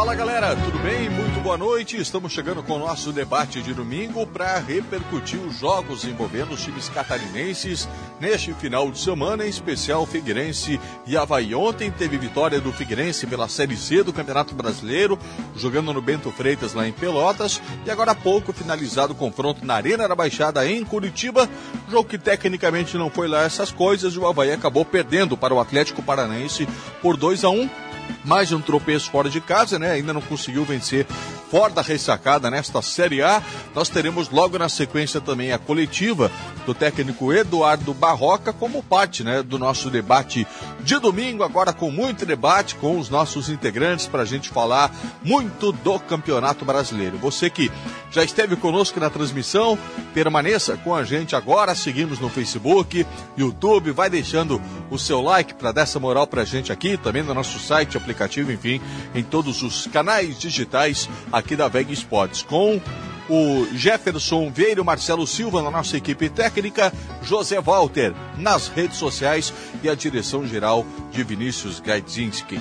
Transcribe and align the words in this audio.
Fala 0.00 0.14
galera, 0.14 0.56
tudo 0.56 0.78
bem? 0.78 1.10
Muito 1.10 1.42
boa 1.42 1.58
noite. 1.58 2.00
Estamos 2.00 2.32
chegando 2.32 2.62
com 2.62 2.76
o 2.76 2.78
nosso 2.78 3.12
debate 3.12 3.60
de 3.60 3.74
domingo 3.74 4.26
para 4.26 4.58
repercutir 4.58 5.38
os 5.38 5.58
jogos 5.58 6.06
envolvendo 6.06 6.54
os 6.54 6.64
times 6.64 6.88
catarinenses 6.88 7.86
neste 8.18 8.54
final 8.54 8.90
de 8.90 8.98
semana, 8.98 9.44
em 9.44 9.50
especial 9.50 10.06
Figueirense 10.06 10.80
e 11.06 11.18
Havaí. 11.18 11.54
Ontem 11.54 11.90
teve 11.90 12.16
vitória 12.16 12.58
do 12.62 12.72
Figueirense 12.72 13.26
pela 13.26 13.46
Série 13.46 13.76
C 13.76 14.02
do 14.02 14.10
Campeonato 14.10 14.54
Brasileiro, 14.54 15.18
jogando 15.54 15.92
no 15.92 16.00
Bento 16.00 16.30
Freitas 16.30 16.72
lá 16.72 16.88
em 16.88 16.92
Pelotas, 16.92 17.60
e 17.84 17.90
agora 17.90 18.12
há 18.12 18.14
pouco 18.14 18.54
finalizado 18.54 19.12
o 19.12 19.16
confronto 19.16 19.66
na 19.66 19.74
Arena 19.74 20.08
da 20.08 20.14
Baixada 20.14 20.66
em 20.66 20.82
Curitiba, 20.82 21.46
jogo 21.90 22.08
que 22.08 22.16
tecnicamente 22.16 22.96
não 22.96 23.10
foi 23.10 23.28
lá 23.28 23.42
essas 23.42 23.70
coisas 23.70 24.14
e 24.14 24.18
o 24.18 24.26
Havaí 24.26 24.50
acabou 24.50 24.82
perdendo 24.82 25.36
para 25.36 25.52
o 25.52 25.60
Atlético 25.60 26.02
Paranaense 26.02 26.66
por 27.02 27.18
2 27.18 27.44
a 27.44 27.50
1 27.50 27.90
mais 28.24 28.52
um 28.52 28.60
tropeço 28.60 29.10
fora 29.10 29.28
de 29.28 29.40
casa, 29.40 29.78
né? 29.78 29.92
Ainda 29.92 30.12
não 30.12 30.20
conseguiu 30.20 30.64
vencer 30.64 31.06
fora 31.50 31.72
da 31.72 31.82
ressacada 31.82 32.48
nesta 32.48 32.80
Série 32.80 33.22
A. 33.22 33.42
Nós 33.74 33.88
teremos 33.88 34.30
logo 34.30 34.56
na 34.56 34.68
sequência 34.68 35.20
também 35.20 35.50
a 35.52 35.58
coletiva 35.58 36.30
do 36.64 36.72
técnico 36.72 37.32
Eduardo 37.32 37.92
Barroca 37.92 38.52
como 38.52 38.82
parte, 38.82 39.24
né, 39.24 39.42
do 39.42 39.58
nosso 39.58 39.90
debate 39.90 40.46
de 40.80 40.98
domingo, 41.00 41.42
agora 41.42 41.72
com 41.72 41.90
muito 41.90 42.24
debate 42.24 42.76
com 42.76 42.98
os 42.98 43.10
nossos 43.10 43.48
integrantes 43.48 44.06
para 44.06 44.22
a 44.22 44.24
gente 44.24 44.48
falar 44.48 44.94
muito 45.24 45.72
do 45.72 45.98
Campeonato 45.98 46.64
Brasileiro. 46.64 47.18
Você 47.18 47.50
que 47.50 47.70
já 48.12 48.22
esteve 48.22 48.54
conosco 48.54 49.00
na 49.00 49.10
transmissão, 49.10 49.76
permaneça 50.14 50.76
com 50.76 50.94
a 50.94 51.02
gente 51.02 51.34
agora. 51.34 51.74
Seguimos 51.74 52.20
no 52.20 52.28
Facebook, 52.28 53.06
YouTube, 53.36 53.90
vai 53.90 54.08
deixando 54.08 54.60
o 54.90 54.98
seu 54.98 55.20
like 55.20 55.54
para 55.54 55.72
dar 55.72 55.82
essa 55.82 55.98
moral 55.98 56.26
para 56.26 56.42
a 56.42 56.44
gente 56.44 56.72
aqui, 56.72 56.96
também 56.96 57.22
no 57.22 57.34
nosso 57.34 57.58
site, 57.58 57.96
aplicativo, 57.96 58.52
enfim, 58.52 58.80
em 59.14 59.22
todos 59.22 59.62
os 59.62 59.86
canais 59.88 60.38
digitais 60.38 61.08
aqui 61.32 61.39
da 61.56 61.68
VEG 61.68 61.92
Sports, 61.92 62.42
com 62.42 62.80
o 63.28 63.66
Jefferson 63.74 64.50
Vieira, 64.50 64.84
Marcelo 64.84 65.26
Silva 65.26 65.62
na 65.62 65.70
nossa 65.70 65.96
equipe 65.96 66.28
técnica, 66.28 66.92
José 67.22 67.60
Walter 67.60 68.14
nas 68.36 68.68
redes 68.68 68.98
sociais 68.98 69.52
e 69.82 69.88
a 69.88 69.94
direção 69.94 70.46
geral 70.46 70.84
de 71.10 71.24
Vinícius 71.24 71.80
Gaidzinski. 71.80 72.60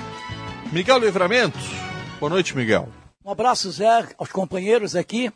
Miguel 0.71 0.99
Livramento, 0.99 1.59
boa 2.19 2.29
noite, 2.29 2.55
Miguel. 2.55 2.87
Um 3.23 3.31
abraço, 3.31 3.69
Zé, 3.71 4.07
aos 4.17 4.31
companheiros 4.31 4.95
aqui. 4.95 5.31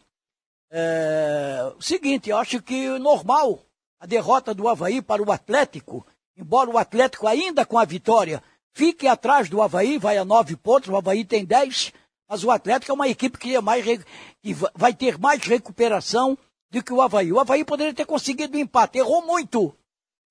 É... 0.71 1.71
O 1.77 1.81
seguinte, 1.81 2.29
eu 2.29 2.37
acho 2.37 2.61
que 2.61 2.97
normal 2.97 3.59
a 3.99 4.05
derrota 4.05 4.53
do 4.53 4.67
Havaí 4.67 5.01
para 5.01 5.21
o 5.21 5.31
Atlético, 5.31 6.05
embora 6.37 6.69
o 6.69 6.77
Atlético 6.77 7.27
ainda 7.27 7.65
com 7.65 7.77
a 7.77 7.85
vitória 7.85 8.41
fique 8.73 9.07
atrás 9.07 9.49
do 9.49 9.61
Havaí, 9.61 9.97
vai 9.97 10.17
a 10.17 10.25
nove 10.25 10.55
pontos, 10.55 10.89
o 10.89 10.97
Havaí 10.97 11.23
tem 11.23 11.45
dez, 11.45 11.93
mas 12.33 12.43
o 12.43 12.49
Atlético 12.49 12.91
é 12.91 12.95
uma 12.95 13.07
equipe 13.07 13.37
que, 13.37 13.55
é 13.55 13.61
mais, 13.61 13.85
que 13.85 14.55
vai 14.73 14.91
ter 14.91 15.19
mais 15.19 15.39
recuperação 15.43 16.35
do 16.71 16.81
que 16.81 16.91
o 16.91 16.99
Havaí. 16.99 17.31
O 17.31 17.39
Havaí 17.39 17.63
poderia 17.63 17.93
ter 17.93 18.07
conseguido 18.07 18.57
um 18.57 18.59
empate, 18.59 18.97
errou 18.97 19.23
muito, 19.23 19.71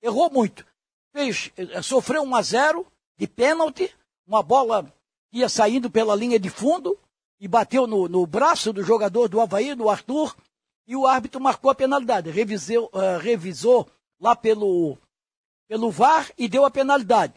errou 0.02 0.28
muito. 0.28 0.66
Fez, 1.12 1.52
eh, 1.56 1.80
sofreu 1.80 2.24
um 2.24 2.34
a 2.34 2.42
zero 2.42 2.84
de 3.16 3.28
pênalti, 3.28 3.88
uma 4.26 4.42
bola 4.42 4.92
ia 5.32 5.48
saindo 5.48 5.88
pela 5.88 6.16
linha 6.16 6.40
de 6.40 6.50
fundo 6.50 6.98
e 7.38 7.46
bateu 7.46 7.86
no, 7.86 8.08
no 8.08 8.26
braço 8.26 8.72
do 8.72 8.82
jogador 8.82 9.28
do 9.28 9.40
Havaí, 9.40 9.72
do 9.76 9.88
Arthur, 9.88 10.34
e 10.84 10.96
o 10.96 11.06
árbitro 11.06 11.40
marcou 11.40 11.70
a 11.70 11.74
penalidade, 11.76 12.32
revisou, 12.32 12.90
uh, 12.92 13.18
revisou 13.20 13.88
lá 14.20 14.34
pelo, 14.34 14.98
pelo 15.68 15.88
VAR 15.88 16.32
e 16.36 16.48
deu 16.48 16.64
a 16.64 16.70
penalidade. 16.70 17.34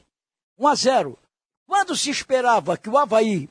1 0.58 0.67
a 0.67 0.73
0. 0.73 1.19
Quando 1.67 1.95
se 1.95 2.09
esperava 2.09 2.75
que 2.75 2.89
o 2.89 2.97
Havaí 2.97 3.47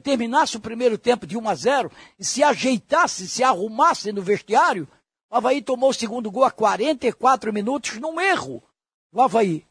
terminasse 0.00 0.56
o 0.56 0.60
primeiro 0.60 0.96
tempo 0.96 1.26
de 1.26 1.36
1 1.36 1.48
a 1.48 1.54
0 1.54 1.92
e 2.18 2.24
se 2.24 2.42
ajeitasse, 2.42 3.28
se 3.28 3.42
arrumasse 3.42 4.12
no 4.12 4.22
vestiário, 4.22 4.88
o 5.30 5.36
Havaí 5.36 5.62
tomou 5.62 5.90
o 5.90 5.94
segundo 5.94 6.30
gol 6.30 6.44
a 6.44 6.50
44 6.50 7.52
minutos 7.52 7.98
num 7.98 8.20
erro. 8.20 8.62
O 9.12 9.20
Havaí. 9.20 9.64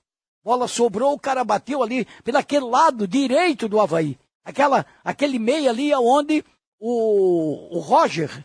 Bola 0.43 0.67
sobrou, 0.67 1.13
o 1.13 1.19
cara 1.19 1.43
bateu 1.43 1.83
ali 1.83 2.05
pelaquele 2.23 2.65
lado 2.65 3.07
direito 3.07 3.69
do 3.69 3.79
Havaí. 3.79 4.17
Aquela, 4.43 4.85
aquele 5.03 5.37
meio 5.37 5.69
ali 5.69 5.93
onde 5.93 6.43
o, 6.79 7.77
o 7.77 7.79
Roger, 7.79 8.43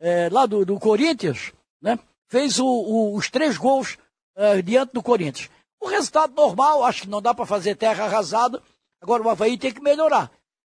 é, 0.00 0.28
lá 0.30 0.46
do, 0.46 0.64
do 0.64 0.80
Corinthians, 0.80 1.52
né, 1.80 1.96
fez 2.26 2.58
o, 2.58 2.66
o, 2.66 3.14
os 3.14 3.30
três 3.30 3.56
gols 3.56 3.96
é, 4.36 4.60
diante 4.60 4.92
do 4.92 5.02
Corinthians. 5.02 5.48
O 5.80 5.86
resultado 5.86 6.34
normal, 6.34 6.84
acho 6.84 7.02
que 7.02 7.08
não 7.08 7.22
dá 7.22 7.32
para 7.32 7.46
fazer 7.46 7.76
terra 7.76 8.04
arrasada. 8.04 8.60
Agora 9.00 9.22
o 9.22 9.30
Havaí 9.30 9.56
tem 9.56 9.72
que 9.72 9.80
melhorar. 9.80 10.28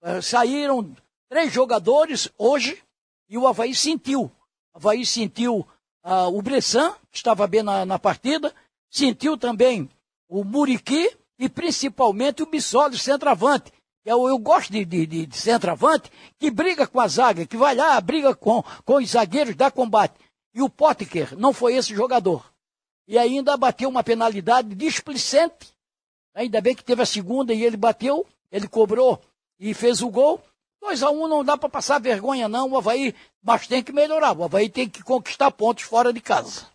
Uh, 0.01 0.21
saíram 0.21 0.95
três 1.29 1.53
jogadores 1.53 2.29
hoje 2.37 2.81
e 3.29 3.37
o 3.37 3.47
Havaí 3.47 3.75
sentiu. 3.75 4.23
O 4.23 4.77
Havaí 4.77 5.05
sentiu 5.05 5.67
uh, 6.03 6.35
o 6.35 6.41
Bressan, 6.41 6.91
que 7.11 7.17
estava 7.17 7.45
bem 7.47 7.63
na, 7.63 7.85
na, 7.85 7.99
partida, 7.99 8.53
sentiu 8.89 9.37
também 9.37 9.89
o 10.27 10.43
Muriqui 10.43 11.15
e 11.37 11.47
principalmente 11.47 12.41
o 12.41 12.45
Bissoli, 12.45 12.97
centroavante. 12.97 13.71
Eu, 14.03 14.27
eu 14.27 14.37
gosto 14.37 14.71
de, 14.71 14.83
de, 14.83 15.05
de, 15.05 15.37
centroavante 15.37 16.11
que 16.39 16.49
briga 16.49 16.87
com 16.87 16.99
a 16.99 17.07
zaga, 17.07 17.45
que 17.45 17.55
vai 17.55 17.75
lá, 17.75 18.01
briga 18.01 18.33
com, 18.33 18.63
com 18.83 18.95
os 18.95 19.09
zagueiros, 19.09 19.55
dá 19.55 19.69
combate. 19.69 20.15
E 20.53 20.61
o 20.61 20.69
Potker 20.69 21.37
não 21.37 21.53
foi 21.53 21.75
esse 21.75 21.93
jogador 21.93 22.51
e 23.11 23.17
ainda 23.17 23.57
bateu 23.57 23.89
uma 23.89 24.03
penalidade 24.03 24.73
displicente. 24.73 25.73
Ainda 26.33 26.61
bem 26.61 26.73
que 26.73 26.83
teve 26.83 27.01
a 27.01 27.05
segunda 27.05 27.53
e 27.53 27.61
ele 27.61 27.75
bateu, 27.75 28.25
ele 28.49 28.69
cobrou 28.69 29.21
e 29.61 29.75
fez 29.75 30.01
o 30.01 30.09
gol. 30.09 30.41
2 30.81 31.03
a 31.03 31.11
1 31.11 31.23
um 31.23 31.27
não 31.27 31.45
dá 31.45 31.55
para 31.55 31.69
passar 31.69 31.99
vergonha 31.99 32.49
não, 32.49 32.71
o 32.71 32.77
Havaí, 32.77 33.13
mas 33.43 33.67
tem 33.67 33.83
que 33.83 33.93
melhorar. 33.93 34.35
O 34.35 34.43
Havaí 34.43 34.67
tem 34.67 34.89
que 34.89 35.03
conquistar 35.03 35.51
pontos 35.51 35.83
fora 35.83 36.11
de 36.11 36.19
casa. 36.19 36.65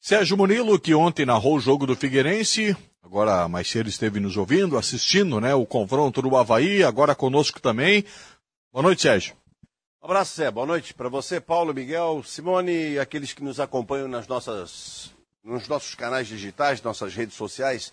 Sérgio 0.00 0.36
Munilo, 0.36 0.78
que 0.78 0.94
ontem 0.94 1.26
narrou 1.26 1.56
o 1.56 1.60
jogo 1.60 1.86
do 1.86 1.96
Figueirense, 1.96 2.76
agora 3.02 3.48
mais 3.48 3.68
cedo 3.68 3.88
esteve 3.88 4.20
nos 4.20 4.36
ouvindo, 4.36 4.78
assistindo 4.78 5.40
né, 5.40 5.52
o 5.54 5.66
confronto 5.66 6.22
do 6.22 6.36
Havaí, 6.36 6.84
agora 6.84 7.14
conosco 7.14 7.60
também. 7.60 8.04
Boa 8.72 8.82
noite, 8.84 9.02
Sérgio. 9.02 9.34
Um 10.00 10.06
abraço, 10.06 10.36
Zé. 10.36 10.50
Boa 10.50 10.66
noite 10.66 10.94
para 10.94 11.08
você, 11.08 11.40
Paulo, 11.40 11.74
Miguel, 11.74 12.22
Simone 12.24 12.90
e 12.90 12.98
aqueles 12.98 13.32
que 13.32 13.42
nos 13.42 13.58
acompanham 13.58 14.06
nas 14.06 14.28
nossas 14.28 15.10
nos 15.42 15.68
nossos 15.68 15.94
canais 15.94 16.26
digitais, 16.26 16.80
nossas 16.82 17.14
redes 17.14 17.34
sociais. 17.34 17.92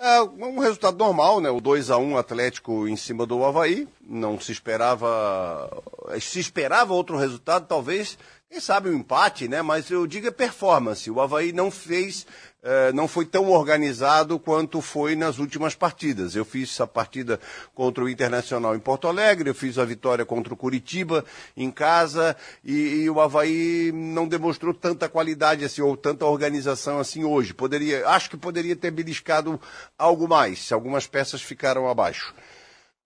É 0.00 0.22
um 0.22 0.60
resultado 0.60 0.96
normal, 0.96 1.40
né? 1.40 1.50
O 1.50 1.60
2 1.60 1.90
a 1.90 1.98
1 1.98 2.16
Atlético 2.16 2.86
em 2.86 2.94
cima 2.94 3.26
do 3.26 3.44
Havaí. 3.44 3.88
Não 4.00 4.38
se 4.38 4.52
esperava. 4.52 5.82
Se 6.20 6.38
esperava 6.38 6.94
outro 6.94 7.16
resultado, 7.16 7.66
talvez. 7.66 8.16
Quem 8.50 8.60
sabe 8.60 8.88
um 8.88 8.94
empate, 8.94 9.46
né? 9.46 9.60
Mas 9.60 9.90
eu 9.90 10.06
digo 10.06 10.26
é 10.26 10.30
performance. 10.30 11.10
O 11.10 11.20
Havaí 11.20 11.52
não 11.52 11.70
fez 11.70 12.26
é, 12.62 12.92
não 12.92 13.06
foi 13.06 13.24
tão 13.24 13.50
organizado 13.50 14.38
quanto 14.38 14.80
foi 14.80 15.14
nas 15.14 15.38
últimas 15.38 15.74
partidas. 15.74 16.34
Eu 16.34 16.44
fiz 16.44 16.70
essa 16.70 16.86
partida 16.86 17.38
contra 17.74 18.02
o 18.02 18.08
Internacional 18.08 18.74
em 18.74 18.80
Porto 18.80 19.06
Alegre, 19.06 19.48
eu 19.48 19.54
fiz 19.54 19.78
a 19.78 19.84
vitória 19.84 20.24
contra 20.24 20.52
o 20.52 20.56
Curitiba 20.56 21.24
em 21.56 21.70
casa 21.70 22.36
e, 22.64 22.72
e 22.72 23.10
o 23.10 23.20
Havaí 23.20 23.92
não 23.92 24.26
demonstrou 24.26 24.74
tanta 24.74 25.08
qualidade 25.08 25.64
assim, 25.64 25.82
ou 25.82 25.96
tanta 25.96 26.24
organização 26.24 26.98
assim 26.98 27.24
hoje. 27.24 27.54
Poderia, 27.54 28.08
acho 28.08 28.28
que 28.28 28.36
poderia 28.36 28.74
ter 28.74 28.90
beliscado 28.90 29.60
algo 29.96 30.26
mais, 30.26 30.72
algumas 30.72 31.06
peças 31.06 31.40
ficaram 31.40 31.88
abaixo. 31.88 32.34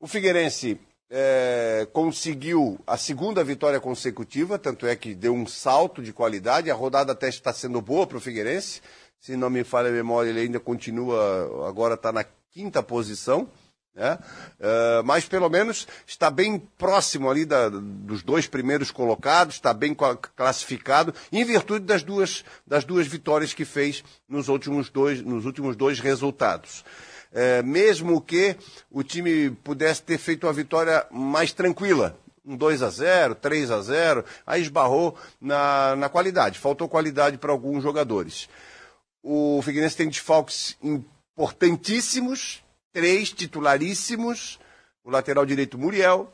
O 0.01 0.07
Figueirense 0.07 0.81
é, 1.13 1.87
conseguiu 1.93 2.81
a 2.87 2.97
segunda 2.97 3.45
vitória 3.45 3.79
consecutiva, 3.79 4.59
tanto 4.59 4.87
é 4.87 4.97
que 4.97 5.15
deu 5.15 5.35
um 5.35 5.47
salto 5.47 6.03
de 6.03 6.13
qualidade. 6.13 6.71
A 6.71 6.75
rodada 6.75 7.13
até 7.13 7.29
está 7.29 7.53
sendo 7.53 7.81
boa 7.83 8.07
para 8.07 8.17
o 8.17 8.21
Figueirense 8.21 8.81
se 9.23 9.37
não 9.37 9.49
me 9.49 9.63
falha 9.63 9.89
a 9.89 9.93
memória, 9.93 10.31
ele 10.31 10.41
ainda 10.41 10.59
continua, 10.59 11.69
agora 11.69 11.95
está 11.95 12.11
na 12.11 12.25
quinta 12.51 12.83
posição. 12.83 13.49
Né? 13.95 14.19
Uh, 14.59 15.05
mas 15.05 15.27
pelo 15.27 15.49
menos 15.49 15.87
está 16.05 16.29
bem 16.29 16.59
próximo 16.59 17.31
ali 17.31 17.45
da, 17.45 17.69
dos 17.69 18.23
dois 18.23 18.49
primeiros 18.49 18.91
colocados, 18.91 19.55
está 19.55 19.73
bem 19.73 19.95
classificado, 20.35 21.15
em 21.31 21.45
virtude 21.45 21.85
das 21.85 22.03
duas, 22.03 22.45
das 22.67 22.85
duas 22.85 23.07
vitórias 23.07 23.55
que 23.55 23.65
fez 23.65 24.03
nos 24.29 24.49
últimos 24.49 24.91
dois, 24.91 25.23
nos 25.23 25.45
últimos 25.45 25.77
dois 25.77 26.01
resultados. 26.01 26.85
Uh, 27.33 27.65
mesmo 27.65 28.21
que 28.21 28.55
o 28.91 29.03
time 29.03 29.51
pudesse 29.65 30.03
ter 30.03 30.19
feito 30.19 30.47
uma 30.47 30.53
vitória 30.53 31.07
mais 31.11 31.51
tranquila, 31.53 32.19
um 32.45 32.57
2 32.57 32.83
a 32.83 32.91
0 32.91 33.35
3 33.37 33.71
a 33.71 33.81
0 33.81 34.25
aí 34.47 34.61
esbarrou 34.61 35.17
na, 35.41 35.97
na 35.97 36.09
qualidade, 36.09 36.59
faltou 36.59 36.89
qualidade 36.89 37.39
para 37.39 37.51
alguns 37.51 37.83
jogadores. 37.83 38.49
O 39.23 39.63
Figueirense 39.63 39.97
tem 39.97 40.09
desfalques 40.09 40.77
importantíssimos, 40.83 42.63
três 42.93 43.31
titularíssimos, 43.31 44.59
o 45.05 45.11
lateral 45.11 45.47
direito 45.47 45.79
Muriel, 45.79 46.31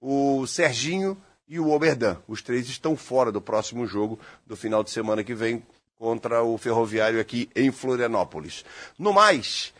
o 0.00 0.46
Serginho 0.46 1.20
e 1.48 1.58
o 1.58 1.70
Oberdan. 1.70 2.16
Os 2.28 2.42
três 2.42 2.68
estão 2.68 2.96
fora 2.96 3.32
do 3.32 3.40
próximo 3.40 3.86
jogo 3.86 4.18
do 4.46 4.56
final 4.56 4.84
de 4.84 4.90
semana 4.90 5.24
que 5.24 5.34
vem 5.34 5.62
contra 5.96 6.42
o 6.42 6.56
Ferroviário 6.56 7.20
aqui 7.20 7.50
em 7.56 7.72
Florianópolis. 7.72 8.64
No 8.96 9.12
mais, 9.12 9.74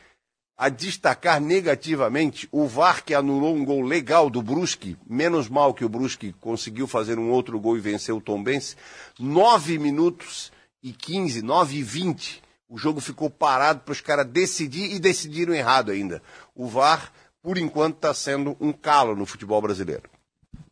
a 0.59 0.69
destacar 0.69 1.41
negativamente 1.41 2.49
o 2.51 2.67
VAR 2.67 3.05
que 3.05 3.15
anulou 3.15 3.55
um 3.55 3.65
gol 3.65 3.81
legal 3.81 4.29
do 4.29 4.43
Brusque, 4.43 4.97
menos 5.09 5.49
mal 5.49 5.73
que 5.73 5.85
o 5.85 5.89
Brusque 5.89 6.35
conseguiu 6.41 6.89
fazer 6.89 7.17
um 7.17 7.31
outro 7.31 7.61
gol 7.61 7.77
e 7.77 7.81
vencer 7.81 8.13
o 8.13 8.21
Tombense, 8.21 8.75
9 9.21 9.79
minutos 9.79 10.51
e 10.83 10.93
15, 10.93 11.43
9 11.43 11.77
e 11.77 11.83
20. 11.85 12.43
O 12.69 12.77
jogo 12.77 13.01
ficou 13.01 13.31
parado 13.31 13.81
para 13.81 13.93
os 13.93 14.01
caras 14.01 14.27
decidir 14.27 14.93
e 14.93 14.99
decidiram 14.99 15.55
errado 15.55 15.93
ainda. 15.93 16.21
O 16.57 16.67
VAR, 16.67 17.13
por 17.41 17.57
enquanto, 17.57 17.95
está 17.95 18.13
sendo 18.13 18.57
um 18.61 18.73
calo 18.73 19.15
no 19.15 19.25
futebol 19.25 19.63
brasileiro. 19.63 20.11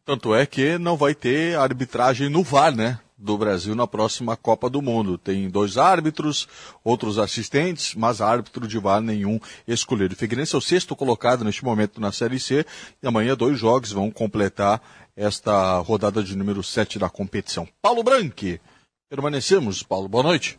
Tanto 0.04 0.34
é 0.34 0.44
que 0.46 0.78
não 0.78 0.96
vai 0.96 1.14
ter 1.14 1.56
arbitragem 1.56 2.28
no 2.28 2.42
VAR, 2.42 2.74
né? 2.74 2.98
Do 3.16 3.38
Brasil 3.38 3.74
na 3.74 3.86
próxima 3.86 4.36
Copa 4.36 4.68
do 4.68 4.82
Mundo. 4.82 5.16
Tem 5.16 5.48
dois 5.48 5.76
árbitros, 5.76 6.46
outros 6.84 7.18
assistentes, 7.18 7.94
mas 7.94 8.20
árbitro 8.20 8.68
de 8.68 8.78
VAR 8.78 9.00
nenhum 9.00 9.40
escolhido. 9.66 10.14
O 10.14 10.16
Figueirense 10.16 10.54
é 10.54 10.58
o 10.58 10.60
sexto 10.60 10.94
colocado 10.94 11.44
neste 11.44 11.64
momento 11.64 12.00
na 12.00 12.12
Série 12.12 12.38
C 12.38 12.66
e 13.02 13.06
amanhã 13.06 13.34
dois 13.34 13.58
jogos 13.58 13.92
vão 13.92 14.10
completar 14.10 14.82
esta 15.16 15.78
rodada 15.78 16.22
de 16.22 16.36
número 16.36 16.62
7 16.62 16.98
da 16.98 17.08
competição. 17.08 17.66
Paulo 17.80 18.02
Branque, 18.02 18.60
permanecemos. 19.08 19.82
Paulo, 19.82 20.08
boa 20.08 20.22
noite. 20.24 20.58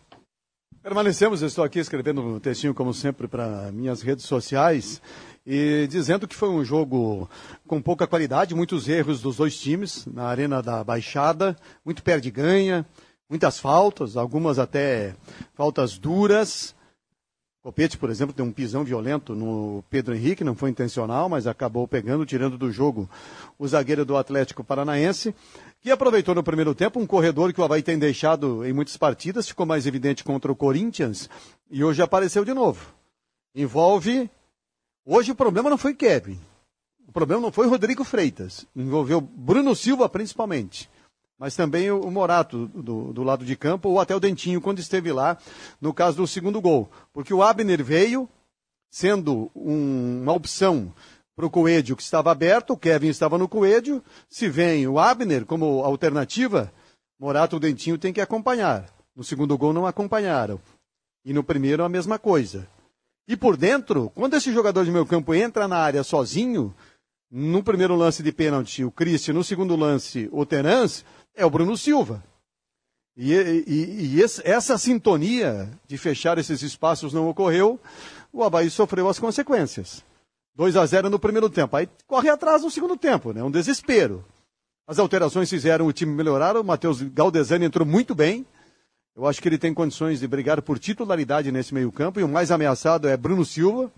Permanecemos, 0.82 1.42
eu 1.42 1.48
estou 1.50 1.64
aqui 1.64 1.80
escrevendo 1.80 2.22
um 2.22 2.40
textinho, 2.40 2.74
como 2.74 2.94
sempre, 2.94 3.28
para 3.28 3.72
minhas 3.72 4.02
redes 4.02 4.26
sociais 4.26 5.02
e 5.50 5.88
dizendo 5.88 6.28
que 6.28 6.36
foi 6.36 6.50
um 6.50 6.62
jogo 6.62 7.30
com 7.66 7.82
pouca 7.82 8.06
qualidade, 8.06 8.54
muitos 8.54 8.90
erros 8.90 9.22
dos 9.22 9.38
dois 9.38 9.58
times 9.58 10.06
na 10.06 10.26
arena 10.26 10.62
da 10.62 10.84
Baixada, 10.84 11.56
muito 11.86 12.04
perde-ganha, 12.04 12.86
muitas 13.30 13.58
faltas, 13.58 14.18
algumas 14.18 14.60
até 14.60 15.16
faltas 15.54 15.98
duras. 15.98 16.76
Copete, 17.64 17.98
por 17.98 18.10
exemplo, 18.10 18.34
tem 18.34 18.46
um 18.46 18.52
pisão 18.52 18.84
violento 18.84 19.34
no 19.34 19.86
Pedro 19.90 20.14
Henrique, 20.14 20.44
não 20.44 20.54
foi 20.54 20.70
intencional, 20.70 21.30
mas 21.30 21.48
acabou 21.48 21.88
pegando, 21.88 22.26
tirando 22.26 22.58
do 22.58 22.70
jogo 22.70 23.10
o 23.58 23.66
zagueiro 23.66 24.04
do 24.04 24.18
Atlético 24.18 24.66
Paranaense, 24.66 25.34
que 25.80 25.92
aproveitou 25.92 26.36
no 26.36 26.44
primeiro 26.44 26.76
tempo 26.76 27.00
um 27.00 27.08
corredor 27.08 27.54
que 27.54 27.62
o 27.62 27.64
Havaí 27.64 27.82
tem 27.82 27.98
deixado 27.98 28.66
em 28.66 28.74
muitas 28.74 28.98
partidas, 28.98 29.48
ficou 29.48 29.66
mais 29.66 29.88
evidente 29.88 30.26
contra 30.26 30.52
o 30.52 30.56
Corinthians 30.56 31.30
e 31.72 31.86
hoje 31.86 32.02
apareceu 32.02 32.44
de 32.44 32.54
novo. 32.54 32.86
Envolve 33.56 34.30
Hoje 35.10 35.32
o 35.32 35.36
problema 35.36 35.70
não 35.70 35.78
foi 35.78 35.94
Kevin. 35.94 36.38
O 37.08 37.14
problema 37.14 37.42
não 37.42 37.50
foi 37.50 37.66
Rodrigo 37.66 38.04
Freitas. 38.04 38.66
Envolveu 38.76 39.22
Bruno 39.22 39.74
Silva, 39.74 40.10
principalmente. 40.10 40.90
Mas 41.40 41.56
também 41.56 41.90
o 41.90 42.12
Morato, 42.12 42.68
do, 42.68 43.14
do 43.14 43.24
lado 43.24 43.46
de 43.46 43.56
campo, 43.56 43.88
ou 43.88 44.02
até 44.02 44.14
o 44.14 44.20
Dentinho, 44.20 44.60
quando 44.60 44.80
esteve 44.80 45.14
lá, 45.14 45.38
no 45.80 45.94
caso 45.94 46.18
do 46.18 46.28
segundo 46.28 46.60
gol. 46.60 46.92
Porque 47.14 47.34
o 47.34 47.42
Abner 47.42 47.82
veio, 47.82 48.28
sendo 48.90 49.50
um, 49.56 50.24
uma 50.24 50.34
opção 50.34 50.94
para 51.38 51.46
o 51.46 51.50
Coelho 51.50 51.96
que 51.96 52.04
estava 52.04 52.30
aberto, 52.30 52.74
o 52.74 52.78
Kevin 52.78 53.08
estava 53.08 53.38
no 53.38 53.48
Coelho. 53.48 54.04
Se 54.28 54.50
vem 54.50 54.90
o 54.90 55.00
Abner 55.00 55.46
como 55.46 55.86
alternativa, 55.86 56.70
Morato 57.18 57.56
ou 57.56 57.62
Dentinho 57.62 57.98
tem 57.98 58.12
que 58.12 58.20
acompanhar. 58.20 58.90
No 59.16 59.24
segundo 59.24 59.58
gol 59.58 59.72
não 59.72 59.88
acompanharam. 59.88 60.60
E 61.24 61.32
no 61.32 61.46
primeiro 61.46 61.82
a 61.86 61.88
mesma 61.88 62.20
coisa. 62.20 62.68
E 63.28 63.36
por 63.36 63.58
dentro, 63.58 64.10
quando 64.16 64.36
esse 64.36 64.54
jogador 64.54 64.86
de 64.86 64.92
meio 64.92 65.06
campo 65.06 65.34
entra 65.34 65.68
na 65.68 65.78
área 65.78 66.04
sozinho, 66.04 66.74
no 67.30 67.62
primeiro 67.62 67.96
lance 67.96 68.24
de 68.24 68.32
pênalti 68.32 68.84
o 68.84 68.92
Christian, 68.92 69.34
no 69.34 69.44
segundo 69.44 69.76
lance 69.76 70.30
o 70.32 70.46
Terence, 70.46 71.04
é 71.36 71.46
o 71.46 71.50
Bruno 71.50 71.76
Silva. 71.76 72.24
E, 73.18 73.34
e, 73.34 74.16
e 74.16 74.22
esse, 74.22 74.42
essa 74.48 74.78
sintonia 74.78 75.70
de 75.88 75.98
fechar 75.98 76.38
esses 76.38 76.62
espaços 76.62 77.12
não 77.14 77.28
ocorreu, 77.28 77.80
o 78.32 78.44
Havaí 78.44 78.70
sofreu 78.70 79.10
as 79.10 79.20
consequências. 79.20 80.06
2 80.56 80.76
a 80.76 80.86
0 80.86 81.10
no 81.10 81.20
primeiro 81.20 81.50
tempo. 81.50 81.76
Aí 81.76 81.90
corre 82.08 82.30
atrás 82.30 82.64
no 82.64 82.72
segundo 82.72 82.96
tempo, 82.96 83.34
né? 83.34 83.44
Um 83.44 83.52
desespero. 83.52 84.24
As 84.88 85.00
alterações 85.00 85.50
fizeram 85.50 85.86
o 85.86 85.94
time 85.94 86.14
melhorar, 86.14 86.56
o 86.56 86.64
Matheus 86.64 87.02
Galdesani 87.02 87.66
entrou 87.66 87.86
muito 87.86 88.16
bem, 88.16 88.46
eu 89.18 89.26
acho 89.26 89.42
que 89.42 89.50
ele 89.50 89.58
tem 89.58 89.74
condições 89.74 90.20
de 90.20 90.28
brigar 90.28 90.62
por 90.62 90.78
titularidade 90.78 91.52
nesse 91.52 91.74
meio-campo 91.74 92.20
e 92.20 92.24
o 92.24 92.28
mais 92.28 92.52
ameaçado 92.52 93.08
é 93.08 93.18
Bruno 93.18 93.44
Silva, 93.44 93.92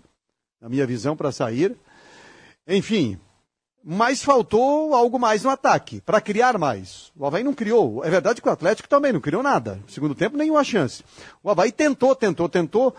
na 0.58 0.66
minha 0.66 0.86
visão, 0.86 1.14
para 1.14 1.30
sair. 1.30 1.76
Enfim, 2.66 3.20
mas 3.84 4.22
faltou 4.22 4.94
algo 4.94 5.18
mais 5.18 5.44
no 5.44 5.50
ataque, 5.50 6.00
para 6.00 6.22
criar 6.22 6.56
mais. 6.56 7.12
O 7.14 7.26
Havaí 7.26 7.44
não 7.44 7.52
criou. 7.52 8.02
É 8.02 8.08
verdade 8.08 8.40
que 8.40 8.48
o 8.48 8.50
Atlético 8.50 8.88
também 8.88 9.12
não 9.12 9.20
criou 9.20 9.42
nada. 9.42 9.78
No 9.82 9.90
segundo 9.90 10.14
tempo, 10.14 10.38
nenhuma 10.38 10.64
chance. 10.64 11.04
O 11.42 11.50
Havaí 11.50 11.70
tentou, 11.70 12.16
tentou, 12.16 12.48
tentou, 12.48 12.94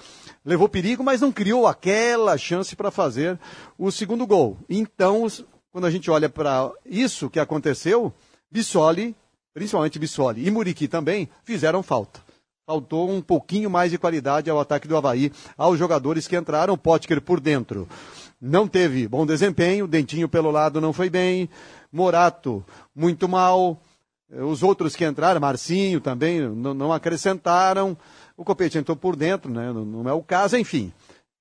levou 0.45 0.69
perigo, 0.69 1.03
mas 1.03 1.21
não 1.21 1.31
criou 1.31 1.65
aquela 1.65 2.37
chance 2.37 2.75
para 2.75 2.91
fazer 2.91 3.39
o 3.79 3.91
segundo 3.91 4.27
gol. 4.27 4.59
Então, 4.69 5.25
quando 5.71 5.87
a 5.87 5.91
gente 5.91 6.11
olha 6.11 6.29
para 6.29 6.71
isso 6.85 7.31
que 7.31 7.39
aconteceu, 7.39 8.13
Bissoli 8.51 9.15
principalmente 9.53 9.99
Bissoli 9.99 10.47
e 10.47 10.51
Muriqui 10.51 10.87
também, 10.87 11.29
fizeram 11.43 11.83
falta. 11.83 12.19
Faltou 12.65 13.09
um 13.09 13.21
pouquinho 13.21 13.69
mais 13.69 13.91
de 13.91 13.97
qualidade 13.97 14.49
ao 14.49 14.59
ataque 14.59 14.87
do 14.87 14.95
Havaí, 14.95 15.31
aos 15.57 15.77
jogadores 15.77 16.27
que 16.27 16.37
entraram, 16.37 16.77
Potker 16.77 17.21
por 17.21 17.39
dentro. 17.39 17.87
Não 18.39 18.67
teve 18.67 19.07
bom 19.07 19.25
desempenho, 19.25 19.87
Dentinho 19.87 20.29
pelo 20.29 20.51
lado 20.51 20.79
não 20.79 20.93
foi 20.93 21.09
bem, 21.09 21.49
Morato 21.91 22.63
muito 22.95 23.27
mal, 23.27 23.79
os 24.29 24.63
outros 24.63 24.95
que 24.95 25.05
entraram, 25.05 25.41
Marcinho 25.41 25.99
também, 25.99 26.39
não, 26.39 26.93
acrescentaram, 26.93 27.97
o 28.37 28.45
Copete 28.45 28.77
entrou 28.77 28.95
por 28.95 29.15
dentro, 29.15 29.51
né? 29.51 29.71
não 29.73 30.07
é 30.07 30.13
o 30.13 30.23
caso, 30.23 30.57
enfim 30.57 30.93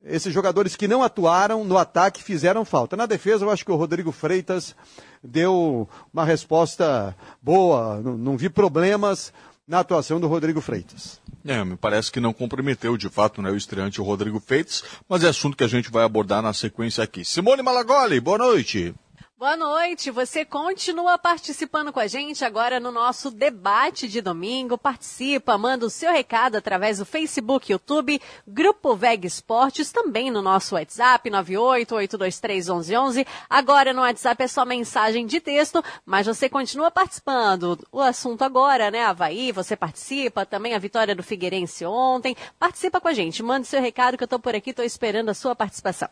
esses 0.05 0.33
jogadores 0.33 0.77
que 0.77 0.89
não 0.89 1.03
atuaram 1.03 1.65
no 1.65 1.77
ataque 1.77 2.23
fizeram 2.23 2.65
falta. 2.65 2.97
Na 2.97 3.07
defesa, 3.07 3.45
eu 3.45 3.51
acho 3.51 3.65
que 3.65 3.71
o 3.71 3.77
Rodrigo 3.77 4.13
Freitas 4.13 4.75
deu 5.23 5.89
uma 6.13 6.25
resposta 6.25 7.15
boa, 7.43 8.01
não, 8.01 8.17
não 8.17 8.37
vi 8.37 8.49
problemas 8.49 9.33
na 9.69 9.81
atuação 9.81 10.19
do 10.19 10.27
Rodrigo 10.27 10.61
Freitas. 10.61 11.21
É, 11.45 11.65
me 11.65 11.77
parece 11.77 12.11
que 12.11 12.19
não 12.19 12.33
comprometeu 12.33 12.97
de 12.97 13.09
fato 13.09 13.41
né, 13.41 13.51
o 13.51 13.57
estreante 13.57 14.01
Rodrigo 14.01 14.41
Freitas, 14.41 14.83
mas 15.09 15.23
é 15.23 15.29
assunto 15.29 15.57
que 15.57 15.65
a 15.65 15.69
gente 15.69 15.91
vai 15.91 16.05
abordar 16.05 16.43
na 16.43 16.53
sequência 16.53 17.05
aqui. 17.05 17.25
Simone 17.25 17.63
Malagoli, 17.63 18.21
boa 18.21 18.39
noite. 18.39 18.95
Boa 19.41 19.57
noite, 19.57 20.11
você 20.11 20.45
continua 20.45 21.17
participando 21.17 21.91
com 21.91 21.99
a 21.99 22.07
gente 22.07 22.45
agora 22.45 22.79
no 22.79 22.93
nosso 22.93 23.31
debate 23.31 24.07
de 24.07 24.21
domingo. 24.21 24.77
Participa, 24.77 25.57
manda 25.57 25.87
o 25.87 25.89
seu 25.89 26.13
recado 26.13 26.57
através 26.57 26.99
do 26.99 27.07
Facebook, 27.07 27.73
YouTube, 27.73 28.21
Grupo 28.47 28.95
Veg 28.95 29.25
Esportes, 29.25 29.91
também 29.91 30.31
no 30.31 30.43
nosso 30.43 30.75
WhatsApp, 30.75 31.31
988231111. 31.31 33.27
Agora 33.49 33.95
no 33.95 34.03
WhatsApp 34.03 34.43
é 34.43 34.47
só 34.47 34.67
mensagem 34.67 35.25
de 35.25 35.41
texto, 35.41 35.83
mas 36.05 36.27
você 36.27 36.47
continua 36.47 36.91
participando. 36.91 37.79
O 37.91 38.03
assunto 38.03 38.43
agora, 38.43 38.91
né, 38.91 39.07
Havaí, 39.07 39.53
você 39.53 39.75
participa, 39.75 40.45
também 40.45 40.75
a 40.75 40.79
vitória 40.79 41.15
do 41.15 41.23
Figueirense 41.23 41.87
ontem. 41.87 42.37
Participa 42.59 43.01
com 43.01 43.09
a 43.09 43.15
gente, 43.15 43.43
manda 43.43 43.63
o 43.63 43.65
seu 43.65 43.81
recado 43.81 44.19
que 44.19 44.25
eu 44.25 44.29
tô 44.29 44.39
por 44.39 44.55
aqui, 44.55 44.75
tô 44.75 44.83
esperando 44.83 45.31
a 45.31 45.35
sua 45.35 45.57
participação. 45.57 46.11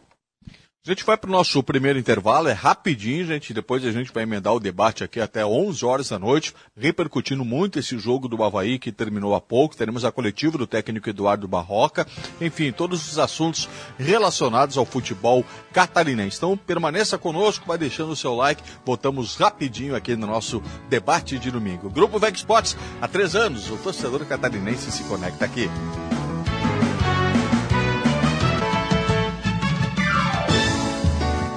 A 0.88 0.90
gente 0.90 1.04
vai 1.04 1.18
para 1.18 1.28
o 1.28 1.32
nosso 1.32 1.62
primeiro 1.62 1.98
intervalo, 1.98 2.48
é 2.48 2.54
rapidinho, 2.54 3.26
gente. 3.26 3.52
Depois 3.52 3.84
a 3.84 3.92
gente 3.92 4.10
vai 4.10 4.22
emendar 4.22 4.54
o 4.54 4.58
debate 4.58 5.04
aqui 5.04 5.20
até 5.20 5.44
11 5.44 5.84
horas 5.84 6.08
da 6.08 6.18
noite, 6.18 6.54
repercutindo 6.74 7.44
muito 7.44 7.78
esse 7.78 7.98
jogo 7.98 8.26
do 8.26 8.42
Havaí 8.42 8.78
que 8.78 8.90
terminou 8.90 9.34
há 9.34 9.40
pouco. 9.40 9.76
Teremos 9.76 10.02
a 10.06 10.10
coletiva 10.10 10.56
do 10.56 10.66
técnico 10.66 11.10
Eduardo 11.10 11.46
Barroca. 11.46 12.06
Enfim, 12.40 12.72
todos 12.72 13.06
os 13.06 13.18
assuntos 13.18 13.68
relacionados 13.98 14.78
ao 14.78 14.86
futebol 14.86 15.44
catarinense. 15.74 16.38
Então 16.38 16.56
permaneça 16.56 17.18
conosco, 17.18 17.66
vai 17.66 17.76
deixando 17.76 18.12
o 18.12 18.16
seu 18.16 18.34
like. 18.34 18.62
Voltamos 18.82 19.36
rapidinho 19.36 19.94
aqui 19.94 20.16
no 20.16 20.26
nosso 20.26 20.62
debate 20.88 21.38
de 21.38 21.50
domingo. 21.50 21.90
Grupo 21.90 22.18
Veg 22.18 22.34
Sports, 22.34 22.78
há 22.98 23.06
três 23.06 23.36
anos, 23.36 23.70
o 23.70 23.76
torcedor 23.76 24.24
catarinense 24.24 24.90
se 24.90 25.04
conecta 25.04 25.44
aqui. 25.44 25.68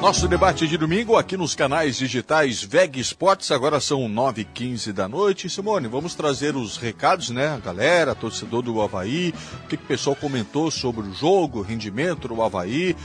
Nosso 0.01 0.27
debate 0.27 0.67
de 0.67 0.77
domingo 0.77 1.15
aqui 1.15 1.37
nos 1.37 1.53
canais 1.53 1.95
digitais 1.95 2.63
VEG 2.63 2.99
Esportes, 2.99 3.51
agora 3.51 3.79
são 3.79 4.09
9h15 4.09 4.91
da 4.91 5.07
noite. 5.07 5.47
Simone, 5.47 5.87
vamos 5.87 6.15
trazer 6.15 6.55
os 6.55 6.75
recados, 6.75 7.29
né? 7.29 7.49
A 7.49 7.57
galera, 7.57 8.15
torcedor 8.15 8.63
do 8.63 8.81
Havaí, 8.81 9.31
o 9.63 9.67
que, 9.67 9.77
que 9.77 9.83
o 9.83 9.87
pessoal 9.87 10.15
comentou 10.15 10.71
sobre 10.71 11.07
o 11.07 11.13
jogo, 11.13 11.61
rendimento 11.61 12.27
do 12.27 12.41
Havaí. 12.41 12.95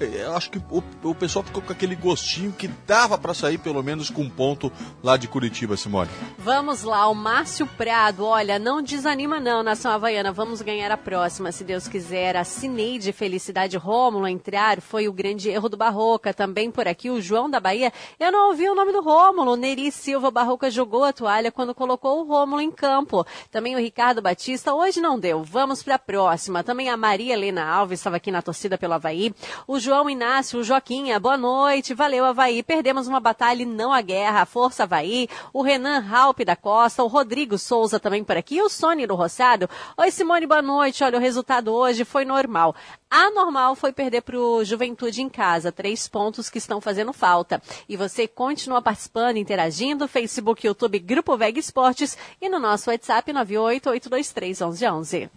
É, 0.00 0.24
eu 0.24 0.34
acho 0.34 0.50
que 0.50 0.58
o, 0.58 0.82
o 1.02 1.14
pessoal 1.14 1.44
ficou 1.44 1.62
com 1.62 1.72
aquele 1.72 1.94
gostinho 1.94 2.52
que 2.52 2.68
dava 2.86 3.18
para 3.18 3.34
sair 3.34 3.58
pelo 3.58 3.82
menos 3.82 4.08
com 4.08 4.22
um 4.22 4.30
ponto 4.30 4.72
lá 5.02 5.16
de 5.16 5.28
Curitiba, 5.28 5.76
Simone. 5.76 6.10
Vamos 6.38 6.82
lá, 6.82 7.06
o 7.08 7.14
Márcio 7.14 7.66
Prado, 7.66 8.24
olha, 8.24 8.58
não 8.58 8.82
desanima 8.82 9.38
não, 9.38 9.62
Nação 9.62 9.92
Havaiana, 9.92 10.32
vamos 10.32 10.62
ganhar 10.62 10.90
a 10.90 10.96
próxima, 10.96 11.52
se 11.52 11.62
Deus 11.64 11.86
quiser. 11.86 12.36
A 12.36 12.44
Cineide 12.44 13.12
Felicidade 13.12 13.76
Rômulo 13.76 14.26
entrar 14.26 14.80
foi 14.80 15.06
o 15.06 15.12
grande 15.12 15.50
erro 15.50 15.68
do 15.68 15.76
Barroca, 15.76 16.32
também 16.32 16.70
por 16.70 16.88
aqui 16.88 17.10
o 17.10 17.20
João 17.20 17.50
da 17.50 17.60
Bahia, 17.60 17.92
eu 18.18 18.32
não 18.32 18.48
ouvi 18.48 18.68
o 18.70 18.74
nome 18.74 18.92
do 18.92 19.02
Rômulo, 19.02 19.54
Neri 19.54 19.92
Silva 19.92 20.30
Barroca 20.30 20.70
jogou 20.70 21.04
a 21.04 21.12
toalha 21.12 21.52
quando 21.52 21.74
colocou 21.74 22.20
o 22.20 22.24
Rômulo 22.26 22.62
em 22.62 22.70
campo. 22.70 23.26
Também 23.50 23.74
o 23.74 23.78
Ricardo 23.78 24.22
Batista, 24.22 24.72
hoje 24.72 25.00
não 25.00 25.18
deu, 25.18 25.44
vamos 25.44 25.82
para 25.82 25.96
a 25.96 25.98
próxima. 25.98 26.64
Também 26.64 26.88
a 26.88 26.96
Maria 26.96 27.34
Helena 27.34 27.64
Alves 27.64 28.00
estava 28.00 28.16
aqui 28.16 28.30
na 28.30 28.40
torcida 28.40 28.78
pelo 28.78 28.94
Havaí, 28.94 29.34
o 29.66 29.78
João 29.78 29.89
Inácio, 30.10 30.60
o 30.60 30.62
Joquinha, 30.62 31.18
boa 31.18 31.36
noite, 31.36 31.94
valeu 31.94 32.24
Havaí, 32.24 32.62
perdemos 32.62 33.08
uma 33.08 33.18
batalha 33.18 33.62
e 33.62 33.66
não 33.66 33.92
a 33.92 34.00
guerra, 34.00 34.46
força 34.46 34.84
Havaí, 34.84 35.28
o 35.52 35.62
Renan 35.62 35.98
Raup 35.98 36.44
da 36.44 36.54
Costa, 36.54 37.02
o 37.02 37.08
Rodrigo 37.08 37.58
Souza 37.58 37.98
também 37.98 38.22
por 38.22 38.36
aqui, 38.36 38.62
o 38.62 38.68
Sônia 38.68 39.06
do 39.06 39.16
Roçado, 39.16 39.68
oi 39.96 40.10
Simone, 40.10 40.46
boa 40.46 40.62
noite, 40.62 41.02
olha 41.02 41.18
o 41.18 41.20
resultado 41.20 41.72
hoje 41.72 42.04
foi 42.04 42.24
normal. 42.24 42.74
Anormal 43.10 43.74
foi 43.74 43.92
perder 43.92 44.22
para 44.22 44.38
o 44.38 44.64
Juventude 44.64 45.20
em 45.20 45.28
casa, 45.28 45.72
três 45.72 46.06
pontos 46.06 46.48
que 46.48 46.58
estão 46.58 46.80
fazendo 46.80 47.12
falta. 47.12 47.60
E 47.88 47.96
você 47.96 48.28
continua 48.28 48.80
participando, 48.80 49.36
interagindo, 49.36 50.06
Facebook, 50.06 50.64
YouTube, 50.64 51.00
Grupo 51.00 51.36
Veg 51.36 51.58
Esportes. 51.58 52.16
E 52.40 52.48
no 52.48 52.60
nosso 52.60 52.88
WhatsApp 52.88 53.32
988231111. 53.32 55.28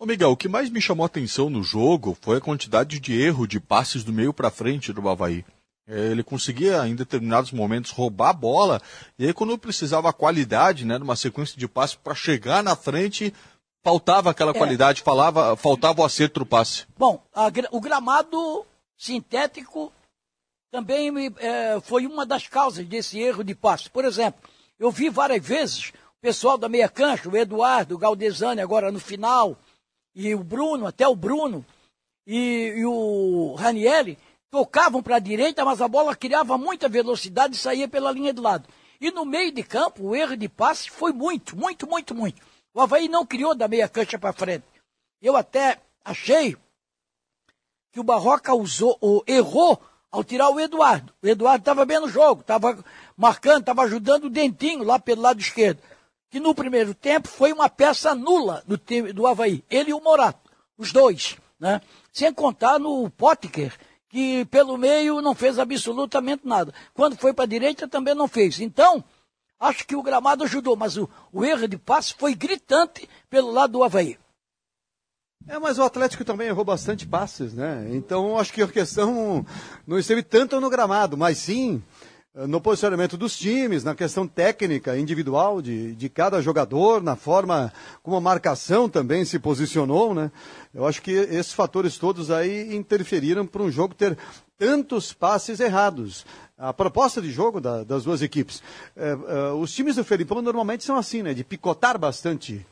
Ô 0.00 0.06
Miguel, 0.06 0.30
o 0.30 0.36
que 0.36 0.46
mais 0.46 0.70
me 0.70 0.80
chamou 0.80 1.02
a 1.02 1.06
atenção 1.06 1.50
no 1.50 1.60
jogo 1.60 2.16
foi 2.20 2.36
a 2.36 2.40
quantidade 2.40 3.00
de 3.00 3.20
erro 3.20 3.48
de 3.48 3.58
passes 3.58 4.04
do 4.04 4.12
meio 4.12 4.32
para 4.32 4.48
frente 4.48 4.92
do 4.92 5.08
Havaí. 5.08 5.44
É, 5.88 6.12
ele 6.12 6.22
conseguia, 6.22 6.86
em 6.86 6.94
determinados 6.94 7.50
momentos, 7.50 7.90
roubar 7.90 8.28
a 8.28 8.32
bola, 8.32 8.80
e 9.18 9.26
aí 9.26 9.32
quando 9.32 9.58
precisava 9.58 10.08
a 10.08 10.12
qualidade, 10.12 10.84
né, 10.84 10.98
numa 10.98 11.16
sequência 11.16 11.58
de 11.58 11.66
passes 11.66 11.96
para 11.96 12.14
chegar 12.14 12.62
na 12.62 12.76
frente, 12.76 13.34
faltava 13.82 14.30
aquela 14.30 14.52
é. 14.52 14.54
qualidade, 14.54 15.02
falava, 15.02 15.56
faltava 15.56 16.00
o 16.00 16.04
acerto 16.04 16.40
do 16.40 16.46
passe. 16.46 16.86
Bom, 16.96 17.20
a, 17.34 17.50
o 17.72 17.80
gramado 17.80 18.64
sintético 18.96 19.92
também 20.70 21.10
é, 21.38 21.80
foi 21.80 22.06
uma 22.06 22.24
das 22.24 22.46
causas 22.46 22.86
desse 22.86 23.18
erro 23.18 23.42
de 23.42 23.54
passe. 23.54 23.90
Por 23.90 24.04
exemplo, 24.04 24.40
eu 24.78 24.92
vi 24.92 25.08
várias 25.08 25.44
vezes 25.44 25.88
o 25.88 26.20
pessoal 26.20 26.56
da 26.56 26.68
meia 26.68 26.88
cancha, 26.88 27.28
o 27.28 27.36
Eduardo, 27.36 27.96
o 27.96 27.98
Galdesani 27.98 28.60
agora 28.60 28.92
no 28.92 29.00
final, 29.00 29.58
e 30.18 30.34
o 30.34 30.42
Bruno, 30.42 30.84
até 30.84 31.06
o 31.06 31.14
Bruno, 31.14 31.64
e, 32.26 32.74
e 32.76 32.84
o 32.84 33.54
Ranielli, 33.54 34.18
tocavam 34.50 35.00
para 35.00 35.16
a 35.16 35.20
direita, 35.20 35.64
mas 35.64 35.80
a 35.80 35.86
bola 35.86 36.16
criava 36.16 36.58
muita 36.58 36.88
velocidade 36.88 37.54
e 37.54 37.58
saía 37.58 37.86
pela 37.86 38.10
linha 38.10 38.32
de 38.32 38.40
lado. 38.40 38.68
E 39.00 39.12
no 39.12 39.24
meio 39.24 39.52
de 39.52 39.62
campo, 39.62 40.02
o 40.02 40.16
erro 40.16 40.36
de 40.36 40.48
passe 40.48 40.90
foi 40.90 41.12
muito, 41.12 41.56
muito, 41.56 41.88
muito, 41.88 42.16
muito. 42.16 42.42
O 42.74 42.80
Havaí 42.80 43.08
não 43.08 43.24
criou 43.24 43.54
da 43.54 43.68
meia 43.68 43.88
cancha 43.88 44.18
para 44.18 44.32
frente. 44.32 44.64
Eu 45.22 45.36
até 45.36 45.78
achei 46.04 46.56
que 47.92 48.00
o 48.00 48.04
Barroca 48.04 48.52
usou, 48.52 48.98
ou 49.00 49.22
errou 49.24 49.80
ao 50.10 50.24
tirar 50.24 50.50
o 50.50 50.58
Eduardo. 50.58 51.14
O 51.22 51.28
Eduardo 51.28 51.62
estava 51.62 51.84
bem 51.84 52.00
no 52.00 52.08
jogo, 52.08 52.40
estava 52.40 52.76
marcando, 53.16 53.60
estava 53.60 53.82
ajudando 53.82 54.24
o 54.24 54.30
Dentinho 54.30 54.82
lá 54.82 54.98
pelo 54.98 55.22
lado 55.22 55.38
esquerdo 55.38 55.80
que 56.30 56.40
no 56.40 56.54
primeiro 56.54 56.94
tempo 56.94 57.28
foi 57.28 57.52
uma 57.52 57.68
peça 57.68 58.14
nula 58.14 58.62
do 58.66 58.76
time 58.76 59.12
do 59.12 59.26
Havaí. 59.26 59.64
Ele 59.70 59.90
e 59.90 59.94
o 59.94 60.00
Morato, 60.00 60.50
os 60.76 60.92
dois, 60.92 61.36
né? 61.58 61.80
Sem 62.12 62.32
contar 62.32 62.78
no 62.78 63.08
Potker, 63.10 63.72
que 64.08 64.44
pelo 64.46 64.76
meio 64.76 65.20
não 65.20 65.34
fez 65.34 65.58
absolutamente 65.58 66.46
nada. 66.46 66.72
Quando 66.94 67.16
foi 67.16 67.32
para 67.32 67.44
a 67.44 67.48
direita 67.48 67.88
também 67.88 68.14
não 68.14 68.28
fez. 68.28 68.60
Então, 68.60 69.02
acho 69.58 69.86
que 69.86 69.96
o 69.96 70.02
gramado 70.02 70.44
ajudou, 70.44 70.76
mas 70.76 70.96
o, 70.96 71.08
o 71.32 71.44
erro 71.44 71.66
de 71.66 71.78
passe 71.78 72.14
foi 72.14 72.34
gritante 72.34 73.08
pelo 73.28 73.50
lado 73.50 73.72
do 73.72 73.84
Havaí. 73.84 74.18
É, 75.46 75.58
mas 75.58 75.78
o 75.78 75.82
Atlético 75.82 76.24
também 76.26 76.48
errou 76.48 76.64
bastante 76.64 77.06
passes, 77.06 77.54
né? 77.54 77.88
Então 77.92 78.38
acho 78.38 78.52
que 78.52 78.60
a 78.60 78.68
questão 78.68 79.46
não 79.86 79.98
esteve 79.98 80.22
tanto 80.22 80.60
no 80.60 80.68
gramado, 80.68 81.16
mas 81.16 81.38
sim 81.38 81.82
no 82.46 82.60
posicionamento 82.60 83.16
dos 83.16 83.36
times, 83.36 83.82
na 83.82 83.94
questão 83.94 84.26
técnica, 84.26 84.96
individual 84.96 85.60
de, 85.60 85.94
de 85.94 86.08
cada 86.08 86.40
jogador, 86.40 87.02
na 87.02 87.16
forma 87.16 87.72
como 88.02 88.16
a 88.16 88.20
marcação 88.20 88.88
também 88.88 89.24
se 89.24 89.38
posicionou, 89.38 90.14
né? 90.14 90.30
Eu 90.72 90.86
acho 90.86 91.02
que 91.02 91.10
esses 91.10 91.52
fatores 91.52 91.98
todos 91.98 92.30
aí 92.30 92.76
interferiram 92.76 93.44
para 93.44 93.62
um 93.62 93.70
jogo 93.70 93.94
ter 93.94 94.16
tantos 94.56 95.12
passes 95.12 95.58
errados. 95.58 96.24
A 96.56 96.72
proposta 96.72 97.20
de 97.20 97.30
jogo 97.30 97.60
da, 97.60 97.82
das 97.82 98.04
duas 98.04 98.22
equipes. 98.22 98.62
É, 98.96 99.10
é, 99.10 99.52
os 99.52 99.72
times 99.74 99.96
do 99.96 100.04
Felipão 100.04 100.40
normalmente 100.40 100.84
são 100.84 100.96
assim, 100.96 101.22
né? 101.22 101.34
De 101.34 101.42
picotar 101.42 101.98
bastante 101.98 102.64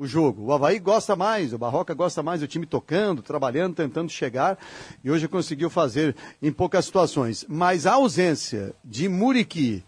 o 0.00 0.06
jogo. 0.06 0.46
O 0.46 0.52
Havaí 0.52 0.78
gosta 0.78 1.14
mais, 1.14 1.52
o 1.52 1.58
Barroca 1.58 1.92
gosta 1.92 2.22
mais 2.22 2.40
do 2.40 2.48
time 2.48 2.64
tocando, 2.64 3.20
trabalhando, 3.20 3.74
tentando 3.74 4.10
chegar, 4.10 4.58
e 5.04 5.10
hoje 5.10 5.28
conseguiu 5.28 5.68
fazer 5.68 6.16
em 6.40 6.50
poucas 6.50 6.86
situações. 6.86 7.44
Mas 7.46 7.86
a 7.86 7.92
ausência 7.92 8.74
de 8.82 9.10
Muriqui 9.10 9.84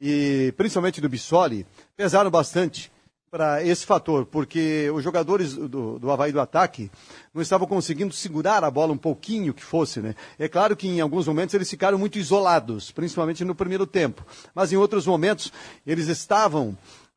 e 0.00 0.54
principalmente 0.56 0.98
do 0.98 1.10
Bissoli 1.10 1.66
pesaram 1.94 2.30
bastante 2.30 2.90
para 3.30 3.62
esse 3.62 3.84
fator, 3.86 4.24
porque 4.24 4.90
os 4.92 5.04
jogadores 5.04 5.54
do, 5.54 5.98
do 5.98 6.10
Havaí 6.10 6.32
do 6.32 6.40
ataque 6.40 6.90
não 7.32 7.42
estavam 7.42 7.66
conseguindo 7.66 8.12
segurar 8.12 8.64
a 8.64 8.70
bola 8.70 8.92
um 8.92 8.98
pouquinho 8.98 9.54
que 9.54 9.62
fosse, 9.62 10.00
né? 10.00 10.16
É 10.36 10.48
claro 10.48 10.74
que 10.74 10.88
em 10.88 11.00
alguns 11.00 11.28
momentos 11.28 11.54
eles 11.54 11.70
ficaram 11.70 11.96
muito 11.96 12.18
isolados, 12.18 12.90
principalmente 12.90 13.44
no 13.44 13.54
primeiro 13.54 13.86
tempo, 13.86 14.26
mas 14.52 14.72
em 14.72 14.76
outros 14.76 15.06
momentos 15.06 15.52
eles 15.86 16.08
estavam 16.08 16.76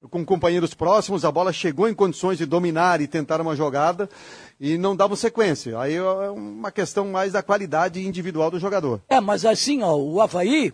com 0.09 0.25
companheiros 0.25 0.73
próximos, 0.73 1.23
a 1.23 1.31
bola 1.31 1.53
chegou 1.53 1.87
em 1.87 1.93
condições 1.93 2.37
de 2.37 2.45
dominar 2.45 3.01
e 3.01 3.07
tentar 3.07 3.39
uma 3.39 3.55
jogada 3.55 4.09
e 4.59 4.77
não 4.77 4.95
dava 4.95 5.15
sequência. 5.15 5.79
Aí 5.79 5.95
é 5.95 6.29
uma 6.29 6.71
questão 6.71 7.07
mais 7.07 7.33
da 7.33 7.41
qualidade 7.41 8.05
individual 8.05 8.51
do 8.51 8.59
jogador. 8.59 9.01
É, 9.09 9.19
mas 9.19 9.45
assim, 9.45 9.81
ó, 9.81 9.95
o 9.95 10.21
Havaí, 10.21 10.73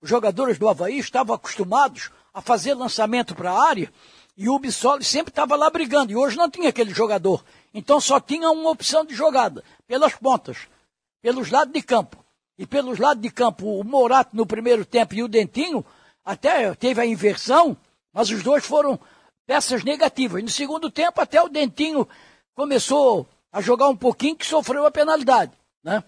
os 0.00 0.08
jogadores 0.08 0.58
do 0.58 0.68
Havaí 0.68 0.98
estavam 0.98 1.34
acostumados 1.34 2.10
a 2.32 2.40
fazer 2.40 2.74
lançamento 2.74 3.34
para 3.34 3.52
a 3.52 3.62
área 3.62 3.92
e 4.36 4.48
o 4.48 4.58
Bissoli 4.58 5.04
sempre 5.04 5.30
estava 5.30 5.54
lá 5.56 5.68
brigando. 5.68 6.12
E 6.12 6.16
hoje 6.16 6.36
não 6.36 6.50
tinha 6.50 6.70
aquele 6.70 6.94
jogador. 6.94 7.44
Então 7.74 8.00
só 8.00 8.18
tinha 8.18 8.50
uma 8.50 8.70
opção 8.70 9.04
de 9.04 9.14
jogada, 9.14 9.62
pelas 9.86 10.14
pontas, 10.14 10.56
pelos 11.20 11.50
lados 11.50 11.72
de 11.72 11.82
campo. 11.82 12.16
E 12.58 12.66
pelos 12.66 12.98
lados 12.98 13.22
de 13.22 13.30
campo, 13.30 13.80
o 13.80 13.84
Morato 13.84 14.36
no 14.36 14.46
primeiro 14.46 14.84
tempo 14.84 15.14
e 15.14 15.22
o 15.22 15.28
Dentinho, 15.28 15.84
até 16.24 16.74
teve 16.74 17.00
a 17.00 17.06
inversão, 17.06 17.76
mas 18.12 18.30
os 18.30 18.42
dois 18.42 18.64
foram 18.64 18.98
peças 19.46 19.82
negativas. 19.84 20.42
No 20.42 20.48
segundo 20.48 20.90
tempo, 20.90 21.20
até 21.20 21.42
o 21.42 21.48
Dentinho 21.48 22.08
começou 22.54 23.26
a 23.50 23.60
jogar 23.60 23.88
um 23.88 23.96
pouquinho 23.96 24.36
que 24.36 24.46
sofreu 24.46 24.86
a 24.86 24.90
penalidade. 24.90 25.52
Né? 25.82 26.02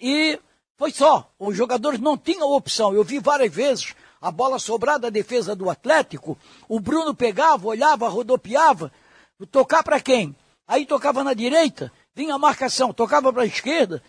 E 0.00 0.38
foi 0.76 0.90
só. 0.90 1.30
Os 1.38 1.56
jogadores 1.56 2.00
não 2.00 2.16
tinham 2.16 2.50
opção. 2.50 2.94
Eu 2.94 3.04
vi 3.04 3.18
várias 3.18 3.52
vezes 3.52 3.94
a 4.20 4.30
bola 4.30 4.58
sobrar 4.58 4.98
da 4.98 5.10
defesa 5.10 5.56
do 5.56 5.70
Atlético. 5.70 6.38
O 6.68 6.78
Bruno 6.78 7.14
pegava, 7.14 7.66
olhava, 7.66 8.08
rodopiava. 8.08 8.92
Tocar 9.50 9.82
para 9.82 10.00
quem? 10.00 10.36
Aí 10.66 10.84
tocava 10.86 11.24
na 11.24 11.34
direita, 11.34 11.90
vinha 12.14 12.34
a 12.34 12.38
marcação. 12.38 12.92
Tocava 12.92 13.32
para 13.32 13.42
a 13.42 13.46
esquerda. 13.46 14.02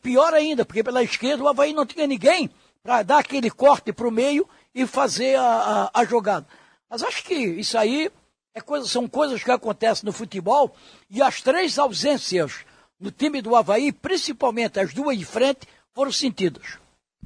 Pior 0.00 0.32
ainda, 0.34 0.64
porque 0.64 0.84
pela 0.84 1.02
esquerda 1.02 1.42
o 1.42 1.48
Havaí 1.48 1.72
não 1.72 1.86
tinha 1.86 2.06
ninguém 2.06 2.50
para 2.82 3.02
dar 3.02 3.18
aquele 3.18 3.50
corte 3.50 3.92
para 3.92 4.06
o 4.06 4.10
meio 4.10 4.48
e 4.74 4.86
fazer 4.86 5.36
a, 5.36 5.90
a, 5.94 6.00
a 6.00 6.04
jogada. 6.04 6.46
Mas 6.88 7.02
acho 7.02 7.24
que 7.24 7.34
isso 7.34 7.76
aí 7.78 8.10
é 8.54 8.60
coisa, 8.60 8.86
são 8.86 9.08
coisas 9.08 9.42
que 9.42 9.50
acontecem 9.50 10.04
no 10.04 10.12
futebol 10.12 10.74
e 11.10 11.22
as 11.22 11.40
três 11.40 11.78
ausências 11.78 12.64
no 13.00 13.10
time 13.10 13.42
do 13.42 13.56
Havaí, 13.56 13.90
principalmente 13.90 14.78
as 14.78 14.94
duas 14.94 15.18
de 15.18 15.24
frente, 15.24 15.66
foram 15.92 16.12
sentidas. 16.12 16.78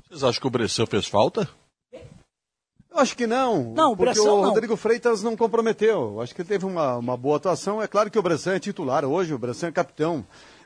Vocês 0.08 0.22
acham 0.22 0.40
que 0.40 0.46
o 0.46 0.50
Bressan 0.50 0.86
fez 0.86 1.06
falta? 1.06 1.48
Eu 1.92 3.00
acho 3.00 3.14
que 3.14 3.26
não. 3.26 3.74
Não, 3.74 3.92
o 3.92 3.96
porque 3.96 4.18
o 4.18 4.40
Rodrigo 4.40 4.72
não. 4.72 4.76
Freitas 4.78 5.22
não 5.22 5.36
comprometeu. 5.36 6.14
Eu 6.14 6.20
acho 6.22 6.34
que 6.34 6.40
ele 6.40 6.48
teve 6.48 6.64
uma, 6.64 6.96
uma 6.96 7.14
boa 7.14 7.36
atuação. 7.36 7.82
É 7.82 7.86
claro 7.86 8.10
que 8.10 8.18
o 8.18 8.22
Bressan 8.22 8.54
é 8.54 8.58
titular 8.58 9.04
hoje, 9.04 9.34
o 9.34 9.38
Bressan 9.38 9.68
é 9.68 9.72
capitão 9.72 10.24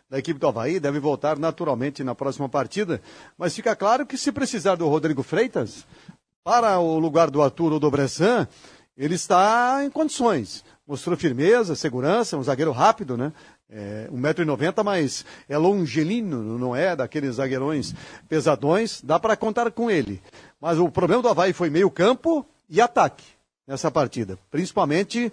da 0.08 0.18
equipe 0.18 0.38
do 0.38 0.46
Havaí, 0.46 0.78
deve 0.78 1.00
voltar 1.00 1.38
naturalmente 1.38 2.04
na 2.04 2.14
próxima 2.14 2.48
partida. 2.48 3.02
Mas 3.36 3.54
fica 3.54 3.74
claro 3.74 4.06
que 4.06 4.16
se 4.16 4.30
precisar 4.30 4.76
do 4.76 4.86
Rodrigo 4.86 5.24
Freitas, 5.24 5.84
para 6.42 6.78
o 6.78 6.98
lugar 6.98 7.30
do 7.30 7.42
Arthur 7.42 7.72
ou 7.72 7.80
do 7.80 7.90
Bressan, 7.90 8.48
ele 8.96 9.14
está 9.14 9.84
em 9.84 9.90
condições. 9.90 10.64
Mostrou 10.86 11.16
firmeza, 11.16 11.74
segurança, 11.74 12.36
um 12.36 12.42
zagueiro 12.42 12.72
rápido, 12.72 13.16
né? 13.16 13.32
É, 13.72 14.08
1,90m, 14.12 14.82
mas 14.82 15.24
é 15.48 15.56
longelino, 15.56 16.58
não 16.58 16.74
é 16.74 16.96
daqueles 16.96 17.36
zagueirões 17.36 17.94
pesadões, 18.28 19.00
dá 19.00 19.18
para 19.18 19.36
contar 19.36 19.70
com 19.70 19.88
ele. 19.88 20.20
Mas 20.60 20.78
o 20.78 20.88
problema 20.88 21.22
do 21.22 21.28
Havaí 21.28 21.52
foi 21.52 21.70
meio 21.70 21.88
campo 21.88 22.44
e 22.68 22.80
ataque 22.80 23.24
nessa 23.66 23.88
partida. 23.88 24.36
Principalmente 24.50 25.32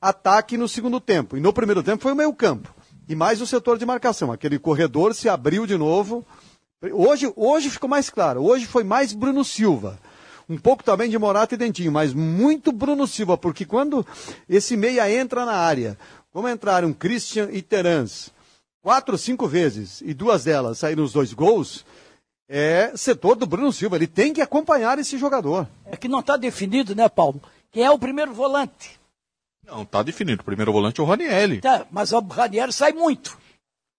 ataque 0.00 0.56
no 0.56 0.68
segundo 0.68 1.00
tempo. 1.00 1.36
E 1.36 1.40
no 1.40 1.52
primeiro 1.52 1.82
tempo 1.82 2.02
foi 2.02 2.12
o 2.12 2.16
meio 2.16 2.32
campo. 2.32 2.72
E 3.08 3.16
mais 3.16 3.40
o 3.40 3.46
setor 3.46 3.78
de 3.78 3.84
marcação. 3.84 4.30
Aquele 4.30 4.58
corredor 4.58 5.12
se 5.12 5.28
abriu 5.28 5.66
de 5.66 5.76
novo. 5.76 6.24
Hoje, 6.92 7.32
hoje 7.34 7.68
ficou 7.68 7.88
mais 7.88 8.08
claro. 8.08 8.44
Hoje 8.44 8.66
foi 8.66 8.84
mais 8.84 9.12
Bruno 9.12 9.44
Silva. 9.44 9.98
Um 10.52 10.58
pouco 10.58 10.84
também 10.84 11.08
de 11.08 11.18
Morata 11.18 11.54
e 11.54 11.58
Dentinho, 11.58 11.90
mas 11.90 12.12
muito 12.12 12.70
Bruno 12.70 13.06
Silva, 13.06 13.38
porque 13.38 13.64
quando 13.64 14.06
esse 14.46 14.76
meia 14.76 15.10
entra 15.10 15.46
na 15.46 15.54
área, 15.54 15.96
como 16.30 16.46
entraram 16.46 16.92
Christian 16.92 17.48
e 17.50 17.62
Terans, 17.62 18.30
quatro, 18.82 19.16
cinco 19.16 19.48
vezes, 19.48 20.02
e 20.02 20.12
duas 20.12 20.44
delas 20.44 20.78
saíram 20.78 21.04
os 21.04 21.14
dois 21.14 21.32
gols, 21.32 21.86
é 22.46 22.92
setor 22.94 23.34
do 23.34 23.46
Bruno 23.46 23.72
Silva. 23.72 23.96
Ele 23.96 24.06
tem 24.06 24.34
que 24.34 24.42
acompanhar 24.42 24.98
esse 24.98 25.16
jogador. 25.16 25.66
É 25.86 25.96
que 25.96 26.06
não 26.06 26.20
está 26.20 26.36
definido, 26.36 26.94
né, 26.94 27.08
Paulo? 27.08 27.40
Quem 27.70 27.82
é 27.82 27.90
o 27.90 27.98
primeiro 27.98 28.34
volante? 28.34 29.00
Não, 29.66 29.82
está 29.82 30.02
definido. 30.02 30.42
O 30.42 30.44
primeiro 30.44 30.70
volante 30.70 31.00
é 31.00 31.02
o 31.02 31.06
Ranielli. 31.06 31.62
Tá, 31.62 31.86
mas 31.90 32.12
o 32.12 32.20
Ranielli 32.20 32.74
sai 32.74 32.92
muito. 32.92 33.38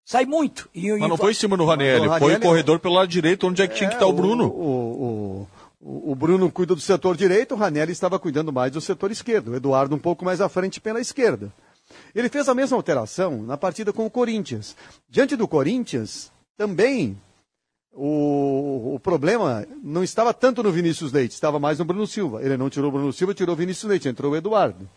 Sai 0.06 0.26
muito. 0.26 0.70
E, 0.76 0.92
mas 0.92 1.10
não 1.10 1.16
e... 1.16 1.18
foi 1.18 1.32
em 1.32 1.36
cima 1.36 1.58
do 1.58 1.66
Ranielli, 1.66 2.08
Ranielli 2.08 2.20
foi 2.20 2.36
o 2.36 2.40
corredor 2.42 2.80
pelo 2.80 2.94
lado 2.94 3.08
direito, 3.08 3.48
onde 3.48 3.62
é 3.62 3.68
que 3.68 3.76
tinha 3.76 3.90
que 3.90 3.96
estar 3.96 4.06
tá 4.06 4.12
o 4.12 4.14
Bruno. 4.14 4.48
O, 4.48 5.48
o, 5.48 5.48
o, 5.86 6.16
Bruno 6.16 6.50
cuida 6.50 6.74
do 6.74 6.80
setor 6.80 7.18
direito, 7.18 7.54
o 7.54 7.58
Ranielli 7.58 7.92
estava 7.92 8.18
cuidando 8.18 8.54
mais 8.54 8.72
do 8.72 8.80
setor 8.80 9.12
esquerdo. 9.12 9.52
O 9.52 9.56
Eduardo 9.56 9.94
um 9.94 10.00
pouco 10.00 10.24
mais 10.24 10.40
à 10.40 10.48
frente 10.48 10.80
pela 10.80 11.02
esquerda. 11.02 11.52
Ele 12.16 12.30
fez 12.30 12.48
a 12.48 12.56
mesma 12.56 12.78
alteração 12.78 13.44
na 13.44 13.58
partida 13.58 13.92
com 13.92 14.06
o 14.06 14.10
Corinthians. 14.10 14.78
Diante 15.10 15.36
do 15.36 15.46
Corinthians, 15.46 16.32
também 16.56 17.20
o, 17.92 18.94
o, 18.96 19.00
problema 19.00 19.68
não 19.84 20.04
estava 20.04 20.34
tanto 20.34 20.64
no 20.64 20.72
Vinícius 20.72 21.12
Leite, 21.12 21.34
estava 21.34 21.60
mais 21.60 21.80
no 21.80 21.86
Bruno 21.86 22.08
Silva. 22.08 22.42
Ele 22.42 22.56
não 22.56 22.70
tirou 22.70 22.88
o 22.88 22.94
Bruno 22.94 23.12
Silva, 23.12 23.34
tirou 23.34 23.54
o 23.54 23.58
Vinícius 23.58 23.90
Leite, 23.90 24.08
entrou 24.08 24.32
o 24.32 24.36
Eduardo. 24.38 24.90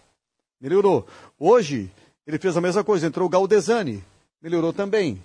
Melhorou. 0.60 1.04
Hoje, 1.36 1.90
ele 2.24 2.38
fez 2.38 2.56
a 2.56 2.60
mesma 2.60 2.84
coisa, 2.84 3.08
entrou 3.08 3.26
o 3.26 3.30
Galdesani, 3.30 4.04
melhorou 4.40 4.72
também. 4.72 5.20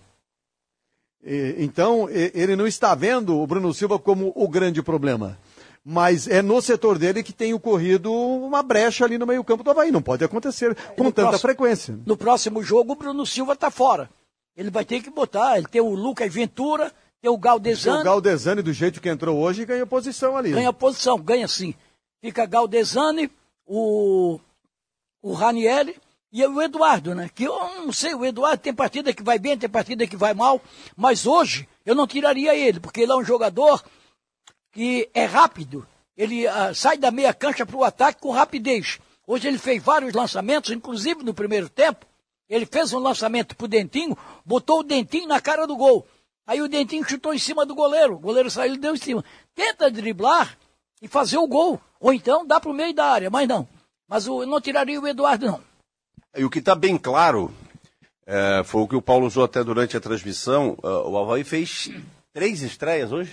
Então, 1.60 2.10
ele 2.10 2.56
não 2.56 2.66
está 2.66 2.96
vendo 2.96 3.40
o 3.40 3.46
Bruno 3.46 3.72
Silva 3.76 4.00
como 4.00 4.34
o 4.36 4.48
grande 4.48 4.82
problema. 4.82 5.38
Mas 5.84 6.28
é 6.28 6.42
no 6.42 6.62
setor 6.62 7.00
dele 7.00 7.24
que 7.24 7.34
tem 7.34 7.54
ocorrido 7.54 8.14
uma 8.14 8.62
brecha 8.62 9.04
ali 9.04 9.18
no 9.18 9.26
meio-campo 9.26 9.64
do 9.64 9.72
Havaí. 9.72 9.92
Não 9.92 10.02
pode 10.02 10.24
acontecer 10.24 10.76
com 10.96 11.06
tanta 11.06 11.24
próximo, 11.24 11.40
frequência. 11.40 12.00
No 12.06 12.16
próximo 12.16 12.62
jogo, 12.62 12.94
o 12.94 12.96
Bruno 12.96 13.26
Silva 13.26 13.54
está 13.54 13.72
fora. 13.72 14.10
Ele 14.56 14.70
vai 14.70 14.86
ter 14.86 15.02
que 15.02 15.10
botar. 15.10 15.58
Ele 15.58 15.68
tem 15.68 15.82
o 15.82 15.96
Lucas 15.96 16.32
Ventura, 16.32 16.92
tem 17.20 17.32
o 17.32 17.38
Galdesani. 17.38 18.02
O 18.02 18.04
Galdesani, 18.04 18.62
do 18.62 18.72
jeito 18.72 19.02
que 19.02 19.10
entrou 19.10 19.40
hoje, 19.40 19.66
ganha 19.66 19.86
posição 19.86 20.38
ali. 20.38 20.52
Ganha 20.52 20.72
posição, 20.72 21.18
ganha 21.18 21.48
sim. 21.48 21.74
Fica 22.22 22.46
Galdesani, 22.46 23.32
o, 23.66 24.40
o 25.22 25.34
Ranielli 25.34 25.96
e 26.32 26.46
o 26.46 26.62
Eduardo, 26.62 27.16
né? 27.16 27.30
Que 27.34 27.46
eu 27.46 27.54
não 27.54 27.92
sei, 27.92 28.14
o 28.14 28.24
Eduardo 28.24 28.62
tem 28.62 28.74
partida 28.74 29.14
que 29.14 29.24
vai 29.24 29.40
bem, 29.40 29.58
tem 29.58 29.70
partida 29.70 30.06
que 30.06 30.16
vai 30.16 30.34
mal, 30.34 30.62
mas 30.96 31.26
hoje 31.26 31.68
eu 31.86 31.96
não 31.96 32.06
tiraria 32.06 32.56
ele, 32.56 32.80
porque 32.80 33.02
ele 33.02 33.12
é 33.12 33.16
um 33.16 33.24
jogador 33.24 33.84
que 34.72 35.10
é 35.14 35.26
rápido. 35.26 35.88
Ele 36.18 36.48
uh, 36.48 36.74
sai 36.74 36.98
da 36.98 37.12
meia 37.12 37.34
cancha 37.34 37.66
para 37.66 37.76
o 37.76 37.84
ataque 37.84 38.22
com 38.22 38.32
rapidez. 38.32 39.00
Hoje 39.26 39.48
ele 39.48 39.58
fez 39.58 39.82
vários 39.82 40.14
lançamentos, 40.14 40.72
inclusive 40.72 41.24
no 41.24 41.34
primeiro 41.34 41.70
tempo. 41.70 42.06
Ele 42.50 42.66
fez 42.66 42.92
um 42.92 43.00
lançamento 43.00 43.56
para 43.56 43.66
o 43.66 43.68
Dentinho, 43.68 44.18
botou 44.46 44.80
o 44.80 44.84
Dentinho 44.84 45.28
na 45.28 45.40
cara 45.40 45.66
do 45.66 45.76
gol. 45.76 46.06
Aí 46.46 46.62
o 46.62 46.68
Dentinho 46.68 47.08
chutou 47.08 47.34
em 47.34 47.40
cima 47.40 47.66
do 47.66 47.74
goleiro. 47.74 48.16
O 48.16 48.20
goleiro 48.20 48.52
saiu 48.52 48.74
e 48.74 48.78
deu 48.78 48.94
em 48.94 48.98
cima. 48.98 49.24
Tenta 49.56 49.90
driblar 49.90 50.58
e 51.02 51.08
fazer 51.08 51.38
o 51.38 51.48
gol. 51.48 51.80
Ou 52.00 52.14
então 52.14 52.46
dá 52.46 52.60
para 52.60 52.72
o 52.72 52.74
meio 52.74 52.94
da 52.94 53.06
área, 53.06 53.30
mas 53.30 53.48
não. 53.48 53.68
Mas 54.08 54.28
eu 54.28 54.46
não 54.46 54.60
tiraria 54.60 55.00
o 55.00 55.08
Eduardo, 55.08 55.46
não. 55.46 55.62
E 56.36 56.44
o 56.44 56.50
que 56.50 56.60
está 56.60 56.76
bem 56.76 56.98
claro, 56.98 57.54
é, 58.26 58.64
foi 58.66 58.82
o 58.82 58.88
que 58.88 58.96
o 58.96 59.02
Paulo 59.02 59.28
usou 59.28 59.44
até 59.44 59.64
durante 59.64 59.96
a 59.96 60.02
transmissão, 60.02 60.78
uh, 60.84 61.10
o 61.10 61.18
Havaí 61.18 61.44
fez 61.44 61.90
três 62.34 62.62
estreias 62.62 63.12
hoje. 63.12 63.32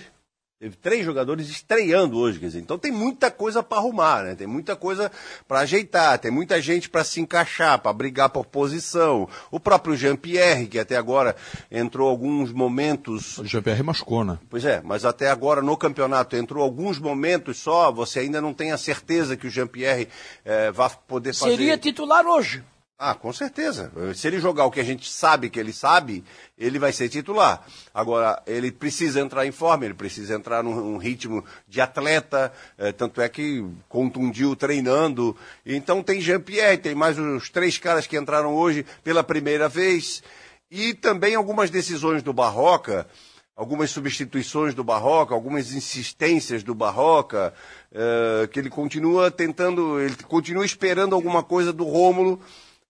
Teve 0.59 0.75
três 0.75 1.05
jogadores 1.05 1.47
estreando 1.47 2.17
hoje, 2.17 2.37
quer 2.37 2.47
dizer, 2.47 2.59
então 2.59 2.77
tem 2.77 2.91
muita 2.91 3.31
coisa 3.31 3.63
para 3.63 3.77
arrumar, 3.77 4.23
né? 4.25 4.35
Tem 4.35 4.45
muita 4.45 4.75
coisa 4.75 5.09
para 5.47 5.59
ajeitar, 5.59 6.19
tem 6.19 6.29
muita 6.29 6.61
gente 6.61 6.89
para 6.89 7.01
se 7.05 7.21
encaixar, 7.21 7.79
para 7.79 7.93
brigar 7.93 8.29
por 8.29 8.45
posição. 8.45 9.29
O 9.49 9.57
próprio 9.57 9.95
Jean-Pierre, 9.95 10.67
que 10.67 10.77
até 10.77 10.97
agora 10.97 11.33
entrou 11.71 12.09
alguns 12.09 12.51
momentos. 12.51 13.37
O 13.37 13.45
Jean-Pierre 13.45 13.83
machucou, 13.83 14.25
né? 14.25 14.37
Pois 14.49 14.65
é, 14.65 14.81
mas 14.83 15.05
até 15.05 15.29
agora 15.29 15.61
no 15.61 15.77
campeonato 15.77 16.35
entrou 16.35 16.61
alguns 16.61 16.99
momentos 16.99 17.57
só, 17.57 17.89
você 17.89 18.19
ainda 18.19 18.41
não 18.41 18.53
tem 18.53 18.73
a 18.73 18.77
certeza 18.77 19.37
que 19.37 19.47
o 19.47 19.49
Jean-Pierre 19.49 20.09
eh, 20.43 20.71
vai 20.71 20.89
poder 21.07 21.33
fazer. 21.33 21.51
Seria 21.51 21.77
titular 21.77 22.27
hoje. 22.27 22.61
Ah, 23.01 23.15
com 23.15 23.31
certeza. 23.31 23.89
Se 24.13 24.27
ele 24.27 24.41
jogar 24.41 24.65
o 24.65 24.71
que 24.71 24.81
a 24.81 24.83
gente 24.83 25.09
sabe 25.09 25.49
que 25.49 25.57
ele 25.57 25.71
sabe, 25.71 26.21
ele 26.57 26.77
vai 26.77 26.91
ser 26.91 27.07
titular. 27.07 27.65
Agora, 27.93 28.43
ele 28.45 28.73
precisa 28.73 29.21
entrar 29.21 29.45
em 29.45 29.53
forma, 29.53 29.85
ele 29.85 29.93
precisa 29.93 30.35
entrar 30.35 30.61
num, 30.61 30.75
num 30.75 30.97
ritmo 30.97 31.45
de 31.65 31.79
atleta, 31.79 32.51
é, 32.77 32.91
tanto 32.91 33.21
é 33.21 33.29
que 33.29 33.65
contundiu 33.87 34.53
treinando. 34.53 35.33
Então 35.65 36.03
tem 36.03 36.19
Jean-Pierre, 36.19 36.77
tem 36.77 36.93
mais 36.93 37.17
os 37.17 37.49
três 37.49 37.77
caras 37.77 38.05
que 38.05 38.17
entraram 38.17 38.53
hoje 38.53 38.85
pela 39.01 39.23
primeira 39.23 39.69
vez. 39.69 40.21
E 40.69 40.93
também 40.93 41.35
algumas 41.35 41.69
decisões 41.69 42.21
do 42.21 42.33
Barroca, 42.33 43.07
algumas 43.55 43.91
substituições 43.91 44.73
do 44.73 44.83
Barroca, 44.83 45.33
algumas 45.33 45.71
insistências 45.71 46.63
do 46.63 46.75
Barroca, 46.75 47.53
é, 47.93 48.45
que 48.51 48.59
ele 48.59 48.69
continua 48.69 49.31
tentando, 49.31 50.01
ele 50.01 50.17
continua 50.27 50.65
esperando 50.65 51.15
alguma 51.15 51.41
coisa 51.41 51.71
do 51.71 51.85
Rômulo 51.85 52.41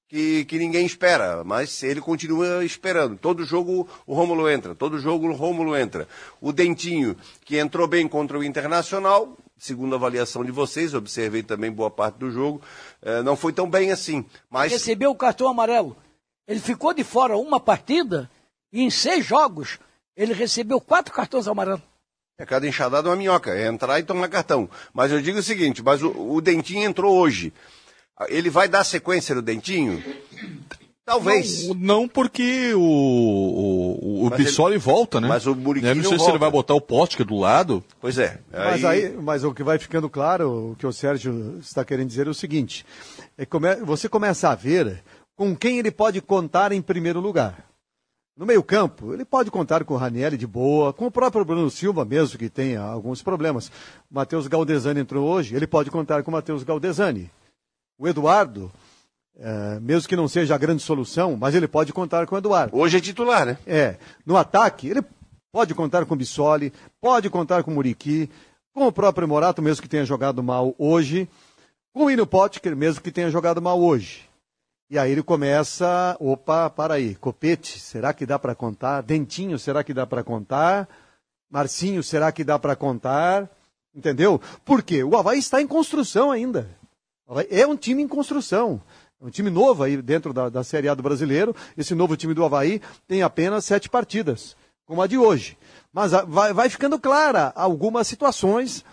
que, 0.09 0.43
que 0.45 0.57
ninguém 0.57 0.85
espera, 0.85 1.43
mas 1.43 1.83
ele 1.83 2.01
continua 2.01 2.65
esperando. 2.65 3.15
Todo 3.15 3.45
jogo 3.45 3.87
o 4.07 4.13
Rômulo 4.13 4.49
entra, 4.49 4.73
todo 4.73 4.99
jogo 4.99 5.29
o 5.29 5.33
Rômulo 5.33 5.77
entra. 5.77 6.07
O 6.41 6.51
Dentinho, 6.51 7.15
que 7.45 7.57
entrou 7.57 7.87
bem 7.87 8.07
contra 8.07 8.37
o 8.37 8.43
Internacional, 8.43 9.37
segundo 9.57 9.93
a 9.93 9.97
avaliação 9.97 10.43
de 10.43 10.51
vocês, 10.51 10.95
observei 10.95 11.43
também 11.43 11.71
boa 11.71 11.91
parte 11.91 12.15
do 12.15 12.31
jogo, 12.31 12.59
eh, 13.03 13.21
não 13.21 13.35
foi 13.35 13.53
tão 13.53 13.69
bem 13.69 13.91
assim. 13.91 14.25
Mas... 14.49 14.71
Recebeu 14.71 15.11
o 15.11 15.15
cartão 15.15 15.47
amarelo. 15.47 15.95
Ele 16.47 16.59
ficou 16.59 16.91
de 16.91 17.03
fora 17.03 17.37
uma 17.37 17.59
partida 17.59 18.29
e 18.73 18.81
em 18.81 18.89
seis 18.89 19.23
jogos 19.23 19.77
ele 20.17 20.33
recebeu 20.33 20.81
quatro 20.81 21.13
cartões 21.13 21.47
amarelos. 21.47 21.81
É 22.39 22.45
cada 22.45 22.65
enxadada 22.65 23.09
uma 23.09 23.15
minhoca, 23.15 23.53
é 23.53 23.67
entrar 23.67 23.99
e 23.99 24.03
tomar 24.03 24.29
cartão. 24.29 24.69
Mas 24.93 25.11
eu 25.11 25.21
digo 25.21 25.39
o 25.39 25.43
seguinte, 25.43 25.83
mas 25.83 26.01
o, 26.01 26.09
o 26.09 26.41
Dentinho 26.41 26.83
entrou 26.83 27.15
hoje. 27.15 27.53
Ele 28.27 28.49
vai 28.49 28.67
dar 28.67 28.83
sequência 28.83 29.33
no 29.33 29.41
Dentinho? 29.41 30.03
Talvez. 31.09 31.67
Não, 31.69 31.75
não 31.75 32.07
porque 32.07 32.71
o, 32.75 32.79
o, 32.79 34.25
o 34.27 34.29
Bissoli 34.29 34.75
ele, 34.75 34.79
volta, 34.79 35.19
né? 35.19 35.27
Mas 35.27 35.47
o 35.47 35.55
Muriquinho 35.55 35.95
não 35.95 36.03
sei 36.03 36.11
volta. 36.11 36.23
se 36.23 36.29
ele 36.29 36.37
vai 36.37 36.51
botar 36.51 36.75
o 36.75 36.81
poste 36.81 37.23
do 37.23 37.35
lado. 37.35 37.83
Pois 37.99 38.19
é. 38.19 38.39
Aí... 38.53 38.71
Mas, 38.71 38.85
aí, 38.85 39.17
mas 39.19 39.43
o 39.43 39.51
que 39.51 39.63
vai 39.63 39.79
ficando 39.79 40.07
claro, 40.07 40.71
o 40.71 40.75
que 40.75 40.85
o 40.85 40.93
Sérgio 40.93 41.57
está 41.59 41.83
querendo 41.83 42.09
dizer 42.09 42.27
é 42.27 42.29
o 42.29 42.33
seguinte: 42.33 42.85
é 43.35 43.45
come, 43.45 43.75
você 43.77 44.07
começa 44.07 44.49
a 44.49 44.55
ver 44.55 45.01
com 45.35 45.55
quem 45.55 45.79
ele 45.79 45.89
pode 45.89 46.21
contar 46.21 46.71
em 46.71 46.81
primeiro 46.81 47.19
lugar. 47.19 47.65
No 48.37 48.45
meio-campo, 48.45 49.11
ele 49.13 49.25
pode 49.25 49.49
contar 49.49 49.83
com 49.83 49.95
o 49.95 49.97
Ranielli 49.97 50.37
de 50.37 50.47
boa, 50.47 50.93
com 50.93 51.07
o 51.07 51.11
próprio 51.11 51.43
Bruno 51.43 51.69
Silva 51.71 52.05
mesmo, 52.05 52.37
que 52.37 52.49
tem 52.49 52.77
alguns 52.77 53.21
problemas. 53.23 53.71
Matheus 54.09 54.47
Galdesani 54.47 54.99
entrou 55.01 55.27
hoje, 55.27 55.55
ele 55.55 55.65
pode 55.65 55.89
contar 55.89 56.21
com 56.23 56.29
o 56.29 56.33
Matheus 56.33 56.63
Galdesani. 56.63 57.31
O 57.99 58.07
Eduardo, 58.07 58.71
é, 59.37 59.77
mesmo 59.81 60.07
que 60.07 60.15
não 60.15 60.29
seja 60.29 60.55
a 60.55 60.57
grande 60.57 60.81
solução, 60.81 61.35
mas 61.35 61.53
ele 61.53 61.67
pode 61.67 61.91
contar 61.91 62.25
com 62.25 62.33
o 62.33 62.37
Eduardo. 62.37 62.77
Hoje 62.77 62.95
é 62.95 63.01
titular, 63.01 63.45
né? 63.45 63.57
É. 63.67 63.97
No 64.25 64.37
ataque, 64.37 64.87
ele 64.87 65.03
pode 65.51 65.75
contar 65.75 66.05
com 66.05 66.13
o 66.13 66.17
Bissoli, 66.17 66.71
pode 67.01 67.29
contar 67.29 67.61
com 67.61 67.71
o 67.71 67.73
Muriqui, 67.73 68.29
com 68.73 68.87
o 68.87 68.91
próprio 68.91 69.27
Morato, 69.27 69.61
mesmo 69.61 69.81
que 69.81 69.89
tenha 69.89 70.05
jogado 70.05 70.41
mal 70.41 70.73
hoje, 70.77 71.27
com 71.93 72.05
o 72.05 72.09
Ino 72.09 72.25
Potker, 72.25 72.73
mesmo 72.73 73.01
que 73.01 73.11
tenha 73.11 73.29
jogado 73.29 73.61
mal 73.61 73.81
hoje. 73.81 74.29
E 74.89 74.97
aí 74.97 75.11
ele 75.11 75.21
começa, 75.21 76.15
opa, 76.21 76.69
para 76.69 76.93
aí, 76.93 77.15
Copete, 77.15 77.81
será 77.81 78.13
que 78.13 78.25
dá 78.25 78.39
para 78.39 78.55
contar? 78.55 79.01
Dentinho, 79.01 79.59
será 79.59 79.83
que 79.83 79.93
dá 79.93 80.07
para 80.07 80.23
contar? 80.23 80.87
Marcinho, 81.51 82.01
será 82.01 82.31
que 82.31 82.45
dá 82.45 82.57
para 82.57 82.77
contar? 82.77 83.49
Entendeu? 83.93 84.41
Por 84.63 84.81
quê? 84.81 85.03
O 85.03 85.17
Havaí 85.17 85.37
está 85.37 85.61
em 85.61 85.67
construção 85.67 86.31
ainda. 86.31 86.78
É 87.49 87.67
um 87.67 87.75
time 87.75 88.01
em 88.01 88.07
construção. 88.07 88.81
É 89.21 89.25
um 89.25 89.29
time 89.29 89.49
novo 89.49 89.83
aí 89.83 90.01
dentro 90.01 90.33
da, 90.33 90.49
da 90.49 90.63
Série 90.63 90.87
A 90.87 90.93
do 90.95 91.03
brasileiro. 91.03 91.55
Esse 91.77 91.93
novo 91.93 92.15
time 92.15 92.33
do 92.33 92.43
Havaí 92.43 92.81
tem 93.07 93.21
apenas 93.21 93.65
sete 93.65 93.89
partidas, 93.89 94.55
como 94.85 95.01
a 95.01 95.07
de 95.07 95.17
hoje. 95.17 95.57
Mas 95.93 96.11
vai, 96.27 96.53
vai 96.53 96.69
ficando 96.69 96.97
clara 96.97 97.51
algumas 97.55 98.07
situações 98.07 98.85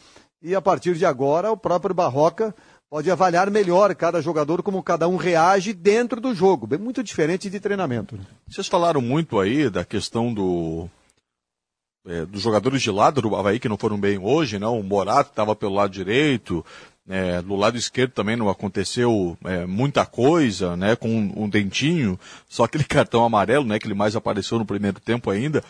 e 0.43 0.55
a 0.55 0.61
partir 0.61 0.95
de 0.95 1.07
agora 1.07 1.51
o 1.51 1.57
próprio 1.57 1.95
Barroca 1.95 2.55
pode 2.91 3.11
avaliar 3.11 3.51
melhor 3.51 3.95
cada 3.95 4.21
jogador, 4.21 4.63
como 4.63 4.83
cada 4.83 5.09
um 5.09 5.17
reage 5.17 5.73
dentro 5.73 6.21
do 6.21 6.35
jogo. 6.35 6.67
Bem 6.67 6.79
muito 6.79 7.03
diferente 7.03 7.51
de 7.51 7.61
treinamento. 7.61 8.17
Né? 8.17 8.25
Vocês 8.49 8.67
falaram 8.67 9.01
muito 9.01 9.39
aí 9.39 9.69
da 9.71 9.85
questão 9.85 10.33
do, 10.33 10.89
é, 12.07 12.25
dos 12.25 12.43
jogadores 12.43 12.81
de 12.81 12.91
lado 12.91 13.21
do 13.21 13.35
Havaí 13.35 13.59
que 13.59 13.69
não 13.69 13.77
foram 13.77 13.99
bem 13.99 14.19
hoje, 14.19 14.59
né? 14.59 14.67
O 14.67 14.83
Morato 14.83 15.31
estava 15.31 15.55
pelo 15.57 15.75
lado 15.75 15.91
direito, 15.91 16.65
É, 17.09 17.41
do 17.41 17.55
lado 17.55 17.77
esquerdo 17.77 18.11
também 18.11 18.35
não 18.35 18.49
aconteceu 18.49 19.39
é, 19.45 19.65
muita 19.65 20.05
coisa, 20.05 20.77
né? 20.77 20.97
Com 20.97 21.09
um, 21.09 21.45
um, 21.45 21.49
dentinho, 21.49 22.19
só 22.49 22.65
aquele 22.65 22.83
cartão 22.85 23.25
amarelo, 23.25 23.65
né? 23.65 23.79
Que 23.79 23.87
ele 23.87 23.95
mais 23.95 24.17
apareceu 24.17 24.59
no 24.59 24.67
primeiro 24.67 24.99
tempo 25.01 25.31
ainda. 25.31 25.63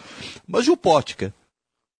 Mas 0.46 0.66
e 0.66 0.70
o 0.70 0.76
Potker? 0.76 1.32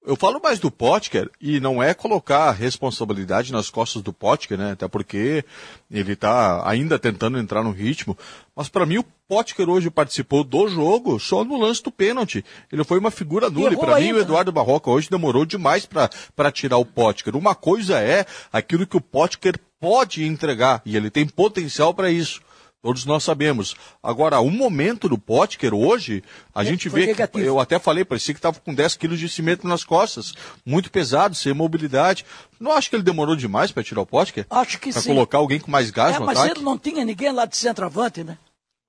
Eu 0.06 0.14
falo 0.14 0.40
mais 0.40 0.60
do 0.60 0.70
Potker 0.70 1.28
e 1.40 1.58
não 1.58 1.82
é 1.82 1.92
colocar 1.92 2.44
a 2.44 2.52
responsabilidade 2.52 3.52
nas 3.52 3.68
costas 3.68 4.02
do 4.02 4.12
Potker, 4.12 4.56
né? 4.56 4.70
Até 4.70 4.86
porque 4.86 5.44
ele 5.90 6.12
está 6.12 6.62
ainda 6.64 6.96
tentando 6.96 7.36
entrar 7.36 7.64
no 7.64 7.72
ritmo. 7.72 8.16
Mas 8.54 8.68
para 8.68 8.86
mim 8.86 8.98
o 8.98 9.04
Potker 9.26 9.68
hoje 9.68 9.90
participou 9.90 10.44
do 10.44 10.68
jogo 10.68 11.18
só 11.18 11.44
no 11.44 11.58
lance 11.58 11.82
do 11.82 11.90
pênalti. 11.90 12.44
Ele 12.70 12.84
foi 12.84 13.00
uma 13.00 13.10
figura 13.10 13.50
nula 13.50 13.72
e 13.72 13.76
para 13.76 13.98
mim 13.98 14.12
o 14.12 14.20
Eduardo 14.20 14.52
Barroca 14.52 14.88
hoje 14.88 15.10
demorou 15.10 15.44
demais 15.44 15.84
para 15.84 16.52
tirar 16.52 16.76
o 16.76 16.84
Potker. 16.84 17.34
Uma 17.34 17.56
coisa 17.56 17.98
é 18.00 18.24
aquilo 18.52 18.86
que 18.86 18.96
o 18.96 19.00
Potker 19.00 19.58
pode 19.80 20.24
entregar 20.24 20.82
e 20.86 20.96
ele 20.96 21.10
tem 21.10 21.26
potencial 21.26 21.92
para 21.92 22.12
isso. 22.12 22.40
Todos 22.87 23.05
nós 23.05 23.25
sabemos. 23.25 23.75
Agora, 24.01 24.40
um 24.40 24.49
momento 24.49 25.09
do 25.09 25.18
Potker 25.18 25.75
hoje, 25.75 26.22
a 26.55 26.62
é, 26.62 26.66
gente 26.66 26.88
vê 26.88 27.07
negativo. 27.07 27.42
que, 27.42 27.51
eu 27.51 27.59
até 27.59 27.81
falei, 27.81 28.05
parecia 28.05 28.33
que 28.33 28.38
estava 28.38 28.61
com 28.61 28.72
10 28.72 28.94
quilos 28.94 29.18
de 29.18 29.29
cimento 29.29 29.66
nas 29.66 29.83
costas. 29.83 30.33
Muito 30.64 30.88
pesado, 30.88 31.35
sem 31.35 31.53
mobilidade. 31.53 32.25
Não 32.61 32.70
acho 32.70 32.88
que 32.88 32.94
ele 32.94 33.03
demorou 33.03 33.35
demais 33.35 33.72
para 33.72 33.83
tirar 33.83 34.03
o 34.03 34.07
Potker? 34.07 34.46
Acho 34.49 34.79
que 34.79 34.92
pra 34.92 35.03
sim. 35.03 35.09
Para 35.09 35.14
colocar 35.16 35.38
alguém 35.38 35.59
com 35.59 35.68
mais 35.68 35.90
gás 35.90 36.14
é, 36.14 36.20
no 36.20 36.27
mas 36.27 36.38
ataque? 36.38 36.51
Mas 36.51 36.59
ele 36.59 36.64
não 36.64 36.79
tinha 36.79 37.05
ninguém 37.05 37.33
lá 37.33 37.44
de 37.44 37.57
centroavante, 37.57 38.22
né? 38.22 38.38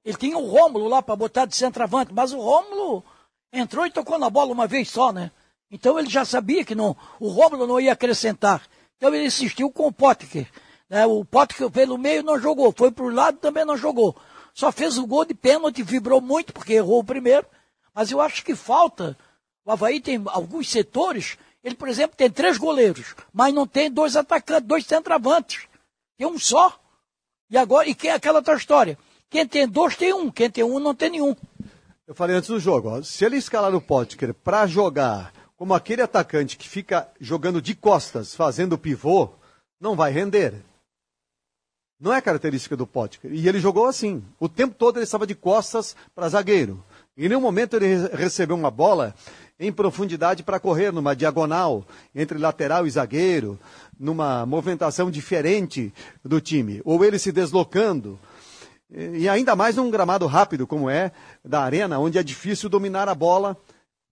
Ele 0.05 0.15
tinha 0.15 0.37
o 0.37 0.47
Rômulo 0.47 0.87
lá 0.87 1.01
para 1.01 1.15
botar 1.15 1.45
de 1.45 1.55
centroavante, 1.55 2.13
mas 2.13 2.31
o 2.33 2.37
Rômulo 2.39 3.03
entrou 3.51 3.83
e 3.83 3.89
tocou 3.89 4.19
na 4.19 4.29
bola 4.29 4.51
uma 4.51 4.67
vez 4.67 4.91
só, 4.91 5.11
né? 5.11 5.31
Então 5.71 5.97
ele 5.97 6.07
já 6.07 6.23
sabia 6.23 6.63
que 6.63 6.75
não, 6.75 6.95
o 7.19 7.29
Rômulo 7.29 7.65
não 7.65 7.79
ia 7.79 7.93
acrescentar. 7.93 8.61
Então 8.95 9.11
ele 9.11 9.25
insistiu 9.25 9.71
com 9.71 9.87
o 9.87 9.91
Potker. 9.91 10.45
Né? 10.89 11.05
O 11.05 11.23
Potker 11.25 11.69
pelo 11.69 11.97
meio 11.97 12.23
não 12.23 12.39
jogou, 12.39 12.73
foi 12.75 12.91
para 12.91 13.05
o 13.05 13.09
lado 13.09 13.37
também 13.37 13.65
não 13.65 13.77
jogou. 13.77 14.15
Só 14.53 14.71
fez 14.71 14.97
o 14.97 15.05
gol 15.05 15.25
de 15.25 15.33
pênalti, 15.33 15.83
vibrou 15.83 16.19
muito 16.19 16.51
porque 16.53 16.73
errou 16.73 16.99
o 16.99 17.03
primeiro. 17.03 17.45
Mas 17.93 18.11
eu 18.11 18.19
acho 18.19 18.43
que 18.43 18.55
falta. 18.55 19.17
O 19.65 19.71
Havaí 19.71 19.99
tem 19.99 20.21
alguns 20.27 20.69
setores. 20.69 21.37
Ele, 21.63 21.75
por 21.75 21.87
exemplo, 21.87 22.15
tem 22.15 22.29
três 22.29 22.57
goleiros, 22.57 23.15
mas 23.33 23.53
não 23.53 23.67
tem 23.67 23.91
dois 23.91 24.15
atacantes, 24.15 24.67
dois 24.67 24.85
centroavantes. 24.85 25.67
Tem 26.17 26.25
um 26.25 26.39
só. 26.39 26.79
E 27.49 27.57
agora, 27.57 27.87
e 27.87 27.93
quem 27.93 28.09
é 28.09 28.13
aquela 28.13 28.39
outra 28.39 28.55
história? 28.55 28.97
Quem 29.29 29.45
tem 29.45 29.67
dois 29.67 29.95
tem 29.95 30.13
um, 30.13 30.31
quem 30.31 30.49
tem 30.49 30.63
um 30.63 30.79
não 30.79 30.95
tem 30.95 31.09
nenhum. 31.09 31.35
Eu 32.07 32.15
falei 32.15 32.35
antes 32.35 32.49
do 32.49 32.59
jogo, 32.59 32.89
ó, 32.89 33.01
se 33.03 33.25
ele 33.25 33.35
escalar 33.35 33.75
o 33.75 33.81
Potker 33.81 34.33
para 34.33 34.65
jogar 34.65 35.33
como 35.57 35.73
aquele 35.73 36.01
atacante 36.01 36.55
que 36.55 36.69
fica 36.69 37.09
jogando 37.19 37.61
de 37.61 37.75
costas, 37.75 38.33
fazendo 38.33 38.77
pivô, 38.77 39.29
não 39.81 39.95
vai 39.95 40.11
render. 40.11 40.63
Não 41.99 42.13
é 42.13 42.21
característica 42.21 42.77
do 42.77 42.85
Potker. 42.85 43.31
E 43.33 43.47
ele 43.47 43.59
jogou 43.59 43.85
assim. 43.85 44.23
O 44.39 44.47
tempo 44.47 44.75
todo 44.75 44.97
ele 44.97 45.03
estava 45.03 45.25
de 45.25 45.33
costas 45.33 45.95
para 46.13 46.29
zagueiro. 46.29 46.83
Em 47.17 47.27
nenhum 47.27 47.41
momento 47.41 47.75
ele 47.75 48.07
recebeu 48.13 48.55
uma 48.55 48.69
bola 48.69 49.15
em 49.59 49.71
profundidade 49.71 50.43
para 50.43 50.59
correr 50.59 50.91
numa 50.91 51.15
diagonal 51.15 51.83
entre 52.13 52.37
lateral 52.37 52.85
e 52.85 52.91
zagueiro, 52.91 53.59
numa 53.99 54.45
movimentação 54.45 55.09
diferente 55.09 55.91
do 56.23 56.39
time, 56.39 56.79
ou 56.85 57.03
ele 57.03 57.17
se 57.17 57.31
deslocando. 57.31 58.19
E 58.89 59.27
ainda 59.27 59.55
mais 59.55 59.75
num 59.75 59.89
gramado 59.89 60.27
rápido 60.27 60.67
como 60.67 60.89
é 60.89 61.11
da 61.43 61.61
arena, 61.61 61.99
onde 61.99 62.19
é 62.19 62.23
difícil 62.23 62.69
dominar 62.69 63.09
a 63.09 63.15
bola, 63.15 63.57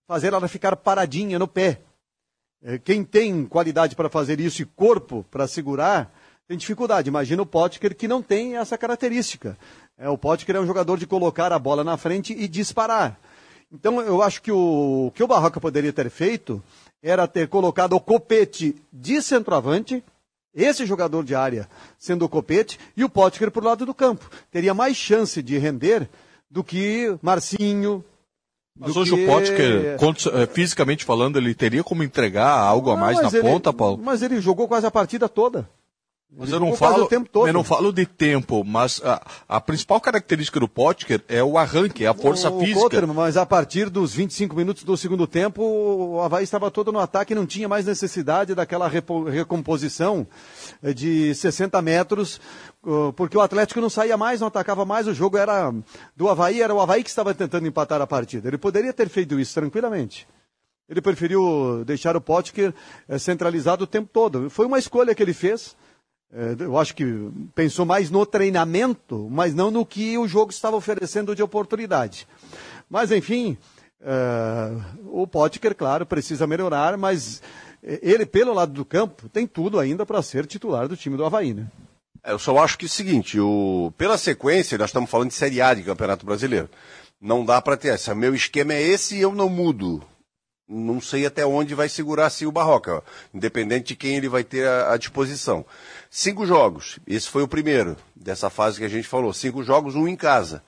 fazer 0.07 0.33
ela 0.33 0.47
ficar 0.47 0.75
paradinha 0.75 1.37
no 1.37 1.47
pé. 1.47 1.81
É, 2.63 2.79
quem 2.79 3.03
tem 3.03 3.45
qualidade 3.45 3.95
para 3.95 4.09
fazer 4.09 4.39
isso 4.39 4.63
e 4.63 4.65
corpo 4.65 5.23
para 5.29 5.47
segurar, 5.47 6.11
tem 6.47 6.57
dificuldade. 6.57 7.09
Imagina 7.09 7.41
o 7.41 7.45
Potker 7.45 7.95
que 7.95 8.07
não 8.07 8.21
tem 8.21 8.57
essa 8.57 8.77
característica. 8.77 9.57
É, 9.97 10.09
o 10.09 10.17
Potker 10.17 10.55
é 10.55 10.59
um 10.59 10.67
jogador 10.67 10.97
de 10.97 11.07
colocar 11.07 11.51
a 11.51 11.59
bola 11.59 11.83
na 11.83 11.97
frente 11.97 12.33
e 12.33 12.47
disparar. 12.47 13.19
Então 13.71 14.01
eu 14.01 14.21
acho 14.21 14.41
que 14.41 14.51
o, 14.51 15.07
o 15.07 15.11
que 15.11 15.23
o 15.23 15.27
Barroca 15.27 15.59
poderia 15.59 15.91
ter 15.91 16.09
feito 16.09 16.61
era 17.03 17.27
ter 17.27 17.47
colocado 17.47 17.93
o 17.93 17.99
Copete 17.99 18.75
de 18.91 19.21
centroavante, 19.21 20.03
esse 20.53 20.85
jogador 20.85 21.23
de 21.23 21.35
área 21.35 21.67
sendo 21.97 22.25
o 22.25 22.29
Copete, 22.29 22.79
e 22.95 23.03
o 23.03 23.09
Potker 23.09 23.51
para 23.51 23.61
o 23.61 23.65
lado 23.65 23.85
do 23.85 23.93
campo. 23.93 24.29
Teria 24.51 24.73
mais 24.73 24.95
chance 24.95 25.41
de 25.41 25.57
render 25.57 26.09
do 26.49 26.63
que 26.63 27.17
Marcinho, 27.21 28.03
mas 28.77 28.95
hoje 28.95 29.15
que... 29.15 29.23
o 29.23 29.25
Potker, 29.25 29.97
eh, 30.33 30.47
fisicamente 30.47 31.05
falando, 31.05 31.37
ele 31.37 31.55
teria 31.55 31.83
como 31.83 32.03
entregar 32.03 32.49
algo 32.49 32.91
a 32.91 32.97
mais 32.97 33.21
na 33.21 33.29
ele, 33.29 33.41
ponta, 33.41 33.71
Paulo? 33.71 34.01
Mas 34.03 34.21
ele 34.21 34.41
jogou 34.41 34.67
quase 34.67 34.85
a 34.85 34.91
partida 34.91 35.29
toda. 35.29 35.67
Mas 36.37 36.51
eu 36.51 36.59
não 36.59 36.75
falo, 36.75 37.07
eu 37.47 37.53
não 37.53 37.63
falo 37.63 37.93
de 37.93 38.05
tempo, 38.05 38.61
mas 38.65 39.01
a, 39.05 39.25
a, 39.47 39.61
principal 39.61 40.01
característica 40.01 40.59
do 40.59 40.67
Potker 40.67 41.23
é 41.29 41.41
o 41.41 41.57
arranque, 41.57 42.03
é 42.03 42.07
a 42.07 42.13
força 42.13 42.49
o, 42.49 42.59
física. 42.59 43.07
Mas 43.07 43.37
a 43.37 43.45
partir 43.45 43.89
dos 43.89 44.13
25 44.13 44.53
minutos 44.53 44.83
do 44.83 44.97
segundo 44.97 45.25
tempo, 45.27 45.63
o 45.63 46.21
Havaí 46.21 46.43
estava 46.43 46.69
todo 46.69 46.91
no 46.91 46.99
ataque 46.99 47.31
e 47.31 47.35
não 47.35 47.45
tinha 47.45 47.69
mais 47.69 47.85
necessidade 47.85 48.53
daquela 48.53 48.89
recomposição 48.89 50.27
eh, 50.83 50.93
de 50.93 51.33
60 51.33 51.81
metros, 51.81 52.41
porque 53.15 53.37
o 53.37 53.41
Atlético 53.41 53.79
não 53.79 53.89
saía 53.89 54.17
mais, 54.17 54.41
não 54.41 54.47
atacava 54.47 54.83
mais, 54.83 55.07
o 55.07 55.13
jogo 55.13 55.37
era 55.37 55.73
do 56.17 56.27
Havaí, 56.27 56.61
era 56.61 56.73
o 56.73 56.81
Havaí 56.81 57.01
que 57.01 57.09
estava 57.09 57.33
tentando 57.33 57.65
empatar 57.65 58.01
a 58.01 58.07
partida. 58.07 58.49
Ele 58.49 58.57
poderia 58.57 58.91
ter 58.91 59.07
feito 59.07 59.39
isso 59.39 59.53
tranquilamente. 59.53 60.27
Ele 60.89 61.01
preferiu 61.01 61.83
deixar 61.85 62.17
o 62.17 62.21
Potker 62.21 62.73
eh, 63.07 63.17
centralizado 63.17 63.85
o 63.85 63.87
tempo 63.87 64.09
todo. 64.11 64.49
Foi 64.49 64.65
uma 64.65 64.77
escolha 64.77 65.15
que 65.15 65.23
ele 65.23 65.33
fez 65.33 65.75
eu 66.59 66.77
acho 66.77 66.95
que 66.95 67.05
pensou 67.53 67.85
mais 67.85 68.09
no 68.09 68.25
treinamento, 68.25 69.27
mas 69.29 69.53
não 69.53 69.71
no 69.71 69.85
que 69.85 70.17
o 70.17 70.27
jogo 70.27 70.51
estava 70.51 70.75
oferecendo 70.75 71.35
de 71.35 71.41
oportunidade. 71.41 72.27
Mas, 72.89 73.11
enfim, 73.11 73.57
uh, 74.01 75.21
o 75.21 75.25
Potker, 75.25 75.75
claro, 75.75 76.05
precisa 76.05 76.45
melhorar, 76.45 76.97
mas 76.97 77.41
ele, 77.81 78.25
pelo 78.25 78.53
lado 78.53 78.73
do 78.73 78.83
campo, 78.83 79.29
tem 79.29 79.45
tudo 79.45 79.79
ainda 79.79 80.05
para 80.05 80.21
ser 80.21 80.45
titular 80.45 80.87
do 80.87 80.97
time 80.97 81.15
do 81.15 81.25
Havaí, 81.25 81.53
né? 81.53 81.67
É, 82.23 82.31
eu 82.31 82.39
só 82.39 82.57
acho 82.57 82.77
que 82.77 82.85
é 82.85 82.87
o 82.87 82.89
seguinte, 82.89 83.39
o, 83.39 83.93
pela 83.97 84.17
sequência, 84.17 84.77
nós 84.77 84.89
estamos 84.89 85.09
falando 85.09 85.29
de 85.29 85.35
Série 85.35 85.61
A 85.61 85.73
de 85.73 85.83
Campeonato 85.83 86.25
Brasileiro. 86.25 86.67
Não 87.21 87.45
dá 87.45 87.61
para 87.61 87.77
ter 87.77 87.89
essa. 87.89 88.15
Meu 88.15 88.33
esquema 88.33 88.73
é 88.73 88.81
esse 88.81 89.15
e 89.15 89.21
eu 89.21 89.33
não 89.33 89.47
mudo 89.47 90.03
não 90.67 90.99
sei 90.99 91.25
até 91.25 91.45
onde 91.45 91.75
vai 91.75 91.87
segurar 91.87 92.27
assim 92.27 92.45
o 92.45 92.51
Barroca, 92.51 93.03
independente 93.33 93.89
de 93.89 93.95
quem 93.95 94.15
ele 94.15 94.27
vai 94.27 94.43
ter 94.43 94.67
à 94.67 94.97
disposição. 94.97 95.65
Cinco 96.09 96.45
jogos, 96.45 96.99
esse 97.05 97.29
foi 97.29 97.43
o 97.43 97.47
primeiro 97.47 97.95
dessa 98.15 98.49
fase 98.49 98.79
que 98.79 98.85
a 98.85 98.89
gente 98.89 99.07
falou. 99.07 99.31
Cinco 99.33 99.63
jogos, 99.63 99.95
um 99.95 100.07
em 100.07 100.15
casa. 100.15 100.63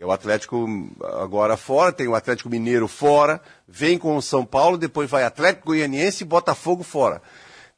É 0.00 0.06
o 0.06 0.12
Atlético 0.12 0.66
agora 1.20 1.56
fora, 1.56 1.92
tem 1.92 2.06
o 2.06 2.14
Atlético 2.14 2.48
Mineiro 2.48 2.86
fora, 2.86 3.42
vem 3.66 3.98
com 3.98 4.16
o 4.16 4.22
São 4.22 4.46
Paulo, 4.46 4.78
depois 4.78 5.10
vai 5.10 5.24
Atlético 5.24 5.66
Goianiense 5.66 6.22
e 6.22 6.26
Botafogo 6.26 6.84
fora. 6.84 7.20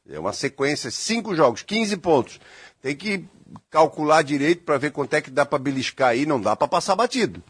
É 0.07 0.19
uma 0.19 0.31
sequência, 0.31 0.91
cinco 0.91 1.35
jogos, 1.35 1.63
15 1.63 1.97
pontos. 1.97 2.39
Tem 2.81 2.95
que 2.95 3.25
calcular 3.69 4.21
direito 4.21 4.63
para 4.63 4.77
ver 4.77 4.91
quanto 4.91 5.15
é 5.15 5.21
que 5.21 5.31
dá 5.31 5.45
para 5.45 5.57
beliscar 5.57 6.09
aí, 6.09 6.25
não 6.25 6.39
dá 6.39 6.55
para 6.55 6.67
passar 6.67 6.95
batido. 6.95 7.41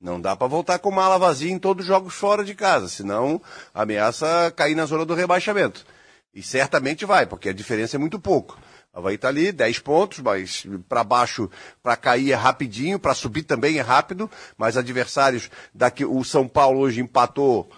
Não 0.00 0.20
dá 0.20 0.36
para 0.36 0.46
voltar 0.46 0.78
com 0.78 0.92
mala 0.92 1.18
vazia 1.18 1.50
em 1.50 1.58
todos 1.58 1.82
os 1.84 1.88
jogos 1.88 2.14
fora 2.14 2.44
de 2.44 2.54
casa, 2.54 2.88
senão 2.88 3.42
ameaça 3.74 4.52
cair 4.54 4.76
na 4.76 4.86
zona 4.86 5.04
do 5.04 5.14
rebaixamento. 5.14 5.84
E 6.32 6.40
certamente 6.40 7.04
vai, 7.04 7.26
porque 7.26 7.48
a 7.48 7.52
diferença 7.52 7.96
é 7.96 7.98
muito 7.98 8.20
pouco. 8.20 8.56
Vai 8.94 9.14
estar 9.14 9.28
tá 9.28 9.32
ali, 9.32 9.50
10 9.50 9.80
pontos, 9.80 10.20
mas 10.20 10.66
para 10.88 11.02
baixo, 11.02 11.50
para 11.82 11.96
cair 11.96 12.32
é 12.32 12.34
rapidinho, 12.34 12.98
para 12.98 13.14
subir 13.14 13.42
também 13.42 13.78
é 13.78 13.80
rápido, 13.80 14.30
mas 14.56 14.76
adversários 14.76 15.50
daqui, 15.74 16.04
o 16.04 16.22
São 16.24 16.46
Paulo 16.46 16.80
hoje 16.80 17.00
empatou 17.00 17.68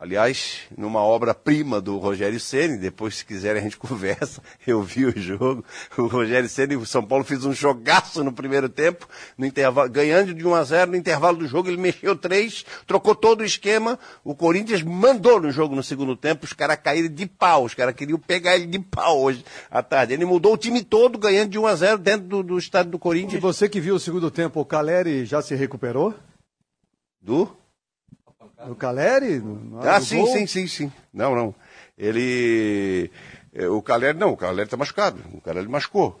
Aliás, 0.00 0.60
numa 0.76 1.00
obra-prima 1.00 1.80
do 1.80 1.98
Rogério 1.98 2.38
Ceni, 2.38 2.78
depois 2.78 3.16
se 3.16 3.24
quiserem 3.24 3.60
a 3.60 3.64
gente 3.64 3.76
conversa, 3.78 4.40
eu 4.64 4.80
vi 4.80 5.06
o 5.06 5.18
jogo. 5.18 5.64
O 5.96 6.06
Rogério 6.06 6.48
Ceni, 6.48 6.76
o 6.76 6.86
São 6.86 7.04
Paulo 7.04 7.24
fez 7.24 7.44
um 7.44 7.52
jogaço 7.52 8.22
no 8.22 8.32
primeiro 8.32 8.68
tempo, 8.68 9.08
no 9.36 9.44
intervalo, 9.44 9.90
ganhando 9.90 10.32
de 10.32 10.46
1 10.46 10.54
a 10.54 10.62
0 10.62 10.90
no 10.92 10.96
intervalo 10.96 11.38
do 11.38 11.48
jogo, 11.48 11.68
ele 11.68 11.78
mexeu 11.78 12.14
três, 12.14 12.64
trocou 12.86 13.12
todo 13.12 13.40
o 13.40 13.44
esquema. 13.44 13.98
O 14.22 14.36
Corinthians 14.36 14.84
mandou 14.84 15.40
no 15.40 15.50
jogo 15.50 15.74
no 15.74 15.82
segundo 15.82 16.14
tempo, 16.14 16.44
os 16.44 16.52
caras 16.52 16.78
caíram 16.80 17.12
de 17.12 17.26
pau, 17.26 17.64
os 17.64 17.74
caras 17.74 17.94
queriam 17.94 18.20
pegar 18.20 18.54
ele 18.54 18.66
de 18.66 18.78
pau 18.78 19.20
hoje 19.20 19.44
à 19.68 19.82
tarde. 19.82 20.12
Ele 20.12 20.24
mudou 20.24 20.54
o 20.54 20.56
time 20.56 20.84
todo 20.84 21.18
ganhando 21.18 21.50
de 21.50 21.58
1 21.58 21.66
a 21.66 21.74
0 21.74 21.98
dentro 21.98 22.28
do, 22.28 22.42
do 22.44 22.58
estádio 22.58 22.92
do 22.92 23.00
Corinthians. 23.00 23.34
E 23.34 23.38
você 23.40 23.68
que 23.68 23.80
viu 23.80 23.96
o 23.96 24.00
segundo 24.00 24.30
tempo, 24.30 24.60
o 24.60 24.64
Caleri 24.64 25.24
já 25.24 25.42
se 25.42 25.56
recuperou? 25.56 26.14
Do? 27.20 27.57
O 28.66 28.74
Caleri? 28.74 29.42
Ah, 29.82 30.00
sim, 30.00 30.26
sim, 30.26 30.46
sim, 30.46 30.66
sim. 30.66 30.92
Não, 31.12 31.34
não. 31.34 31.54
Ele. 31.96 33.10
Eh, 33.52 33.68
o 33.68 33.80
Caleri 33.80 34.18
não, 34.18 34.32
o 34.32 34.36
Caleri 34.36 34.64
está 34.64 34.76
machucado. 34.76 35.22
O 35.32 35.40
Caleri 35.40 35.68
machucou. 35.68 36.20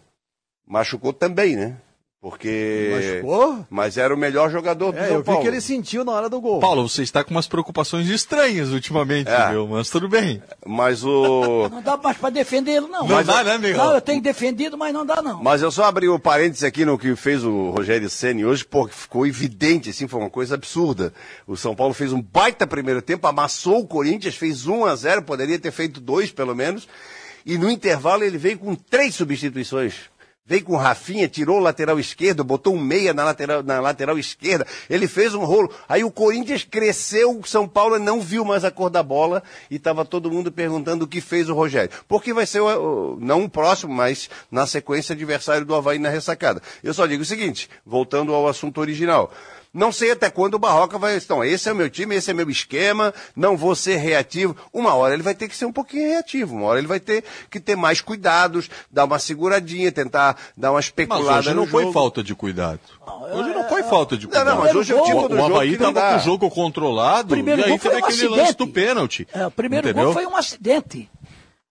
Machucou 0.66 1.12
também, 1.12 1.56
né? 1.56 1.76
Porque. 2.20 3.20
Machucou? 3.22 3.64
Mas 3.70 3.96
era 3.96 4.12
o 4.12 4.18
melhor 4.18 4.50
jogador 4.50 4.90
do 4.90 4.98
É, 4.98 5.06
São 5.06 5.14
eu 5.14 5.20
vi 5.20 5.26
Paulo. 5.26 5.40
que 5.40 5.46
ele 5.46 5.60
sentiu 5.60 6.04
na 6.04 6.10
hora 6.10 6.28
do 6.28 6.40
gol. 6.40 6.58
Paulo, 6.58 6.88
você 6.88 7.02
está 7.04 7.22
com 7.22 7.30
umas 7.30 7.46
preocupações 7.46 8.08
estranhas 8.08 8.70
ultimamente, 8.70 9.30
É. 9.30 9.50
viu? 9.50 9.68
Mas 9.68 9.88
tudo 9.88 10.08
bem. 10.08 10.42
Mas 10.66 11.04
o. 11.04 11.68
Não 11.70 11.80
dá 11.80 11.96
mais 11.96 12.16
pra 12.16 12.28
defendê-lo, 12.30 12.88
não. 12.88 13.06
Não 13.06 13.14
Mas- 13.16 13.26
dá, 13.26 13.44
né, 13.44 13.56
Miguel? 13.56 13.76
Não, 13.76 13.94
eu 13.94 14.00
tenho 14.00 14.20
defendido, 14.20 14.76
mas 14.76 14.92
não 14.92 15.06
dá, 15.06 15.22
não. 15.22 15.40
Mas 15.42 15.62
eu 15.62 15.70
só 15.70 15.84
abri 15.84 16.08
o 16.08 16.18
parênteses 16.18 16.64
aqui 16.64 16.84
no 16.84 16.98
que 16.98 17.14
fez 17.14 17.44
o 17.44 17.70
Rogério 17.70 18.10
Ceni 18.10 18.44
hoje, 18.44 18.64
porque 18.64 18.94
ficou 18.94 19.24
evidente, 19.24 19.90
assim, 19.90 20.08
foi 20.08 20.18
uma 20.20 20.30
coisa 20.30 20.56
absurda. 20.56 21.12
O 21.46 21.56
São 21.56 21.74
Paulo 21.76 21.94
fez 21.94 22.12
um 22.12 22.20
baita 22.20 22.66
primeiro 22.66 23.00
tempo, 23.00 23.28
amassou 23.28 23.78
o 23.80 23.86
Corinthians, 23.86 24.34
fez 24.34 24.66
1 24.66 24.84
a 24.86 24.96
0 24.96 25.22
poderia 25.22 25.58
ter 25.58 25.70
feito 25.70 26.00
dois 26.00 26.32
pelo 26.32 26.54
menos, 26.54 26.88
e 27.46 27.56
no 27.56 27.70
intervalo 27.70 28.24
ele 28.24 28.38
veio 28.38 28.58
com 28.58 28.74
três 28.74 29.14
substituições. 29.14 29.94
Veio 30.48 30.64
com 30.64 30.72
o 30.72 30.76
Rafinha, 30.78 31.28
tirou 31.28 31.58
o 31.58 31.62
lateral 31.62 32.00
esquerdo, 32.00 32.42
botou 32.42 32.74
um 32.74 32.80
meia 32.80 33.12
na 33.12 33.22
lateral, 33.22 33.62
na 33.62 33.80
lateral 33.80 34.18
esquerda, 34.18 34.66
ele 34.88 35.06
fez 35.06 35.34
um 35.34 35.44
rolo. 35.44 35.70
Aí 35.86 36.02
o 36.02 36.10
Corinthians 36.10 36.64
cresceu, 36.64 37.38
o 37.38 37.46
São 37.46 37.68
Paulo 37.68 37.98
não 37.98 38.18
viu 38.18 38.46
mais 38.46 38.64
a 38.64 38.70
cor 38.70 38.88
da 38.88 39.02
bola 39.02 39.42
e 39.70 39.76
estava 39.76 40.06
todo 40.06 40.30
mundo 40.30 40.50
perguntando 40.50 41.04
o 41.04 41.06
que 41.06 41.20
fez 41.20 41.50
o 41.50 41.54
Rogério. 41.54 41.90
Porque 42.08 42.32
vai 42.32 42.46
ser, 42.46 42.60
o- 42.60 43.18
não 43.20 43.44
o 43.44 43.48
próximo, 43.50 43.92
mas 43.92 44.30
na 44.50 44.66
sequência 44.66 45.12
adversário 45.12 45.66
do 45.66 45.74
Havaí 45.74 45.98
na 45.98 46.08
ressacada. 46.08 46.62
Eu 46.82 46.94
só 46.94 47.04
digo 47.06 47.22
o 47.22 47.26
seguinte, 47.26 47.68
voltando 47.84 48.32
ao 48.32 48.48
assunto 48.48 48.80
original. 48.80 49.30
Não 49.72 49.92
sei 49.92 50.10
até 50.12 50.30
quando 50.30 50.54
o 50.54 50.58
Barroca 50.58 50.98
vai. 50.98 51.16
Então, 51.16 51.44
esse 51.44 51.68
é 51.68 51.72
o 51.72 51.76
meu 51.76 51.90
time, 51.90 52.14
esse 52.16 52.30
é 52.30 52.34
meu 52.34 52.48
esquema, 52.50 53.12
não 53.36 53.56
vou 53.56 53.74
ser 53.74 53.96
reativo. 53.96 54.56
Uma 54.72 54.94
hora 54.94 55.14
ele 55.14 55.22
vai 55.22 55.34
ter 55.34 55.48
que 55.48 55.56
ser 55.56 55.66
um 55.66 55.72
pouquinho 55.72 56.08
reativo, 56.08 56.54
uma 56.56 56.66
hora 56.66 56.78
ele 56.78 56.88
vai 56.88 56.98
ter 56.98 57.22
que 57.50 57.60
ter 57.60 57.76
mais 57.76 58.00
cuidados, 58.00 58.68
dar 58.90 59.04
uma 59.04 59.18
seguradinha, 59.18 59.92
tentar 59.92 60.36
dar 60.56 60.70
uma 60.70 60.76
Mas 60.78 60.86
especulada 60.86 61.38
hoje 61.40 61.50
no 61.50 61.56
não 61.56 61.66
foi 61.66 61.82
jogo. 61.82 61.92
falta 61.94 62.22
de 62.22 62.34
cuidado. 62.34 62.80
Hoje 63.32 63.50
não 63.54 63.68
foi 63.68 63.82
falta 63.82 64.16
de 64.16 64.26
Não, 64.26 64.32
cuidado. 64.32 64.54
não, 64.56 64.62
mas 64.64 64.74
hoje 64.74 64.92
é 64.92 64.96
o 64.96 65.04
tipo 65.04 65.18
O, 65.24 65.28
do 65.28 65.34
o 65.34 65.38
jogo 65.38 65.54
Havaí 65.54 65.76
que 65.76 65.82
não 65.82 65.88
estava 65.90 66.10
com 66.14 66.16
o 66.16 66.24
jogo 66.24 66.50
controlado 66.50 67.28
Primeiro 67.28 67.60
e 67.60 67.64
aí 67.64 67.70
gol 67.70 67.78
foi 67.78 67.90
teve 67.90 68.02
um 68.02 68.06
aquele 68.06 68.28
lance 68.28 68.40
acidente. 68.42 68.58
do 68.58 68.66
pênalti. 68.68 69.28
É, 69.32 69.46
o 69.46 69.50
primeiro 69.50 69.88
entendeu? 69.88 70.04
gol 70.06 70.12
foi 70.14 70.26
um 70.26 70.36
acidente. 70.36 71.10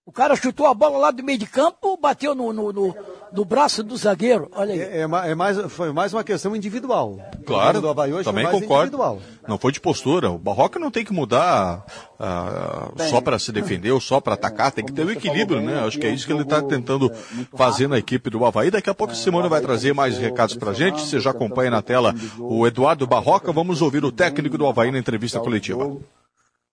O 0.08 0.10
cara 0.10 0.34
chutou 0.34 0.66
a 0.66 0.72
bola 0.72 0.96
lá 0.96 1.10
do 1.10 1.22
meio 1.22 1.36
de 1.36 1.44
campo, 1.44 1.94
bateu 2.00 2.34
no, 2.34 2.50
no, 2.50 2.72
no, 2.72 2.96
no 3.30 3.44
braço 3.44 3.82
do 3.82 3.94
zagueiro. 3.94 4.48
Olha 4.54 4.72
aí. 4.72 4.80
É, 4.80 5.00
é 5.02 5.30
é 5.30 5.34
mais, 5.34 5.58
foi 5.70 5.92
mais 5.92 6.14
uma 6.14 6.24
questão 6.24 6.56
individual. 6.56 7.18
O 7.38 7.44
Claro, 7.44 7.82
do 7.82 7.90
Havaí 7.90 8.14
hoje 8.14 8.24
também 8.24 8.44
foi 8.44 8.52
mais 8.52 8.62
concordo. 8.64 8.86
individual. 8.86 9.18
Não 9.46 9.58
foi 9.58 9.70
de 9.70 9.78
postura. 9.78 10.30
O 10.30 10.38
Barroca 10.38 10.78
não 10.78 10.90
tem 10.90 11.04
que 11.04 11.12
mudar 11.12 11.84
ah, 12.18 12.90
só 13.10 13.20
para 13.20 13.38
se 13.38 13.52
defender 13.52 13.90
ou 13.90 14.00
só 14.00 14.18
para 14.18 14.32
atacar, 14.32 14.72
tem 14.72 14.82
que 14.82 14.94
ter 14.94 15.04
o 15.04 15.10
equilíbrio, 15.10 15.60
né? 15.60 15.80
Acho 15.80 15.98
que 15.98 16.06
é 16.06 16.10
isso 16.10 16.26
que 16.26 16.32
ele 16.32 16.40
está 16.40 16.62
tentando 16.62 17.12
fazer 17.54 17.86
na 17.86 17.98
equipe 17.98 18.30
do 18.30 18.42
Havaí. 18.46 18.70
Daqui 18.70 18.88
a 18.88 18.94
pouco 18.94 19.12
o 19.12 19.16
Simone 19.16 19.50
vai 19.50 19.60
trazer 19.60 19.92
mais 19.92 20.16
recados 20.16 20.56
para 20.56 20.70
a 20.70 20.74
gente. 20.74 21.02
Você 21.02 21.20
já 21.20 21.32
acompanha 21.32 21.70
na 21.70 21.82
tela 21.82 22.14
o 22.38 22.66
Eduardo 22.66 23.06
Barroca. 23.06 23.52
Vamos 23.52 23.82
ouvir 23.82 24.02
o 24.06 24.10
técnico 24.10 24.56
do 24.56 24.66
Havaí 24.66 24.90
na 24.90 24.98
entrevista 24.98 25.38
coletiva. 25.38 25.98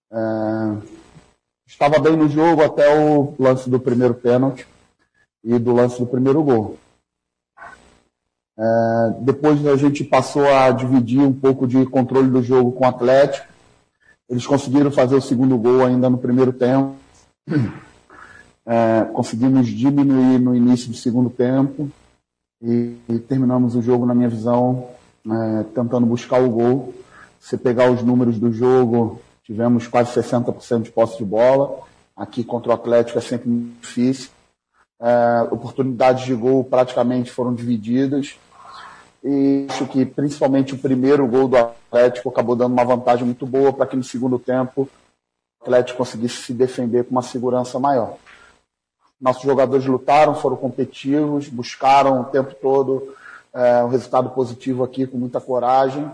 É, 0.10 0.95
estava 1.66 2.00
bem 2.00 2.16
no 2.16 2.30
jogo 2.30 2.64
até 2.64 2.98
o 2.98 3.34
lance 3.40 3.70
do 3.70 3.80
primeiro 3.80 4.14
pênalti 4.14 4.68
e 5.44 5.58
do 5.60 5.74
lance 5.74 6.00
do 6.00 6.06
primeiro 6.06 6.42
gol. 6.44 6.78
É, 8.58 9.16
depois 9.22 9.66
a 9.68 9.76
gente 9.76 10.04
passou 10.04 10.48
a 10.48 10.72
dividir 10.72 11.20
um 11.20 11.34
pouco 11.34 11.68
de 11.68 11.86
controle 11.86 12.30
do 12.30 12.42
jogo 12.42 12.72
com 12.72 12.86
o 12.86 12.88
Atlético. 12.88 13.48
Eles 14.30 14.46
conseguiram 14.46 14.92
fazer 14.92 15.16
o 15.16 15.22
segundo 15.22 15.58
gol 15.58 15.86
ainda 15.86 16.10
no 16.10 16.18
primeiro 16.18 16.54
tempo. 16.54 16.96
É, 18.68 19.06
conseguimos 19.14 19.68
diminuir 19.68 20.40
no 20.40 20.56
início 20.56 20.90
do 20.90 20.98
segundo 20.98 21.30
tempo 21.30 21.88
e, 22.60 22.96
e 23.08 23.20
terminamos 23.20 23.76
o 23.76 23.82
jogo, 23.84 24.08
na 24.08 24.16
minha 24.16 24.28
visão, 24.28 24.88
é, 25.24 25.64
tentando 25.76 26.08
buscar 26.08 26.42
o 26.42 26.50
gol. 26.50 26.92
Se 27.40 27.58
pegar 27.58 27.92
os 27.92 28.02
números 28.02 28.40
do 28.40 28.52
jogo, 28.52 29.22
tivemos 29.46 29.88
quase 29.88 30.20
60% 30.20 30.82
de 30.82 30.92
posse 30.92 31.18
de 31.18 31.24
bola. 31.24 31.80
Aqui 32.16 32.44
contra 32.44 32.72
o 32.72 32.74
Atlético 32.74 33.18
é 33.18 33.22
sempre 33.22 33.50
difícil. 33.80 34.30
É, 35.00 35.48
oportunidades 35.52 36.26
de 36.26 36.34
gol 36.34 36.64
praticamente 36.64 37.32
foram 37.32 37.54
divididas. 37.54 38.38
E 39.24 39.66
acho 39.70 39.86
que 39.88 40.06
principalmente 40.06 40.74
o 40.74 40.78
primeiro 40.78 41.28
gol 41.28 41.48
do 41.48 41.58
Atlético 41.58 42.30
acabou 42.30 42.56
dando 42.56 42.74
uma 42.74 42.86
vantagem 42.86 43.26
muito 43.26 43.46
boa 43.46 43.72
para 43.72 43.86
que 43.88 43.96
no 43.96 44.04
segundo 44.04 44.38
tempo 44.38 44.90
o 45.60 45.64
Atlético 45.64 46.00
conseguisse 46.00 46.44
se 46.44 46.54
defender 46.54 47.06
com 47.06 47.12
uma 47.12 47.22
segurança 47.22 47.80
maior. 47.80 48.18
Nossos 49.20 49.44
jogadores 49.44 49.86
lutaram, 49.86 50.36
foram 50.36 50.58
competitivos, 50.58 51.48
buscaram 51.48 52.22
o 52.22 52.26
tempo 52.26 52.54
todo 52.56 53.16
é, 53.54 53.84
um 53.84 53.88
resultado 53.88 54.30
positivo 54.32 54.84
aqui 54.84 55.08
com 55.08 55.18
muita 55.18 55.40
coragem. 55.40 56.12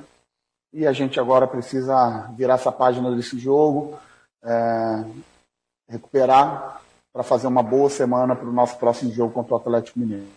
E 0.74 0.88
a 0.88 0.94
gente 0.94 1.20
agora 1.20 1.46
precisa 1.48 2.32
virar 2.38 2.56
essa 2.56 2.72
página 2.72 3.14
desse 3.14 3.38
jogo, 3.38 4.00
é, 4.44 5.04
recuperar 5.90 6.82
para 7.12 7.24
fazer 7.24 7.48
uma 7.48 7.62
boa 7.62 7.90
semana 7.90 8.36
para 8.36 8.48
o 8.48 8.54
nosso 8.54 8.78
próximo 8.78 9.12
jogo 9.12 9.34
contra 9.34 9.54
o 9.54 9.58
Atlético 9.58 10.00
Mineiro. 10.00 10.28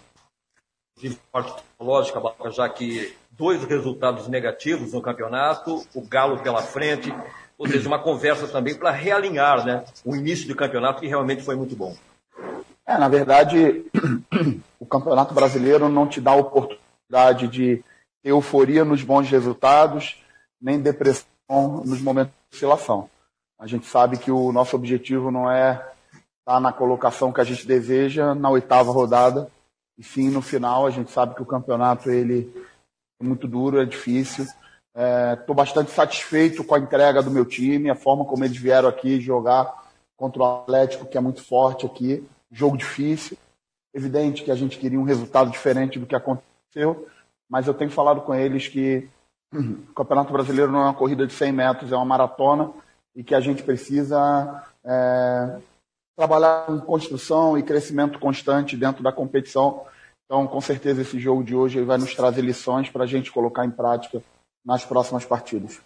Tive 0.99 1.19
parte 1.31 1.63
Barroca, 1.79 2.51
já 2.51 2.69
que 2.69 3.17
dois 3.31 3.63
resultados 3.65 4.29
negativos 4.29 4.93
no 4.93 5.03
campeonato, 5.03 5.87
o 5.95 6.01
Galo 6.01 6.41
pela 6.41 6.63
frente, 6.63 7.15
ou 7.57 7.69
seja, 7.69 7.89
uma 7.89 7.99
conversa 7.99 8.49
também 8.49 8.75
para 8.75 8.91
realinhar 8.91 9.65
né, 9.65 9.85
o 10.05 10.17
início 10.17 10.49
do 10.49 10.57
campeonato, 10.57 11.01
que 11.01 11.07
realmente 11.07 11.43
foi 11.43 11.55
muito 11.55 11.77
bom. 11.77 11.97
É, 12.87 12.99
na 12.99 13.09
verdade, 13.09 13.85
o 14.79 14.87
Campeonato 14.87 15.33
Brasileiro 15.33 15.89
não 15.89 16.07
te 16.07 16.21
dá 16.21 16.33
a 16.33 16.37
oportunidade 16.37 17.49
de 17.49 17.83
euforia 18.23 18.85
nos 18.85 19.03
bons 19.03 19.29
resultados, 19.31 20.23
nem 20.65 20.81
depressão 20.81 21.27
nos 21.85 22.01
momentos 22.01 22.33
de 22.51 22.57
oscilação. 22.57 23.11
A 23.59 23.67
gente 23.67 23.87
sabe 23.87 24.17
que 24.17 24.31
o 24.31 24.51
nosso 24.51 24.75
objetivo 24.75 25.31
não 25.31 25.51
é 25.51 25.93
estar 26.41 26.59
na 26.59 26.73
colocação 26.73 27.31
que 27.31 27.41
a 27.41 27.45
gente 27.45 27.67
deseja 27.67 28.35
na 28.35 28.49
oitava 28.49 28.91
rodada, 28.91 29.51
e 29.99 30.03
sim 30.03 30.31
no 30.31 30.41
final. 30.41 30.87
A 30.87 30.91
gente 30.91 31.11
sabe 31.11 31.35
que 31.35 31.43
o 31.43 31.47
campeonato 31.47 32.11
ele 32.11 32.51
é 33.21 33.25
muito 33.25 33.47
duro, 33.47 33.79
é 33.79 33.85
difícil. 33.85 34.47
Estou 35.39 35.55
bastante 35.55 35.91
satisfeito 35.91 36.65
com 36.65 36.75
a 36.75 36.79
entrega 36.79 37.23
do 37.23 37.31
meu 37.31 37.45
time, 37.45 37.91
a 37.91 37.95
forma 37.95 38.25
como 38.25 38.43
eles 38.43 38.57
vieram 38.57 38.89
aqui 38.89 39.21
jogar 39.21 39.85
contra 40.17 40.43
o 40.43 40.47
Atlético, 40.47 41.07
que 41.07 41.19
é 41.19 41.21
muito 41.21 41.45
forte 41.45 41.85
aqui. 41.85 42.27
Jogo 42.51 42.77
difícil. 42.77 43.37
Evidente 43.93 44.43
que 44.43 44.51
a 44.51 44.57
gente 44.57 44.79
queria 44.79 44.99
um 44.99 45.05
resultado 45.05 45.51
diferente 45.51 45.99
do 45.99 46.07
que 46.07 46.17
aconteceu, 46.17 47.07
mas 47.49 47.67
eu 47.67 47.75
tenho 47.75 47.91
falado 47.91 48.23
com 48.23 48.35
eles 48.35 48.67
que 48.67 49.09
o 49.59 49.95
Campeonato 49.95 50.33
Brasileiro 50.33 50.73
não 50.73 50.81
é 50.81 50.85
uma 50.85 50.95
corrida 50.95 51.27
de 51.27 51.33
100 51.33 51.53
metros, 51.53 51.93
é 51.93 51.97
uma 51.97 52.05
maratona 52.05 52.73
e 53.15 53.23
que 53.23 53.35
a 53.35 53.41
gente 53.41 53.63
precisa 53.63 54.65
é, 54.85 55.59
trabalhar 56.17 56.67
com 56.67 56.81
construção 56.81 57.57
e 57.57 57.63
crescimento 57.63 58.19
constante 58.19 58.77
dentro 58.77 59.03
da 59.03 59.13
competição. 59.13 59.85
Então, 60.25 60.47
com 60.47 60.61
certeza, 60.61 61.03
esse 61.03 61.19
jogo 61.19 61.45
de 61.45 61.55
hoje 61.55 61.83
vai 61.83 61.99
nos 61.99 62.15
trazer 62.15 62.43
lições 62.43 62.91
para 62.91 63.05
a 63.05 63.07
gente 63.07 63.31
colocar 63.31 63.65
em 63.65 63.71
prática 63.71 64.23
nas 64.65 64.85
próximas 64.85 65.25
partidas. 65.25 65.81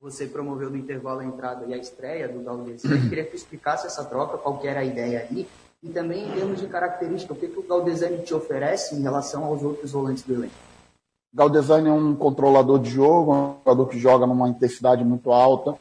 Você 0.00 0.26
promoveu 0.26 0.68
no 0.68 0.76
intervalo 0.76 1.20
a 1.20 1.24
entrada 1.24 1.64
e 1.66 1.72
a 1.72 1.76
estreia 1.76 2.28
do 2.28 2.42
Galdesani. 2.42 3.08
Queria 3.08 3.24
que 3.24 3.36
explicasse 3.36 3.86
essa 3.86 4.04
troca, 4.04 4.36
qual 4.36 4.58
que 4.58 4.66
era 4.66 4.80
a 4.80 4.84
ideia 4.84 5.26
aí. 5.30 5.48
E 5.82 5.88
também, 5.90 6.28
em 6.28 6.32
termos 6.32 6.60
de 6.60 6.66
característica, 6.66 7.32
o 7.32 7.36
que, 7.36 7.48
que 7.48 7.58
o 7.58 7.62
Galdesani 7.62 8.22
te 8.22 8.34
oferece 8.34 8.94
em 8.94 9.02
relação 9.02 9.44
aos 9.44 9.62
outros 9.62 9.92
volantes 9.92 10.22
do 10.22 10.34
elenco? 10.34 10.54
Galdesani 11.34 11.88
é 11.88 11.92
um 11.92 12.14
controlador 12.14 12.78
de 12.78 12.90
jogo, 12.90 13.34
um 13.34 13.54
jogador 13.64 13.86
que 13.86 13.98
joga 13.98 14.26
numa 14.26 14.48
intensidade 14.48 15.02
muito 15.02 15.32
alta. 15.32 15.74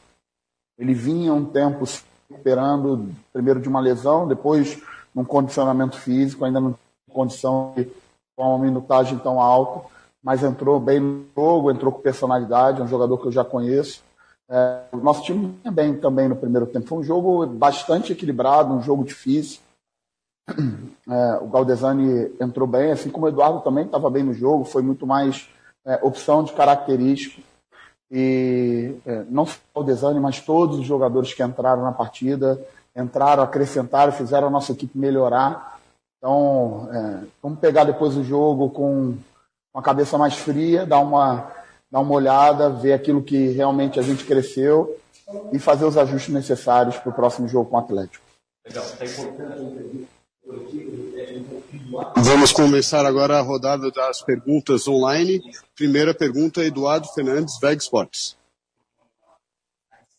Ele 0.78 0.94
vinha 0.94 1.34
um 1.34 1.44
tempo 1.44 1.86
se 1.86 2.04
recuperando, 2.30 3.10
primeiro 3.34 3.60
de 3.60 3.68
uma 3.68 3.82
lesão, 3.82 4.28
depois 4.28 4.82
num 5.14 5.26
condicionamento 5.26 5.98
físico, 5.98 6.46
ainda 6.46 6.62
não 6.62 6.72
tinha 6.72 7.14
condição 7.16 7.74
de 7.76 7.88
uma 8.38 8.58
minutagem 8.58 9.18
tão 9.18 9.42
alta, 9.42 9.88
mas 10.24 10.42
entrou 10.42 10.80
bem 10.80 11.00
no 11.00 11.26
jogo, 11.36 11.70
entrou 11.70 11.92
com 11.92 12.00
personalidade, 12.00 12.80
é 12.80 12.84
um 12.84 12.88
jogador 12.88 13.18
que 13.18 13.28
eu 13.28 13.32
já 13.32 13.44
conheço. 13.44 14.02
É, 14.50 14.84
o 14.92 14.98
nosso 14.98 15.24
time 15.24 15.54
vinha 15.62 15.72
bem 15.72 15.96
também 15.96 16.30
no 16.30 16.36
primeiro 16.36 16.66
tempo. 16.66 16.88
Foi 16.88 17.00
um 17.00 17.04
jogo 17.04 17.46
bastante 17.46 18.14
equilibrado, 18.14 18.74
um 18.74 18.82
jogo 18.82 19.04
difícil. 19.04 19.60
É, 21.10 21.40
o 21.42 21.48
Galdesani 21.48 22.32
entrou 22.40 22.68
bem, 22.68 22.92
assim 22.92 23.10
como 23.10 23.26
o 23.26 23.30
Eduardo 23.30 23.60
também 23.62 23.86
estava 23.86 24.10
bem 24.10 24.24
no 24.24 24.34
jogo, 24.34 24.64
foi 24.64 24.82
muito 24.82 25.06
mais 25.06 25.50
é, 25.86 26.00
opção 26.04 26.44
de 26.44 26.54
característica. 26.54 27.42
E 28.10 28.96
é, 29.06 29.24
não 29.30 29.46
só 29.46 29.58
o 29.74 29.80
Galdesani, 29.80 30.20
mas 30.20 30.40
todos 30.40 30.80
os 30.80 30.86
jogadores 30.86 31.34
que 31.34 31.44
entraram 31.44 31.82
na 31.82 31.92
partida 31.92 32.62
entraram, 32.96 33.44
acrescentaram, 33.44 34.12
fizeram 34.12 34.48
a 34.48 34.52
nossa 34.52 34.72
equipe 34.72 34.98
melhorar. 34.98 35.80
Então, 36.18 36.88
é, 36.92 37.24
vamos 37.42 37.60
pegar 37.60 37.84
depois 37.84 38.16
o 38.16 38.24
jogo 38.24 38.70
com 38.70 39.18
uma 39.74 39.82
cabeça 39.82 40.18
mais 40.18 40.36
fria, 40.36 40.86
dar 40.86 41.00
uma, 41.00 41.52
dar 41.90 42.00
uma 42.00 42.14
olhada, 42.14 42.70
ver 42.70 42.94
aquilo 42.94 43.24
que 43.24 43.50
realmente 43.50 44.00
a 44.00 44.04
gente 44.04 44.26
cresceu 44.26 44.98
e 45.52 45.60
fazer 45.60 45.86
os 45.86 45.98
ajustes 45.98 46.34
necessários 46.34 46.98
para 46.98 47.10
o 47.10 47.14
próximo 47.14 47.48
jogo 47.48 47.70
com 47.70 47.78
o 47.78 47.80
Atlético. 47.80 48.24
Legal, 48.68 48.84
está 48.84 49.06
importante 49.06 50.08
Vamos 52.18 52.52
começar 52.52 53.06
agora 53.06 53.38
a 53.38 53.42
rodada 53.42 53.92
das 53.92 54.22
perguntas 54.22 54.88
online. 54.88 55.42
Primeira 55.76 56.14
pergunta, 56.14 56.64
Eduardo 56.64 57.08
Fernandes, 57.08 57.60
VEG 57.60 57.82
Sports. 57.82 58.38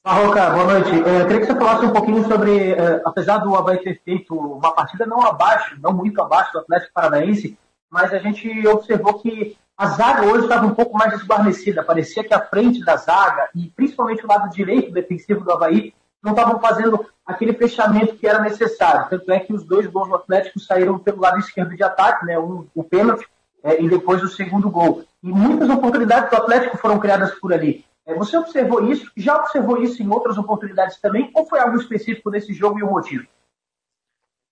Barroca, 0.05 0.51
boa 0.51 0.65
noite. 0.65 0.91
É, 1.09 1.23
eu 1.23 1.27
queria 1.27 1.41
que 1.41 1.47
você 1.47 1.55
falasse 1.55 1.87
um 1.87 1.93
pouquinho 1.93 2.27
sobre, 2.27 2.73
é, 2.73 3.01
apesar 3.05 3.39
do 3.39 3.55
Havaí 3.55 3.79
ter 3.79 4.01
feito 4.05 4.35
uma 4.35 4.73
partida 4.73 5.07
não 5.07 5.23
abaixo, 5.23 5.77
não 5.81 5.93
muito 5.93 6.21
abaixo 6.21 6.53
do 6.53 6.59
Atlético 6.59 6.93
Paranaense, 6.93 7.57
mas 7.89 8.13
a 8.13 8.19
gente 8.19 8.67
observou 8.67 9.21
que 9.21 9.57
a 9.77 9.87
zaga 9.87 10.27
hoje 10.27 10.45
estava 10.45 10.67
um 10.67 10.75
pouco 10.75 10.99
mais 10.99 11.13
desguarnecida. 11.13 11.85
Parecia 11.85 12.25
que 12.25 12.35
a 12.35 12.41
frente 12.41 12.85
da 12.85 12.97
zaga, 12.97 13.49
e 13.55 13.69
principalmente 13.69 14.25
o 14.25 14.29
lado 14.29 14.51
direito 14.51 14.93
defensivo 14.93 15.45
do 15.45 15.53
Havaí, 15.53 15.95
não 16.23 16.33
estavam 16.33 16.61
fazendo 16.61 17.05
aquele 17.27 17.53
fechamento 17.53 18.17
que 18.17 18.27
era 18.27 18.41
necessário. 18.41 19.09
Tanto 19.11 19.31
é 19.33 19.41
que 19.41 19.53
os 19.53 19.65
dois 19.65 19.87
gols 19.87 20.09
do 20.09 20.17
Atlético 20.17 20.61
saíram 20.61 20.99
pelo 20.99 21.21
lado 21.21 21.39
esquerdo 21.39 21.75
de 21.75 21.83
ataque, 21.83 22.27
né? 22.27 22.39
um, 22.39 22.67
o 22.75 22.85
pênalti 22.85 23.27
é, 23.63 23.83
e 23.83 23.89
depois 23.89 24.23
o 24.23 24.29
segundo 24.29 24.71
gol. 24.71 25.05
E 25.23 25.29
muitas 25.29 25.69
oportunidades 25.69 26.31
do 26.31 26.37
Atlético 26.37 26.77
foram 26.77 26.99
criadas 26.99 27.33
por 27.35 27.53
ali. 27.53 27.85
É, 28.05 28.15
você 28.15 28.37
observou 28.37 28.85
isso? 28.91 29.11
Já 29.17 29.37
observou 29.37 29.81
isso 29.83 30.03
em 30.03 30.09
outras 30.09 30.37
oportunidades 30.37 31.01
também? 31.01 31.31
Ou 31.35 31.47
foi 31.47 31.61
algo 31.61 31.77
específico 31.77 32.31
nesse 32.31 32.53
jogo 32.53 32.79
e 32.79 32.83
o 32.83 32.91
motivo? 32.91 33.27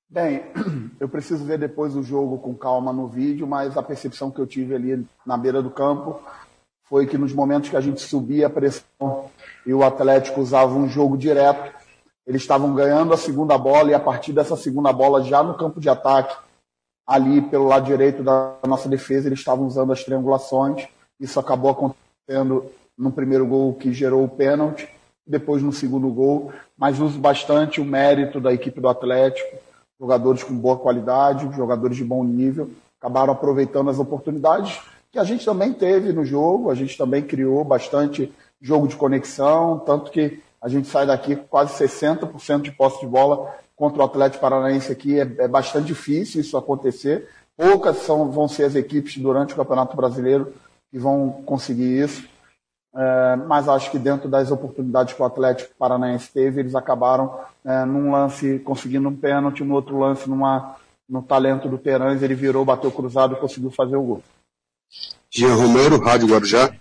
Bem, 0.09 0.45
eu 0.99 1.09
preciso 1.09 1.45
ver 1.45 1.59
depois 1.59 1.97
o 1.97 2.03
jogo 2.03 2.39
com 2.39 2.55
calma 2.55 2.93
no 2.93 3.07
vídeo, 3.07 3.47
mas 3.47 3.77
a 3.77 3.83
percepção 3.83 4.31
que 4.31 4.41
eu 4.41 4.47
tive 4.47 4.75
ali 4.75 5.07
na 5.27 5.37
beira 5.37 5.63
do 5.63 5.71
campo 5.71 6.21
foi 6.85 7.07
que 7.07 7.17
nos 7.17 7.33
momentos 7.33 7.71
que 7.71 7.77
a 7.77 7.81
gente 7.81 8.01
subia 8.01 8.49
a 8.49 8.51
pressão 8.51 9.31
e 9.67 9.75
o 9.75 9.83
Atlético 9.85 10.41
usava 10.41 10.75
um 10.75 10.89
jogo 10.89 11.17
direto, 11.17 11.73
eles 12.27 12.43
estavam 12.43 12.75
ganhando 12.75 13.13
a 13.13 13.17
segunda 13.17 13.57
bola 13.59 13.91
e 13.91 13.95
a 13.95 14.01
partir 14.01 14.33
dessa 14.33 14.57
segunda 14.57 14.93
bola, 14.93 15.23
já 15.23 15.43
no 15.43 15.55
campo 15.55 15.81
de 15.81 15.89
ataque, 15.89 16.37
ali 17.07 17.43
pelo 17.43 17.67
lado 17.67 17.87
direito 17.87 18.23
da 18.23 18.55
nossa 18.67 18.89
defesa, 18.89 19.29
eles 19.29 19.41
estavam 19.41 19.67
usando 19.67 19.93
as 19.93 20.05
triangulações. 20.05 20.87
Isso 21.19 21.41
acabou 21.41 21.71
acontecendo 21.71 22.71
no 22.97 23.11
primeiro 23.11 23.47
gol 23.47 23.75
que 23.75 23.93
gerou 23.93 24.23
o 24.23 24.29
pênalti, 24.29 24.89
depois 25.27 25.63
no 25.63 25.73
segundo 25.73 26.09
gol, 26.11 26.53
mas 26.77 27.01
uso 27.01 27.19
bastante 27.19 27.81
o 27.81 27.85
mérito 27.85 28.41
da 28.41 28.53
equipe 28.53 28.81
do 28.81 28.89
Atlético, 28.89 29.57
jogadores 29.99 30.43
com 30.43 30.55
boa 30.55 30.77
qualidade, 30.77 31.55
jogadores 31.57 31.97
de 31.97 32.05
bom 32.05 32.23
nível, 32.25 32.71
acabaram 33.01 33.33
aproveitando 33.33 33.91
as 33.91 33.99
oportunidades 33.99 34.81
que 35.11 35.19
a 35.19 35.25
gente 35.25 35.45
também 35.45 35.73
teve 35.73 36.13
no 36.13 36.25
jogo, 36.25 36.71
a 36.71 36.75
gente 36.75 36.97
também 36.97 37.23
criou 37.23 37.65
bastante 37.65 38.33
jogo 38.61 38.87
de 38.87 38.97
conexão, 38.97 39.79
tanto 39.79 40.11
que 40.11 40.43
a 40.61 40.69
gente 40.69 40.89
sai 40.89 41.07
daqui 41.07 41.37
com 41.37 41.45
quase 41.45 41.73
60% 41.83 42.63
de 42.63 42.73
posse 42.73 43.01
de 43.01 43.07
bola 43.07 43.55
contra 43.75 44.03
o 44.03 44.05
Atlético 44.05 44.43
Paranaense 44.43 44.93
aqui. 44.93 45.19
É, 45.19 45.23
é 45.23 45.49
bastante 45.49 45.87
difícil 45.87 46.41
isso 46.41 46.57
acontecer. 46.57 47.29
Poucas 47.57 47.97
são, 47.99 48.31
vão 48.31 48.47
ser 48.47 48.65
as 48.65 48.75
equipes 48.75 49.17
durante 49.17 49.55
o 49.55 49.57
Campeonato 49.57 49.97
Brasileiro 49.97 50.53
que 50.91 50.99
vão 50.99 51.43
conseguir 51.47 52.03
isso. 52.03 52.29
É, 52.95 53.37
mas 53.47 53.69
acho 53.69 53.91
que 53.91 53.99
dentro 53.99 54.29
das 54.29 54.51
oportunidades 54.51 55.15
que 55.15 55.23
o 55.23 55.25
Atlético 55.25 55.75
Paranaense 55.79 56.31
teve, 56.33 56.61
eles 56.61 56.75
acabaram 56.75 57.41
é, 57.65 57.85
num 57.85 58.11
lance 58.11 58.59
conseguindo 58.61 59.09
um 59.09 59.17
pênalti, 59.17 59.63
no 59.63 59.75
outro 59.75 59.99
lance 59.99 60.29
numa, 60.29 60.77
no 61.09 61.23
talento 61.23 61.69
do 61.69 61.79
Terãs, 61.79 62.23
ele 62.23 62.35
virou, 62.35 62.65
bateu 62.65 62.91
cruzado 62.91 63.35
e 63.35 63.41
conseguiu 63.41 63.71
fazer 63.71 63.97
o 63.97 64.03
gol. 64.03 64.23
Jean 65.31 65.55
Romero, 65.55 66.01
Rádio 66.01 66.29
Guarujá. 66.29 66.75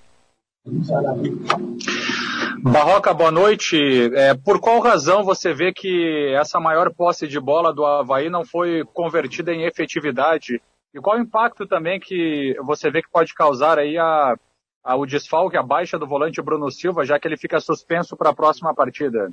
Barroca, 2.62 3.14
boa 3.14 3.32
noite. 3.32 3.78
É, 4.14 4.34
por 4.34 4.60
qual 4.60 4.80
razão 4.80 5.24
você 5.24 5.54
vê 5.54 5.74
que 5.74 6.34
essa 6.40 6.60
maior 6.60 6.94
posse 6.94 7.28
de 7.28 7.40
bola 7.40 7.74
do 7.74 7.86
Havaí 7.86 8.30
não 8.30 8.46
foi 8.46 8.84
convertida 8.94 9.54
em 9.54 9.64
efetividade? 9.64 10.62
E 10.94 11.00
qual 11.00 11.18
o 11.18 11.22
impacto 11.22 11.68
também 11.68 12.00
que 12.00 12.56
você 12.64 12.90
vê 12.90 13.02
que 13.02 13.10
pode 13.10 13.34
causar 13.34 13.78
aí 13.80 13.98
a, 13.98 14.36
a, 14.84 14.96
o 14.96 15.06
desfalque, 15.06 15.58
a 15.58 15.64
baixa 15.64 15.98
do 15.98 16.08
volante 16.08 16.42
Bruno 16.42 16.70
Silva, 16.72 17.06
já 17.06 17.20
que 17.20 17.28
ele 17.28 17.38
fica 17.38 17.60
suspenso 17.60 18.18
para 18.18 18.32
a 18.32 18.36
próxima 18.36 18.74
partida? 18.74 19.32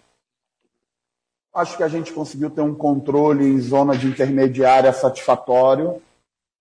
Acho 1.54 1.76
que 1.76 1.82
a 1.82 1.88
gente 1.88 2.12
conseguiu 2.12 2.50
ter 2.50 2.60
um 2.60 2.74
controle 2.74 3.44
em 3.44 3.58
zona 3.58 3.96
de 3.96 4.06
intermediária 4.06 4.92
satisfatório. 4.92 6.02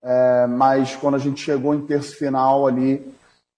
É, 0.02 0.46
mas 0.46 0.96
quando 0.96 1.16
a 1.16 1.18
gente 1.18 1.40
chegou 1.40 1.74
em 1.74 1.84
terço 1.84 2.16
final 2.16 2.66
ali, 2.66 3.14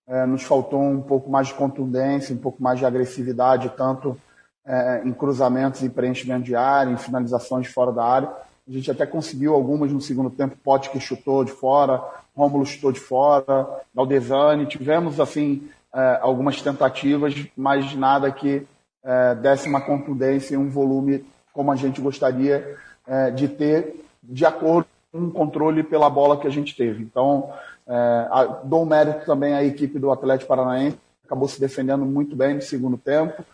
é, 0.08 0.24
nos 0.24 0.42
faltou 0.42 0.80
um 0.80 1.02
pouco 1.02 1.30
mais 1.30 1.48
de 1.48 1.54
contundência, 1.54 2.34
um 2.34 2.38
pouco 2.38 2.62
mais 2.62 2.78
de 2.78 2.86
agressividade, 2.86 3.72
tanto 3.76 4.16
é, 4.64 5.02
em 5.04 5.12
cruzamentos 5.12 5.82
e 5.82 5.88
preenchimento 5.88 6.44
de 6.44 6.56
área, 6.56 6.90
em 6.90 6.96
finalizações 6.96 7.68
fora 7.68 7.92
da 7.92 8.04
área. 8.04 8.28
A 8.66 8.72
gente 8.72 8.90
até 8.90 9.06
conseguiu 9.06 9.54
algumas 9.54 9.92
no 9.92 10.00
segundo 10.00 10.30
tempo, 10.30 10.56
Pote 10.62 10.90
que 10.90 10.98
chutou 10.98 11.44
de 11.44 11.52
fora, 11.52 12.02
Rômulo 12.34 12.64
chutou 12.64 12.90
de 12.90 13.00
fora, 13.00 13.66
Galdesani, 13.94 14.66
tivemos 14.66 15.20
assim 15.20 15.68
é, 15.94 16.18
algumas 16.22 16.60
tentativas, 16.62 17.34
mas 17.56 17.94
nada 17.94 18.30
que 18.30 18.66
é, 19.04 19.34
desse 19.34 19.68
uma 19.68 19.80
contundência 19.80 20.54
e 20.54 20.58
um 20.58 20.68
volume 20.68 21.24
como 21.52 21.72
a 21.72 21.76
gente 21.76 22.00
gostaria 22.00 22.76
é, 23.06 23.30
de 23.30 23.48
ter, 23.48 24.04
de 24.22 24.46
acordo 24.46 24.86
um 25.12 25.30
controle 25.30 25.82
pela 25.82 26.10
bola 26.10 26.38
que 26.38 26.46
a 26.46 26.50
gente 26.50 26.76
teve. 26.76 27.02
Então, 27.02 27.50
é, 27.88 28.28
dou 28.64 28.82
um 28.82 28.86
mérito 28.86 29.24
também 29.24 29.54
à 29.54 29.64
equipe 29.64 29.98
do 29.98 30.10
Atlético 30.10 30.48
Paranaense, 30.48 30.98
acabou 31.24 31.48
se 31.48 31.60
defendendo 31.60 32.04
muito 32.04 32.36
bem 32.36 32.54
no 32.54 32.62
segundo 32.62 32.98
tempo, 32.98 33.44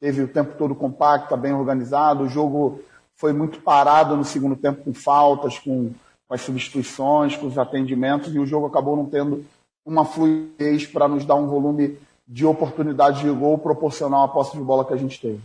teve 0.00 0.22
o 0.22 0.28
tempo 0.28 0.56
todo 0.58 0.74
compacto, 0.74 1.36
bem 1.36 1.52
organizado, 1.52 2.24
o 2.24 2.28
jogo 2.28 2.80
foi 3.16 3.32
muito 3.32 3.60
parado 3.60 4.16
no 4.16 4.24
segundo 4.24 4.56
tempo 4.56 4.82
com 4.82 4.92
faltas, 4.92 5.58
com, 5.58 5.92
com 6.26 6.34
as 6.34 6.40
substituições, 6.40 7.36
com 7.36 7.46
os 7.46 7.56
atendimentos, 7.56 8.34
e 8.34 8.38
o 8.38 8.46
jogo 8.46 8.66
acabou 8.66 8.96
não 8.96 9.06
tendo 9.06 9.44
uma 9.86 10.04
fluidez 10.04 10.86
para 10.86 11.06
nos 11.06 11.24
dar 11.24 11.36
um 11.36 11.46
volume 11.46 11.98
de 12.26 12.44
oportunidade 12.44 13.20
de 13.20 13.30
gol 13.30 13.58
proporcional 13.58 14.24
à 14.24 14.28
posse 14.28 14.56
de 14.56 14.62
bola 14.62 14.84
que 14.84 14.94
a 14.94 14.96
gente 14.96 15.20
teve. 15.20 15.40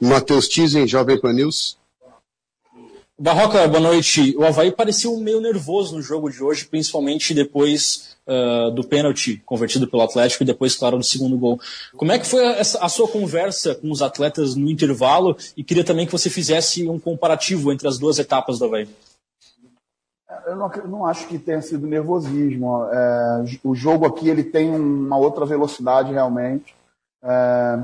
Matheus 0.00 0.48
Tizen, 0.48 0.86
Jovem 0.86 1.20
Pan 1.20 1.32
News. 1.32 1.76
Barroca, 3.18 3.68
boa 3.68 3.80
noite. 3.80 4.36
O 4.36 4.44
Havaí 4.44 4.72
pareceu 4.72 5.16
meio 5.18 5.40
nervoso 5.40 5.94
no 5.94 6.02
jogo 6.02 6.28
de 6.28 6.42
hoje, 6.42 6.66
principalmente 6.66 7.32
depois 7.32 8.16
uh, 8.26 8.72
do 8.72 8.82
pênalti 8.82 9.40
convertido 9.46 9.86
pelo 9.86 10.02
Atlético 10.02 10.42
e 10.42 10.46
depois, 10.46 10.74
claro, 10.74 10.98
do 10.98 11.04
segundo 11.04 11.38
gol. 11.38 11.60
Como 11.96 12.10
é 12.10 12.18
que 12.18 12.26
foi 12.26 12.44
a, 12.44 12.60
a, 12.60 12.88
sua 12.88 13.06
conversa 13.06 13.72
com 13.76 13.88
os 13.88 14.02
atletas 14.02 14.56
no 14.56 14.68
intervalo? 14.68 15.36
E 15.56 15.62
queria 15.62 15.84
também 15.84 16.06
que 16.06 16.12
você 16.12 16.28
fizesse 16.28 16.88
um 16.88 16.98
comparativo 16.98 17.72
entre 17.72 17.86
as 17.86 17.98
duas 17.98 18.18
etapas 18.18 18.58
do 18.58 18.64
Havaí. 18.64 18.88
Eu 20.46 20.56
não, 20.56 20.68
não 20.88 21.06
acho 21.06 21.28
que 21.28 21.38
tenha 21.38 21.62
sido 21.62 21.86
nervosismo. 21.86 22.84
É, 22.86 23.44
o 23.62 23.76
jogo 23.76 24.06
aqui 24.06 24.28
ele 24.28 24.42
tem 24.42 24.70
uma 24.74 25.16
outra 25.16 25.46
velocidade 25.46 26.12
realmente. 26.12 26.74
É, 27.22 27.78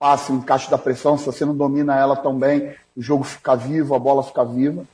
passe, 0.00 0.32
encaixe 0.32 0.70
da 0.70 0.78
pressão, 0.78 1.18
se 1.18 1.26
você 1.26 1.44
não 1.44 1.54
domina 1.54 1.94
ela 1.94 2.16
tão 2.16 2.36
bem, 2.36 2.74
o 2.96 3.02
jogo 3.02 3.22
fica 3.22 3.54
vivo, 3.54 3.94
a 3.94 3.98
bola 3.98 4.22
fica 4.22 4.42
viva. 4.42 4.84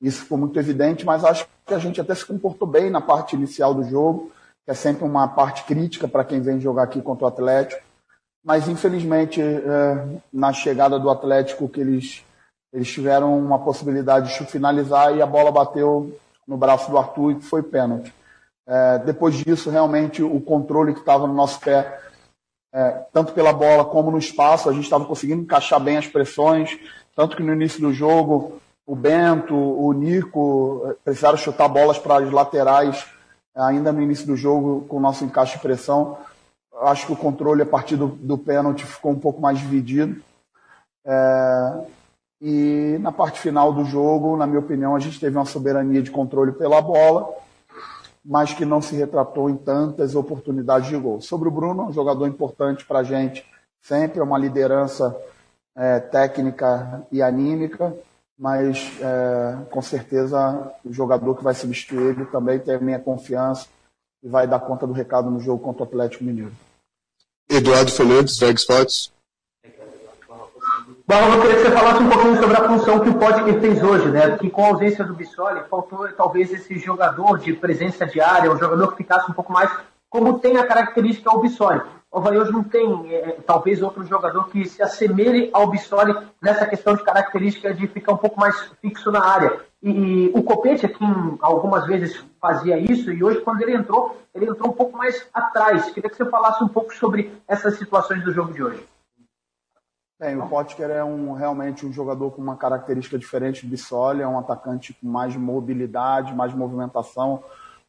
Isso 0.00 0.22
ficou 0.22 0.38
muito 0.38 0.58
evidente, 0.58 1.04
mas 1.04 1.22
acho 1.22 1.46
que 1.66 1.74
a 1.74 1.78
gente 1.78 2.00
até 2.00 2.14
se 2.14 2.24
comportou 2.24 2.66
bem 2.66 2.88
na 2.88 3.00
parte 3.00 3.36
inicial 3.36 3.74
do 3.74 3.84
jogo, 3.84 4.32
que 4.64 4.70
é 4.70 4.74
sempre 4.74 5.04
uma 5.04 5.28
parte 5.28 5.64
crítica 5.64 6.08
para 6.08 6.24
quem 6.24 6.40
vem 6.40 6.58
jogar 6.58 6.84
aqui 6.84 7.02
contra 7.02 7.26
o 7.26 7.28
Atlético. 7.28 7.82
Mas, 8.42 8.66
infelizmente, 8.66 9.40
é, 9.40 10.06
na 10.32 10.52
chegada 10.52 10.98
do 10.98 11.10
Atlético, 11.10 11.68
que 11.68 11.80
eles, 11.80 12.24
eles 12.72 12.90
tiveram 12.90 13.38
uma 13.38 13.58
possibilidade 13.58 14.36
de 14.36 14.46
finalizar 14.46 15.14
e 15.14 15.20
a 15.20 15.26
bola 15.26 15.52
bateu 15.52 16.18
no 16.46 16.56
braço 16.56 16.90
do 16.90 16.98
Arthur 16.98 17.32
e 17.32 17.40
foi 17.40 17.62
pênalti. 17.62 18.12
É, 18.66 18.98
depois 18.98 19.34
disso, 19.34 19.68
realmente, 19.68 20.22
o 20.22 20.40
controle 20.40 20.94
que 20.94 21.00
estava 21.00 21.26
no 21.26 21.34
nosso 21.34 21.60
pé, 21.60 22.00
é, 22.74 23.04
tanto 23.12 23.32
pela 23.32 23.52
bola 23.52 23.84
como 23.84 24.10
no 24.10 24.18
espaço, 24.18 24.68
a 24.68 24.72
gente 24.72 24.82
estava 24.82 25.04
conseguindo 25.04 25.42
encaixar 25.42 25.78
bem 25.78 25.96
as 25.96 26.08
pressões, 26.08 26.76
tanto 27.14 27.36
que 27.36 27.42
no 27.42 27.52
início 27.52 27.80
do 27.80 27.92
jogo, 27.92 28.60
o 28.84 28.96
Bento, 28.96 29.54
o 29.54 29.92
Nico 29.92 30.82
eh, 30.86 30.96
precisaram 31.04 31.38
chutar 31.38 31.68
bolas 31.68 31.98
para 31.98 32.22
as 32.22 32.30
laterais 32.30 33.06
ainda 33.54 33.92
no 33.92 34.02
início 34.02 34.26
do 34.26 34.36
jogo 34.36 34.84
com 34.88 34.96
o 34.96 35.00
nosso 35.00 35.24
encaixe 35.24 35.54
de 35.54 35.62
pressão. 35.62 36.18
Acho 36.82 37.06
que 37.06 37.12
o 37.12 37.16
controle 37.16 37.62
a 37.62 37.66
partir 37.66 37.96
do, 37.96 38.08
do 38.08 38.36
pênalti 38.36 38.84
ficou 38.84 39.12
um 39.12 39.18
pouco 39.18 39.40
mais 39.40 39.58
dividido. 39.58 40.20
É, 41.06 41.84
e 42.42 42.98
na 43.00 43.12
parte 43.12 43.38
final 43.38 43.72
do 43.72 43.84
jogo, 43.84 44.36
na 44.36 44.46
minha 44.46 44.58
opinião, 44.58 44.96
a 44.96 44.98
gente 44.98 45.20
teve 45.20 45.36
uma 45.36 45.46
soberania 45.46 46.02
de 46.02 46.10
controle 46.10 46.52
pela 46.52 46.82
bola, 46.82 47.32
mas 48.24 48.54
que 48.54 48.64
não 48.64 48.80
se 48.80 48.96
retratou 48.96 49.50
em 49.50 49.56
tantas 49.56 50.14
oportunidades 50.14 50.88
de 50.88 50.96
gol. 50.96 51.20
Sobre 51.20 51.48
o 51.48 51.52
Bruno, 51.52 51.88
um 51.88 51.92
jogador 51.92 52.26
importante 52.26 52.84
para 52.84 53.00
a 53.00 53.04
gente, 53.04 53.44
sempre 53.82 54.18
é 54.18 54.22
uma 54.22 54.38
liderança 54.38 55.14
é, 55.76 56.00
técnica 56.00 57.06
e 57.12 57.20
anímica, 57.20 57.94
mas 58.38 58.92
é, 59.00 59.64
com 59.70 59.82
certeza 59.82 60.72
o 60.84 60.92
jogador 60.92 61.36
que 61.36 61.44
vai 61.44 61.54
substituir 61.54 62.10
ele 62.10 62.24
também 62.26 62.58
tem 62.58 62.74
a 62.74 62.80
minha 62.80 62.98
confiança 62.98 63.66
e 64.22 64.28
vai 64.28 64.46
dar 64.46 64.60
conta 64.60 64.86
do 64.86 64.92
recado 64.92 65.30
no 65.30 65.38
jogo 65.38 65.62
contra 65.62 65.82
o 65.82 65.86
Atlético 65.86 66.24
Mineiro. 66.24 66.52
Eduardo 67.48 67.90
Fernandes, 67.90 68.38
Veg 68.38 68.58
Sports. 68.58 69.13
Bom, 71.06 71.16
eu 71.16 71.40
queria 71.42 71.56
que 71.56 71.62
você 71.64 71.70
falasse 71.70 72.02
um 72.02 72.08
pouquinho 72.08 72.36
sobre 72.40 72.56
a 72.56 72.66
função 72.66 73.00
que 73.00 73.10
o 73.10 73.18
Potker 73.18 73.60
fez 73.60 73.82
hoje, 73.82 74.08
né? 74.08 74.38
Que 74.38 74.48
com 74.48 74.64
a 74.64 74.68
ausência 74.68 75.04
do 75.04 75.12
Bissoli, 75.12 75.60
faltou 75.68 76.08
talvez 76.16 76.50
esse 76.50 76.78
jogador 76.78 77.38
de 77.38 77.52
presença 77.52 78.06
diária, 78.06 78.50
um 78.50 78.58
jogador 78.58 78.88
que 78.92 78.96
ficasse 78.96 79.30
um 79.30 79.34
pouco 79.34 79.52
mais 79.52 79.70
como 80.08 80.38
tem 80.38 80.56
a 80.56 80.66
característica 80.66 81.30
ao 81.30 81.42
Bissoli. 81.42 81.82
O 82.10 82.18
Havaí 82.18 82.38
hoje 82.38 82.52
não 82.52 82.64
tem, 82.64 83.14
é, 83.14 83.36
talvez, 83.46 83.82
outro 83.82 84.02
jogador 84.06 84.48
que 84.48 84.64
se 84.64 84.82
assemelhe 84.82 85.50
ao 85.52 85.66
Bissoli 85.66 86.16
nessa 86.40 86.64
questão 86.64 86.94
de 86.94 87.02
característica 87.02 87.74
de 87.74 87.86
ficar 87.86 88.14
um 88.14 88.16
pouco 88.16 88.40
mais 88.40 88.58
fixo 88.80 89.12
na 89.12 89.22
área. 89.22 89.60
E, 89.82 90.30
o 90.34 90.42
Copete 90.42 90.86
aqui 90.86 91.04
algumas 91.42 91.86
vezes 91.86 92.24
fazia 92.40 92.78
isso, 92.78 93.12
e 93.12 93.22
hoje, 93.22 93.42
quando 93.42 93.60
ele 93.60 93.76
entrou, 93.76 94.16
ele 94.34 94.48
entrou 94.48 94.70
um 94.70 94.74
pouco 94.74 94.96
mais 94.96 95.26
atrás. 95.34 95.90
Queria 95.90 96.08
que 96.08 96.16
você 96.16 96.24
falasse 96.24 96.64
um 96.64 96.68
pouco 96.68 96.94
sobre 96.94 97.30
essas 97.46 97.76
situações 97.76 98.24
do 98.24 98.32
jogo 98.32 98.54
de 98.54 98.62
hoje. 98.62 98.93
Bem, 100.24 100.38
o 100.38 100.48
Potker 100.48 100.88
é 100.88 101.04
um, 101.04 101.34
realmente 101.34 101.84
um 101.84 101.92
jogador 101.92 102.30
com 102.30 102.40
uma 102.40 102.56
característica 102.56 103.18
diferente 103.18 103.66
do 103.66 103.68
Bissoli, 103.68 104.22
é 104.22 104.26
um 104.26 104.38
atacante 104.38 104.94
com 104.94 105.06
mais 105.06 105.36
mobilidade, 105.36 106.32
mais 106.32 106.54
movimentação, 106.54 107.44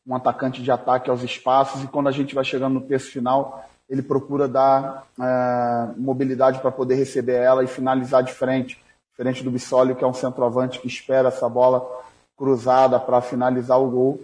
um 0.06 0.14
atacante 0.14 0.62
de 0.62 0.70
ataque 0.70 1.10
aos 1.10 1.24
espaços, 1.24 1.82
e 1.82 1.88
quando 1.88 2.10
a 2.10 2.12
gente 2.12 2.36
vai 2.36 2.44
chegando 2.44 2.74
no 2.74 2.82
terço 2.82 3.10
final, 3.10 3.64
ele 3.90 4.02
procura 4.02 4.50
dar 4.50 5.08
é, 5.18 5.94
mobilidade 5.96 6.60
para 6.60 6.72
poder 6.72 6.96
receber 6.96 7.36
ela 7.36 7.64
e 7.64 7.68
finalizar 7.68 8.22
de 8.22 8.34
frente, 8.34 8.84
diferente 9.12 9.42
do 9.42 9.50
Bissoli, 9.50 9.96
que 9.96 10.04
é 10.04 10.08
um 10.08 10.14
centroavante 10.14 10.82
que 10.82 10.90
espera 10.90 11.30
essa 11.30 11.48
bola 11.48 11.90
cruzada 12.36 13.00
para 13.00 13.22
finalizar 13.22 13.80
o 13.80 13.90
gol. 13.90 14.20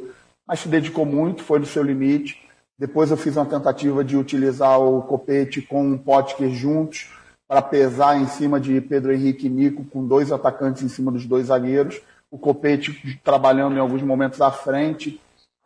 Mas 0.46 0.60
se 0.60 0.68
dedicou 0.68 1.06
muito, 1.06 1.44
foi 1.44 1.60
no 1.60 1.66
seu 1.66 1.82
limite. 1.82 2.46
Depois 2.78 3.10
eu 3.10 3.16
fiz 3.16 3.38
uma 3.38 3.46
tentativa 3.46 4.04
de 4.04 4.18
utilizar 4.18 4.82
o 4.82 5.02
Copete 5.02 5.62
com 5.62 5.94
o 5.94 5.98
Potker 5.98 6.50
juntos, 6.50 7.21
para 7.52 7.62
pesar 7.62 8.16
em 8.16 8.28
cima 8.28 8.62
de 8.62 8.80
Pedro 8.80 9.12
Henrique 9.12 9.48
e 9.48 9.50
Nico, 9.50 9.84
com 9.84 10.08
dois 10.08 10.32
atacantes 10.32 10.84
em 10.84 10.88
cima 10.88 11.12
dos 11.12 11.26
dois 11.26 11.48
zagueiros. 11.48 12.02
O 12.32 12.38
Copete 12.38 13.20
trabalhando 13.26 13.76
em 13.76 13.80
alguns 13.80 14.02
momentos 14.02 14.40
à 14.40 14.50
frente, 14.50 15.20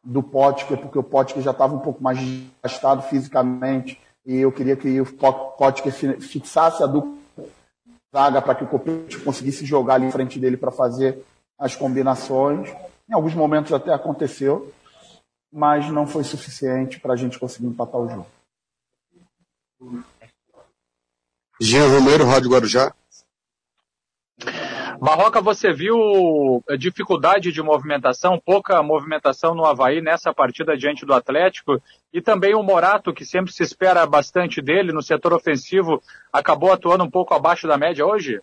do 0.04 0.24
Potker, 0.24 0.80
porque 0.80 0.98
o 0.98 1.04
Potker 1.04 1.44
já 1.44 1.52
estava 1.52 1.76
um 1.76 1.80
pouco 1.80 2.02
mais 2.02 2.18
gastado 2.64 3.04
fisicamente 3.04 4.02
e 4.26 4.38
eu 4.38 4.52
queria 4.52 4.76
que 4.76 5.00
o 5.00 5.06
Potker 5.06 5.94
fixasse 6.20 6.82
a 6.82 6.88
dupla 6.88 7.14
zaga 8.12 8.42
para 8.42 8.56
que 8.56 8.64
o 8.64 8.68
Copete 8.68 9.20
conseguisse 9.20 9.64
jogar 9.64 9.96
ali 9.96 10.08
em 10.08 10.12
frente 10.12 10.40
dele 10.40 10.58
para 10.58 10.72
fazer 10.72 11.24
as 11.56 11.76
combinações. 11.76 12.68
Em 13.08 13.14
alguns 13.14 13.36
momentos 13.36 13.72
até 13.72 13.94
aconteceu, 13.94 14.74
mas 15.54 15.88
não 15.92 16.08
foi 16.08 16.24
suficiente 16.24 17.00
para 17.00 17.14
a 17.14 17.16
gente 17.16 17.38
conseguir 17.38 17.68
empatar 17.68 18.02
o 18.02 18.10
jogo. 18.10 18.28
Jean 21.60 21.88
Romero, 21.88 22.26
Rádio 22.26 22.50
Guarujá. 22.50 22.94
Barroca, 25.00 25.42
você 25.42 25.72
viu 25.74 26.64
eh, 26.70 26.78
dificuldade 26.78 27.52
de 27.52 27.62
movimentação, 27.62 28.42
pouca 28.44 28.82
movimentação 28.82 29.54
no 29.54 29.66
Havaí 29.66 30.02
nessa 30.02 30.34
partida 30.34 30.78
diante 30.78 31.06
do 31.06 31.14
Atlético 31.14 31.82
e 32.14 32.22
também 32.22 32.56
o 32.56 32.64
Morato, 32.64 33.14
que 33.14 33.26
sempre 33.26 33.52
se 33.52 33.64
espera 33.64 34.06
bastante 34.06 34.62
dele 34.62 34.92
no 34.92 35.02
setor 35.02 35.34
ofensivo, 35.34 36.02
acabou 36.32 36.72
atuando 36.72 37.04
um 37.04 37.10
pouco 37.10 37.34
abaixo 37.34 37.68
da 37.68 37.78
média 37.78 38.06
hoje? 38.06 38.42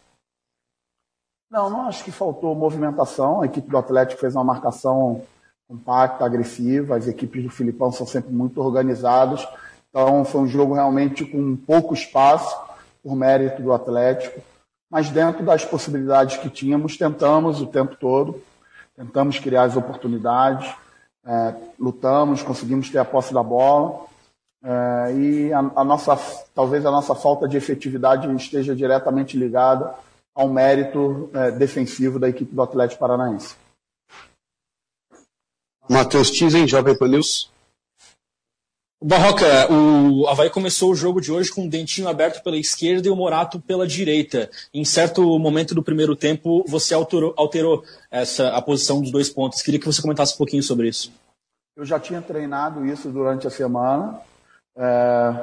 Não, 1.51 1.69
não 1.69 1.87
acho 1.87 2.05
que 2.05 2.11
faltou 2.11 2.55
movimentação. 2.55 3.43
A 3.43 3.47
equipe 3.47 3.69
do 3.69 3.77
Atlético 3.77 4.21
fez 4.21 4.35
uma 4.35 4.45
marcação 4.45 5.23
compacta, 5.69 6.25
agressiva. 6.25 6.97
As 6.97 7.07
equipes 7.09 7.43
do 7.43 7.51
Filipão 7.51 7.93
são 7.93 8.07
sempre 8.07 8.33
muito 8.33 8.61
organizadas. 8.61 9.47
Então 9.91 10.25
foi 10.25 10.41
um 10.41 10.49
jogo 10.49 10.73
realmente 10.73 11.27
com 11.27 11.55
pouco 11.57 11.93
espaço, 11.93 12.57
por 13.03 13.17
mérito 13.17 13.61
do 13.63 13.73
Atlético 13.73 14.41
mas 14.93 15.09
dentro 15.09 15.43
das 15.43 15.65
possibilidades 15.65 16.37
que 16.37 16.51
tínhamos, 16.51 16.99
tentamos 16.99 17.63
o 17.63 17.67
tempo 17.67 17.97
todo, 17.97 18.43
tentamos 18.95 19.39
criar 19.39 19.63
as 19.63 19.75
oportunidades, 19.75 20.71
é, 21.25 21.55
lutamos, 21.81 22.43
conseguimos 22.43 22.91
ter 22.91 22.99
a 22.99 23.05
posse 23.05 23.33
da 23.33 23.43
bola, 23.43 24.05
é, 24.63 25.15
e 25.15 25.51
a, 25.51 25.61
a, 25.77 25.83
nossa, 25.83 26.15
talvez 26.55 26.85
a 26.85 26.91
nossa 26.91 27.15
falta 27.15 27.49
de 27.49 27.57
efetividade 27.57 28.31
esteja 28.37 28.77
diretamente 28.77 29.35
ligada 29.35 29.95
ao 30.35 30.47
mérito 30.51 31.31
é, 31.33 31.51
defensivo 31.53 32.19
da 32.19 32.29
equipe 32.29 32.55
do 32.55 32.61
Atlético 32.61 33.01
Paranaense. 33.01 33.57
Matheus 35.89 36.31
Tizen, 36.31 36.69
Jovem 36.69 36.99
Pan 36.99 37.09
News. 37.09 37.51
Barroca, 39.05 39.73
o 39.73 40.29
Havaí 40.29 40.49
começou 40.49 40.93
o 40.93 40.95
jogo 40.95 41.21
de 41.21 41.33
hoje 41.33 41.53
com 41.53 41.67
o 41.67 41.69
dentinho 41.69 42.09
aberto 42.09 42.41
pela 42.43 42.57
esquerda 42.57 43.09
e 43.09 43.11
o 43.11 43.17
Morato 43.17 43.61
pela 43.61 43.85
direita. 43.85 44.49
Em 44.73 44.85
certo 44.85 45.39
momento 45.41 45.75
do 45.75 45.83
primeiro 45.83 46.15
tempo, 46.15 46.65
você 46.69 46.95
alterou, 46.95 47.35
alterou 47.37 47.83
essa, 48.11 48.51
a 48.51 48.63
posição 48.63 49.01
dos 49.01 49.11
dois 49.11 49.29
pontos. 49.29 49.61
Queria 49.61 49.81
que 49.81 49.87
você 49.87 50.01
comentasse 50.01 50.35
um 50.35 50.39
pouquinho 50.39 50.63
sobre 50.63 50.89
isso. 50.89 51.13
Eu 51.77 51.85
já 51.85 51.99
tinha 51.99 52.23
treinado 52.23 52.87
isso 52.87 53.09
durante 53.11 53.45
a 53.45 53.51
semana. 53.51 54.21
É, 54.77 55.35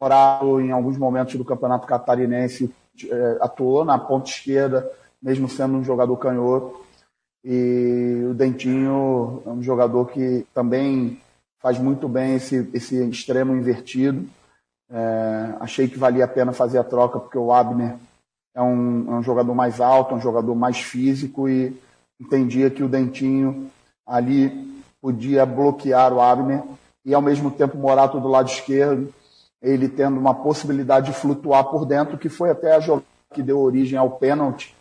Morato, 0.00 0.60
em 0.60 0.72
alguns 0.72 0.98
momentos 0.98 1.36
do 1.36 1.44
Campeonato 1.44 1.86
Catarinense, 1.86 2.68
é, 3.08 3.38
atuou 3.40 3.84
na 3.84 3.96
ponta 3.96 4.28
esquerda, 4.28 4.90
mesmo 5.22 5.48
sendo 5.48 5.74
um 5.74 5.84
jogador 5.84 6.16
canhoto. 6.16 6.84
E 7.44 8.24
o 8.28 8.34
Dentinho 8.34 9.42
é 9.46 9.50
um 9.50 9.62
jogador 9.62 10.06
que 10.06 10.44
também 10.52 11.20
faz 11.64 11.78
muito 11.78 12.06
bem 12.06 12.34
esse, 12.34 12.68
esse 12.74 13.02
extremo 13.08 13.56
invertido. 13.56 14.28
É, 14.90 15.54
achei 15.60 15.88
que 15.88 15.98
valia 15.98 16.26
a 16.26 16.28
pena 16.28 16.52
fazer 16.52 16.76
a 16.76 16.84
troca, 16.84 17.18
porque 17.18 17.38
o 17.38 17.50
Abner 17.50 17.96
é 18.54 18.60
um, 18.60 19.10
é 19.10 19.14
um 19.14 19.22
jogador 19.22 19.54
mais 19.54 19.80
alto, 19.80 20.12
é 20.12 20.18
um 20.18 20.20
jogador 20.20 20.54
mais 20.54 20.78
físico 20.78 21.48
e 21.48 21.74
entendia 22.20 22.68
que 22.68 22.82
o 22.82 22.88
Dentinho 22.88 23.70
ali 24.06 24.84
podia 25.00 25.46
bloquear 25.46 26.12
o 26.12 26.20
Abner 26.20 26.62
e 27.02 27.14
ao 27.14 27.22
mesmo 27.22 27.50
tempo 27.50 27.78
Morato 27.78 28.20
do 28.20 28.28
lado 28.28 28.50
esquerdo, 28.50 29.10
ele 29.62 29.88
tendo 29.88 30.20
uma 30.20 30.34
possibilidade 30.34 31.06
de 31.06 31.16
flutuar 31.16 31.64
por 31.64 31.86
dentro, 31.86 32.18
que 32.18 32.28
foi 32.28 32.50
até 32.50 32.76
a 32.76 32.80
jogada 32.80 33.06
que 33.32 33.42
deu 33.42 33.58
origem 33.58 33.98
ao 33.98 34.10
pênalti, 34.10 34.76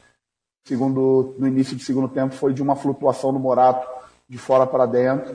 segundo 0.67 1.33
no 1.39 1.47
início 1.47 1.77
do 1.77 1.81
segundo 1.81 2.09
tempo, 2.09 2.35
foi 2.35 2.53
de 2.53 2.61
uma 2.61 2.75
flutuação 2.75 3.31
do 3.31 3.39
Morato 3.39 3.87
de 4.27 4.37
fora 4.37 4.67
para 4.67 4.85
dentro. 4.85 5.33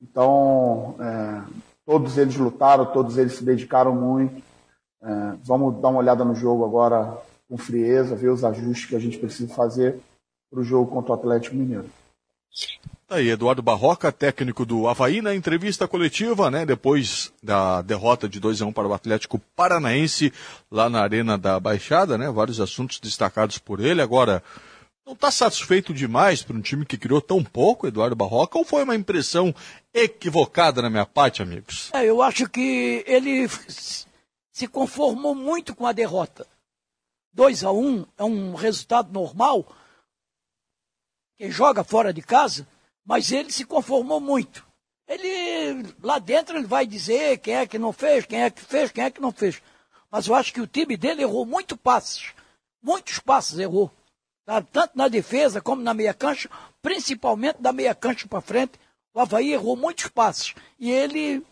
Então, 0.00 0.94
é, 1.00 1.42
todos 1.84 2.16
eles 2.18 2.36
lutaram, 2.36 2.86
todos 2.86 3.18
eles 3.18 3.34
se 3.34 3.44
dedicaram 3.44 3.94
muito. 3.94 4.42
É, 5.02 5.34
vamos 5.44 5.80
dar 5.80 5.88
uma 5.88 6.00
olhada 6.00 6.24
no 6.24 6.34
jogo 6.34 6.64
agora 6.64 7.16
com 7.48 7.56
frieza, 7.56 8.14
ver 8.14 8.30
os 8.30 8.44
ajustes 8.44 8.86
que 8.86 8.96
a 8.96 9.00
gente 9.00 9.18
precisa 9.18 9.52
fazer 9.54 9.98
para 10.50 10.60
o 10.60 10.64
jogo 10.64 10.90
contra 10.90 11.12
o 11.12 11.14
Atlético 11.14 11.56
Mineiro. 11.56 11.88
Tá 13.06 13.16
aí, 13.16 13.30
Eduardo 13.30 13.62
Barroca, 13.62 14.12
técnico 14.12 14.66
do 14.66 14.86
Havaí, 14.86 15.22
na 15.22 15.34
entrevista 15.34 15.88
coletiva, 15.88 16.50
né, 16.50 16.66
depois 16.66 17.32
da 17.42 17.80
derrota 17.80 18.28
de 18.28 18.38
2 18.38 18.60
a 18.60 18.66
1 18.66 18.72
para 18.72 18.86
o 18.86 18.92
Atlético 18.92 19.40
Paranaense, 19.56 20.30
lá 20.70 20.90
na 20.90 21.00
Arena 21.00 21.38
da 21.38 21.58
Baixada, 21.58 22.18
né, 22.18 22.30
vários 22.30 22.60
assuntos 22.60 23.00
destacados 23.00 23.56
por 23.56 23.80
ele. 23.80 24.02
Agora, 24.02 24.42
não 25.06 25.14
está 25.14 25.30
satisfeito 25.30 25.94
demais 25.94 26.42
para 26.42 26.54
um 26.54 26.60
time 26.60 26.84
que 26.84 26.98
criou 26.98 27.22
tão 27.22 27.42
pouco, 27.42 27.86
Eduardo 27.86 28.14
Barroca, 28.14 28.58
ou 28.58 28.64
foi 28.64 28.84
uma 28.84 28.94
impressão 28.94 29.54
equivocada 30.04 30.82
na 30.82 30.90
minha 30.90 31.06
parte, 31.06 31.42
amigos? 31.42 31.90
É, 31.92 32.04
eu 32.04 32.22
acho 32.22 32.48
que 32.48 33.04
ele 33.06 33.48
se 34.52 34.66
conformou 34.68 35.34
muito 35.34 35.74
com 35.74 35.86
a 35.86 35.92
derrota. 35.92 36.46
2 37.32 37.64
a 37.64 37.72
1 37.72 37.86
um 37.86 38.06
é 38.16 38.24
um 38.24 38.54
resultado 38.54 39.12
normal. 39.12 39.64
Quem 41.38 41.50
joga 41.50 41.84
fora 41.84 42.12
de 42.12 42.22
casa, 42.22 42.66
mas 43.04 43.30
ele 43.30 43.52
se 43.52 43.64
conformou 43.64 44.20
muito. 44.20 44.66
Ele 45.06 45.94
lá 46.02 46.18
dentro 46.18 46.56
ele 46.56 46.66
vai 46.66 46.86
dizer 46.86 47.38
quem 47.38 47.54
é 47.54 47.66
que 47.66 47.78
não 47.78 47.92
fez, 47.92 48.26
quem 48.26 48.42
é 48.42 48.50
que 48.50 48.60
fez, 48.60 48.90
quem 48.90 49.04
é 49.04 49.10
que 49.10 49.20
não 49.20 49.32
fez. 49.32 49.62
Mas 50.10 50.26
eu 50.26 50.34
acho 50.34 50.52
que 50.52 50.60
o 50.60 50.66
time 50.66 50.96
dele 50.96 51.22
errou 51.22 51.46
muito 51.46 51.76
passes. 51.76 52.32
Muitos 52.82 53.18
passes 53.18 53.58
errou. 53.58 53.90
Tá? 54.44 54.62
Tanto 54.62 54.96
na 54.96 55.08
defesa 55.08 55.60
como 55.60 55.82
na 55.82 55.94
meia 55.94 56.14
cancha, 56.14 56.50
principalmente 56.82 57.60
da 57.60 57.72
meia 57.72 57.94
cancha 57.94 58.26
para 58.26 58.40
frente. 58.40 58.78
O 59.18 59.20
Havaí 59.20 59.52
errou 59.52 59.74
muitos 59.74 60.06
passos. 60.06 60.54
E 60.78 60.92
ele 60.92 61.44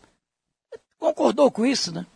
concordou 1.00 1.50
com 1.50 1.66
isso, 1.66 1.92
né? 1.92 2.06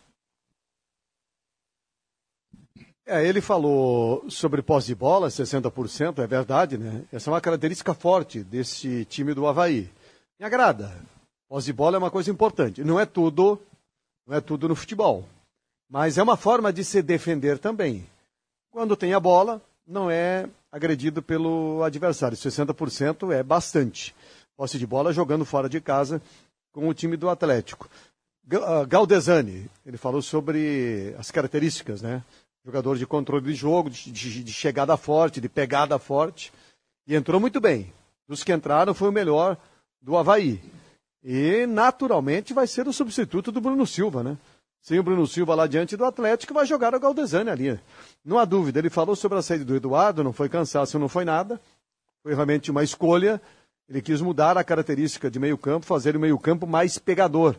É, 3.05 3.27
ele 3.27 3.41
falou 3.41 4.23
sobre 4.29 4.61
pós 4.61 4.85
de 4.85 4.95
bola, 4.95 5.27
60%, 5.27 6.19
é 6.19 6.25
verdade, 6.25 6.77
né? 6.77 7.03
Essa 7.11 7.29
é 7.29 7.33
uma 7.33 7.41
característica 7.41 7.93
forte 7.93 8.45
desse 8.45 9.03
time 9.03 9.33
do 9.33 9.45
Havaí. 9.45 9.89
Me 10.39 10.45
agrada. 10.45 10.97
Pós 11.49 11.65
de 11.65 11.73
bola 11.73 11.97
é 11.97 11.99
uma 11.99 12.09
coisa 12.09 12.31
importante. 12.31 12.81
Não 12.81 12.97
é 12.97 13.05
tudo, 13.05 13.59
não 14.25 14.37
é 14.37 14.39
tudo 14.39 14.69
no 14.69 14.75
futebol. 14.75 15.27
Mas 15.89 16.17
é 16.17 16.23
uma 16.23 16.37
forma 16.37 16.71
de 16.71 16.85
se 16.85 17.01
defender 17.01 17.59
também. 17.59 18.07
Quando 18.71 18.95
tem 18.95 19.13
a 19.13 19.19
bola, 19.19 19.61
não 19.85 20.09
é 20.09 20.47
agredido 20.71 21.21
pelo 21.21 21.83
adversário. 21.83 22.37
60% 22.37 23.33
é 23.33 23.43
bastante. 23.43 24.15
Posse 24.61 24.77
de 24.77 24.85
bola 24.85 25.11
jogando 25.11 25.43
fora 25.43 25.67
de 25.67 25.81
casa 25.81 26.21
com 26.71 26.87
o 26.87 26.93
time 26.93 27.17
do 27.17 27.31
Atlético. 27.31 27.89
Ah, 28.63 28.85
Galdesani, 28.87 29.67
ele 29.83 29.97
falou 29.97 30.21
sobre 30.21 31.15
as 31.17 31.31
características, 31.31 31.99
né? 31.99 32.23
Jogador 32.63 32.95
de 32.95 33.07
controle 33.07 33.43
de 33.43 33.55
jogo, 33.55 33.89
de, 33.89 34.11
de, 34.11 34.43
de 34.43 34.53
chegada 34.53 34.95
forte, 34.97 35.41
de 35.41 35.49
pegada 35.49 35.97
forte. 35.97 36.53
E 37.07 37.15
entrou 37.15 37.41
muito 37.41 37.59
bem. 37.59 37.91
Dos 38.27 38.43
que 38.43 38.53
entraram, 38.53 38.93
foi 38.93 39.09
o 39.09 39.11
melhor 39.11 39.57
do 39.99 40.15
Havaí. 40.15 40.61
E, 41.23 41.65
naturalmente, 41.65 42.53
vai 42.53 42.67
ser 42.67 42.87
o 42.87 42.93
substituto 42.93 43.51
do 43.51 43.59
Bruno 43.59 43.87
Silva, 43.87 44.21
né? 44.21 44.37
Sem 44.79 44.99
o 44.99 45.03
Bruno 45.03 45.25
Silva 45.25 45.55
lá 45.55 45.65
diante 45.65 45.97
do 45.97 46.05
Atlético, 46.05 46.53
vai 46.53 46.67
jogar 46.67 46.93
o 46.93 46.99
Galdesani 46.99 47.49
ali. 47.49 47.79
Não 48.23 48.37
há 48.37 48.45
dúvida. 48.45 48.77
Ele 48.77 48.91
falou 48.91 49.15
sobre 49.15 49.39
a 49.39 49.41
saída 49.41 49.65
do 49.65 49.75
Eduardo, 49.75 50.23
não 50.23 50.31
foi 50.31 50.49
cansaço, 50.49 50.99
não 50.99 51.09
foi 51.09 51.25
nada. 51.25 51.59
Foi 52.21 52.35
realmente 52.35 52.69
uma 52.69 52.83
escolha. 52.83 53.41
Ele 53.91 54.01
quis 54.01 54.21
mudar 54.21 54.57
a 54.57 54.63
característica 54.63 55.29
de 55.29 55.37
meio-campo, 55.37 55.85
fazer 55.85 56.15
o 56.15 56.19
meio-campo 56.19 56.65
mais 56.65 56.97
pegador 56.97 57.55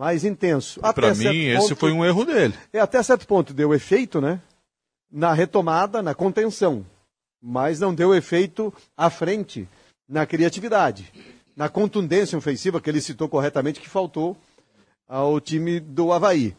mais 0.00 0.24
intenso. 0.24 0.80
Para 0.80 1.14
mim, 1.14 1.48
esse 1.48 1.68
ponto, 1.68 1.76
foi 1.76 1.92
um 1.92 2.02
erro 2.02 2.24
dele. 2.24 2.54
É, 2.72 2.80
até 2.80 3.02
certo 3.02 3.26
ponto 3.26 3.52
deu 3.52 3.74
efeito, 3.74 4.18
né? 4.18 4.40
Na 5.12 5.34
retomada, 5.34 6.02
na 6.02 6.14
contenção. 6.14 6.86
Mas 7.42 7.78
não 7.78 7.94
deu 7.94 8.14
efeito 8.14 8.72
à 8.96 9.10
frente, 9.10 9.68
na 10.08 10.24
criatividade, 10.24 11.12
na 11.54 11.68
contundência 11.68 12.38
ofensiva, 12.38 12.80
que 12.80 12.88
ele 12.88 13.02
citou 13.02 13.28
corretamente, 13.28 13.78
que 13.78 13.90
faltou 13.90 14.38
ao 15.06 15.38
time 15.38 15.78
do 15.78 16.14
Havaí. 16.14 16.56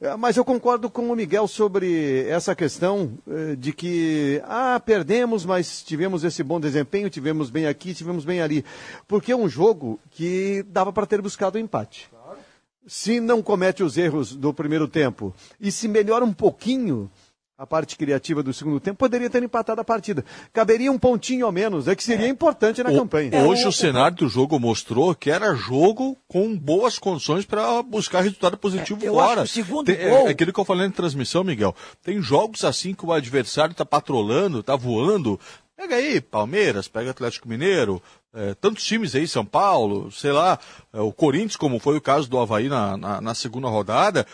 É, 0.00 0.16
mas 0.16 0.36
eu 0.36 0.44
concordo 0.44 0.90
com 0.90 1.10
o 1.10 1.16
Miguel 1.16 1.46
sobre 1.46 2.26
essa 2.28 2.54
questão 2.54 3.12
eh, 3.28 3.56
de 3.56 3.72
que, 3.72 4.42
ah, 4.44 4.80
perdemos, 4.84 5.44
mas 5.44 5.82
tivemos 5.82 6.24
esse 6.24 6.42
bom 6.42 6.58
desempenho, 6.60 7.08
tivemos 7.08 7.50
bem 7.50 7.66
aqui, 7.66 7.94
tivemos 7.94 8.24
bem 8.24 8.40
ali. 8.40 8.64
Porque 9.06 9.32
é 9.32 9.36
um 9.36 9.48
jogo 9.48 10.00
que 10.10 10.64
dava 10.68 10.92
para 10.92 11.06
ter 11.06 11.22
buscado 11.22 11.56
o 11.56 11.60
um 11.60 11.64
empate 11.64 12.08
se 12.86 13.20
não 13.20 13.42
comete 13.42 13.82
os 13.82 13.96
erros 13.96 14.34
do 14.36 14.52
primeiro 14.52 14.86
tempo 14.86 15.34
e 15.60 15.72
se 15.72 15.88
melhora 15.88 16.24
um 16.24 16.32
pouquinho 16.32 17.10
a 17.56 17.64
parte 17.64 17.96
criativa 17.96 18.42
do 18.42 18.52
segundo 18.52 18.80
tempo, 18.80 18.98
poderia 18.98 19.30
ter 19.30 19.42
empatado 19.42 19.80
a 19.80 19.84
partida. 19.84 20.24
Caberia 20.52 20.90
um 20.90 20.98
pontinho 20.98 21.46
ao 21.46 21.52
menos, 21.52 21.86
é 21.86 21.94
que 21.94 22.02
seria 22.02 22.26
é. 22.26 22.28
importante 22.28 22.82
na 22.82 22.90
o, 22.90 22.96
campanha. 22.96 23.30
Hoje 23.44 23.64
o, 23.64 23.68
o 23.68 23.72
cenário 23.72 24.16
do 24.16 24.28
jogo 24.28 24.58
mostrou 24.58 25.14
que 25.14 25.30
era 25.30 25.54
jogo 25.54 26.18
com 26.26 26.56
boas 26.58 26.98
condições 26.98 27.44
para 27.44 27.80
buscar 27.82 28.22
resultado 28.22 28.56
positivo 28.56 29.04
é, 29.04 29.08
fora. 29.08 29.42
o 29.42 29.46
segundo 29.46 29.86
Tem, 29.86 29.96
gol... 29.96 30.26
é, 30.26 30.26
é 30.26 30.28
aquilo 30.30 30.52
que 30.52 30.58
eu 30.58 30.64
falei 30.64 30.86
na 30.88 30.92
transmissão, 30.92 31.44
Miguel. 31.44 31.74
Tem 32.02 32.20
jogos 32.20 32.64
assim 32.64 32.92
que 32.92 33.06
o 33.06 33.12
adversário 33.12 33.72
está 33.72 33.84
patrolando, 33.84 34.58
está 34.60 34.74
voando, 34.74 35.38
Pega 35.76 35.96
aí, 35.96 36.20
Palmeiras, 36.20 36.86
pega 36.86 37.10
Atlético 37.10 37.48
Mineiro, 37.48 38.00
é, 38.32 38.54
tantos 38.54 38.84
times 38.84 39.12
aí, 39.14 39.26
São 39.26 39.44
Paulo, 39.44 40.10
sei 40.12 40.30
lá, 40.30 40.56
é, 40.92 41.00
o 41.00 41.12
Corinthians, 41.12 41.56
como 41.56 41.80
foi 41.80 41.96
o 41.96 42.00
caso 42.00 42.30
do 42.30 42.38
Havaí 42.38 42.68
na, 42.68 42.96
na, 42.96 43.20
na, 43.20 43.34
segunda 43.34 43.68
rodada, 43.68 44.24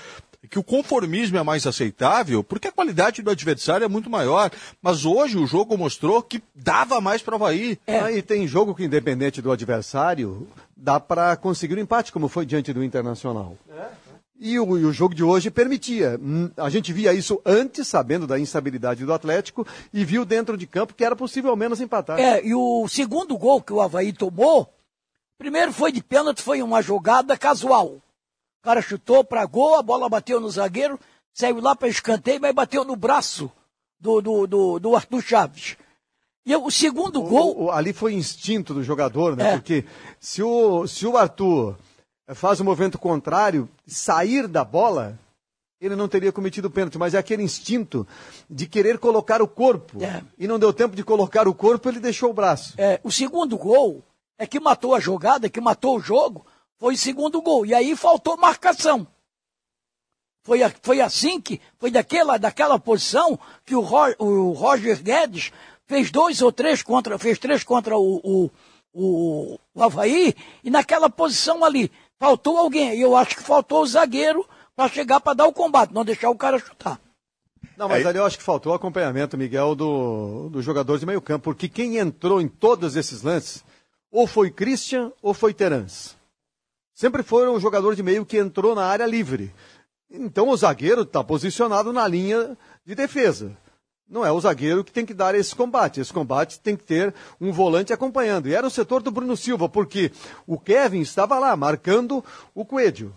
que 0.50 0.58
o 0.58 0.64
conformismo 0.64 1.38
é 1.38 1.42
mais 1.44 1.64
aceitável, 1.64 2.42
porque 2.42 2.68
a 2.68 2.72
qualidade 2.72 3.22
do 3.22 3.30
adversário 3.30 3.84
é 3.84 3.88
muito 3.88 4.10
maior. 4.10 4.50
Mas 4.82 5.04
hoje 5.04 5.38
o 5.38 5.46
jogo 5.46 5.78
mostrou 5.78 6.20
que 6.20 6.42
dava 6.54 7.00
mais 7.00 7.22
para 7.22 7.34
o 7.34 7.36
Havaí. 7.36 7.78
É. 7.86 8.00
Aí 8.00 8.20
tem 8.20 8.48
jogo 8.48 8.74
que, 8.74 8.84
independente 8.84 9.40
do 9.40 9.52
adversário, 9.52 10.48
dá 10.76 10.98
para 10.98 11.36
conseguir 11.36 11.74
o 11.74 11.76
um 11.78 11.82
empate, 11.82 12.10
como 12.10 12.26
foi 12.26 12.44
diante 12.44 12.72
do 12.72 12.82
Internacional. 12.82 13.56
É. 13.70 14.10
E 14.42 14.58
o, 14.58 14.78
e 14.78 14.84
o, 14.86 14.92
jogo 14.92 15.14
de 15.14 15.22
hoje 15.22 15.50
permitia. 15.50 16.18
Hum, 16.20 16.50
a 16.56 16.68
gente 16.68 16.92
via 16.92 17.12
isso 17.12 17.40
antes, 17.44 17.86
sabendo 17.86 18.26
da 18.26 18.38
instabilidade 18.38 19.04
do 19.04 19.12
Atlético, 19.12 19.66
e 19.92 20.04
viu 20.04 20.24
dentro 20.24 20.56
de 20.56 20.66
campo 20.66 20.94
que 20.94 21.04
era 21.04 21.14
possível 21.14 21.50
ao 21.50 21.56
menos 21.56 21.80
empatar. 21.80 22.18
É, 22.18 22.44
e 22.44 22.54
o 22.54 22.88
segundo 22.88 23.36
gol 23.36 23.60
que 23.60 23.72
o 23.72 23.80
Havaí 23.80 24.12
tomou, 24.12 24.66
primeiro 25.38 25.72
foi 25.72 25.92
de 25.92 26.02
pênalti, 26.02 26.42
foi 26.42 26.62
uma 26.62 26.80
jogada 26.82 27.36
casual. 27.36 27.98
O 28.60 28.62
cara 28.62 28.82
chutou 28.82 29.24
para 29.24 29.46
gol, 29.46 29.76
a 29.76 29.82
bola 29.82 30.08
bateu 30.08 30.38
no 30.38 30.50
zagueiro, 30.50 31.00
saiu 31.32 31.60
lá 31.60 31.74
para 31.74 31.88
escanteio, 31.88 32.40
mas 32.40 32.54
bateu 32.54 32.84
no 32.84 32.94
braço 32.94 33.50
do, 33.98 34.20
do, 34.20 34.46
do, 34.46 34.78
do 34.78 34.94
Arthur 34.94 35.22
Chaves. 35.22 35.76
E 36.44 36.54
o 36.54 36.70
segundo 36.70 37.22
gol. 37.22 37.56
O, 37.56 37.64
o, 37.64 37.70
ali 37.70 37.92
foi 37.92 38.12
instinto 38.12 38.74
do 38.74 38.82
jogador, 38.82 39.34
né? 39.34 39.52
É. 39.52 39.52
Porque 39.52 39.84
se 40.18 40.42
o, 40.42 40.86
se 40.86 41.06
o 41.06 41.16
Arthur 41.16 41.76
faz 42.34 42.60
o 42.60 42.62
um 42.62 42.66
movimento 42.66 42.98
contrário, 42.98 43.68
sair 43.86 44.46
da 44.46 44.62
bola, 44.62 45.18
ele 45.80 45.96
não 45.96 46.08
teria 46.08 46.30
cometido 46.30 46.68
o 46.68 46.70
pênalti, 46.70 46.98
mas 46.98 47.14
é 47.14 47.18
aquele 47.18 47.42
instinto 47.42 48.06
de 48.48 48.66
querer 48.66 48.98
colocar 48.98 49.40
o 49.40 49.48
corpo. 49.48 50.02
É. 50.04 50.22
E 50.38 50.46
não 50.46 50.58
deu 50.58 50.72
tempo 50.72 50.94
de 50.94 51.02
colocar 51.02 51.48
o 51.48 51.54
corpo, 51.54 51.88
ele 51.88 52.00
deixou 52.00 52.30
o 52.30 52.34
braço. 52.34 52.74
É, 52.76 53.00
o 53.02 53.10
segundo 53.10 53.56
gol 53.56 54.04
é 54.38 54.46
que 54.46 54.60
matou 54.60 54.94
a 54.94 55.00
jogada, 55.00 55.48
que 55.48 55.60
matou 55.60 55.96
o 55.96 56.00
jogo, 56.00 56.44
foi 56.80 56.94
o 56.94 56.98
segundo 56.98 57.40
gol. 57.40 57.64
E 57.64 57.72
aí 57.72 57.94
faltou 57.94 58.36
marcação. 58.36 59.06
Foi, 60.42 60.60
foi 60.82 61.00
assim 61.00 61.40
que, 61.40 61.60
foi 61.78 61.92
daquela, 61.92 62.36
daquela 62.36 62.80
posição 62.80 63.38
que 63.64 63.76
o, 63.76 63.80
Ro, 63.80 64.12
o 64.18 64.50
Roger 64.50 65.00
Guedes 65.00 65.52
fez 65.86 66.10
dois 66.10 66.42
ou 66.42 66.50
três 66.50 66.82
contra, 66.82 67.16
fez 67.18 67.38
três 67.38 67.62
contra 67.62 67.96
o, 67.96 68.16
o, 68.24 68.50
o, 68.92 69.58
o 69.72 69.82
Havaí, 69.82 70.34
e 70.64 70.70
naquela 70.70 71.08
posição 71.08 71.62
ali, 71.62 71.92
Faltou 72.20 72.58
alguém. 72.58 72.94
E 72.94 73.00
eu 73.00 73.16
acho 73.16 73.34
que 73.34 73.42
faltou 73.42 73.82
o 73.82 73.86
zagueiro 73.86 74.46
para 74.76 74.90
chegar 74.90 75.20
para 75.20 75.32
dar 75.32 75.46
o 75.46 75.52
combate, 75.52 75.94
não 75.94 76.04
deixar 76.04 76.28
o 76.28 76.36
cara 76.36 76.58
chutar. 76.58 77.00
Não, 77.76 77.88
mas 77.88 78.04
ali 78.04 78.18
eu 78.18 78.26
acho 78.26 78.36
que 78.36 78.44
faltou 78.44 78.72
o 78.72 78.74
acompanhamento, 78.74 79.38
Miguel, 79.38 79.74
do, 79.74 80.50
do 80.50 80.60
jogador 80.60 80.98
de 80.98 81.06
meio 81.06 81.22
campo, 81.22 81.44
porque 81.44 81.66
quem 81.66 81.96
entrou 81.96 82.38
em 82.38 82.46
todos 82.46 82.94
esses 82.94 83.22
lances, 83.22 83.64
ou 84.12 84.26
foi 84.26 84.50
Christian 84.50 85.10
ou 85.22 85.32
foi 85.32 85.54
Terence. 85.54 86.14
Sempre 87.00 87.22
foi 87.22 87.48
um 87.48 87.58
jogador 87.58 87.94
de 87.94 88.02
meio 88.02 88.26
que 88.26 88.36
entrou 88.36 88.74
na 88.74 88.84
área 88.84 89.06
livre. 89.06 89.54
Então 90.10 90.48
o 90.48 90.56
zagueiro 90.56 91.02
está 91.02 91.24
posicionado 91.24 91.92
na 91.92 92.06
linha 92.06 92.58
de 92.84 92.94
defesa 92.94 93.56
não 94.10 94.26
é 94.26 94.32
o 94.32 94.40
zagueiro 94.40 94.82
que 94.82 94.90
tem 94.90 95.06
que 95.06 95.14
dar 95.14 95.36
esse 95.36 95.54
combate. 95.54 96.00
Esse 96.00 96.12
combate 96.12 96.58
tem 96.58 96.76
que 96.76 96.82
ter 96.82 97.14
um 97.40 97.52
volante 97.52 97.92
acompanhando. 97.92 98.48
E 98.48 98.54
era 98.54 98.66
o 98.66 98.70
setor 98.70 99.02
do 99.02 99.10
Bruno 99.12 99.36
Silva, 99.36 99.68
porque 99.68 100.10
o 100.46 100.58
Kevin 100.58 101.00
estava 101.00 101.38
lá 101.38 101.56
marcando 101.56 102.24
o 102.52 102.64
Coelho. 102.64 103.14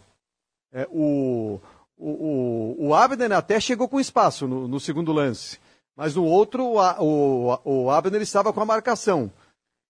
É, 0.72 0.88
o, 0.92 1.60
o, 1.98 2.10
o, 2.10 2.88
o 2.88 2.94
Abner 2.94 3.32
até 3.32 3.60
chegou 3.60 3.90
com 3.90 4.00
espaço 4.00 4.48
no, 4.48 4.68
no 4.68 4.80
segundo 4.80 5.12
lance. 5.12 5.58
Mas 5.96 6.14
no 6.14 6.24
outro, 6.24 6.64
o, 6.64 6.80
o, 6.80 7.84
o 7.86 7.90
Abner 7.90 8.22
estava 8.22 8.54
com 8.54 8.62
a 8.62 8.66
marcação. 8.66 9.32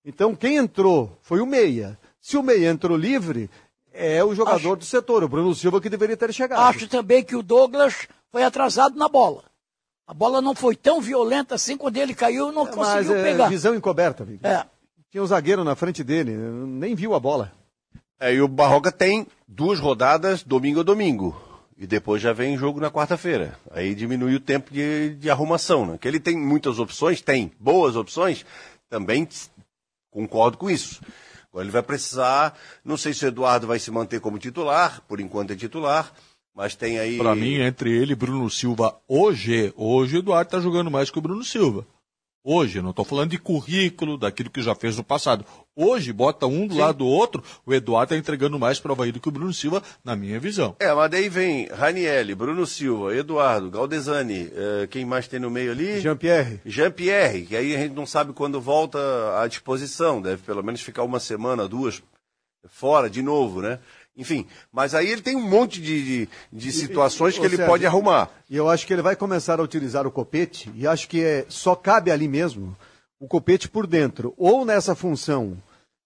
Então 0.05 0.33
quem 0.33 0.55
entrou 0.55 1.17
foi 1.21 1.41
o 1.41 1.45
Meia. 1.45 1.99
Se 2.21 2.37
o 2.37 2.43
Meia 2.43 2.69
entrou 2.69 2.95
livre, 2.95 3.49
é 3.93 4.23
o 4.23 4.33
jogador 4.33 4.57
acho, 4.57 4.75
do 4.77 4.85
setor, 4.85 5.23
o 5.23 5.29
Bruno 5.29 5.53
Silva, 5.53 5.79
que 5.79 5.89
deveria 5.89 6.17
ter 6.17 6.33
chegado. 6.33 6.59
Acho 6.61 6.87
também 6.87 7.23
que 7.23 7.35
o 7.35 7.43
Douglas 7.43 8.07
foi 8.31 8.43
atrasado 8.43 8.97
na 8.97 9.07
bola. 9.07 9.43
A 10.05 10.13
bola 10.13 10.41
não 10.41 10.53
foi 10.53 10.75
tão 10.75 10.99
violenta 10.99 11.55
assim, 11.55 11.77
quando 11.77 11.95
ele 11.97 12.13
caiu, 12.13 12.51
não 12.51 12.67
é, 12.67 12.71
conseguiu 12.71 13.13
mas, 13.13 13.23
pegar. 13.23 13.45
É, 13.45 13.49
visão 13.49 13.73
encoberta, 13.73 14.25
Vitor. 14.25 14.49
É. 14.49 14.65
Tinha 15.09 15.23
um 15.23 15.27
zagueiro 15.27 15.63
na 15.63 15.75
frente 15.75 16.03
dele, 16.03 16.35
nem 16.35 16.95
viu 16.95 17.13
a 17.13 17.19
bola. 17.19 17.51
É, 18.19 18.33
e 18.33 18.41
o 18.41 18.47
Barroca 18.47 18.91
tem 18.91 19.27
duas 19.47 19.79
rodadas, 19.79 20.43
domingo 20.43 20.79
a 20.79 20.83
domingo. 20.83 21.39
E 21.77 21.85
depois 21.85 22.21
já 22.21 22.33
vem 22.33 22.57
jogo 22.57 22.79
na 22.79 22.89
quarta-feira. 22.89 23.57
Aí 23.71 23.93
diminui 23.93 24.35
o 24.35 24.39
tempo 24.39 24.73
de, 24.73 25.15
de 25.15 25.29
arrumação. 25.29 25.85
Né? 25.85 25.97
Que 25.99 26.07
ele 26.07 26.19
tem 26.19 26.37
muitas 26.37 26.79
opções, 26.79 27.21
tem 27.21 27.51
boas 27.59 27.95
opções, 27.95 28.45
também 28.89 29.27
concordo 30.11 30.57
com 30.57 30.69
isso. 30.69 31.01
Agora 31.53 31.65
ele 31.65 31.71
vai 31.71 31.83
precisar, 31.83 32.57
não 32.83 32.97
sei 32.97 33.13
se 33.13 33.23
o 33.23 33.27
Eduardo 33.27 33.67
vai 33.67 33.77
se 33.77 33.91
manter 33.91 34.19
como 34.19 34.39
titular, 34.39 35.03
por 35.07 35.19
enquanto 35.19 35.51
é 35.51 35.55
titular, 35.55 36.11
mas 36.55 36.75
tem 36.75 36.97
aí. 36.97 37.19
Para 37.19 37.35
mim, 37.35 37.61
entre 37.61 37.91
ele 37.95 38.13
e 38.13 38.15
Bruno 38.15 38.49
Silva, 38.49 38.99
hoje, 39.07 39.71
hoje 39.77 40.15
o 40.15 40.19
Eduardo 40.19 40.47
está 40.47 40.59
jogando 40.59 40.89
mais 40.89 41.11
que 41.11 41.19
o 41.19 41.21
Bruno 41.21 41.43
Silva. 41.43 41.85
Hoje, 42.45 42.81
não 42.81 42.89
estou 42.89 43.05
falando 43.05 43.31
de 43.31 43.37
currículo, 43.37 44.17
daquilo 44.17 44.49
que 44.49 44.61
já 44.61 44.75
fez 44.75 44.97
no 44.97 45.03
passado. 45.03 45.45
Hoje, 45.73 46.11
bota 46.11 46.45
um 46.45 46.67
do 46.67 46.73
Sim. 46.73 46.81
lado 46.81 46.97
do 46.97 47.07
outro, 47.07 47.41
o 47.65 47.73
Eduardo 47.73 48.13
está 48.13 48.17
entregando 48.17 48.59
mais 48.59 48.81
para 48.81 48.91
o 48.91 48.93
Havaí 48.93 49.13
do 49.13 49.19
que 49.21 49.29
o 49.29 49.31
Bruno 49.31 49.53
Silva, 49.53 49.81
na 50.03 50.13
minha 50.13 50.37
visão. 50.41 50.75
É, 50.81 50.93
mas 50.93 51.09
daí 51.09 51.29
vem 51.29 51.67
Ranielli, 51.67 52.35
Bruno 52.35 52.67
Silva, 52.67 53.15
Eduardo, 53.15 53.71
Galdesani, 53.71 54.47
uh, 54.47 54.87
quem 54.89 55.05
mais 55.05 55.25
tem 55.25 55.39
no 55.39 55.49
meio 55.49 55.71
ali? 55.71 56.01
Jean-Pierre. 56.01 56.59
Jean-Pierre, 56.65 57.45
que 57.45 57.55
aí 57.55 57.73
a 57.73 57.79
gente 57.79 57.93
não 57.93 58.05
sabe 58.05 58.33
quando 58.33 58.59
volta 58.59 58.99
à 59.41 59.47
disposição, 59.47 60.21
deve 60.21 60.41
pelo 60.41 60.61
menos 60.61 60.81
ficar 60.81 61.03
uma 61.03 61.21
semana, 61.21 61.65
duas, 61.65 62.03
fora 62.67 63.09
de 63.09 63.21
novo, 63.21 63.61
né? 63.61 63.79
Enfim, 64.15 64.45
mas 64.71 64.93
aí 64.93 65.07
ele 65.07 65.21
tem 65.21 65.35
um 65.35 65.47
monte 65.47 65.81
de, 65.81 66.03
de, 66.03 66.29
de 66.51 66.71
situações 66.71 67.35
e, 67.35 67.39
que 67.39 67.45
ele 67.45 67.55
Sérgio, 67.55 67.71
pode 67.71 67.85
arrumar. 67.85 68.29
E 68.47 68.55
eu 68.55 68.69
acho 68.69 68.85
que 68.85 68.93
ele 68.93 69.01
vai 69.01 69.15
começar 69.15 69.59
a 69.59 69.63
utilizar 69.63 70.05
o 70.05 70.11
copete, 70.11 70.71
e 70.75 70.85
acho 70.85 71.09
que 71.09 71.23
é, 71.23 71.45
só 71.49 71.75
cabe 71.75 72.11
ali 72.11 72.27
mesmo 72.27 72.77
o 73.19 73.27
copete 73.27 73.67
por 73.67 73.87
dentro, 73.87 74.33
ou 74.37 74.65
nessa 74.65 74.93
função 74.93 75.57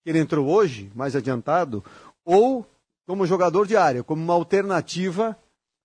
que 0.04 0.10
ele 0.10 0.20
entrou 0.20 0.48
hoje, 0.48 0.90
mais 0.96 1.16
adiantado, 1.16 1.84
ou 2.24 2.66
como 3.06 3.26
jogador 3.26 3.68
de 3.68 3.76
área, 3.76 4.04
como 4.04 4.22
uma 4.22 4.34
alternativa, 4.34 5.38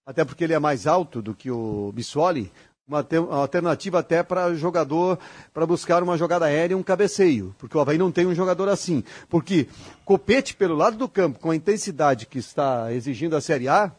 até 0.06 0.24
porque 0.24 0.44
ele 0.44 0.52
é 0.52 0.58
mais 0.58 0.86
alto 0.86 1.20
do 1.20 1.34
que 1.34 1.50
o 1.50 1.90
Bissoli, 1.92 2.52
uma, 2.87 3.07
alternativa 3.30 4.01
até 4.01 4.22
para 4.22 4.55
jogador, 4.55 5.18
para 5.53 5.66
buscar 5.66 6.03
uma 6.03 6.18
jogada 6.18 6.47
aérea 6.47 6.74
e 6.74 6.76
um 6.76 6.83
cabeceio, 6.83 7.55
porque 7.59 7.76
o 7.76 7.80
Havaí 7.80 7.99
não 7.99 8.12
tem 8.12 8.26
um 8.26 8.35
jogador 8.35 8.68
assim. 8.68 9.03
Porque 9.28 9.68
Copete 10.05 10.55
pelo 10.55 10.74
lado 10.74 10.97
do 10.97 11.09
campo, 11.09 11.39
com 11.39 11.51
a 11.51 11.57
intensidade 11.57 12.26
que 12.26 12.39
está 12.39 12.93
exigindo 12.93 13.37
a 13.37 13.41
Série 13.41 13.68
A, 13.68 13.93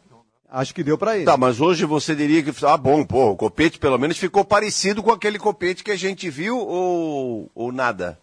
Acho 0.56 0.76
que 0.76 0.84
deu 0.84 1.00
para 1.00 1.16
ele. 1.16 1.26
Tá, 1.26 1.36
mas 1.36 1.60
hoje 1.60 1.84
você 1.84 2.16
diria 2.16 2.44
que. 2.44 2.54
Ah, 2.64 2.78
bom, 2.78 3.04
pô, 3.04 3.32
o 3.32 3.36
copete 3.36 3.80
pelo 3.80 3.98
menos 3.98 4.20
ficou 4.20 4.46
parecido 4.46 5.02
com 5.02 5.12
aquele 5.12 5.40
copete 5.40 5.84
que 5.84 5.90
a 5.90 5.96
gente 5.96 6.30
viu 6.30 6.60
ou, 6.60 7.50
ou 7.56 7.72
nada? 7.72 8.20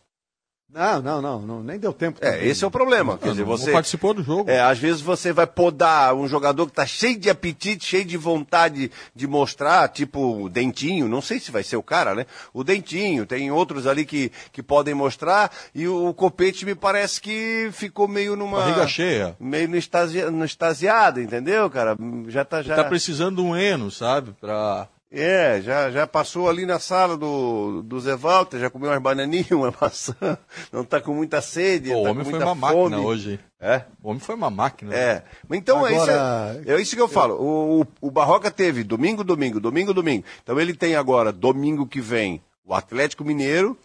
Não, 0.73 1.03
não, 1.03 1.21
não, 1.21 1.41
não, 1.41 1.63
nem 1.63 1.79
deu 1.79 1.93
tempo. 1.93 2.19
É, 2.23 2.47
esse 2.47 2.63
é 2.63 2.67
o 2.67 2.71
problema. 2.71 3.19
Quer 3.19 3.31
dizer, 3.31 3.43
não 3.43 3.49
você. 3.49 3.73
participou 3.73 4.15
do 4.15 4.23
jogo. 4.23 4.49
É, 4.49 4.61
às 4.61 4.79
vezes 4.79 5.01
você 5.01 5.33
vai 5.33 5.47
podar 5.47 6.15
um 6.15 6.29
jogador 6.29 6.67
que 6.67 6.73
tá 6.73 6.87
cheio 6.87 7.19
de 7.19 7.29
apetite, 7.29 7.85
cheio 7.85 8.05
de 8.05 8.17
vontade 8.17 8.91
de 9.15 9.27
mostrar, 9.27 9.89
tipo 9.89 10.45
o 10.45 10.49
Dentinho, 10.49 11.09
não 11.09 11.21
sei 11.21 11.41
se 11.41 11.51
vai 11.51 11.65
ser 11.65 11.77
o 11.77 11.83
cara, 11.83 12.15
né? 12.15 12.25
O 12.55 12.63
Dentinho, 12.63 13.27
tem 13.27 13.51
outros 13.51 13.87
ali 13.87 14.05
que, 14.05 14.31
que 14.53 14.63
podem 14.63 14.95
mostrar, 14.95 15.51
e 15.75 15.89
o 15.89 16.15
Copete 16.15 16.65
me 16.65 16.77
parece 16.77 17.21
que 17.21 17.69
ficou 17.73 18.07
meio 18.07 18.37
numa. 18.37 18.61
Barriga 18.61 18.87
cheia. 18.87 19.37
Meio 19.41 19.69
no, 19.69 19.77
extasi, 19.77 20.23
no 20.31 20.45
extasiado, 20.45 21.21
entendeu, 21.21 21.69
cara? 21.69 21.97
Já 22.29 22.45
tá 22.45 22.63
já. 22.63 22.77
Tá 22.77 22.85
precisando 22.85 23.37
de 23.37 23.43
um 23.43 23.57
eno, 23.57 23.91
sabe? 23.91 24.33
Pra. 24.41 24.89
É, 25.13 25.61
já, 25.61 25.91
já 25.91 26.07
passou 26.07 26.49
ali 26.49 26.65
na 26.65 26.79
sala 26.79 27.17
do, 27.17 27.83
do 27.83 27.99
Zé 27.99 28.15
Walter, 28.15 28.61
já 28.61 28.71
comeu 28.71 28.91
umas 28.91 29.03
bananinhas, 29.03 29.51
uma 29.53 29.75
maçã, 29.81 30.39
não 30.71 30.85
tá 30.85 31.01
com 31.01 31.13
muita 31.13 31.41
sede, 31.43 31.91
Pô, 31.91 32.01
o 32.01 32.05
tá 32.05 32.11
homem 32.11 32.25
com 32.25 32.31
foi 32.31 32.39
uma 32.39 32.47
fome. 32.55 32.61
máquina 32.61 33.01
hoje. 33.01 33.41
É? 33.59 33.83
O 34.01 34.09
homem 34.11 34.21
foi 34.21 34.35
uma 34.37 34.51
máquina. 34.51 34.95
É. 34.95 35.25
Então 35.51 35.85
é, 35.85 35.93
isso, 35.93 36.03
Agora- 36.03 36.63
é, 36.65 36.73
é 36.75 36.81
isso 36.81 36.95
que 36.95 37.03
eu 37.03 37.09
falo. 37.09 37.35
O, 37.35 37.81
o, 37.83 37.87
o 38.03 38.11
Barroca 38.11 38.53
teve 38.53 38.85
domingo, 38.85 39.25
domingo, 39.25 39.59
domingo, 39.59 39.93
domingo. 39.93 40.25
Então 40.45 40.61
ele 40.61 40.75
tem 40.75 40.95
agora, 40.95 41.33
domingo 41.33 41.89
que 41.89 42.01
vem, 42.01 42.41
o 42.65 42.73
Atlético 42.73 43.25
Mineiro. 43.25 43.77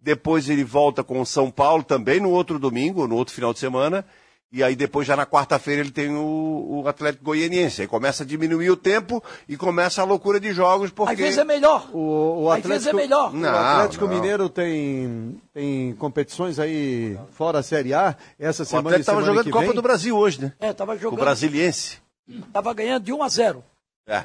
Depois 0.00 0.48
ele 0.48 0.64
volta 0.64 1.02
com 1.04 1.20
o 1.20 1.26
São 1.26 1.50
Paulo 1.50 1.82
também 1.82 2.18
no 2.20 2.30
outro 2.30 2.58
domingo, 2.58 3.06
no 3.08 3.16
outro 3.16 3.34
final 3.34 3.52
de 3.52 3.58
semana. 3.58 4.04
E 4.52 4.62
aí 4.62 4.76
depois 4.76 5.06
já 5.06 5.16
na 5.16 5.24
quarta-feira 5.24 5.80
ele 5.80 5.90
tem 5.90 6.14
o, 6.14 6.82
o 6.82 6.86
Atlético 6.86 7.24
Goianiense. 7.24 7.80
Aí 7.80 7.88
começa 7.88 8.22
a 8.22 8.26
diminuir 8.26 8.70
o 8.70 8.76
tempo 8.76 9.24
e 9.48 9.56
começa 9.56 10.02
a 10.02 10.04
loucura 10.04 10.38
de 10.38 10.52
jogos, 10.52 10.90
porque... 10.90 11.14
Às 11.14 11.18
vezes 11.18 11.38
é 11.38 11.44
melhor. 11.44 11.88
O, 11.90 12.42
o 12.42 12.50
Às 12.50 12.62
vezes 12.62 12.86
Atlético, 12.86 12.90
é 12.90 13.02
melhor. 13.02 13.30
o 13.32 13.36
Não, 13.36 13.48
Atlético 13.58 14.06
não. 14.06 14.14
Mineiro 14.14 14.50
tem, 14.50 15.40
tem 15.54 15.94
competições 15.94 16.58
aí 16.58 17.18
fora 17.32 17.60
a 17.60 17.62
Série 17.62 17.94
A. 17.94 18.14
Essa 18.38 18.62
O 18.64 18.66
semana 18.66 18.88
Atlético 18.90 18.98
e 18.98 19.00
estava 19.00 19.22
jogando 19.22 19.50
Copa 19.50 19.64
vem. 19.64 19.74
do 19.74 19.80
Brasil 19.82 20.14
hoje, 20.16 20.42
né? 20.42 20.52
É, 20.60 20.70
tava 20.74 20.92
O 20.94 20.98
jogando. 20.98 21.20
Brasiliense. 21.20 21.98
Tava 22.52 22.74
ganhando 22.74 23.04
de 23.04 23.12
1 23.12 23.22
a 23.22 23.28
0. 23.30 23.64
É. 24.06 24.24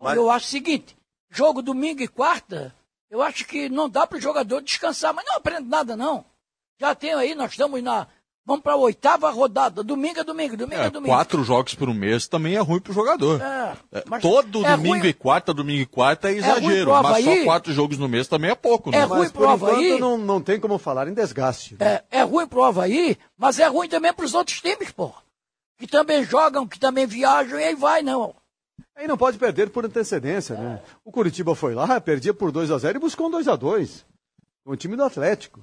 Mas... 0.00 0.16
Eu 0.16 0.30
acho 0.30 0.46
o 0.46 0.50
seguinte, 0.50 0.96
jogo 1.30 1.60
domingo 1.60 2.00
e 2.00 2.08
quarta, 2.08 2.74
eu 3.10 3.20
acho 3.20 3.44
que 3.44 3.68
não 3.68 3.90
dá 3.90 4.06
para 4.06 4.16
o 4.16 4.20
jogador 4.22 4.62
descansar, 4.62 5.12
mas 5.12 5.26
não 5.26 5.36
aprende 5.36 5.68
nada 5.68 5.94
não. 5.94 6.24
Já 6.80 6.94
tem 6.94 7.12
aí, 7.12 7.34
nós 7.34 7.50
estamos 7.50 7.82
na 7.82 8.06
vamos 8.50 8.62
para 8.62 8.72
a 8.72 8.76
oitava 8.76 9.30
rodada, 9.30 9.82
domingo 9.82 10.18
é 10.20 10.24
domingo, 10.24 10.56
domingo 10.56 10.82
é, 10.82 10.86
É, 10.86 10.90
domingo. 10.90 11.14
quatro 11.14 11.42
jogos 11.44 11.74
por 11.74 11.88
um 11.88 11.94
mês 11.94 12.26
também 12.28 12.54
é 12.56 12.58
ruim 12.60 12.80
pro 12.80 12.92
jogador. 12.92 13.40
É, 13.40 13.76
É, 13.92 14.04
mas 14.08 14.20
todo 14.22 14.66
é 14.66 14.76
domingo 14.76 14.98
ruim- 14.98 15.06
e 15.08 15.12
quarta, 15.14 15.54
domingo 15.54 15.80
e 15.82 15.86
quarta 15.86 16.28
é 16.28 16.32
ruim 16.32 16.38
exagero. 16.40 16.90
mas 16.90 17.24
só 17.24 17.30
Avaí. 17.30 17.44
quatro 17.44 17.72
jogos 17.72 17.96
no 17.98 18.08
mês 18.08 18.28
também 18.28 18.50
é 18.50 18.54
pouco, 18.54 18.90
né? 18.90 18.98
É 18.98 19.02
ruim 19.04 19.18
Mas 19.20 19.30
pro 19.32 19.44
por 19.46 19.54
enquanto 19.54 19.72
Avaí. 19.74 19.98
não, 20.00 20.18
não 20.18 20.40
tem 20.40 20.58
como 20.60 20.78
falar 20.78 21.06
em 21.08 21.14
desgaste. 21.14 21.76
É, 21.80 22.02
é 22.10 22.22
ruim 22.22 22.46
pro 22.46 22.64
Havaí, 22.64 23.16
mas 23.38 23.58
é 23.58 23.66
ruim 23.68 23.88
também 23.88 24.12
para 24.12 24.24
os 24.24 24.34
outros 24.34 24.60
times, 24.60 24.90
pô. 24.90 25.12
Que 25.78 25.86
também 25.86 26.24
jogam, 26.24 26.66
que 26.66 26.78
também 26.78 27.06
viajam 27.06 27.58
e 27.58 27.64
aí 27.64 27.74
vai, 27.74 28.02
não. 28.02 28.34
Aí 28.96 29.06
não 29.08 29.16
pode 29.16 29.38
perder 29.38 29.70
por 29.70 29.84
antecedência, 29.86 30.56
né? 30.56 30.82
O 31.04 31.10
Curitiba 31.10 31.54
foi 31.54 31.74
lá, 31.74 31.98
perdia 32.00 32.34
por 32.34 32.52
2 32.52 32.70
a 32.70 32.76
0 32.76 32.98
e 32.98 33.00
buscou 33.00 33.28
um 33.28 33.30
2 33.30 33.48
a 33.48 33.56
2 33.56 34.04
com 34.62 34.72
o 34.72 34.76
time 34.76 34.94
do 34.96 35.04
Atlético. 35.04 35.60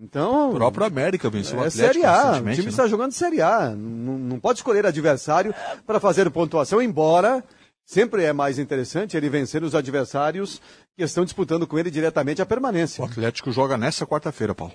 Então, 0.00 0.50
O 0.50 0.54
próprio 0.54 0.86
América 0.86 1.28
venceu 1.28 1.58
o 1.58 1.64
é 1.64 1.66
Atlético 1.66 1.92
Série 1.94 2.04
A. 2.06 2.30
O 2.32 2.34
time 2.34 2.62
né? 2.62 2.68
está 2.68 2.86
jogando 2.86 3.12
Série 3.12 3.42
A. 3.42 3.70
Não, 3.70 4.18
não 4.18 4.38
pode 4.40 4.60
escolher 4.60 4.86
adversário 4.86 5.52
para 5.84 5.98
fazer 5.98 6.30
pontuação, 6.30 6.80
embora 6.80 7.42
sempre 7.84 8.22
é 8.22 8.32
mais 8.32 8.58
interessante 8.58 9.16
ele 9.16 9.28
vencer 9.28 9.64
os 9.64 9.74
adversários 9.74 10.60
que 10.96 11.02
estão 11.02 11.24
disputando 11.24 11.66
com 11.66 11.78
ele 11.78 11.90
diretamente 11.90 12.40
a 12.40 12.44
O 12.44 12.48
permanência. 12.48 13.04
Atlético 13.04 13.50
joga 13.50 13.76
nessa 13.76 14.06
quarta-feira, 14.06 14.54
Paulo. 14.54 14.74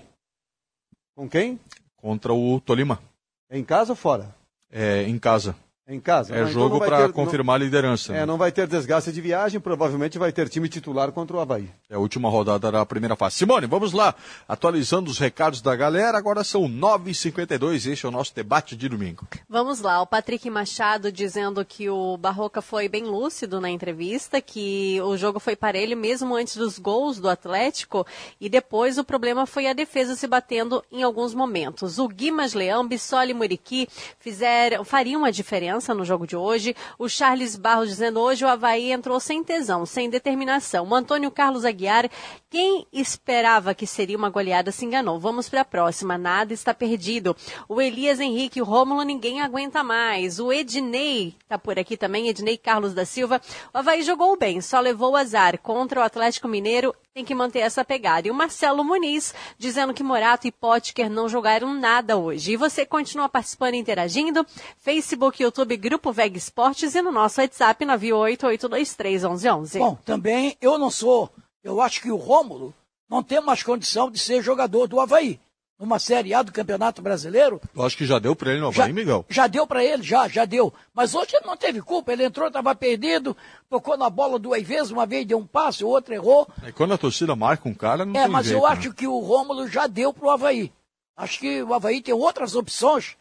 Com 1.16 1.28
quem? 1.28 1.58
Contra 1.96 2.34
o 2.34 2.60
Tolima. 2.60 3.00
É 3.48 3.58
em 3.58 3.64
casa 3.64 3.92
ou 3.92 3.96
fora? 3.96 4.34
É, 4.70 5.04
em 5.04 5.18
casa. 5.18 5.56
É 5.86 5.94
em 5.94 6.00
casa. 6.00 6.32
É 6.34 6.40
Não, 6.40 6.48
então 6.48 6.52
jogo 6.62 6.78
vai 6.78 6.88
para 6.88 6.96
ter- 6.96 7.06
não- 7.08 7.12
confirmar 7.12 7.56
a 7.56 7.58
liderança. 7.58 8.10
né? 8.10 8.20
É, 8.20 8.26
não 8.26 8.38
vai 8.38 8.50
ter 8.50 8.66
desgaste 8.66 9.12
de 9.12 9.20
viagem, 9.20 9.60
provavelmente 9.60 10.18
vai 10.18 10.32
ter 10.32 10.48
time 10.48 10.66
titular 10.66 11.12
contra 11.12 11.36
o 11.36 11.40
Havaí. 11.40 11.68
É 11.90 11.94
a 11.94 11.98
última 11.98 12.30
rodada 12.30 12.72
da 12.72 12.86
primeira 12.86 13.14
fase. 13.14 13.36
Simone, 13.36 13.66
vamos 13.66 13.92
lá. 13.92 14.14
Atualizando 14.48 15.10
os 15.10 15.18
recados 15.18 15.60
da 15.60 15.76
galera. 15.76 16.16
Agora 16.16 16.42
são 16.42 16.66
9h52. 16.66 17.84
Este 17.86 18.06
é 18.06 18.08
o 18.08 18.12
nosso 18.12 18.34
debate 18.34 18.74
de 18.74 18.88
domingo. 18.88 19.28
Vamos 19.46 19.80
lá, 19.82 20.00
o 20.00 20.06
Patrick 20.06 20.48
Machado 20.48 21.12
dizendo 21.12 21.62
que 21.66 21.90
o 21.90 22.16
Barroca 22.16 22.62
foi 22.62 22.88
bem 22.88 23.04
lúcido 23.04 23.60
na 23.60 23.68
entrevista, 23.68 24.40
que 24.40 24.98
o 25.02 25.18
jogo 25.18 25.38
foi 25.38 25.54
parelho 25.54 25.98
mesmo 25.98 26.34
antes 26.34 26.56
dos 26.56 26.78
gols 26.78 27.20
do 27.20 27.28
Atlético 27.28 28.06
e 28.40 28.48
depois 28.48 28.96
o 28.96 29.04
problema 29.04 29.44
foi 29.44 29.66
a 29.66 29.74
defesa 29.74 30.16
se 30.16 30.26
batendo 30.26 30.82
em 30.90 31.02
alguns 31.02 31.34
momentos. 31.34 31.98
O 31.98 32.08
Guimas 32.08 32.54
Leão, 32.54 32.88
Bissoli 32.88 33.32
e 33.32 33.34
Muriqui 33.34 33.86
fizeram, 34.18 34.82
fariam 34.82 35.26
a 35.26 35.30
diferença 35.30 35.73
no 35.94 36.04
jogo 36.04 36.26
de 36.26 36.36
hoje. 36.36 36.76
O 36.98 37.08
Charles 37.08 37.56
Barros 37.56 37.88
dizendo 37.88 38.20
hoje 38.20 38.44
o 38.44 38.48
Havaí 38.48 38.92
entrou 38.92 39.18
sem 39.18 39.42
tesão, 39.42 39.86
sem 39.86 40.10
determinação. 40.10 40.86
O 40.88 40.94
Antônio 40.94 41.30
Carlos 41.30 41.64
Aguiar, 41.64 42.08
quem 42.50 42.86
esperava 42.92 43.74
que 43.74 43.86
seria 43.86 44.16
uma 44.16 44.30
goleada 44.30 44.70
se 44.70 44.84
enganou. 44.84 45.18
Vamos 45.18 45.48
para 45.48 45.62
a 45.62 45.64
próxima, 45.64 46.16
nada 46.16 46.52
está 46.52 46.72
perdido. 46.72 47.36
O 47.68 47.80
Elias 47.80 48.20
Henrique, 48.20 48.60
o 48.60 48.64
Rômulo, 48.64 49.02
ninguém 49.02 49.40
aguenta 49.40 49.82
mais. 49.82 50.38
O 50.38 50.52
Ednei 50.52 51.34
está 51.42 51.58
por 51.58 51.78
aqui 51.78 51.96
também, 51.96 52.28
Ednei 52.28 52.56
Carlos 52.56 52.94
da 52.94 53.04
Silva. 53.04 53.40
O 53.72 53.78
Havaí 53.78 54.02
jogou 54.02 54.36
bem, 54.36 54.60
só 54.60 54.80
levou 54.80 55.12
o 55.12 55.16
azar 55.16 55.58
contra 55.58 56.00
o 56.00 56.02
Atlético 56.02 56.48
Mineiro. 56.48 56.94
Tem 57.14 57.24
que 57.24 57.32
manter 57.32 57.60
essa 57.60 57.84
pegada. 57.84 58.26
E 58.26 58.30
o 58.32 58.34
Marcelo 58.34 58.82
Muniz 58.82 59.32
dizendo 59.56 59.94
que 59.94 60.02
Morato 60.02 60.48
e 60.48 60.50
Potker 60.50 61.08
não 61.08 61.28
jogaram 61.28 61.72
nada 61.72 62.16
hoje. 62.16 62.50
E 62.50 62.56
você 62.56 62.84
continua 62.84 63.28
participando 63.28 63.74
e 63.74 63.78
interagindo. 63.78 64.44
Facebook, 64.78 65.40
YouTube, 65.40 65.76
Grupo 65.76 66.10
Veg 66.10 66.36
Esportes 66.36 66.92
e 66.96 67.00
no 67.00 67.12
nosso 67.12 67.40
WhatsApp 67.40 67.86
988231111. 67.86 69.78
Bom, 69.78 69.96
também 70.04 70.56
eu 70.60 70.76
não 70.76 70.90
sou, 70.90 71.30
eu 71.62 71.80
acho 71.80 72.02
que 72.02 72.10
o 72.10 72.16
Rômulo 72.16 72.74
não 73.08 73.22
tem 73.22 73.40
mais 73.40 73.62
condição 73.62 74.10
de 74.10 74.18
ser 74.18 74.42
jogador 74.42 74.88
do 74.88 74.98
Havaí. 74.98 75.38
Numa 75.84 75.98
Série 75.98 76.32
A 76.32 76.42
do 76.42 76.50
Campeonato 76.50 77.02
Brasileiro, 77.02 77.60
Eu 77.76 77.82
acho 77.82 77.94
que 77.94 78.06
já 78.06 78.18
deu 78.18 78.34
para 78.34 78.52
ele 78.52 78.60
no 78.60 78.68
Havaí, 78.68 78.90
Miguel. 78.90 79.22
já 79.28 79.46
deu 79.46 79.66
para 79.66 79.84
ele, 79.84 80.02
já, 80.02 80.26
já 80.28 80.46
deu. 80.46 80.72
Mas 80.94 81.14
hoje 81.14 81.36
ele 81.36 81.44
não 81.46 81.58
teve 81.58 81.82
culpa, 81.82 82.10
ele 82.10 82.24
entrou, 82.24 82.48
estava 82.48 82.74
perdido, 82.74 83.36
tocou 83.68 83.98
na 83.98 84.08
bola 84.08 84.38
duas 84.38 84.62
vezes, 84.62 84.90
uma 84.90 85.04
vez 85.04 85.26
deu 85.26 85.36
um 85.36 85.46
passe, 85.46 85.84
o 85.84 85.88
outro 85.88 86.14
errou. 86.14 86.48
É, 86.62 86.72
quando 86.72 86.94
a 86.94 86.98
torcida 86.98 87.36
marca 87.36 87.68
um 87.68 87.74
cara, 87.74 88.06
não 88.06 88.18
É, 88.18 88.26
mas 88.26 88.46
jeito, 88.46 88.58
eu 88.58 88.66
né? 88.66 88.72
acho 88.74 88.94
que 88.94 89.06
o 89.06 89.18
Rômulo 89.18 89.68
já 89.68 89.86
deu 89.86 90.10
pro 90.14 90.30
Havaí. 90.30 90.72
Acho 91.14 91.38
que 91.38 91.62
o 91.62 91.74
Havaí 91.74 92.00
tem 92.00 92.14
outras 92.14 92.54
opções, 92.56 93.14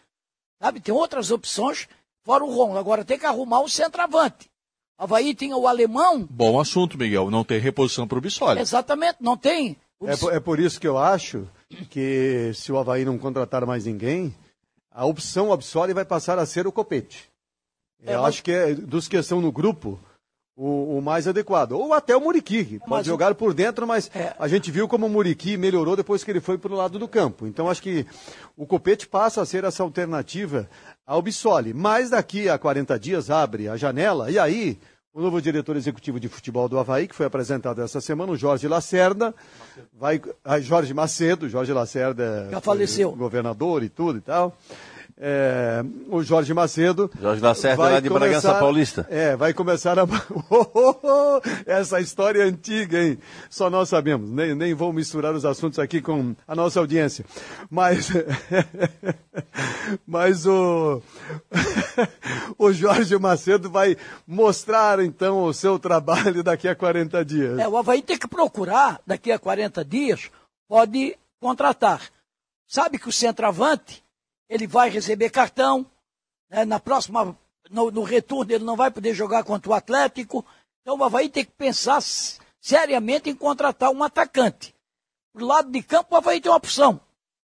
sabe? 0.62 0.80
Tem 0.80 0.96
outras 0.96 1.32
opções 1.32 1.90
fora 2.24 2.46
o 2.46 2.50
Rômulo. 2.50 2.80
Agora 2.80 3.04
tem 3.04 3.20
que 3.20 3.26
arrumar 3.26 3.60
um 3.60 3.68
centroavante. 3.68 4.50
O 4.98 5.04
Havaí 5.04 5.36
tinha 5.36 5.58
o 5.58 5.68
alemão, 5.68 6.26
Bom 6.30 6.62
assunto, 6.62 6.98
Miguel. 6.98 7.30
Não 7.30 7.44
tem 7.44 7.60
reposição 7.60 8.08
pro 8.08 8.22
Bissoli. 8.22 8.62
exatamente, 8.62 9.18
não 9.20 9.36
tem. 9.36 9.76
É, 10.02 10.16
por- 10.18 10.34
é 10.34 10.40
por 10.40 10.60
isso 10.60 10.80
que 10.80 10.88
eu 10.88 10.98
acho 10.98 11.48
que 11.90 12.52
se 12.54 12.72
o 12.72 12.78
Havaí 12.78 13.06
não 13.06 13.18
contratar 13.18 13.66
mais 13.66 13.86
ninguém, 13.86 14.34
a 14.92 15.06
opção 15.06 15.52
Absoli 15.52 15.94
vai 15.94 16.06
passar 16.06 16.38
a 16.38 16.46
ser 16.46 16.68
o 16.68 16.72
Copete. 16.72 17.30
É, 18.06 18.16
Eu 18.16 18.22
mas- 18.22 18.30
acho 18.36 18.44
que 18.44 18.52
é, 18.52 18.74
dos 18.76 19.08
que 19.08 19.16
estão 19.18 19.40
no 19.42 19.52
grupo, 19.52 20.00
o, 20.56 20.98
o 20.98 21.02
mais 21.02 21.28
adequado. 21.28 21.72
Ou 21.72 21.94
até 21.94 22.16
o 22.16 22.22
Muriqui, 22.22 22.64
que 22.66 22.80
pode 22.80 22.90
Mas 22.92 23.06
jogar 23.08 23.34
por 23.34 23.54
dentro, 23.56 23.88
mas 23.88 24.12
É. 24.14 24.36
a 24.38 24.48
gente 24.48 24.70
viu 24.70 24.88
como 24.88 25.08
o 25.08 25.10
Muriqui 25.10 25.58
melhorou 25.58 25.96
depois 25.96 26.24
que 26.24 26.30
ele 26.30 26.42
foi 26.42 26.58
para 26.60 26.72
o 26.72 26.76
lado 26.76 27.00
do 27.00 27.08
campo. 27.08 27.48
Então 27.48 27.70
acho 27.70 27.82
que 27.82 28.06
o 28.56 28.68
Copete 28.68 29.08
passa 29.08 29.42
a 29.42 29.46
ser 29.48 29.64
essa 29.64 29.82
alternativa 29.82 30.70
ao 31.08 31.22
Bissoli. 31.24 31.74
Mas 31.74 32.10
daqui 32.12 32.50
a 32.50 32.60
40 32.60 33.00
dias 33.00 33.30
abre 33.32 33.68
a 33.68 33.76
janela 33.78 34.30
e 34.30 34.38
aí 34.38 34.78
o 35.14 35.22
novo 35.22 35.40
diretor 35.40 35.76
executivo 35.76 36.20
de 36.20 36.28
futebol 36.28 36.68
do 36.68 36.80
Havaí, 36.80 37.08
que 37.08 37.14
foi 37.16 37.26
apresentado 37.28 37.82
essa 37.82 38.02
semana, 38.02 38.32
o 38.32 38.36
Jorge 38.36 38.68
Lacerda, 38.68 39.34
vai, 39.94 40.20
ah, 40.44 40.60
Jorge 40.60 40.92
Macedo, 40.94 41.48
Jorge 41.48 41.72
Lacerda 41.72 42.48
Já 42.50 42.60
faleceu. 42.60 43.12
governador 43.12 43.84
e 43.84 43.90
tudo 43.90 44.18
e 44.18 44.22
tal. 44.22 44.58
É, 45.26 45.82
o 46.10 46.22
Jorge 46.22 46.54
Macedo. 46.54 47.10
Jorge 47.18 47.42
Lacerda 47.42 47.78
vai 47.78 47.94
lá 47.94 48.00
de 48.02 48.10
Bragança 48.10 48.56
Paulista. 48.56 49.08
É, 49.10 49.38
vai 49.38 49.54
começar 49.54 49.98
a. 49.98 50.04
Essa 51.66 52.02
história 52.02 52.42
é 52.42 52.46
antiga, 52.46 53.02
hein? 53.02 53.18
Só 53.50 53.70
nós 53.70 53.88
sabemos. 53.88 54.30
Nem, 54.30 54.54
nem 54.54 54.74
vou 54.74 54.92
misturar 54.92 55.34
os 55.34 55.46
assuntos 55.46 55.80
aqui 55.80 56.02
com 56.02 56.36
a 56.46 56.54
nossa 56.54 56.78
audiência. 56.78 57.24
Mas. 57.70 58.12
Mas 60.06 60.46
o. 60.46 61.02
o 62.60 62.74
Jorge 62.74 63.18
Macedo 63.18 63.70
vai 63.70 63.96
mostrar, 64.28 65.00
então, 65.00 65.46
o 65.46 65.54
seu 65.54 65.80
trabalho 65.80 66.44
daqui 66.44 66.68
a 66.68 66.76
40 66.76 67.24
dias. 67.24 67.60
É, 67.60 67.66
o 67.66 67.78
Havaí 67.78 68.02
tem 68.02 68.18
que 68.18 68.28
procurar, 68.28 69.00
daqui 69.08 69.32
a 69.32 69.40
40 69.40 69.86
dias, 69.86 70.30
pode 70.68 71.16
contratar. 71.40 72.02
Sabe 72.68 73.00
que 73.00 73.08
o 73.08 73.14
centroavante, 73.14 74.03
ele 74.54 74.68
vai 74.68 74.88
receber 74.88 75.32
cartão, 75.32 75.84
né, 76.48 76.64
na 76.64 76.80
próxima 76.80 77.36
no, 77.72 77.90
no 77.90 78.04
retorno 78.04 78.52
ele 78.52 78.64
não 78.64 78.76
vai 78.76 78.92
poder 78.92 79.16
jogar 79.16 79.44
contra 79.44 79.72
o 79.72 79.74
Atlético. 79.74 80.46
Então 80.82 80.96
o 80.96 81.04
Havaí 81.04 81.28
tem 81.28 81.44
que 81.44 81.52
pensar 81.52 82.00
seriamente 82.62 83.32
em 83.32 83.36
contratar 83.36 83.90
um 83.90 84.04
atacante. 84.04 84.76
Pro 85.34 85.48
lado 85.48 85.72
de 85.72 85.82
campo, 85.82 86.14
o 86.14 86.18
Havaí 86.18 86.40
tem 86.40 86.52
uma 86.52 86.58
opção. 86.58 86.98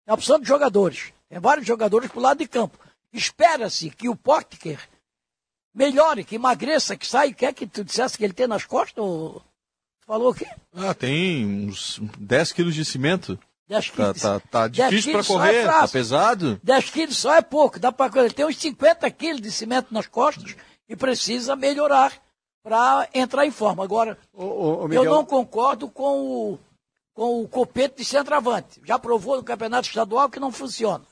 Tem 0.04 0.10
uma 0.10 0.14
opção 0.14 0.40
de 0.40 0.48
jogadores. 0.48 1.12
Tem 1.28 1.38
vários 1.38 1.64
jogadores 1.64 2.10
pro 2.10 2.20
lado 2.20 2.38
de 2.38 2.48
campo. 2.48 2.76
Espera-se 3.12 3.88
que 3.90 4.08
o 4.08 4.16
Potker 4.16 4.80
melhore, 5.72 6.24
que 6.24 6.34
emagreça, 6.34 6.96
que 6.96 7.06
saia. 7.06 7.32
Quer 7.32 7.54
que 7.54 7.68
tu 7.68 7.84
dissesse 7.84 8.18
que 8.18 8.24
ele 8.24 8.32
tem 8.32 8.48
nas 8.48 8.64
costas? 8.64 9.04
Ou... 9.04 9.40
Falou 10.04 10.32
o 10.32 10.34
quê? 10.34 10.48
Ah, 10.74 10.92
tem 10.92 11.68
uns 11.68 12.00
10 12.18 12.52
quilos 12.52 12.74
de 12.74 12.84
cimento. 12.84 13.38
10 13.68 13.90
Tá, 13.90 13.94
quilos. 13.94 14.22
tá, 14.22 14.40
tá 14.40 14.68
10 14.68 14.90
difícil 14.90 15.12
pra 15.12 15.22
quilos 15.22 15.26
só 15.26 15.32
correr, 15.34 15.56
é 15.56 15.66
tá 15.66 15.88
pesado. 15.88 16.60
10 16.62 16.90
quilos 16.90 17.16
só 17.16 17.34
é 17.34 17.42
pouco, 17.42 17.78
dá 17.80 17.90
para 17.90 18.20
Ele 18.24 18.32
tem 18.34 18.46
uns 18.46 18.56
50 18.58 19.10
quilos 19.10 19.40
de 19.40 19.50
cimento 19.50 19.92
nas 19.92 20.06
costas 20.06 20.54
e 20.88 20.94
precisa 20.94 21.56
melhorar 21.56 22.12
para 22.62 23.08
entrar 23.12 23.44
em 23.46 23.50
forma. 23.50 23.82
Agora, 23.82 24.18
Ô, 24.32 24.44
ô, 24.44 24.82
eu 24.82 24.88
Miguel, 24.88 25.04
não 25.04 25.24
concordo 25.24 25.88
com 25.88 26.20
o, 26.52 26.58
com 27.14 27.42
o 27.42 27.48
copete 27.48 27.96
de 27.98 28.04
centroavante. 28.04 28.80
Já 28.84 28.98
provou 28.98 29.36
no 29.36 29.42
campeonato 29.42 29.88
estadual 29.88 30.28
que 30.28 30.38
não 30.40 30.52
funciona. 30.52 31.04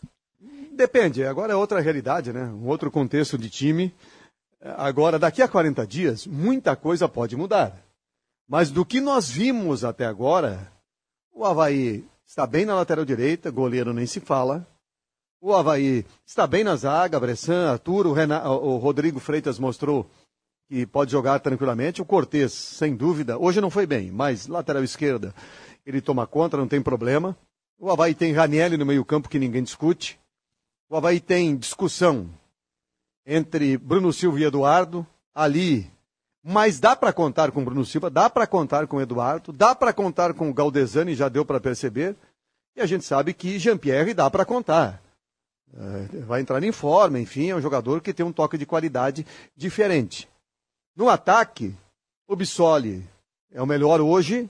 Depende, 0.73 1.25
agora 1.25 1.53
é 1.53 1.57
outra 1.57 1.81
realidade, 1.81 2.33
né? 2.33 2.45
Um 2.45 2.67
outro 2.69 2.91
contexto 2.91 3.39
de 3.39 3.49
time. 3.49 3.95
Agora, 4.77 5.19
daqui 5.19 5.43
a 5.43 5.49
40 5.49 5.87
dias, 5.87 6.27
muita 6.27 6.75
coisa 6.75 7.09
pode 7.09 7.37
mudar. 7.37 7.77
Mas 8.49 8.71
do 8.71 8.85
que 8.85 9.01
nós 9.01 9.29
vimos 9.29 9.85
até 9.85 10.05
agora, 10.07 10.71
o 11.33 11.45
Havaí 11.45 12.05
está 12.27 12.47
bem 12.47 12.65
na 12.65 12.75
lateral 12.75 13.05
direita, 13.05 13.51
goleiro 13.51 13.93
nem 13.93 14.07
se 14.07 14.21
fala. 14.21 14.67
O 15.41 15.55
Havaí 15.55 16.07
está 16.25 16.47
bem 16.47 16.65
na 16.65 16.75
zaga, 16.75 17.21
Bressan, 17.21 17.71
Arthur, 17.71 18.07
o, 18.07 18.13
o 18.13 18.79
Rodrigo 18.79 19.21
Freitas 19.21 19.59
mostrou 19.59 20.09
que 20.69 20.87
pode 20.87 21.13
jogar 21.13 21.39
tranquilamente. 21.41 22.01
O 22.01 22.05
Cortez, 22.05 22.53
sem 22.53 22.97
dúvida, 22.97 23.39
hoje 23.39 23.61
não 23.61 23.71
foi 23.71 23.87
bem, 23.87 24.11
mas 24.11 24.47
lateral 24.47 24.83
esquerda, 24.83 25.35
ele 25.85 26.01
toma 26.01 26.27
conta, 26.27 26.57
não 26.57 26.67
tem 26.67 26.81
problema. 26.81 27.37
O 27.79 27.91
Havaí 27.91 28.15
tem 28.15 28.33
Ranielli 28.33 28.77
no 28.77 28.87
meio-campo 28.87 29.29
que 29.29 29.39
ninguém 29.39 29.63
discute. 29.63 30.19
O 30.89 30.97
Havaí 30.97 31.21
tem 31.21 31.57
discussão 31.57 32.31
entre 33.27 33.77
Bruno 33.77 34.13
Silva 34.13 34.41
e 34.41 34.45
Eduardo, 34.45 35.07
ali. 35.35 35.91
Mas 36.47 36.79
dá 36.79 36.95
para 36.95 37.11
contar 37.11 37.51
com 37.51 37.65
Bruno 37.65 37.87
Silva, 37.87 38.11
dá 38.11 38.29
para 38.29 38.47
contar 38.47 38.87
com 38.87 39.01
Eduardo, 39.01 39.51
dá 39.51 39.75
para 39.75 39.95
contar 39.95 40.35
com 40.35 40.51
o 40.51 40.53
Galdesani, 40.53 41.15
já 41.15 41.31
deu 41.31 41.43
para 41.43 41.59
perceber. 41.59 42.15
E 42.77 42.83
a 42.83 42.87
gente 42.87 43.03
sabe 43.03 43.33
que 43.33 43.59
Jean-Pierre 43.59 44.13
dá 44.13 44.31
para 44.31 44.45
contar. 44.45 45.03
É, 45.73 46.19
vai 46.21 46.43
entrar 46.43 46.63
em 46.63 46.71
forma, 46.71 47.19
enfim, 47.19 47.49
é 47.49 47.57
um 47.57 47.63
jogador 47.63 48.03
que 48.03 48.13
tem 48.13 48.27
um 48.27 48.33
toque 48.33 48.59
de 48.59 48.67
qualidade 48.67 49.27
diferente. 49.57 50.29
No 50.95 51.09
ataque, 51.09 51.75
o 52.29 52.37
Bissoli 52.37 53.09
é 53.51 53.63
o 53.63 53.67
melhor 53.67 54.03
hoje. 54.03 54.49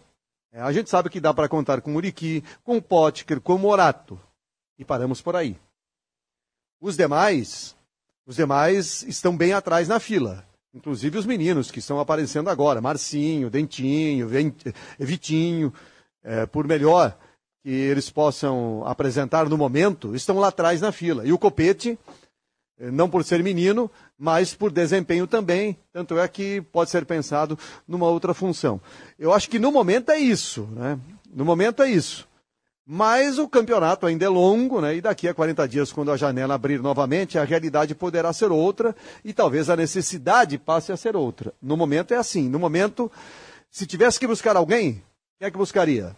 É, 0.52 0.60
a 0.60 0.72
gente 0.72 0.90
sabe 0.90 1.08
que 1.08 1.20
dá 1.20 1.32
para 1.32 1.48
contar 1.48 1.80
com 1.80 1.90
o 1.90 1.92
Muriqui, 1.94 2.42
com 2.64 2.76
o 2.76 2.82
Potker, 2.82 3.40
com 3.40 3.54
o 3.54 3.58
Morato. 3.58 4.20
E 4.76 4.84
paramos 4.84 5.22
por 5.22 5.36
aí. 5.36 5.56
Os 6.80 6.96
demais, 6.96 7.76
os 8.26 8.34
demais 8.34 9.04
estão 9.04 9.36
bem 9.36 9.52
atrás 9.52 9.86
na 9.86 10.00
fila. 10.00 10.44
Inclusive 10.74 11.18
os 11.18 11.24
meninos 11.24 11.70
que 11.70 11.78
estão 11.78 12.00
aparecendo 12.00 12.50
agora, 12.50 12.80
Marcinho, 12.80 13.48
Dentinho, 13.48 14.28
Vitinho, 14.98 15.72
é, 16.22 16.46
por 16.46 16.66
melhor 16.66 17.16
que 17.62 17.70
eles 17.70 18.10
possam 18.10 18.82
apresentar 18.84 19.48
no 19.48 19.56
momento, 19.56 20.14
estão 20.14 20.36
lá 20.38 20.48
atrás 20.48 20.80
na 20.80 20.90
fila. 20.92 21.24
E 21.24 21.32
o 21.32 21.38
Copete, 21.38 21.98
eh, 22.78 22.90
não 22.90 23.08
por 23.08 23.24
ser 23.24 23.42
menino, 23.42 23.90
mas 24.18 24.52
por 24.52 24.70
desempenho 24.70 25.26
também, 25.26 25.78
tanto 25.90 26.18
é 26.18 26.28
que 26.28 26.60
pode 26.60 26.90
ser 26.90 27.06
pensado 27.06 27.58
numa 27.88 28.06
outra 28.06 28.34
função. 28.34 28.78
Eu 29.18 29.32
acho 29.32 29.48
que 29.48 29.58
no 29.58 29.72
momento 29.72 30.10
é 30.10 30.18
isso, 30.18 30.68
né? 30.72 30.98
No 31.32 31.44
momento 31.44 31.82
é 31.82 31.88
isso. 31.88 32.28
Mas 32.86 33.38
o 33.38 33.48
campeonato 33.48 34.06
ainda 34.06 34.26
é 34.26 34.28
longo, 34.28 34.80
né? 34.80 34.96
E 34.96 35.00
daqui 35.00 35.26
a 35.26 35.32
40 35.32 35.66
dias, 35.66 35.90
quando 35.90 36.12
a 36.12 36.16
janela 36.16 36.54
abrir 36.54 36.80
novamente, 36.82 37.38
a 37.38 37.44
realidade 37.44 37.94
poderá 37.94 38.30
ser 38.32 38.52
outra 38.52 38.94
e 39.24 39.32
talvez 39.32 39.70
a 39.70 39.76
necessidade 39.76 40.58
passe 40.58 40.92
a 40.92 40.96
ser 40.96 41.16
outra. 41.16 41.54
No 41.62 41.76
momento 41.76 42.12
é 42.12 42.18
assim. 42.18 42.46
No 42.46 42.58
momento, 42.58 43.10
se 43.70 43.86
tivesse 43.86 44.20
que 44.20 44.26
buscar 44.26 44.54
alguém, 44.54 45.02
quem 45.38 45.48
é 45.48 45.50
que 45.50 45.56
buscaria? 45.56 46.14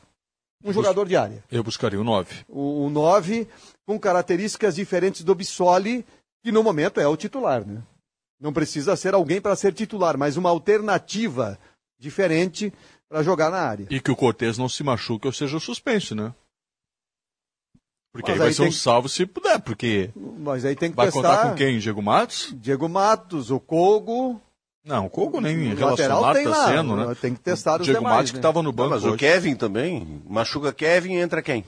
Um 0.65 0.73
jogador 0.73 1.07
de 1.07 1.17
área. 1.17 1.45
Eu 1.53 1.63
buscaria 1.63 2.01
o 2.01 2.05
9. 2.05 2.45
O 2.49 2.91
9 2.91 3.47
com 3.87 4.01
características 4.01 4.75
diferentes 4.75 5.23
do 5.23 5.35
Bissoli, 5.35 6.05
que 6.43 6.51
no 6.51 6.65
momento 6.65 7.01
é 7.01 7.07
o 7.07 7.17
titular, 7.17 7.65
né? 7.65 7.81
Não 8.41 8.53
precisa 8.53 8.97
ser 8.97 9.15
alguém 9.15 9.41
para 9.41 9.55
ser 9.55 9.73
titular, 9.73 10.19
mas 10.19 10.37
uma 10.37 10.51
alternativa 10.51 11.57
diferente 11.99 12.73
para 13.09 13.23
jogar 13.23 13.51
na 13.51 13.59
área. 13.59 13.87
E 13.89 14.01
que 14.01 14.11
o 14.11 14.17
Cortez 14.17 14.59
não 14.59 14.69
se 14.69 14.83
machuque 14.83 15.29
ou 15.29 15.33
seja 15.33 15.61
suspenso, 15.61 16.15
né? 16.15 16.35
Porque 18.17 18.31
Mas 18.33 18.35
aí 18.35 18.39
vai 18.39 18.49
aí 18.49 18.55
ser 18.55 18.63
um 18.63 18.69
que- 18.69 18.73
salvo 18.75 19.09
se 19.09 19.27
puder, 19.27 19.59
porque 19.61 20.11
Mas 20.39 20.65
aí 20.65 20.75
tem 20.75 20.91
que 20.91 20.97
vai 20.97 21.07
testar. 21.07 21.21
contar 21.23 21.51
com 21.51 21.55
quem? 21.57 21.79
Diego 21.79 22.03
Matos? 22.03 22.55
Diego 22.57 22.89
Matos, 22.89 23.51
o 23.51 23.61
Kogo. 23.61 24.41
Não, 24.85 25.07
o 25.07 25.11
Kogo 25.11 25.41
nem 25.41 25.57
O 25.57 25.69
lateral 25.71 26.23
relacionado 26.23 26.43
tá 26.45 26.49
lá, 26.49 26.67
sendo, 26.69 26.97
né? 26.97 27.15
Tem 27.21 27.35
que 27.35 27.41
testar 27.41 27.81
os 27.81 27.85
Diego 27.85 27.99
demais, 28.01 28.17
Matos 28.17 28.31
né? 28.31 28.35
que 28.35 28.39
estava 28.39 28.63
no 28.63 28.73
banco 28.73 28.91
Mas 28.91 29.05
o 29.05 29.09
hoje. 29.09 29.17
Kevin 29.19 29.55
também. 29.57 30.23
Machuca 30.29 30.73
Kevin 30.73 31.15
entra 31.17 31.43
quem? 31.43 31.65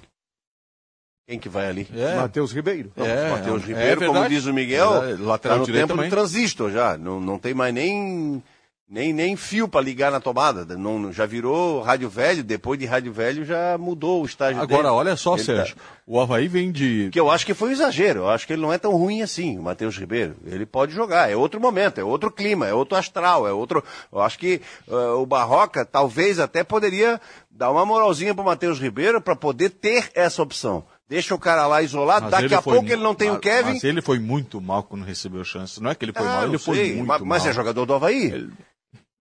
Quem 1.28 1.38
que 1.38 1.49
vai 1.49 1.66
ali? 1.68 1.86
É. 1.94 2.16
Matheus 2.16 2.53
Ribeiro. 2.53 2.90
Não, 2.96 3.05
É, 3.05 3.30
Matheus 3.30 3.62
é 3.62 3.66
Ribeiro, 3.66 4.01
como 4.01 4.12
verdade. 4.14 4.34
diz 4.34 4.46
o 4.46 4.55
Miguel, 4.55 5.05
É, 5.05 5.16
lateral 5.18 5.57
tá 5.57 5.59
no 5.59 5.66
direito 5.66 5.82
tempo 5.88 5.94
também. 5.96 6.09
do 6.09 6.14
transistor 6.14 6.70
já. 6.70 6.96
Não, 6.96 7.20
não 7.20 7.38
tem 7.38 7.53
mais 7.53 7.74
nem, 7.74 8.42
nem, 8.91 9.12
nem 9.12 9.36
fio 9.36 9.68
para 9.68 9.80
ligar 9.84 10.11
na 10.11 10.18
tomada. 10.18 10.64
Não, 10.76 11.12
já 11.12 11.26
virou 11.26 11.82
rádio 11.82 12.09
velho, 12.09 12.43
depois 12.43 12.78
de 12.78 12.86
rádio 12.86 13.12
velho 13.12 13.45
já 13.45 13.76
mudou 13.78 14.22
o 14.22 14.26
estágio 14.26 14.62
Agora, 14.62 14.84
dele. 14.84 14.95
olha 14.95 15.16
só, 15.16 15.34
Ele 15.34 15.45
Sérgio. 15.45 15.76
tá- 15.76 15.82
O 16.07 16.18
Havaí 16.18 16.49
vem 16.49 16.72
de. 16.72 17.11
Que 17.12 17.20
eu 17.20 17.30
acho 17.30 17.45
que 17.45 17.53
foi 17.53 17.68
um 17.68 17.72
exagero. 17.72 18.20
Eu 18.20 18.28
acho 18.30 18.47
que 18.47 18.53
ele 18.55 18.62
não 18.62 18.72
é 18.72 18.78
tão 18.78 18.93
ruim 18.93 19.20
assim, 19.20 19.59
o 19.59 19.62
Matheus 19.62 19.97
Ribeiro. 19.99 20.36
Ele 20.47 20.64
pode 20.64 20.95
jogar. 20.95 21.30
É 21.30 21.36
outro 21.36 21.61
momento, 21.61 21.99
é 22.01 22.05
outro 22.05 22.30
clima, 22.30 22.66
é 22.66 22.72
outro 22.72 22.97
astral, 22.97 23.47
é 23.47 23.53
outro. 23.53 23.84
Eu 24.11 24.20
acho 24.22 24.39
que 24.39 24.61
ah, 24.91 25.14
o 25.16 25.26
Barroca 25.26 25.84
talvez 25.84 26.39
até 26.39 26.64
poderia 26.64 27.20
dar 27.51 27.70
uma 27.70 27.84
moralzinha 27.84 28.34
pro 28.34 28.43
Matheus 28.45 28.78
Ribeiro 28.80 29.20
para 29.20 29.36
poder 29.36 29.68
ter 29.70 30.11
essa 30.14 30.43
opção. 30.43 30.82
Deixa 31.07 31.34
o 31.34 31.39
cara 31.39 31.66
lá 31.66 31.82
isolado. 31.82 32.22
Mas 32.22 32.30
Daqui 32.32 32.45
ele 32.47 32.55
a 32.55 32.61
foi 32.62 32.74
pouco 32.74 32.89
ele 32.91 33.03
não 33.03 33.14
tem 33.14 33.28
o 33.30 33.32
mas- 33.34 33.41
Kevin. 33.43 33.72
Mas 33.74 33.84
ele 33.84 34.01
foi 34.03 34.18
muito 34.18 34.61
mal 34.61 34.82
quando 34.82 35.05
recebeu 35.05 35.43
chance. 35.45 35.82
Não 35.82 35.91
é 35.91 35.95
que 35.95 36.05
ele 36.05 36.12
foi 36.12 36.22
Ah, 36.26 36.28
mal, 36.30 36.43
ele 36.45 36.53
não 36.53 36.59
foi 36.59 36.76
sei, 36.76 36.95
muito 36.97 37.07
mas, 37.07 37.20
mal. 37.20 37.28
mas 37.28 37.47
é 37.47 37.53
jogador 37.53 37.84
do 37.86 37.95
Havaí. 37.95 38.49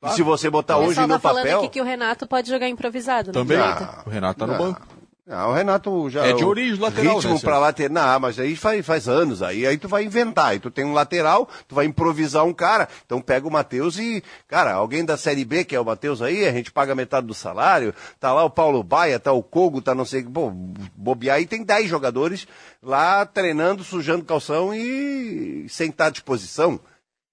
E 0.04 0.10
se 0.12 0.22
você 0.22 0.50
botar 0.50 0.78
o 0.78 0.86
hoje 0.86 1.00
no 1.02 1.08
tá 1.08 1.20
falando 1.20 1.44
papel. 1.44 1.60
aqui 1.60 1.70
que 1.70 1.82
o 1.82 1.84
Renato 1.84 2.28
pode 2.28 2.50
jogar 2.50 2.70
improvisado. 2.70 3.28
na 3.28 3.34
Também. 3.34 3.58
direita. 3.58 4.04
O 4.06 4.10
Renato 4.10 4.40
tá 4.40 4.46
no 4.48 4.54
Não. 4.54 4.60
banco. 4.60 4.82
Ah, 5.30 5.50
o 5.50 5.54
Renato 5.54 6.10
já. 6.10 6.26
É 6.26 6.32
de 6.32 6.46
origem 6.46 6.80
lateral, 6.80 7.16
Ritmo 7.16 7.34
né, 7.34 7.40
pra 7.42 7.52
Sérgio? 7.52 7.60
lateral. 7.62 7.94
Não, 8.14 8.20
mas 8.22 8.40
aí 8.40 8.56
faz, 8.56 8.86
faz 8.86 9.10
anos. 9.10 9.42
Aí, 9.44 9.68
aí 9.68 9.78
tu 9.78 9.90
vai 9.90 10.06
inventar. 10.06 10.46
Aí 10.52 10.60
tu 10.60 10.72
tem 10.72 10.86
um 10.86 10.94
lateral, 10.94 11.50
tu 11.68 11.76
vai 11.76 11.86
improvisar 11.86 12.46
um 12.46 12.54
cara. 12.54 12.88
Então 13.06 13.20
pega 13.20 13.46
o 13.46 13.52
Matheus 13.52 14.00
e, 14.00 14.24
cara, 14.48 14.72
alguém 14.72 15.04
da 15.04 15.18
Série 15.18 15.44
B, 15.44 15.66
que 15.66 15.76
é 15.76 15.80
o 15.82 15.84
Matheus 15.84 16.22
aí, 16.22 16.48
a 16.48 16.52
gente 16.54 16.72
paga 16.72 16.96
metade 16.96 17.28
do 17.28 17.34
salário. 17.34 17.94
Tá 18.22 18.32
lá 18.32 18.46
o 18.46 18.50
Paulo 18.50 18.82
Baia, 18.84 19.20
tá 19.20 19.34
o 19.34 19.44
Kogo, 19.44 19.82
tá 19.82 19.94
não 19.94 20.06
sei. 20.06 20.24
Pô, 20.24 20.50
bobear 20.96 21.36
aí 21.36 21.46
tem 21.46 21.62
10 21.62 21.90
jogadores 21.90 22.48
lá 22.82 23.26
treinando, 23.26 23.84
sujando 23.84 24.24
calção 24.24 24.74
e 24.74 25.66
sem 25.68 25.90
estar 25.90 26.06
à 26.06 26.10
disposição. 26.10 26.80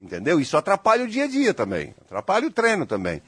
Entendeu? 0.05 0.39
Isso 0.39 0.55
atrapalha 0.55 1.05
o 1.05 1.09
dia 1.09 1.25
a 1.25 1.27
dia 1.27 1.55
também. 1.55 1.95
Atrapalha 2.03 2.47
o 2.47 2.51
treino 2.51 2.85
também. 2.85 3.23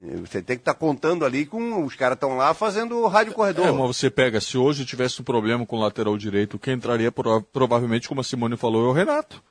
Você 0.00 0.40
tem 0.42 0.56
que 0.56 0.62
estar 0.62 0.72
contando 0.74 1.24
ali 1.26 1.44
com. 1.44 1.84
Os 1.84 1.94
caras 1.94 2.16
estão 2.16 2.36
lá 2.36 2.54
fazendo 2.54 3.06
rádio 3.06 3.34
corredor. 3.34 3.66
É, 3.66 3.70
mas 3.70 3.96
você 3.96 4.10
pega, 4.10 4.40
se 4.40 4.56
hoje 4.56 4.86
tivesse 4.86 5.20
um 5.20 5.24
problema 5.24 5.66
com 5.66 5.76
o 5.76 5.80
lateral 5.80 6.16
direito, 6.16 6.58
quem 6.58 6.74
entraria 6.74 7.12
prova- 7.12 7.44
provavelmente, 7.52 8.08
como 8.08 8.20
a 8.22 8.24
Simone 8.24 8.56
falou, 8.56 8.86
é 8.86 8.88
o 8.88 8.92
Renato. 8.92 9.44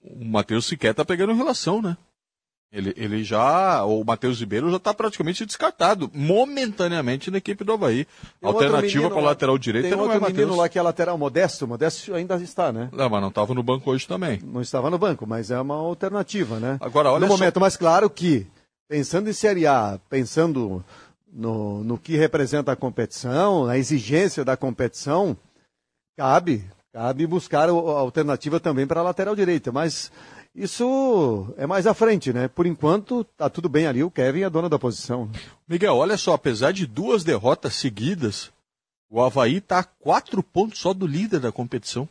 O- 0.00 0.24
Matheus 0.24 0.64
sequer 0.66 0.94
tá 0.94 1.04
pegando 1.04 1.34
relação, 1.34 1.82
né? 1.82 1.96
Ele, 2.74 2.92
ele 2.96 3.22
já. 3.22 3.84
O 3.84 4.02
Matheus 4.04 4.40
Ribeiro 4.40 4.68
já 4.68 4.80
tá 4.80 4.92
praticamente 4.92 5.46
descartado, 5.46 6.10
momentaneamente, 6.12 7.30
na 7.30 7.38
equipe 7.38 7.62
do 7.62 7.72
Havaí. 7.72 8.04
Tem 8.04 8.50
Alternativa 8.50 9.02
menino 9.04 9.10
para 9.14 9.22
lateral 9.22 9.56
direito 9.56 9.84
Tem 9.84 9.92
não 9.92 10.00
é 10.00 10.02
outro 10.14 10.20
menino 10.22 10.40
Matheus. 10.40 10.58
lá 10.58 10.68
que 10.68 10.78
é 10.78 10.82
lateral, 10.82 11.16
Modesto. 11.16 11.68
Modesto 11.68 12.12
ainda 12.14 12.34
está, 12.36 12.72
né? 12.72 12.88
Não, 12.92 13.08
mas 13.08 13.22
não 13.22 13.30
tava 13.30 13.54
no 13.54 13.62
banco 13.62 13.90
hoje 13.90 14.08
também. 14.08 14.40
Não 14.42 14.60
estava 14.60 14.90
no 14.90 14.98
banco, 14.98 15.24
mas 15.26 15.52
é 15.52 15.60
uma 15.60 15.76
alternativa, 15.76 16.58
né? 16.58 16.76
Agora, 16.80 17.10
olha 17.12 17.20
no 17.20 17.28
só- 17.28 17.38
momento, 17.38 17.60
mas 17.60 17.76
claro 17.76 18.10
que, 18.10 18.44
pensando 18.88 19.30
em 19.30 19.32
Série 19.32 19.66
A, 19.68 20.00
pensando 20.10 20.84
no, 21.32 21.84
no 21.84 21.96
que 21.96 22.16
representa 22.16 22.72
a 22.72 22.76
competição, 22.76 23.66
na 23.66 23.78
exigência 23.78 24.44
da 24.44 24.56
competição, 24.56 25.36
cabe, 26.16 26.64
cabe 26.92 27.26
buscar 27.26 27.68
a 27.68 27.72
alternativa 27.72 28.58
também 28.58 28.86
para 28.86 29.00
a 29.00 29.04
lateral 29.04 29.34
direita, 29.36 29.70
mas 29.72 30.10
isso 30.54 31.52
é 31.56 31.66
mais 31.66 31.86
à 31.86 31.94
frente, 31.94 32.32
né? 32.32 32.48
Por 32.48 32.66
enquanto, 32.66 33.24
tá 33.36 33.50
tudo 33.50 33.68
bem 33.68 33.86
ali, 33.86 34.02
o 34.04 34.10
Kevin 34.10 34.42
é 34.42 34.50
dono 34.50 34.68
da 34.68 34.78
posição. 34.78 35.28
Miguel, 35.68 35.96
olha 35.96 36.16
só, 36.16 36.34
apesar 36.34 36.72
de 36.72 36.86
duas 36.86 37.24
derrotas 37.24 37.74
seguidas, 37.74 38.52
o 39.10 39.20
Havaí 39.22 39.60
tá 39.60 39.80
a 39.80 39.84
quatro 39.84 40.42
pontos 40.42 40.78
só 40.78 40.94
do 40.94 41.06
líder 41.06 41.40
da 41.40 41.50
competição. 41.52 42.08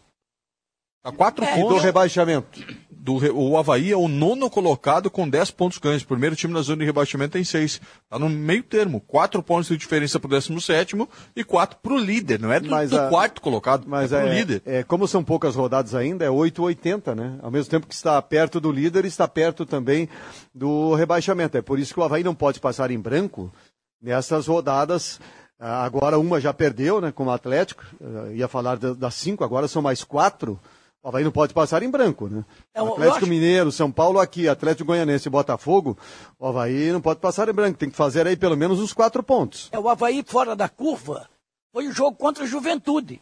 Tá 1.02 1.12
quatro 1.12 1.44
E 1.44 1.48
do 1.48 1.54
pontos. 1.56 1.84
rebaixamento. 1.84 2.60
Do, 3.06 3.16
o 3.38 3.58
Havaí 3.58 3.92
é 3.92 3.98
o 3.98 4.08
nono 4.08 4.50
colocado 4.50 5.12
com 5.12 5.28
10 5.28 5.52
pontos 5.52 5.78
ganhos. 5.78 6.04
O 6.04 6.08
primeiro 6.08 6.38
time 6.38 6.54
na 6.54 6.62
zona 6.62 6.78
de 6.80 6.86
rebaixamento 6.86 7.34
tem 7.34 7.44
seis. 7.44 7.82
Tá 8.10 8.18
no 8.18 8.30
meio 8.30 8.64
termo. 8.64 9.02
Quatro 9.02 9.44
pontos 9.44 9.68
de 9.68 9.76
diferença 9.76 10.22
pro 10.22 10.30
17 10.30 10.96
e 11.36 11.44
quatro 11.44 11.78
pro 11.84 11.98
líder. 11.98 12.40
Não 12.40 12.50
é 12.50 12.62
do, 12.62 12.70
do 12.70 12.98
a- 12.98 13.10
quarto 13.10 13.42
colocado, 13.42 13.84
Mas 13.86 14.14
é 14.14 14.22
pro 14.22 14.30
é, 14.30 14.34
líder. 14.34 14.62
é, 14.66 14.84
como 14.84 15.06
são 15.06 15.22
poucas 15.22 15.54
rodadas 15.54 15.94
ainda, 15.94 16.24
é 16.24 16.30
8,80, 16.30 17.14
né? 17.14 17.38
Ao 17.42 17.52
mesmo 17.52 17.70
tempo 17.70 17.88
que 17.88 17.94
está 17.94 18.22
perto 18.22 18.62
do 18.62 18.72
líder, 18.72 19.04
está 19.04 19.28
perto 19.28 19.66
também 19.66 20.08
do 20.56 20.96
rebaixamento. 20.96 21.58
É 21.58 21.62
por 21.62 21.78
isso 21.80 21.94
que 21.94 22.00
o 22.00 22.04
Havaí 22.04 22.24
não 22.24 22.34
pode 22.34 22.62
passar 22.62 22.90
em 22.90 22.98
branco 23.00 23.54
nessas 24.02 24.48
rodadas. 24.48 25.20
Ah, 25.60 25.84
Agora 25.84 26.18
uma 26.18 26.40
já 26.40 26.54
perdeu, 26.54 27.02
né? 27.02 27.12
Como 27.12 27.30
o 27.30 27.34
Atlético. 27.34 27.84
Ah, 28.02 28.32
Ia 28.32 28.48
falar 28.48 28.78
da- 28.78 28.94
das 28.94 29.16
cinco, 29.16 29.44
agora 29.44 29.68
são 29.68 29.82
mais 29.82 30.06
quatro. 30.06 30.58
O 31.04 31.10
Havaí 31.10 31.24
não 31.24 31.32
pode 31.32 31.54
passar 31.54 31.84
em 31.84 31.90
branco, 31.90 32.30
né? 32.30 32.46
É, 32.74 32.80
Atlético 32.80 33.18
acho- 33.18 33.28
Mineiro, 33.28 33.72
São 33.74 33.92
Paulo 33.92 34.20
aqui, 34.20 34.48
Atlético 34.48 34.86
Goianense 34.88 35.28
e 35.28 35.32
Botafogo, 35.32 35.98
o 36.40 36.48
Havaí 36.48 36.92
não 36.94 37.02
pode 37.02 37.20
passar 37.20 37.50
em 37.50 37.54
branco. 37.54 37.78
Tem 37.78 37.90
que 37.90 37.96
fazer 37.98 38.26
aí 38.26 38.38
pelo 38.38 38.56
menos 38.56 38.80
os 38.80 38.94
quatro 38.94 39.22
pontos. 39.22 39.68
É, 39.74 39.78
o 39.78 39.90
Havaí 39.90 40.24
fora 40.26 40.56
da 40.56 40.70
curva 40.70 41.30
foi 41.74 41.88
o 41.88 41.92
jogo 41.92 42.16
contra 42.16 42.46
a 42.46 42.48
Juventude. 42.48 43.22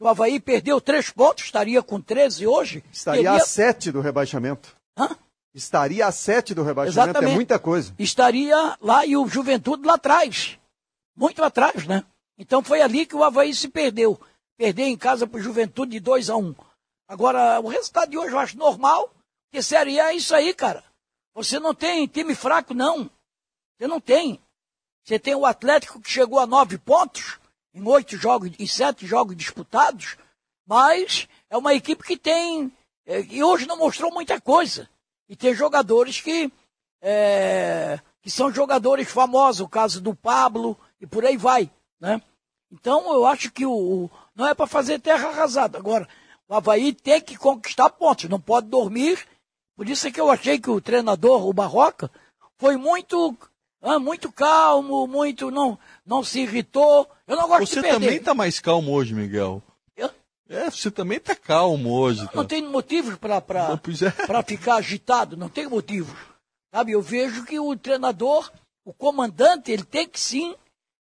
O 0.00 0.08
Havaí 0.08 0.40
perdeu 0.40 0.80
três 0.80 1.08
pontos, 1.10 1.44
estaria 1.44 1.80
com 1.80 2.00
13 2.00 2.44
hoje. 2.46 2.82
Estaria 2.92 3.22
teria- 3.30 3.42
a 3.42 3.46
sete 3.46 3.92
do 3.92 4.00
rebaixamento. 4.00 4.76
Hã? 4.98 5.10
Estaria 5.54 6.06
a 6.06 6.12
sete 6.12 6.54
do 6.54 6.64
rebaixamento, 6.64 6.98
é 6.98 7.02
Exatamente. 7.10 7.34
muita 7.34 7.58
coisa. 7.58 7.94
estaria 7.98 8.76
lá 8.80 9.06
e 9.06 9.16
o 9.16 9.26
Juventude 9.28 9.86
lá 9.86 9.94
atrás. 9.94 10.58
Muito 11.16 11.42
atrás, 11.42 11.86
né? 11.86 12.02
Então 12.36 12.62
foi 12.64 12.82
ali 12.82 13.06
que 13.06 13.14
o 13.16 13.22
Havaí 13.24 13.54
se 13.54 13.68
perdeu. 13.68 14.20
Perder 14.58 14.84
em 14.84 14.96
casa 14.98 15.26
para 15.26 15.38
o 15.38 15.42
Juventude 15.42 15.92
de 15.92 16.00
2 16.00 16.28
a 16.28 16.36
1 16.36 16.52
Agora, 17.08 17.60
o 17.60 17.68
resultado 17.68 18.10
de 18.10 18.18
hoje 18.18 18.32
eu 18.32 18.38
acho 18.38 18.56
normal, 18.58 19.10
porque 19.44 19.62
Série 19.62 20.00
A 20.00 20.12
é 20.12 20.16
isso 20.16 20.34
aí, 20.34 20.52
cara. 20.52 20.84
Você 21.34 21.58
não 21.60 21.74
tem 21.74 22.06
time 22.06 22.34
fraco, 22.34 22.74
não. 22.74 23.10
Você 23.78 23.86
não 23.86 24.00
tem. 24.00 24.40
Você 25.04 25.18
tem 25.18 25.34
o 25.34 25.46
Atlético 25.46 26.00
que 26.00 26.10
chegou 26.10 26.40
a 26.40 26.46
nove 26.46 26.78
pontos 26.78 27.38
em 27.72 27.86
oito 27.86 28.16
jogos, 28.16 28.50
em 28.58 28.66
sete 28.66 29.06
jogos 29.06 29.36
disputados, 29.36 30.16
mas 30.66 31.28
é 31.48 31.56
uma 31.56 31.74
equipe 31.74 32.02
que 32.02 32.16
tem. 32.16 32.72
eh, 33.06 33.20
E 33.30 33.42
hoje 33.44 33.66
não 33.66 33.76
mostrou 33.76 34.10
muita 34.12 34.40
coisa. 34.40 34.88
E 35.28 35.36
tem 35.36 35.54
jogadores 35.54 36.20
que, 36.20 36.50
eh, 37.02 38.00
que 38.20 38.30
são 38.30 38.52
jogadores 38.52 39.08
famosos, 39.10 39.60
o 39.60 39.68
caso 39.68 40.00
do 40.00 40.14
Pablo 40.14 40.76
e 41.00 41.06
por 41.06 41.24
aí 41.24 41.36
vai. 41.36 41.70
Né? 42.00 42.20
Então 42.72 43.12
eu 43.12 43.26
acho 43.26 43.52
que 43.52 43.64
o, 43.64 43.72
o- 43.72 44.10
não 44.34 44.46
é 44.48 44.54
para 44.54 44.66
fazer 44.66 44.98
terra 45.00 45.28
arrasada. 45.28 45.78
Agora, 45.78 46.08
o 46.48 46.54
Havaí 46.54 46.92
tem 46.92 47.20
que 47.20 47.36
conquistar 47.36 47.90
pontos, 47.90 48.28
não 48.28 48.40
pode 48.40 48.68
dormir. 48.68 49.18
Por 49.76 49.88
isso 49.88 50.06
é 50.06 50.10
que 50.10 50.20
eu 50.20 50.30
achei 50.30 50.58
que 50.58 50.70
o 50.70 50.80
treinador, 50.80 51.46
o 51.46 51.52
Barroca, 51.52 52.10
foi 52.56 52.76
muito, 52.76 53.36
ah, 53.82 53.98
muito 53.98 54.32
calmo, 54.32 55.06
muito 55.06 55.50
não, 55.50 55.78
não 56.04 56.22
se 56.24 56.40
irritou. 56.40 57.08
Eu 57.26 57.36
não 57.36 57.46
gosto 57.48 57.66
Você 57.66 57.76
de 57.76 57.82
perder. 57.82 58.00
também 58.06 58.22
tá 58.22 58.32
mais 58.34 58.58
calmo 58.60 58.92
hoje, 58.92 59.12
Miguel. 59.14 59.62
Eu? 59.96 60.10
É, 60.48 60.70
você 60.70 60.90
também 60.90 61.18
tá 61.20 61.34
calmo 61.34 61.92
hoje. 61.92 62.20
Não 62.32 62.42
Tá? 62.42 62.44
tem 62.44 62.62
motivos 62.66 63.16
para 63.16 63.42
Não, 63.68 64.38
é. 64.38 64.42
ficar 64.44 64.76
agitado, 64.76 65.36
não 65.36 65.48
tem 65.48 65.66
motivos. 65.66 66.16
Sabe, 66.72 66.92
eu 66.92 67.02
vejo 67.02 67.44
que 67.44 67.58
o 67.58 67.76
treinador, 67.76 68.50
o 68.84 68.92
comandante, 68.94 69.70
ele 69.72 69.84
tem 69.84 70.06
que 70.08 70.20
sim 70.20 70.54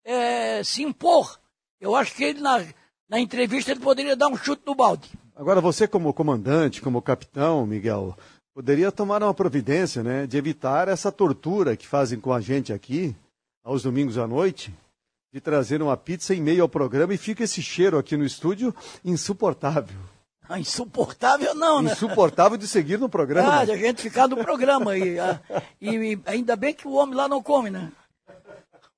eh, 0.05 0.63
se 0.65 0.83
impor. 0.83 1.39
Eu 1.81 1.95
acho 1.95 2.15
que 2.15 2.25
ele, 2.25 2.41
na, 2.41 2.65
na 3.09 3.21
entrevista, 3.21 3.71
ele 3.71 3.81
poderia 3.81 4.17
dar 4.17 4.29
um 4.29 4.37
chute 4.37 4.63
no 4.67 4.75
balde. 4.75 5.11
Agora, 5.37 5.61
você 5.61 5.87
como 5.89 6.13
comandante, 6.15 6.81
como 6.81 7.03
capitão, 7.03 7.67
Miguel, 7.67 8.17
poderia 8.55 8.93
tomar 8.93 9.23
uma 9.23 9.35
providência, 9.35 10.03
né, 10.03 10.27
de 10.27 10.37
evitar 10.37 10.89
essa 10.89 11.11
tortura 11.11 11.77
que 11.77 11.87
fazem 11.87 12.21
com 12.21 12.33
a 12.33 12.41
gente 12.41 12.73
aqui, 12.73 13.15
aos 13.65 13.83
domingos 13.83 14.17
à 14.19 14.27
noite, 14.27 14.73
de 15.33 15.41
trazer 15.41 15.83
uma 15.83 15.97
pizza 15.97 16.35
em 16.35 16.41
meio 16.41 16.63
ao 16.63 16.69
programa 16.69 17.13
e 17.13 17.19
fica 17.19 17.43
esse 17.43 17.61
cheiro 17.61 17.99
aqui 17.99 18.17
no 18.17 18.25
estúdio 18.25 18.75
insuportável. 19.05 19.97
Ah, 20.47 20.61
insuportável 20.61 21.55
não, 21.55 21.81
né? 21.81 21.93
Insuportável 21.93 22.59
de 22.59 22.69
seguir 22.69 22.99
no 22.99 23.09
programa. 23.09 23.61
Ah, 23.61 23.65
de 23.65 23.71
a 23.73 23.77
gente 23.79 24.03
ficar 24.03 24.29
no 24.29 24.37
programa. 24.37 24.95
E, 24.95 25.19
ah, 25.19 25.41
e- 25.81 26.13
e 26.13 26.21
ainda 26.27 26.55
bem 26.55 26.75
que 26.75 26.87
o 26.87 26.93
homem 26.93 27.15
lá 27.15 27.27
não 27.27 27.43
come, 27.43 27.71
né? 27.71 27.91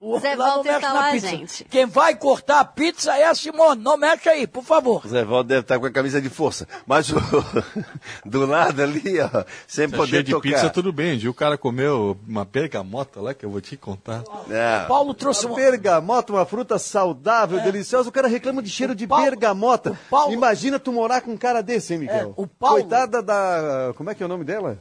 O 0.08 0.18
Zé 0.20 0.34
lá 0.34 0.46
não 0.46 0.54
Walter 0.56 0.68
mexe 0.72 0.80
tá 0.80 0.88
na 0.94 1.00
lá, 1.00 1.10
pizza. 1.12 1.28
gente. 1.28 1.64
Quem 1.64 1.86
vai 1.86 2.14
cortar 2.14 2.60
a 2.60 2.64
pizza 2.64 3.16
é 3.16 3.24
a 3.26 3.34
Simone. 3.34 3.82
Não 3.82 3.96
mexe 3.96 4.28
aí, 4.28 4.46
por 4.46 4.62
favor. 4.64 5.04
O 5.04 5.08
Zé 5.08 5.24
Valdo 5.24 5.48
deve 5.48 5.60
estar 5.62 5.78
com 5.78 5.86
a 5.86 5.90
camisa 5.90 6.20
de 6.20 6.28
força. 6.28 6.66
Mas 6.86 7.10
o- 7.10 7.16
do 8.24 8.46
nada 8.46 8.82
ali, 8.84 9.20
ó, 9.20 9.44
sem 9.66 9.88
Tá 9.88 9.96
poder 9.96 10.10
cheio 10.10 10.22
de 10.22 10.32
tocar. 10.32 10.48
pizza, 10.48 10.70
tudo 10.70 10.92
bem. 10.92 11.16
O 11.26 11.34
cara 11.34 11.58
comeu 11.58 12.16
uma 12.26 12.44
bergamota 12.44 13.20
lá, 13.20 13.34
que 13.34 13.44
eu 13.44 13.50
vou 13.50 13.60
te 13.60 13.76
contar. 13.76 14.22
É. 14.50 14.84
Paulo 14.86 15.14
trouxe 15.14 15.46
Uma 15.46 15.52
um... 15.52 15.56
bergamota, 15.56 16.32
uma 16.32 16.46
fruta 16.46 16.78
saudável, 16.78 17.60
deliciosa. 17.62 18.08
O 18.08 18.12
cara 18.12 18.28
reclama 18.28 18.62
de 18.62 18.70
cheiro 18.70 18.94
de 18.94 19.06
Paulo- 19.06 19.24
bergamota. 19.24 19.90
o 19.92 19.96
Paulo- 20.10 20.32
Imagina 20.32 20.78
tu 20.78 20.92
morar 20.92 21.20
com 21.20 21.32
um 21.32 21.36
cara 21.36 21.62
desse, 21.62 21.94
hein, 21.94 22.00
Miguel? 22.00 22.34
É, 22.36 22.40
o 22.42 22.46
Paulo- 22.46 22.76
Coitada 22.80 23.22
da. 23.22 23.92
Como 23.96 24.10
é 24.10 24.14
que 24.14 24.22
é 24.22 24.26
o 24.26 24.28
nome 24.28 24.44
dela? 24.44 24.78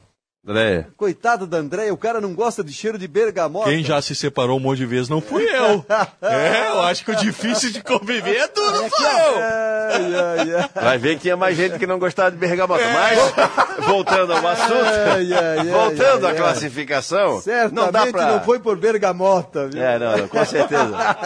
André, 0.48 0.86
Coitada 0.96 1.48
da 1.48 1.58
Andréia, 1.58 1.92
o 1.92 1.98
cara 1.98 2.22
não 2.22 2.36
gosta 2.36 2.64
de 2.64 2.72
cheiro 2.72 3.00
de 3.00 3.08
bergamota. 3.08 3.68
Quem 3.68 3.84
já 3.84 4.00
se 4.00 4.14
separou 4.14 4.58
um 4.58 4.60
monte 4.60 4.78
de 4.78 4.86
vezes 4.86 5.10
não 5.10 5.20
fui 5.20 5.44
eu. 5.50 5.84
É, 6.22 6.70
eu 6.70 6.82
acho 6.82 7.04
que 7.04 7.12
o 7.12 7.16
difícil 7.16 7.72
de 7.72 7.82
conviver 7.82 8.38
é 8.38 8.48
tudo, 8.48 8.72
não 8.72 8.90
sou 8.90 9.06
eu. 9.06 9.38
Ai, 9.40 10.16
ai, 10.16 10.54
ai. 10.56 10.84
vai 10.84 10.98
ver 11.00 11.16
que 11.16 11.22
tinha 11.22 11.36
mais 11.36 11.58
gente 11.58 11.80
que 11.80 11.88
não 11.88 11.98
gostava 11.98 12.30
de 12.30 12.38
bergamota. 12.38 12.84
Mas, 12.94 13.86
voltando 13.88 14.34
ao 14.34 14.48
assunto, 14.48 15.72
voltando 15.72 16.28
à 16.28 16.34
classificação, 16.36 17.42
Certamente 17.42 17.76
não 17.76 17.92
dá 17.92 18.06
pra... 18.06 18.26
não 18.34 18.44
foi 18.44 18.60
por 18.60 18.78
bergamota, 18.78 19.68
viu? 19.68 19.82
É, 19.82 19.98
não, 19.98 20.16
não, 20.16 20.28
com 20.28 20.46
certeza. 20.46 21.18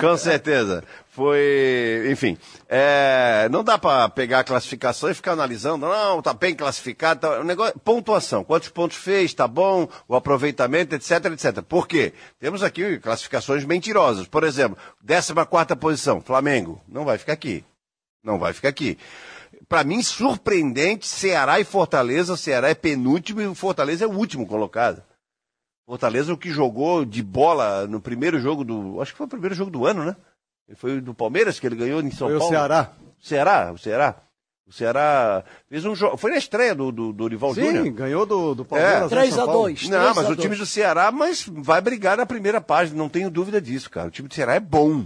com 0.00 0.16
certeza. 0.18 0.84
Foi, 1.12 2.06
enfim, 2.08 2.38
é, 2.68 3.48
não 3.50 3.64
dá 3.64 3.76
para 3.76 4.08
pegar 4.10 4.38
a 4.40 4.44
classificação 4.44 5.10
e 5.10 5.14
ficar 5.14 5.32
analisando, 5.32 5.88
não, 5.88 6.22
tá 6.22 6.32
bem 6.32 6.54
classificado, 6.54 7.22
tá, 7.22 7.40
o 7.40 7.44
negócio, 7.44 7.76
pontuação, 7.80 8.44
quantos 8.44 8.68
pontos 8.68 8.96
fez, 8.96 9.34
tá 9.34 9.48
bom, 9.48 9.88
o 10.06 10.14
aproveitamento, 10.14 10.94
etc, 10.94 11.24
etc. 11.32 11.62
Por 11.62 11.88
quê? 11.88 12.12
Temos 12.38 12.62
aqui 12.62 13.00
classificações 13.00 13.64
mentirosas. 13.64 14.28
Por 14.28 14.44
exemplo, 14.44 14.78
14ª 15.04 15.76
posição, 15.76 16.20
Flamengo, 16.20 16.80
não 16.86 17.04
vai 17.04 17.18
ficar 17.18 17.32
aqui. 17.32 17.64
Não 18.22 18.38
vai 18.38 18.52
ficar 18.52 18.68
aqui. 18.68 18.96
Para 19.68 19.82
mim, 19.82 20.04
surpreendente, 20.04 21.08
Ceará 21.08 21.58
e 21.58 21.64
Fortaleza, 21.64 22.36
Ceará 22.36 22.68
é 22.68 22.74
penúltimo 22.74 23.40
e 23.40 23.46
o 23.48 23.54
Fortaleza 23.56 24.04
é 24.04 24.08
o 24.08 24.16
último 24.16 24.46
colocado. 24.46 25.02
Fortaleza, 25.84 26.32
o 26.32 26.38
que 26.38 26.52
jogou 26.52 27.04
de 27.04 27.20
bola 27.20 27.84
no 27.88 28.00
primeiro 28.00 28.38
jogo 28.38 28.62
do. 28.62 29.02
Acho 29.02 29.10
que 29.10 29.18
foi 29.18 29.26
o 29.26 29.30
primeiro 29.30 29.56
jogo 29.56 29.72
do 29.72 29.84
ano, 29.84 30.04
né? 30.04 30.14
Ele 30.70 30.76
foi 30.76 31.00
do 31.00 31.12
Palmeiras 31.12 31.58
que 31.58 31.66
ele 31.66 31.74
ganhou 31.74 32.00
em 32.00 32.12
São 32.12 32.28
Foi 32.28 32.36
o 32.36 32.38
Paulo. 32.38 32.54
Ceará. 32.54 32.92
Ceará, 33.20 33.72
o 33.72 33.78
Ceará. 33.78 34.16
O 34.64 34.72
Ceará 34.72 35.42
fez 35.68 35.84
um 35.84 35.96
jogo. 35.96 36.16
Foi 36.16 36.30
na 36.30 36.36
estreia 36.36 36.76
do, 36.76 36.92
do, 36.92 37.12
do 37.12 37.26
Rival 37.26 37.54
Sim, 37.54 37.62
Júnior. 37.62 37.90
ganhou 37.90 38.24
do, 38.24 38.54
do 38.54 38.64
Palmeiras. 38.64 39.02
É. 39.02 39.06
em 39.06 39.08
3 39.08 39.34
São 39.34 39.42
a 39.42 39.46
Paulo. 39.46 39.62
2. 39.62 39.88
Não, 39.88 40.14
mas 40.14 40.30
o 40.30 40.36
time 40.36 40.54
do 40.54 40.64
Ceará 40.64 41.10
mas 41.10 41.44
vai 41.44 41.80
brigar 41.80 42.16
na 42.16 42.24
primeira 42.24 42.60
página, 42.60 42.96
não 42.96 43.08
tenho 43.08 43.28
dúvida 43.28 43.60
disso, 43.60 43.90
cara. 43.90 44.06
O 44.06 44.10
time 44.12 44.28
do 44.28 44.34
Ceará 44.34 44.54
é 44.54 44.60
bom. 44.60 45.04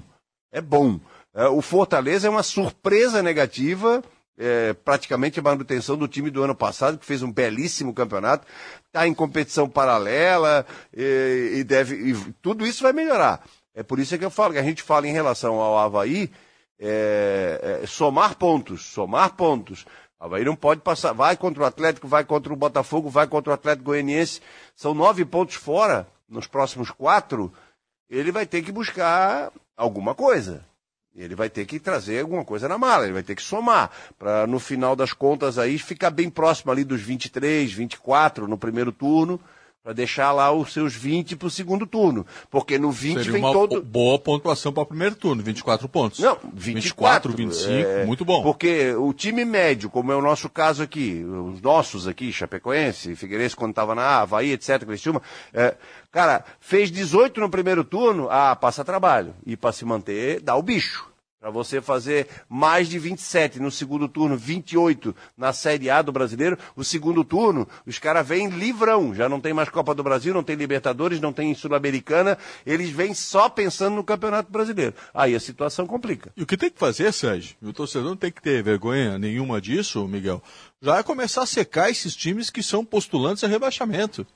É 0.53 0.61
bom. 0.61 1.01
É, 1.35 1.49
o 1.49 1.63
Fortaleza 1.63 2.27
é 2.27 2.31
uma 2.31 2.43
surpresa 2.43 3.23
negativa, 3.23 4.05
é, 4.37 4.75
praticamente 4.75 5.41
a 5.41 5.43
manutenção 5.43 5.97
do 5.97 6.07
time 6.07 6.31
do 6.31 6.43
ano 6.43 6.55
passado, 6.55 6.99
que 6.99 7.07
fez 7.07 7.23
um 7.23 7.33
belíssimo 7.33 7.95
campeonato, 7.95 8.47
está 8.87 9.09
em 9.09 9.15
competição 9.15 9.67
paralela 9.67 10.67
e, 10.95 11.55
e 11.57 11.65
deve. 11.65 12.11
e 12.11 12.35
tudo 12.43 12.67
isso 12.67 12.83
vai 12.83 12.93
melhorar. 12.93 13.43
É 13.75 13.83
por 13.83 13.99
isso 13.99 14.17
que 14.17 14.25
eu 14.25 14.31
falo, 14.31 14.53
que 14.53 14.59
a 14.59 14.63
gente 14.63 14.83
fala 14.83 15.09
em 15.09 15.13
relação 15.13 15.61
ao 15.61 15.77
Havaí, 15.77 16.31
é, 16.79 17.81
é, 17.83 17.87
somar 17.87 18.37
pontos, 18.37 18.85
somar 18.85 19.35
pontos. 19.35 19.85
O 20.21 20.25
Havaí 20.25 20.45
não 20.45 20.55
pode 20.55 20.81
passar, 20.81 21.13
vai 21.13 21.37
contra 21.37 21.63
o 21.63 21.67
Atlético, 21.67 22.07
vai 22.07 22.25
contra 22.25 22.53
o 22.53 22.57
Botafogo, 22.57 23.11
vai 23.11 23.27
contra 23.27 23.51
o 23.51 23.55
Atlético 23.55 23.87
Goianiense, 23.87 24.41
são 24.77 24.95
nove 24.95 25.25
pontos 25.25 25.57
fora, 25.57 26.07
nos 26.29 26.47
próximos 26.47 26.91
quatro, 26.91 27.53
ele 28.09 28.33
vai 28.33 28.47
ter 28.47 28.63
que 28.63 28.73
buscar 28.73 29.53
alguma 29.77 30.15
coisa. 30.15 30.65
Ele 31.15 31.35
vai 31.37 31.49
ter 31.49 31.65
que 31.65 31.79
trazer 31.79 32.21
alguma 32.21 32.45
coisa 32.45 32.69
na 32.69 32.77
mala, 32.77 33.05
ele 33.05 33.13
vai 33.13 33.23
ter 33.23 33.37
que 33.37 33.43
somar, 33.43 33.91
para 34.19 34.49
no 34.49 34.59
final 34.59 34.97
das 34.97 35.13
contas 35.13 35.59
aí 35.59 35.79
ficar 35.79 36.11
bem 36.11 36.29
próximo 36.29 36.73
ali 36.73 36.83
dos 36.83 37.01
23, 37.01 37.73
24 37.73 38.49
no 38.49 38.59
primeiro 38.59 38.91
turno, 38.91 39.41
para 39.85 39.93
deixar 39.93 40.33
lá 40.33 40.51
os 40.51 40.73
seus 40.73 40.95
20 40.95 41.37
para 41.37 41.47
o 41.47 41.51
segundo 41.51 41.87
turno. 41.87 42.27
Porque 42.51 42.79
no 42.79 42.91
20 42.91 43.19
Seria 43.19 43.33
vem 43.33 43.43
uma 43.43 43.53
todo. 43.53 43.83
boa 43.83 44.19
pontuação 44.19 44.73
para 44.73 44.83
o 44.83 44.87
primeiro 44.87 45.15
turno, 45.15 45.43
24 45.43 45.87
pontos. 45.91 46.21
Não, 46.21 46.39
24, 46.55 47.31
24, 47.31 47.33
25, 47.35 47.71
é, 47.71 48.07
muito 48.07 48.25
bom. 48.25 48.43
Porque 48.43 48.95
o 48.95 49.13
time 49.13 49.45
médio, 49.45 49.91
como 49.91 50.11
é 50.11 50.17
o 50.17 50.23
nosso 50.23 50.49
caso 50.49 50.83
aqui, 50.83 51.23
os 51.23 51.61
nossos 51.61 52.09
aqui, 52.09 52.33
Chapecoense, 52.33 53.15
Figueirense 53.15 53.55
quando 53.55 53.73
estava 53.73 53.95
na 53.95 54.21
Havaí, 54.21 54.53
etc, 54.53 54.87
Criciúma, 54.87 55.21
é, 55.53 55.77
cara, 56.11 56.43
fez 56.59 56.91
18 56.91 57.39
no 57.39 57.51
primeiro 57.51 57.85
turno, 57.85 58.27
ah, 58.31 58.57
passa 58.57 58.83
trabalho. 58.83 59.35
E 59.45 59.55
para 59.55 59.73
se 59.73 59.85
manter, 59.85 60.41
dá 60.41 60.57
o 60.57 60.63
bicho. 60.63 61.14
Para 61.45 61.51
você 61.51 61.83
fazer 61.83 62.27
mais 62.49 62.89
de 62.89 62.99
27 62.99 63.61
no 63.61 63.71
segundo 63.71 64.09
turno, 64.09 64.35
28 64.35 65.15
na 65.37 65.53
Série 65.53 65.91
A 65.91 66.01
do 66.01 66.11
brasileiro, 66.11 66.57
o 66.75 66.83
segundo 66.83 67.23
turno, 67.23 67.69
os 67.87 67.99
caras 67.99 68.27
vêm 68.27 68.49
livrão. 68.49 69.15
Já 69.15 69.29
não 69.29 69.39
tem 69.39 69.53
mais 69.53 69.69
Copa 69.69 69.95
do 69.95 70.03
Brasil, 70.03 70.33
não 70.33 70.43
tem 70.43 70.57
Libertadores, 70.57 71.21
não 71.21 71.35
tem 71.35 71.55
Sul-Americana. 71.55 72.39
Eles 72.65 72.89
vêm 72.89 73.13
só 73.13 73.51
pensando 73.51 73.95
no 73.95 74.03
Campeonato 74.03 74.51
Brasileiro. 74.51 74.95
Aí 75.13 75.35
a 75.35 75.39
situação 75.39 75.87
complica. 75.87 76.33
E 76.35 76.43
o 76.43 76.47
que 76.47 76.57
tem 76.57 76.71
que 76.71 76.79
fazer, 76.79 77.13
Sérgio? 77.13 77.55
O 77.61 77.75
torcedor 77.75 78.09
não 78.09 78.17
tem 78.17 78.33
que 78.33 78.41
ter 78.41 78.63
vergonha 78.63 79.19
nenhuma 79.19 79.61
disso, 79.61 80.09
Miguel. 80.09 80.43
Já 80.81 80.97
é 80.97 81.03
começar 81.03 81.43
a 81.43 81.47
secar 81.47 81.91
esses 81.91 82.17
times 82.17 82.49
que 82.49 82.63
são 82.63 82.83
postulantes 82.83 83.45
a 83.45 83.49
rebaixamento. 83.49 84.27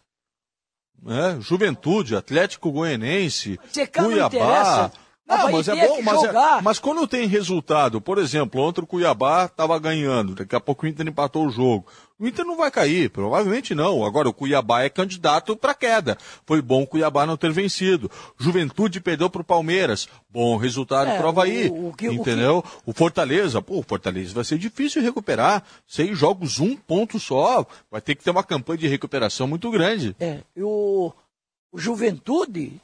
É, 1.06 1.40
Juventude, 1.40 2.14
Atlético 2.14 2.70
Goianense, 2.70 3.59
Cuiabá. 3.94 4.92
Não, 5.28 5.52
mas 5.52 5.68
é 5.68 5.86
bom, 5.86 6.00
mas, 6.02 6.22
é- 6.22 6.26
jogar. 6.26 6.62
mas 6.62 6.78
quando 6.78 7.06
tem 7.06 7.26
resultado, 7.26 8.00
por 8.00 8.16
exemplo, 8.18 8.62
ontem 8.62 8.80
o 8.80 8.86
Cuiabá 8.86 9.44
estava 9.44 9.78
ganhando, 9.78 10.34
daqui 10.34 10.56
a 10.56 10.60
pouco 10.60 10.86
o 10.86 10.88
Inter 10.88 11.06
empatou 11.06 11.46
o 11.46 11.50
jogo. 11.50 11.84
O 12.18 12.26
Inter 12.26 12.44
não 12.44 12.56
vai 12.56 12.68
cair, 12.70 13.10
provavelmente 13.10 13.74
não. 13.76 14.04
Agora 14.04 14.28
o 14.28 14.32
Cuiabá 14.32 14.82
é 14.82 14.88
candidato 14.88 15.54
para 15.56 15.72
queda. 15.74 16.18
Foi 16.44 16.60
bom 16.60 16.82
o 16.82 16.86
Cuiabá 16.86 17.24
não 17.26 17.36
ter 17.36 17.52
vencido. 17.52 18.10
Juventude 18.36 19.00
perdeu 19.00 19.30
para 19.30 19.42
o 19.42 19.44
Palmeiras. 19.44 20.08
Bom 20.28 20.56
resultado 20.56 21.10
É, 21.10 21.16
para 21.16 21.26
o 21.26 21.28
Havaí. 21.28 21.68
o- 21.68 21.88
o 21.90 21.92
que- 21.94 22.08
o 22.08 22.12
entendeu? 22.14 22.64
O, 22.84 22.92
Fortaleza, 22.92 23.62
pô, 23.62 23.78
o 23.78 23.82
Fortaleza 23.84 24.34
vai 24.34 24.42
ser 24.44 24.58
difícil 24.58 25.00
recuperar. 25.02 25.62
Seis 25.86 26.18
jogos, 26.18 26.58
um 26.58 26.74
ponto 26.74 27.20
só. 27.20 27.64
Vai 27.88 28.00
ter 28.00 28.16
que 28.16 28.24
ter 28.24 28.30
uma 28.30 28.42
campanha 28.42 28.78
de 28.78 28.88
recuperação 28.88 29.46
muito 29.46 29.70
grande. 29.70 30.16
É, 30.18 30.38
e 30.56 30.62
o, 30.62 31.12
o 31.70 31.78
Juventude, 31.78 32.80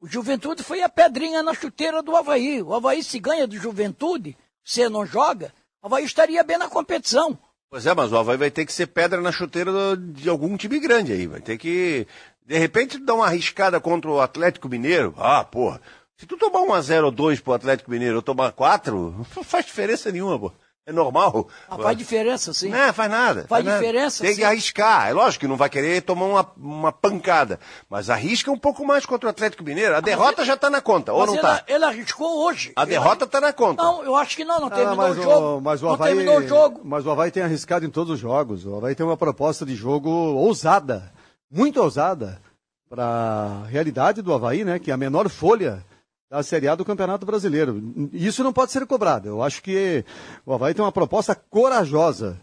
o 0.00 0.08
Juventude 0.08 0.62
foi 0.62 0.82
a 0.82 0.88
pedrinha 0.88 1.42
na 1.42 1.52
chuteira 1.52 2.02
do 2.02 2.16
Havaí. 2.16 2.62
O 2.62 2.74
Havaí 2.74 3.02
se 3.02 3.18
ganha 3.18 3.46
do 3.46 3.56
Juventude, 3.56 4.36
você 4.64 4.88
não 4.88 5.04
joga, 5.04 5.52
o 5.82 5.86
Havaí 5.86 6.04
estaria 6.04 6.42
bem 6.42 6.58
na 6.58 6.68
competição. 6.68 7.38
Pois 7.68 7.86
é, 7.86 7.94
mas 7.94 8.10
o 8.10 8.16
Havaí 8.16 8.36
vai 8.36 8.50
ter 8.50 8.66
que 8.66 8.72
ser 8.72 8.88
pedra 8.88 9.20
na 9.20 9.30
chuteira 9.30 9.96
de 9.96 10.28
algum 10.28 10.56
time 10.56 10.80
grande 10.80 11.12
aí. 11.12 11.26
Vai 11.26 11.40
ter 11.40 11.56
que, 11.56 12.06
de 12.44 12.58
repente, 12.58 12.98
dar 12.98 13.14
uma 13.14 13.26
arriscada 13.26 13.78
contra 13.78 14.10
o 14.10 14.20
Atlético 14.20 14.68
Mineiro. 14.68 15.14
Ah, 15.16 15.44
porra. 15.44 15.80
Se 16.16 16.26
tu 16.26 16.36
tomar 16.36 16.62
um 16.62 16.74
a 16.74 16.80
0 16.80 17.06
ou 17.06 17.12
2 17.12 17.40
pro 17.40 17.52
Atlético 17.52 17.90
Mineiro 17.90 18.16
ou 18.16 18.22
tomar 18.22 18.52
4, 18.52 19.24
não 19.36 19.44
faz 19.44 19.66
diferença 19.66 20.10
nenhuma, 20.10 20.38
pô. 20.38 20.52
É 20.90 20.92
normal. 20.92 21.46
Ah, 21.68 21.78
faz 21.78 21.96
diferença, 21.96 22.52
sim. 22.52 22.68
Não, 22.68 22.92
faz 22.92 23.08
nada. 23.08 23.46
Faz 23.48 23.64
nada. 23.64 23.78
diferença, 23.78 24.24
Tem 24.24 24.32
sim. 24.34 24.40
que 24.40 24.44
arriscar. 24.44 25.08
É 25.08 25.12
lógico 25.12 25.42
que 25.42 25.46
não 25.46 25.56
vai 25.56 25.70
querer 25.70 26.02
tomar 26.02 26.24
uma, 26.26 26.52
uma 26.56 26.92
pancada. 26.92 27.60
Mas 27.88 28.10
arrisca 28.10 28.50
um 28.50 28.58
pouco 28.58 28.84
mais 28.84 29.06
contra 29.06 29.28
o 29.28 29.30
Atlético 29.30 29.62
Mineiro. 29.62 29.94
A 29.94 30.00
derrota 30.00 30.44
já 30.44 30.56
tá 30.56 30.68
na 30.68 30.80
conta, 30.80 31.12
ou 31.12 31.24
não 31.26 31.34
ele, 31.34 31.42
tá? 31.42 31.62
ele 31.68 31.84
arriscou 31.84 32.44
hoje. 32.44 32.72
A 32.74 32.84
derrota 32.84 33.24
tá 33.24 33.40
na 33.40 33.52
conta. 33.52 33.80
Não, 33.80 34.02
eu 34.02 34.16
acho 34.16 34.36
que 34.36 34.44
não, 34.44 34.58
não 34.58 34.66
Ah, 34.66 34.70
terminou 34.70 34.96
mas 34.96 35.16
o 35.18 35.22
jogo. 35.22 35.46
O, 35.58 35.60
mas 35.60 35.80
o 35.80 35.86
não 35.86 35.92
Havaí, 35.94 36.08
terminou 36.14 36.38
o 36.38 36.48
jogo. 36.48 36.80
Mas 36.82 37.06
o 37.06 37.10
Havaí 37.12 37.30
tem 37.30 37.44
arriscado 37.44 37.86
em 37.86 37.90
todos 37.90 38.14
os 38.14 38.18
jogos. 38.18 38.66
O 38.66 38.74
Havaí 38.74 38.96
tem 38.96 39.06
uma 39.06 39.16
proposta 39.16 39.64
de 39.64 39.76
jogo 39.76 40.10
ousada, 40.10 41.12
muito 41.48 41.80
ousada, 41.80 42.42
para 42.88 43.04
a 43.04 43.66
realidade 43.68 44.22
do 44.22 44.34
Havaí, 44.34 44.64
né? 44.64 44.80
Que 44.80 44.90
é 44.90 44.94
a 44.94 44.96
menor 44.96 45.28
folha 45.28 45.84
da 46.30 46.44
Série 46.44 46.68
A 46.68 46.76
do 46.76 46.84
Campeonato 46.84 47.26
Brasileiro. 47.26 47.82
Isso 48.12 48.44
não 48.44 48.52
pode 48.52 48.70
ser 48.70 48.86
cobrado. 48.86 49.28
Eu 49.28 49.42
acho 49.42 49.60
que 49.60 50.04
o 50.46 50.54
Havaí 50.54 50.72
tem 50.72 50.84
uma 50.84 50.92
proposta 50.92 51.34
corajosa. 51.34 52.40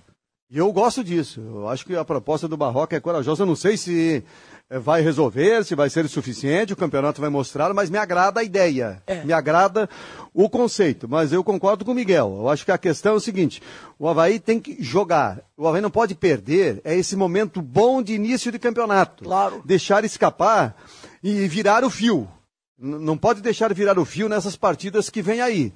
E 0.52 0.58
eu 0.58 0.72
gosto 0.74 1.04
disso. 1.04 1.40
Eu 1.40 1.70
acho 1.70 1.86
que 1.86 1.96
a 1.96 2.04
proposta 2.04 2.50
do 2.50 2.58
Barroca 2.58 2.98
é 2.98 3.00
corajosa. 3.00 3.44
Eu 3.44 3.48
não 3.48 3.56
sei 3.56 3.78
se 3.78 4.24
eh, 4.70 4.80
vai 4.80 5.02
resolver, 5.02 5.64
se 5.64 5.74
vai 5.74 5.90
ser 5.90 6.04
o 6.04 6.10
suficiente, 6.10 6.74
o 6.74 6.78
campeonato 6.78 7.22
vai 7.22 7.30
mostrar, 7.30 7.74
mas 7.74 7.90
me 7.90 7.98
agrada 7.98 8.42
a 8.42 8.44
ideia. 8.44 9.02
Me 9.26 9.32
agrada 9.32 9.90
o 10.34 10.50
conceito. 10.50 11.08
Mas 11.08 11.32
eu 11.32 11.42
concordo 11.42 11.86
com 11.86 11.92
o 11.92 11.96
Miguel. 11.96 12.36
Eu 12.40 12.50
acho 12.50 12.66
que 12.66 12.72
a 12.72 12.78
questão 12.78 13.14
é 13.14 13.16
o 13.16 13.22
seguinte: 13.22 13.62
o 13.98 14.08
Havaí 14.08 14.38
tem 14.38 14.60
que 14.60 14.84
jogar. 14.84 15.40
O 15.56 15.66
Havaí 15.66 15.82
não 15.82 15.92
pode 15.92 16.14
perder. 16.14 16.82
É 16.84 16.94
esse 16.94 17.16
momento 17.16 17.62
bom 17.62 18.02
de 18.02 18.14
início 18.14 18.52
de 18.52 18.60
campeonato. 18.60 19.24
Claro. 19.24 19.62
Deixar 19.66 20.04
escapar 20.04 20.76
e 21.24 21.48
virar 21.48 21.86
o 21.86 21.90
fio. 21.90 22.28
Não 22.78 23.18
pode 23.18 23.42
deixar 23.42 23.74
virar 23.74 23.98
o 23.98 24.06
fio 24.06 24.30
nessas 24.30 24.56
partidas 24.56 25.10
que 25.10 25.22
vem 25.22 25.42
aí. 25.42 25.74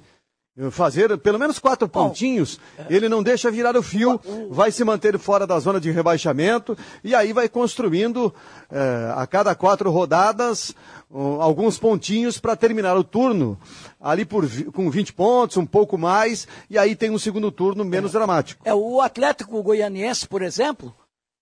Fazer 0.70 1.16
pelo 1.16 1.38
menos 1.38 1.58
quatro 1.58 1.88
pontinhos, 1.88 2.60
ele 2.90 3.08
não 3.08 3.22
deixa 3.22 3.50
virar 3.50 3.74
o 3.74 3.82
fio, 3.82 4.20
vai 4.50 4.70
se 4.70 4.84
manter 4.84 5.18
fora 5.18 5.46
da 5.46 5.58
zona 5.58 5.80
de 5.80 5.90
rebaixamento 5.90 6.76
e 7.02 7.14
aí 7.14 7.32
vai 7.32 7.48
construindo 7.48 8.34
eh, 8.70 9.12
a 9.16 9.26
cada 9.26 9.54
quatro 9.54 9.90
rodadas 9.90 10.74
um, 11.10 11.40
alguns 11.40 11.78
pontinhos 11.78 12.38
para 12.38 12.54
terminar 12.54 12.96
o 12.98 13.02
turno 13.02 13.58
ali 13.98 14.26
por, 14.26 14.44
com 14.72 14.90
20 14.90 15.14
pontos, 15.14 15.56
um 15.56 15.66
pouco 15.66 15.96
mais, 15.96 16.46
e 16.68 16.78
aí 16.78 16.94
tem 16.94 17.10
um 17.10 17.18
segundo 17.18 17.50
turno 17.50 17.82
menos 17.84 18.12
dramático. 18.12 18.62
É, 18.66 18.74
o 18.74 19.00
Atlético 19.00 19.62
Goianiense, 19.62 20.28
por 20.28 20.42
exemplo, 20.42 20.94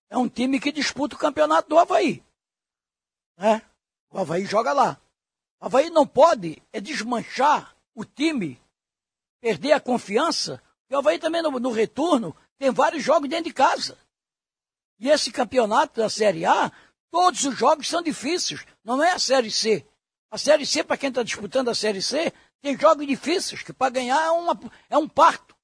é 0.09 0.17
um 0.17 0.29
time 0.29 0.61
que 0.61 0.71
disputa 0.71 1.17
o 1.17 1.19
campeonato 1.19 1.69
do 1.69 1.79
Havaí. 1.79 2.23
Né? 3.39 3.63
O 4.11 4.19
Havaí 4.19 4.45
joga 4.45 4.73
lá. 4.73 4.99
Havaí 5.61 5.91
não 5.91 6.07
pode 6.07 6.61
é 6.73 6.81
desmanchar 6.81 7.77
o 7.95 8.05
time, 8.05 8.61
perder 9.41 9.73
a 9.73 9.81
confiança. 9.81 10.63
E 10.89 10.95
o 10.95 10.99
Havaí 10.99 11.19
também 11.19 11.43
no, 11.43 11.51
no 11.61 11.71
retorno 11.71 12.35
tem 12.59 12.71
vários 12.71 13.05
jogos 13.05 13.29
dentro 13.29 13.45
de 13.45 13.53
casa. 13.53 13.99
E 14.99 15.09
esse 15.09 15.31
campeonato 15.31 16.01
da 16.01 16.09
Série 16.09 16.47
A, 16.47 16.73
todos 17.11 17.45
os 17.45 17.57
jogos 17.57 17.89
são 17.89 18.03
difíceis. 18.03 18.65
Não 18.83 19.03
é 19.03 19.13
a 19.13 19.19
Série 19.19 19.51
C. 19.51 19.87
A 20.31 20.39
Série 20.39 20.65
C, 20.65 20.83
para 20.83 20.97
quem 20.97 21.09
está 21.09 21.23
disputando 21.23 21.69
a 21.69 21.75
Série 21.75 22.01
C, 22.01 22.33
tem 22.63 22.79
jogos 22.79 23.07
difíceis, 23.07 23.63
que 23.63 23.73
para 23.73 23.91
ganhar 23.91 24.21
é, 24.23 24.31
uma, 24.31 24.59
é 24.89 24.97
um 24.97 25.09
parto. 25.09 25.57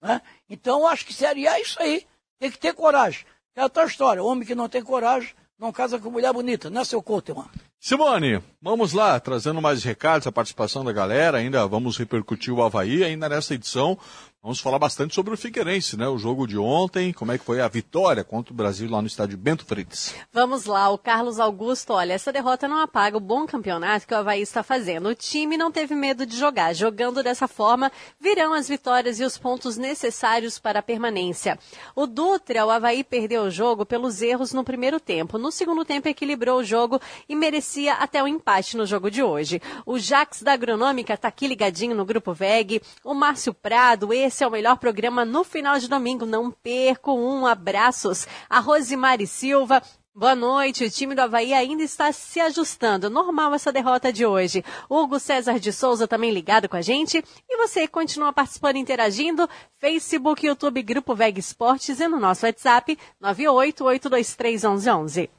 Né? 0.00 0.20
Então, 0.48 0.86
acho 0.86 1.04
que 1.04 1.12
Série 1.12 1.46
A 1.46 1.58
é 1.58 1.62
isso 1.62 1.80
aí. 1.80 2.06
Tem 2.38 2.50
que 2.50 2.58
ter 2.58 2.74
coragem. 2.74 3.26
É 3.54 3.62
a 3.62 3.68
tua 3.68 3.84
história. 3.84 4.22
Homem 4.22 4.46
que 4.46 4.54
não 4.54 4.68
tem 4.68 4.82
coragem 4.82 5.34
não 5.58 5.72
casa 5.72 5.98
com 5.98 6.10
mulher 6.10 6.32
bonita, 6.32 6.68
não 6.68 6.80
é 6.80 6.84
seu 6.84 7.02
Couteman? 7.02 7.48
Simone, 7.84 8.40
vamos 8.62 8.92
lá, 8.92 9.18
trazendo 9.18 9.60
mais 9.60 9.82
recados, 9.82 10.24
a 10.24 10.30
participação 10.30 10.84
da 10.84 10.92
galera, 10.92 11.38
ainda 11.38 11.66
vamos 11.66 11.96
repercutir 11.96 12.54
o 12.54 12.62
Havaí, 12.62 13.02
ainda 13.02 13.28
nessa 13.28 13.54
edição, 13.54 13.98
vamos 14.42 14.58
falar 14.58 14.80
bastante 14.80 15.14
sobre 15.14 15.32
o 15.32 15.36
Figueirense, 15.36 15.96
né? 15.96 16.08
O 16.08 16.18
jogo 16.18 16.48
de 16.48 16.58
ontem, 16.58 17.12
como 17.12 17.30
é 17.30 17.38
que 17.38 17.44
foi 17.44 17.60
a 17.60 17.68
vitória 17.68 18.24
contra 18.24 18.52
o 18.52 18.56
Brasil 18.56 18.90
lá 18.90 19.00
no 19.00 19.06
estádio 19.06 19.38
Bento 19.38 19.64
Fritz. 19.64 20.16
Vamos 20.32 20.64
lá, 20.64 20.90
o 20.90 20.98
Carlos 20.98 21.38
Augusto, 21.38 21.92
olha, 21.92 22.14
essa 22.14 22.32
derrota 22.32 22.66
não 22.66 22.80
apaga 22.80 23.16
o 23.16 23.20
bom 23.20 23.46
campeonato 23.46 24.04
que 24.04 24.12
o 24.12 24.16
Havaí 24.16 24.42
está 24.42 24.64
fazendo. 24.64 25.08
O 25.08 25.14
time 25.14 25.56
não 25.56 25.70
teve 25.70 25.94
medo 25.94 26.26
de 26.26 26.36
jogar. 26.36 26.74
Jogando 26.74 27.22
dessa 27.22 27.46
forma, 27.46 27.92
virão 28.18 28.52
as 28.52 28.68
vitórias 28.68 29.20
e 29.20 29.24
os 29.24 29.38
pontos 29.38 29.76
necessários 29.76 30.58
para 30.58 30.80
a 30.80 30.82
permanência. 30.82 31.56
O 31.94 32.08
Dutra, 32.08 32.66
o 32.66 32.70
Havaí 32.70 33.04
perdeu 33.04 33.44
o 33.44 33.50
jogo 33.50 33.86
pelos 33.86 34.22
erros 34.22 34.52
no 34.52 34.64
primeiro 34.64 34.98
tempo. 34.98 35.38
No 35.38 35.52
segundo 35.52 35.84
tempo, 35.84 36.08
equilibrou 36.08 36.58
o 36.58 36.64
jogo 36.64 37.00
e 37.28 37.36
merecia 37.36 37.94
até 37.94 38.20
o 38.20 38.26
empate 38.26 38.76
no 38.76 38.86
jogo 38.86 39.08
de 39.08 39.22
hoje. 39.22 39.62
O 39.86 40.00
Jax 40.00 40.42
da 40.42 40.54
Agronômica 40.54 41.14
está 41.14 41.28
aqui 41.28 41.46
ligadinho 41.46 41.94
no 41.94 42.04
Grupo 42.04 42.34
VEG. 42.34 42.82
O 43.04 43.14
Márcio 43.14 43.54
Prado, 43.54 44.12
esse 44.12 44.31
é 44.40 44.46
o 44.46 44.50
melhor 44.50 44.76
programa 44.76 45.24
no 45.24 45.44
final 45.44 45.78
de 45.78 45.88
domingo. 45.88 46.24
Não 46.24 46.50
perco 46.50 47.12
um. 47.12 47.46
Abraços. 47.46 48.26
A 48.48 48.60
Rosimari 48.60 49.26
Silva. 49.26 49.82
Boa 50.14 50.34
noite. 50.34 50.84
O 50.84 50.90
time 50.90 51.14
do 51.14 51.20
Havaí 51.20 51.54
ainda 51.54 51.82
está 51.82 52.12
se 52.12 52.38
ajustando. 52.38 53.10
Normal 53.10 53.54
essa 53.54 53.72
derrota 53.72 54.12
de 54.12 54.26
hoje. 54.26 54.62
Hugo 54.88 55.18
César 55.18 55.58
de 55.58 55.72
Souza 55.72 56.06
também 56.06 56.30
ligado 56.30 56.68
com 56.68 56.76
a 56.76 56.82
gente. 56.82 57.24
E 57.48 57.56
você 57.56 57.88
continua 57.88 58.32
participando, 58.32 58.76
interagindo. 58.76 59.48
Facebook, 59.78 60.46
YouTube, 60.46 60.82
Grupo 60.82 61.14
VEG 61.14 61.38
Esportes 61.38 61.98
e 61.98 62.08
no 62.08 62.20
nosso 62.20 62.44
WhatsApp 62.44 62.98
988231111. 63.22 65.30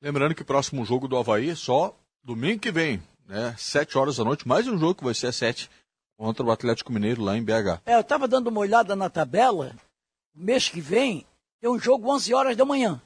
Lembrando 0.00 0.34
que 0.34 0.42
o 0.42 0.46
próximo 0.46 0.84
jogo 0.84 1.06
do 1.06 1.16
Havaí 1.16 1.50
é 1.50 1.54
só 1.54 1.94
domingo 2.24 2.60
que 2.60 2.72
vem, 2.72 3.02
né? 3.28 3.54
Sete 3.58 3.98
horas 3.98 4.16
da 4.16 4.24
noite, 4.24 4.48
mais 4.48 4.66
um 4.66 4.78
jogo 4.78 4.94
que 4.94 5.04
vai 5.04 5.14
ser 5.14 5.26
às 5.26 5.36
sete 5.36 5.70
contra 6.16 6.44
o 6.44 6.50
Atlético 6.50 6.92
Mineiro 6.92 7.22
lá 7.22 7.36
em 7.36 7.44
BH. 7.44 7.82
É, 7.84 7.94
eu 7.94 8.00
estava 8.00 8.26
dando 8.26 8.48
uma 8.48 8.60
olhada 8.60 8.96
na 8.96 9.10
tabela. 9.10 9.74
Mês 10.34 10.68
que 10.68 10.80
vem 10.80 11.26
tem 11.60 11.70
um 11.70 11.78
jogo 11.78 12.10
11 12.10 12.34
horas 12.34 12.56
da 12.56 12.64
manhã. 12.64 13.00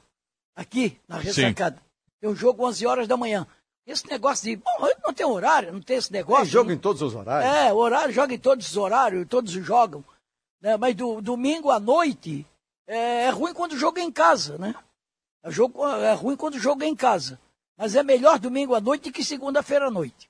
Aqui, 0.55 0.97
na 1.07 1.17
ressacada. 1.17 1.81
Tem 2.19 2.29
um 2.29 2.35
jogo 2.35 2.65
11 2.67 2.85
horas 2.85 3.07
da 3.07 3.17
manhã. 3.17 3.47
Esse 3.85 4.07
negócio 4.07 4.45
de. 4.45 4.55
Bom, 4.57 4.89
não 5.03 5.13
tem 5.13 5.25
horário, 5.25 5.73
não 5.73 5.81
tem 5.81 5.97
esse 5.97 6.11
negócio. 6.11 6.43
Tem 6.43 6.51
jogo 6.51 6.71
em 6.71 6.77
todos 6.77 7.01
os 7.01 7.15
horários. 7.15 7.51
É, 7.51 7.73
horário 7.73 8.13
joga 8.13 8.33
em 8.33 8.39
todos 8.39 8.69
os 8.69 8.77
horários, 8.77 9.27
todos 9.27 9.51
jogam. 9.51 10.03
Né? 10.61 10.77
Mas 10.77 10.95
do, 10.95 11.19
domingo 11.19 11.71
à 11.71 11.79
noite 11.79 12.45
é, 12.87 13.25
é 13.25 13.29
ruim 13.29 13.53
quando 13.53 13.73
o 13.73 13.77
jogo 13.77 13.99
é 13.99 14.03
em 14.03 14.11
casa, 14.11 14.57
né? 14.57 14.75
É, 15.43 15.49
jogo, 15.49 15.85
é 15.87 16.13
ruim 16.13 16.35
quando 16.35 16.55
o 16.55 16.59
jogo 16.59 16.83
é 16.83 16.87
em 16.87 16.95
casa. 16.95 17.39
Mas 17.75 17.95
é 17.95 18.03
melhor 18.03 18.37
domingo 18.37 18.75
à 18.75 18.79
noite 18.79 19.11
que 19.11 19.23
segunda-feira 19.23 19.87
à 19.87 19.91
noite. 19.91 20.29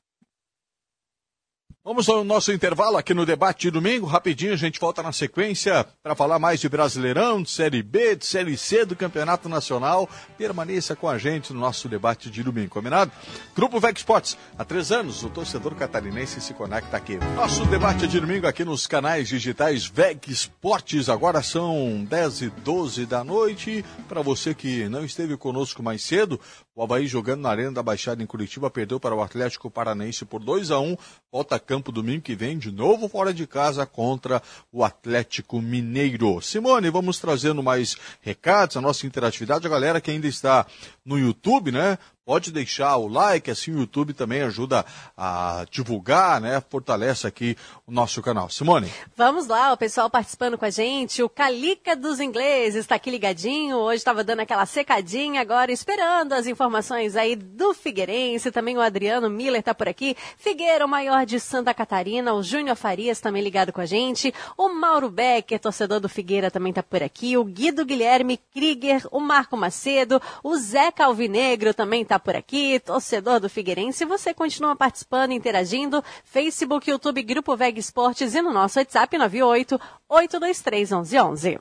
Vamos 1.84 2.08
ao 2.08 2.24
nosso 2.24 2.52
intervalo 2.52 2.96
aqui 2.96 3.12
no 3.12 3.26
debate 3.26 3.62
de 3.62 3.72
domingo. 3.72 4.06
Rapidinho, 4.06 4.54
a 4.54 4.56
gente 4.56 4.80
volta 4.80 5.02
na 5.02 5.12
sequência 5.12 5.84
para 6.04 6.14
falar 6.14 6.38
mais 6.38 6.60
de 6.60 6.70
Brasileirão, 6.70 7.42
de 7.42 7.50
Série 7.50 7.82
B, 7.82 8.16
de 8.16 8.24
Série 8.24 8.56
C 8.56 8.86
do 8.86 8.96
Campeonato 8.96 9.50
Nacional. 9.50 10.08
Permaneça 10.38 10.96
com 10.96 11.10
a 11.10 11.18
gente 11.18 11.52
no 11.52 11.60
nosso 11.60 11.90
debate 11.90 12.30
de 12.30 12.44
domingo, 12.44 12.70
combinado? 12.70 13.12
Grupo 13.56 13.80
VEG 13.80 13.98
Sports, 13.98 14.38
há 14.60 14.64
três 14.64 14.92
anos 14.92 15.24
o 15.24 15.30
torcedor 15.30 15.74
catarinense 15.74 16.40
se 16.40 16.54
conecta 16.54 16.96
aqui. 16.96 17.18
Nosso 17.36 17.66
debate 17.66 18.08
de 18.08 18.20
domingo 18.20 18.46
aqui 18.46 18.64
nos 18.64 18.86
canais 18.86 19.28
digitais 19.28 19.88
VEG 19.88 20.30
Sports. 20.30 21.10
Agora 21.10 21.42
são 21.42 22.06
10 22.08 22.42
e 22.44 22.50
12 22.64 23.08
da 23.08 23.24
noite. 23.24 23.84
Para 24.08 24.22
você 24.22 24.54
que 24.54 24.88
não 24.88 25.04
esteve 25.04 25.36
conosco 25.36 25.82
mais 25.82 26.04
cedo, 26.04 26.40
o 26.76 26.84
Havaí 26.84 27.08
jogando 27.08 27.42
na 27.42 27.50
Arena 27.50 27.72
da 27.72 27.84
Baixada 27.84 28.24
em 28.24 28.26
Curitiba 28.26 28.70
perdeu 28.70 29.00
para 29.00 29.16
o 29.16 29.22
Atlético 29.22 29.70
Paranaense 29.70 30.24
por 30.24 30.42
2 30.42 30.72
a 30.72 30.80
1 30.80 30.96
Volta 31.32 31.56
a 31.56 31.60
campo 31.60 31.94
domingo 31.94 32.22
que 32.22 32.36
vem, 32.36 32.58
de 32.58 32.72
novo 32.72 33.08
fora 33.08 33.34
de 33.34 33.48
casa 33.48 33.86
contra 33.86 34.42
o 34.70 34.84
Atlético 34.84 35.62
Mineiro. 35.62 36.42
Simone, 36.42 36.90
vamos 36.90 37.20
trazendo 37.20 37.64
mais 37.64 37.96
recados, 38.20 38.76
a 38.76 38.82
nossa 38.82 39.08
interatividade. 39.08 39.66
A 39.66 39.70
galera 39.70 40.02
que 40.02 40.12
ainda 40.12 40.28
está 40.28 40.66
no 41.06 41.18
YouTube, 41.18 41.72
né? 41.72 41.98
Pode 42.32 42.50
deixar 42.50 42.96
o 42.96 43.10
like, 43.10 43.52
assim 43.52 43.72
o 43.72 43.80
YouTube 43.80 44.14
também 44.14 44.42
ajuda 44.42 44.86
a 45.18 45.66
divulgar, 45.70 46.40
né? 46.40 46.64
Fortalece 46.70 47.28
aqui 47.28 47.58
o 47.86 47.92
nosso 47.92 48.22
canal. 48.22 48.50
Simone. 48.50 48.90
Vamos 49.18 49.48
lá, 49.48 49.74
o 49.74 49.78
pessoal 49.78 50.10
participando 50.10 50.58
com 50.58 50.64
a 50.64 50.70
gente. 50.70 51.22
O 51.22 51.28
Calica 51.28 51.94
dos 51.94 52.22
Ingleses 52.22 52.86
está 52.86 52.96
aqui 52.96 53.12
ligadinho. 53.12 53.76
Hoje 53.76 53.98
estava 53.98 54.24
dando 54.24 54.40
aquela 54.40 54.66
secadinha, 54.66 55.42
agora 55.42 55.74
esperando 55.74 56.32
as 56.32 56.48
informações 56.48 57.18
aí 57.18 57.36
do 57.36 57.74
Figueirense. 57.74 58.50
Também 58.50 58.78
o 58.78 58.82
Adriano 58.82 59.30
Miller 59.30 59.60
está 59.60 59.76
por 59.76 59.90
aqui. 59.90 60.16
Figueira, 60.38 60.86
o 60.86 60.90
maior 60.90 61.26
de 61.26 61.38
Santa 61.38 61.74
Catarina. 61.74 62.34
O 62.34 62.42
Júnior 62.42 62.78
Farias 62.78 63.20
também 63.20 63.44
ligado 63.44 63.74
com 63.74 63.82
a 63.82 63.86
gente. 63.86 64.34
O 64.56 64.70
Mauro 64.70 65.10
Becker, 65.10 65.60
torcedor 65.60 66.00
do 66.00 66.08
Figueira, 66.08 66.50
também 66.50 66.70
está 66.70 66.82
por 66.82 67.04
aqui. 67.04 67.36
O 67.36 67.44
Guido 67.44 67.84
Guilherme 67.84 68.40
Krieger, 68.54 69.06
o 69.12 69.20
Marco 69.20 69.58
Macedo. 69.58 70.22
O 70.42 70.56
Zé 70.56 70.94
Calvinegro 70.94 71.74
também 71.74 72.04
está 72.04 72.21
por 72.22 72.36
aqui, 72.36 72.80
torcedor 72.80 73.40
do 73.40 73.50
Figueirense. 73.50 74.06
Você 74.06 74.34
continua 74.34 74.76
participando, 74.76 75.32
interagindo. 75.32 76.04
Facebook, 76.24 76.90
YouTube, 76.90 77.24
Grupo 77.24 77.56
Veg 77.58 77.78
Esportes 77.80 78.36
e 78.36 78.42
no 78.42 78.54
nosso 78.54 78.80
WhatsApp 78.80 79.18
98 79.18 79.80
823 80.08 80.92
1111. 80.92 81.60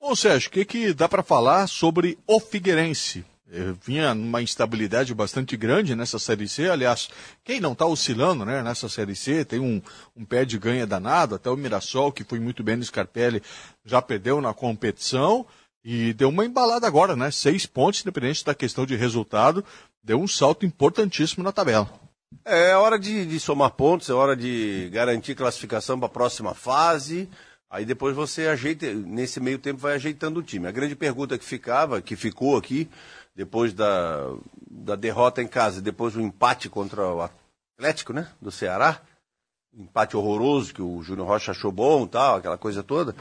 Bom, 0.00 0.14
Sérgio, 0.14 0.48
o 0.48 0.52
que, 0.52 0.64
que 0.64 0.92
dá 0.92 1.08
para 1.08 1.22
falar 1.22 1.66
sobre 1.66 2.18
o 2.26 2.38
Figueirense? 2.38 3.24
Eu 3.56 3.74
vinha 3.74 4.12
numa 4.14 4.42
instabilidade 4.42 5.14
bastante 5.14 5.56
grande 5.56 5.94
nessa 5.94 6.18
Série 6.18 6.48
C. 6.48 6.68
Aliás, 6.68 7.08
quem 7.44 7.60
não 7.60 7.72
está 7.72 7.86
oscilando 7.86 8.44
né, 8.44 8.62
nessa 8.62 8.88
Série 8.88 9.14
C 9.14 9.44
tem 9.44 9.60
um, 9.60 9.80
um 10.16 10.24
pé 10.24 10.44
de 10.44 10.58
ganha 10.58 10.86
danado. 10.86 11.36
Até 11.36 11.48
o 11.48 11.56
Mirassol, 11.56 12.10
que 12.10 12.24
foi 12.24 12.40
muito 12.40 12.64
bem 12.64 12.76
no 12.76 12.82
Scarpelli, 12.82 13.40
já 13.84 14.02
perdeu 14.02 14.40
na 14.40 14.52
competição. 14.52 15.46
E 15.84 16.14
deu 16.14 16.30
uma 16.30 16.46
embalada 16.46 16.86
agora, 16.86 17.14
né? 17.14 17.30
Seis 17.30 17.66
pontos, 17.66 18.00
independente 18.00 18.44
da 18.44 18.54
questão 18.54 18.86
de 18.86 18.96
resultado, 18.96 19.62
deu 20.02 20.18
um 20.18 20.26
salto 20.26 20.64
importantíssimo 20.64 21.44
na 21.44 21.52
tabela. 21.52 21.90
É 22.44 22.74
hora 22.74 22.98
de, 22.98 23.26
de 23.26 23.38
somar 23.38 23.70
pontos, 23.72 24.08
é 24.08 24.14
hora 24.14 24.34
de 24.34 24.88
garantir 24.90 25.34
classificação 25.34 25.98
para 25.98 26.06
a 26.06 26.10
próxima 26.10 26.54
fase. 26.54 27.28
Aí 27.70 27.84
depois 27.84 28.16
você 28.16 28.46
ajeita, 28.46 28.92
nesse 28.94 29.40
meio 29.40 29.58
tempo 29.58 29.80
vai 29.80 29.94
ajeitando 29.94 30.40
o 30.40 30.42
time. 30.42 30.66
A 30.66 30.72
grande 30.72 30.96
pergunta 30.96 31.36
que 31.36 31.44
ficava, 31.44 32.00
que 32.00 32.16
ficou 32.16 32.56
aqui, 32.56 32.88
depois 33.34 33.72
da, 33.72 34.32
da 34.70 34.96
derrota 34.96 35.42
em 35.42 35.46
casa, 35.46 35.82
depois 35.82 36.14
do 36.14 36.20
empate 36.20 36.68
contra 36.68 37.06
o 37.06 37.28
Atlético, 37.76 38.12
né? 38.12 38.28
Do 38.40 38.50
Ceará. 38.50 39.00
Empate 39.76 40.16
horroroso 40.16 40.72
que 40.72 40.80
o 40.80 41.02
Júnior 41.02 41.26
Rocha 41.26 41.50
achou 41.50 41.72
bom 41.72 42.06
tal, 42.06 42.36
aquela 42.36 42.56
coisa 42.56 42.82
toda. 42.82 43.14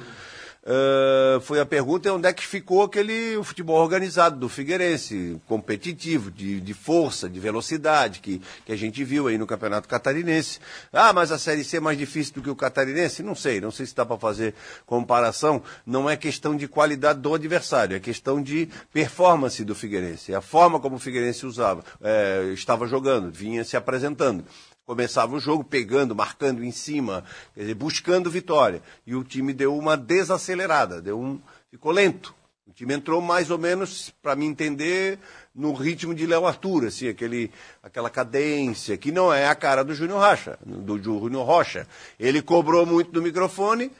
Uh, 0.65 1.41
foi 1.41 1.59
a 1.59 1.65
pergunta 1.65 2.13
onde 2.13 2.25
é 2.25 2.31
que 2.31 2.47
ficou 2.47 2.83
aquele 2.83 3.35
o 3.35 3.43
futebol 3.43 3.81
organizado 3.81 4.39
do 4.39 4.47
Figueirense, 4.47 5.41
competitivo, 5.45 6.31
de, 6.31 6.61
de 6.61 6.73
força, 6.73 7.29
de 7.29 7.37
velocidade, 7.37 8.21
que, 8.21 8.41
que 8.65 8.71
a 8.71 8.75
gente 8.77 9.03
viu 9.03 9.27
aí 9.27 9.37
no 9.37 9.45
Campeonato 9.45 9.89
Catarinense. 9.89 10.59
Ah, 10.93 11.11
mas 11.11 11.33
a 11.33 11.37
Série 11.37 11.65
C 11.65 11.77
é 11.77 11.79
mais 11.81 11.97
difícil 11.97 12.35
do 12.35 12.41
que 12.41 12.49
o 12.49 12.55
Catarinense? 12.55 13.21
Não 13.21 13.35
sei, 13.35 13.59
não 13.59 13.71
sei 13.71 13.85
se 13.85 13.93
dá 13.93 14.05
para 14.05 14.17
fazer 14.17 14.55
comparação. 14.85 15.61
Não 15.85 16.09
é 16.09 16.15
questão 16.15 16.55
de 16.55 16.65
qualidade 16.65 17.19
do 17.19 17.33
adversário, 17.33 17.97
é 17.97 17.99
questão 17.99 18.41
de 18.41 18.69
performance 18.93 19.65
do 19.65 19.75
Figueirense. 19.75 20.31
É 20.31 20.35
a 20.35 20.41
forma 20.41 20.79
como 20.79 20.95
o 20.95 20.99
Figueirense 20.99 21.45
usava, 21.45 21.83
é, 22.01 22.51
estava 22.53 22.87
jogando, 22.87 23.29
vinha 23.29 23.65
se 23.65 23.75
apresentando 23.75 24.45
começava 24.85 25.35
o 25.35 25.39
jogo 25.39 25.63
pegando, 25.63 26.15
marcando 26.15 26.63
em 26.63 26.71
cima, 26.71 27.23
dizer, 27.55 27.73
buscando 27.73 28.29
vitória. 28.29 28.81
E 29.05 29.15
o 29.15 29.23
time 29.23 29.53
deu 29.53 29.77
uma 29.77 29.95
desacelerada, 29.95 31.01
deu 31.01 31.19
um 31.19 31.39
ficou 31.71 31.91
lento. 31.91 32.35
O 32.67 32.71
time 32.71 32.93
entrou 32.93 33.21
mais 33.21 33.51
ou 33.51 33.57
menos, 33.57 34.11
para 34.21 34.35
me 34.35 34.45
entender, 34.45 35.19
no 35.53 35.73
ritmo 35.73 36.15
de 36.15 36.25
Léo 36.25 36.45
Arthur, 36.45 36.85
assim, 36.85 37.07
aquele, 37.07 37.51
aquela 37.83 38.09
cadência, 38.09 38.97
que 38.97 39.11
não 39.11 39.33
é 39.33 39.47
a 39.47 39.55
cara 39.55 39.83
do 39.83 39.93
Júnior 39.93 40.19
Rocha, 40.19 40.57
do 40.65 40.97
Júnior 40.97 41.45
Rocha. 41.45 41.87
Ele 42.19 42.41
cobrou 42.41 42.85
muito 42.85 43.11
do 43.11 43.21
microfone, 43.21 43.91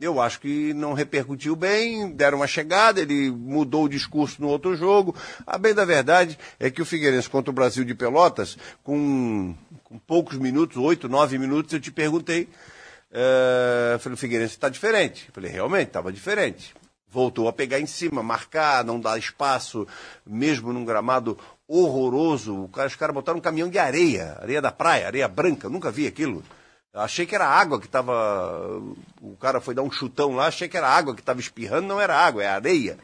eu 0.00 0.20
acho 0.20 0.40
que 0.40 0.72
não 0.74 0.92
repercutiu 0.92 1.56
bem, 1.56 2.10
deram 2.10 2.38
uma 2.38 2.46
chegada, 2.46 3.00
ele 3.00 3.30
mudou 3.30 3.84
o 3.84 3.88
discurso 3.88 4.40
no 4.40 4.48
outro 4.48 4.76
jogo. 4.76 5.14
A 5.44 5.58
bem 5.58 5.74
da 5.74 5.84
verdade 5.84 6.38
é 6.60 6.70
que 6.70 6.80
o 6.80 6.84
Figueirense 6.84 7.28
contra 7.28 7.50
o 7.50 7.54
Brasil 7.54 7.84
de 7.84 7.94
Pelotas, 7.94 8.56
com, 8.84 9.54
com 9.82 9.98
poucos 9.98 10.38
minutos, 10.38 10.76
oito, 10.76 11.08
nove 11.08 11.36
minutos, 11.36 11.72
eu 11.72 11.80
te 11.80 11.90
perguntei, 11.90 12.48
uh, 13.10 13.98
falei, 13.98 14.14
o 14.14 14.18
Figueirense 14.18 14.54
está 14.54 14.68
diferente. 14.68 15.26
Eu 15.28 15.34
falei, 15.34 15.50
realmente, 15.50 15.88
estava 15.88 16.12
diferente. 16.12 16.74
Voltou 17.10 17.48
a 17.48 17.52
pegar 17.52 17.80
em 17.80 17.86
cima, 17.86 18.22
marcar, 18.22 18.84
não 18.84 19.00
dar 19.00 19.18
espaço, 19.18 19.84
mesmo 20.24 20.72
num 20.72 20.84
gramado 20.84 21.36
horroroso. 21.66 22.70
Os 22.72 22.94
caras 22.94 23.14
botaram 23.14 23.38
um 23.38 23.42
caminhão 23.42 23.68
de 23.68 23.78
areia, 23.78 24.38
areia 24.40 24.62
da 24.62 24.70
praia, 24.70 25.06
areia 25.06 25.26
branca, 25.26 25.68
nunca 25.68 25.90
vi 25.90 26.06
aquilo. 26.06 26.44
Achei 26.94 27.26
que 27.26 27.34
era 27.34 27.46
água 27.46 27.78
que 27.78 27.86
estava. 27.86 28.80
O 29.20 29.36
cara 29.36 29.60
foi 29.60 29.74
dar 29.74 29.82
um 29.82 29.90
chutão 29.90 30.34
lá, 30.34 30.46
achei 30.46 30.68
que 30.68 30.76
era 30.76 30.88
água 30.88 31.14
que 31.14 31.20
estava 31.20 31.40
espirrando, 31.40 31.86
não 31.86 32.00
era 32.00 32.16
água, 32.16 32.42
é 32.42 32.48
areia. 32.48 32.98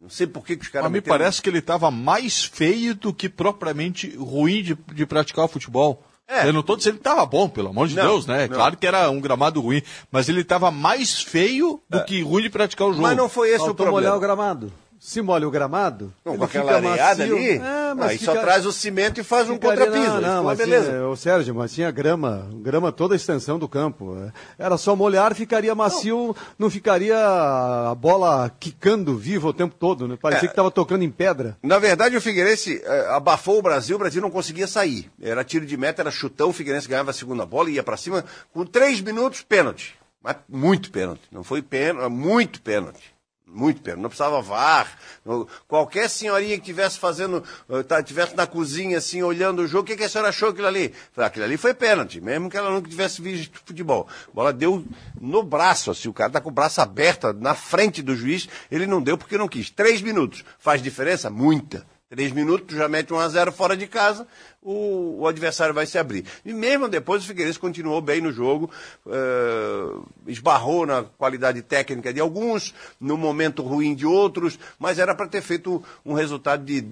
Não 0.00 0.10
sei 0.10 0.26
por 0.26 0.44
que, 0.44 0.56
que 0.56 0.62
os 0.62 0.68
caras. 0.68 0.90
Mas 0.90 0.92
me 0.92 1.00
parece 1.00 1.40
que 1.40 1.48
ele 1.48 1.58
estava 1.58 1.90
mais 1.90 2.44
feio 2.44 2.94
do 2.94 3.12
que 3.12 3.28
propriamente 3.28 4.14
ruim 4.16 4.62
de, 4.62 4.74
de 4.92 5.06
praticar 5.06 5.44
o 5.44 5.48
futebol. 5.48 6.02
É. 6.28 6.48
Eu 6.48 6.52
não 6.52 6.60
estou 6.60 6.76
dizendo 6.76 6.94
que 6.94 7.00
estava 7.00 7.24
bom, 7.24 7.48
pelo 7.48 7.68
amor 7.68 7.86
de 7.86 7.94
não, 7.94 8.02
Deus, 8.02 8.26
né? 8.26 8.48
Não. 8.48 8.56
Claro 8.56 8.76
que 8.76 8.86
era 8.86 9.08
um 9.10 9.20
gramado 9.20 9.60
ruim, 9.60 9.80
mas 10.10 10.28
ele 10.28 10.40
estava 10.40 10.70
mais 10.72 11.22
feio 11.22 11.80
do 11.88 11.98
é. 11.98 12.02
que 12.02 12.20
ruim 12.22 12.42
de 12.42 12.50
praticar 12.50 12.88
o 12.88 12.92
jogo. 12.92 13.02
Mas 13.02 13.16
não 13.16 13.28
foi 13.28 13.50
esse 13.50 13.58
Faltou 13.58 13.72
o 13.72 13.76
problema. 13.76 14.00
molhar 14.00 14.16
o 14.16 14.20
gramado 14.20 14.72
se 14.98 15.20
molha 15.22 15.46
o 15.46 15.50
gramado. 15.50 16.12
Não, 16.24 16.36
com 16.36 16.44
aquela 16.44 16.74
areada 16.74 17.22
ali, 17.22 17.50
é, 17.58 17.94
mas 17.94 18.10
aí 18.10 18.18
fica... 18.18 18.32
só 18.32 18.40
traz 18.40 18.66
o 18.66 18.72
cimento 18.72 19.20
e 19.20 19.24
faz 19.24 19.48
um 19.48 19.58
contrapiso. 19.58 20.20
Não, 20.20 20.20
não, 20.20 20.44
mas 20.44 20.58
beleza. 20.58 20.90
Tinha, 20.90 21.08
o 21.08 21.16
Sérgio, 21.16 21.54
mas 21.54 21.72
tinha 21.72 21.90
grama, 21.90 22.48
grama 22.54 22.90
toda 22.90 23.14
a 23.14 23.16
extensão 23.16 23.58
do 23.58 23.68
campo. 23.68 24.16
Era 24.58 24.76
só 24.76 24.96
molhar, 24.96 25.34
ficaria 25.34 25.74
macio, 25.74 26.16
não, 26.16 26.34
não 26.58 26.70
ficaria 26.70 27.16
a 27.18 27.94
bola 27.94 28.50
quicando 28.58 29.16
viva 29.16 29.48
o 29.48 29.52
tempo 29.52 29.74
todo, 29.78 30.08
né? 30.08 30.18
Parecia 30.20 30.46
é, 30.46 30.48
que 30.48 30.52
estava 30.52 30.70
tocando 30.70 31.02
em 31.02 31.10
pedra. 31.10 31.56
Na 31.62 31.78
verdade, 31.78 32.16
o 32.16 32.20
Figueirense 32.20 32.82
é, 32.84 33.08
abafou 33.10 33.58
o 33.58 33.62
Brasil, 33.62 33.96
o 33.96 33.98
Brasil 33.98 34.22
não 34.22 34.30
conseguia 34.30 34.66
sair. 34.66 35.10
Era 35.20 35.44
tiro 35.44 35.66
de 35.66 35.76
meta, 35.76 36.02
era 36.02 36.10
chutão, 36.10 36.50
o 36.50 36.52
Figueirense 36.52 36.88
ganhava 36.88 37.10
a 37.10 37.14
segunda 37.14 37.44
bola, 37.44 37.70
ia 37.70 37.82
para 37.82 37.96
cima, 37.96 38.24
com 38.52 38.64
três 38.64 39.00
minutos, 39.00 39.42
pênalti. 39.42 39.94
Mas 40.22 40.36
muito 40.48 40.90
pênalti. 40.90 41.22
Não 41.30 41.44
foi 41.44 41.62
pênalti, 41.62 42.10
muito 42.10 42.60
pênalti. 42.60 43.15
Muito 43.48 43.80
pênalti, 43.80 44.02
não 44.02 44.08
precisava 44.08 44.42
VAR. 44.42 44.98
Qualquer 45.68 46.10
senhorinha 46.10 46.56
que 46.56 46.62
estivesse 46.62 46.98
fazendo, 46.98 47.44
eh, 47.70 48.34
na 48.34 48.44
cozinha 48.44 48.98
assim, 48.98 49.22
olhando 49.22 49.62
o 49.62 49.68
jogo, 49.68 49.84
o 49.84 49.86
que, 49.86 49.96
que 49.96 50.02
a 50.02 50.08
senhora 50.08 50.30
achou 50.30 50.48
aquilo 50.48 50.66
ali? 50.66 50.92
Aquilo 51.16 51.44
ali 51.44 51.56
foi 51.56 51.72
pênalti, 51.72 52.20
mesmo 52.20 52.50
que 52.50 52.56
ela 52.56 52.70
nunca 52.70 52.90
tivesse 52.90 53.22
visto 53.22 53.60
futebol. 53.64 54.08
A 54.28 54.32
bola 54.32 54.52
deu 54.52 54.84
no 55.20 55.44
braço, 55.44 55.92
assim, 55.92 56.08
o 56.08 56.12
cara 56.12 56.32
tá 56.32 56.40
com 56.40 56.48
o 56.48 56.52
braço 56.52 56.80
aberto 56.80 57.32
na 57.32 57.54
frente 57.54 58.02
do 58.02 58.16
juiz, 58.16 58.48
ele 58.68 58.86
não 58.86 59.00
deu 59.00 59.16
porque 59.16 59.38
não 59.38 59.46
quis. 59.46 59.70
Três 59.70 60.02
minutos. 60.02 60.44
Faz 60.58 60.82
diferença? 60.82 61.30
Muita. 61.30 61.86
Três 62.08 62.30
minutos, 62.30 62.76
já 62.76 62.88
mete 62.88 63.12
um 63.12 63.18
a 63.18 63.28
zero 63.28 63.50
fora 63.50 63.76
de 63.76 63.88
casa, 63.88 64.28
o, 64.62 65.22
o, 65.22 65.26
adversário 65.26 65.74
vai 65.74 65.86
se 65.86 65.98
abrir. 65.98 66.24
E 66.44 66.52
mesmo 66.52 66.88
depois 66.88 67.24
o 67.24 67.26
Figueirense 67.26 67.58
continuou 67.58 68.00
bem 68.00 68.20
no 68.20 68.30
jogo, 68.30 68.70
uh, 69.04 70.06
esbarrou 70.24 70.86
na 70.86 71.02
qualidade 71.02 71.62
técnica 71.62 72.12
de 72.12 72.20
alguns, 72.20 72.72
no 73.00 73.16
momento 73.16 73.60
ruim 73.60 73.92
de 73.92 74.06
outros, 74.06 74.56
mas 74.78 75.00
era 75.00 75.16
para 75.16 75.26
ter 75.26 75.42
feito 75.42 75.82
um 76.04 76.12
resultado 76.12 76.64
de 76.64 76.86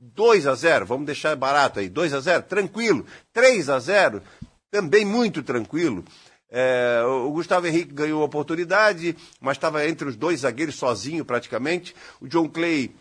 2 0.00 0.46
a 0.46 0.54
0, 0.54 0.86
vamos 0.86 1.04
deixar 1.04 1.36
barato 1.36 1.78
aí, 1.78 1.90
2 1.90 2.14
a 2.14 2.20
0, 2.20 2.42
tranquilo. 2.44 3.04
3 3.34 3.68
a 3.68 3.78
0, 3.78 4.22
também 4.70 5.04
muito 5.04 5.42
tranquilo. 5.42 6.02
É, 6.50 7.02
o 7.04 7.30
Gustavo 7.30 7.66
Henrique 7.66 7.92
ganhou 7.92 8.22
a 8.22 8.26
oportunidade, 8.26 9.14
mas 9.38 9.58
estava 9.58 9.86
entre 9.86 10.08
os 10.08 10.16
dois 10.16 10.40
zagueiros 10.40 10.76
sozinho 10.76 11.26
praticamente. 11.26 11.94
O 12.22 12.26
John 12.26 12.48
Clay 12.48 12.94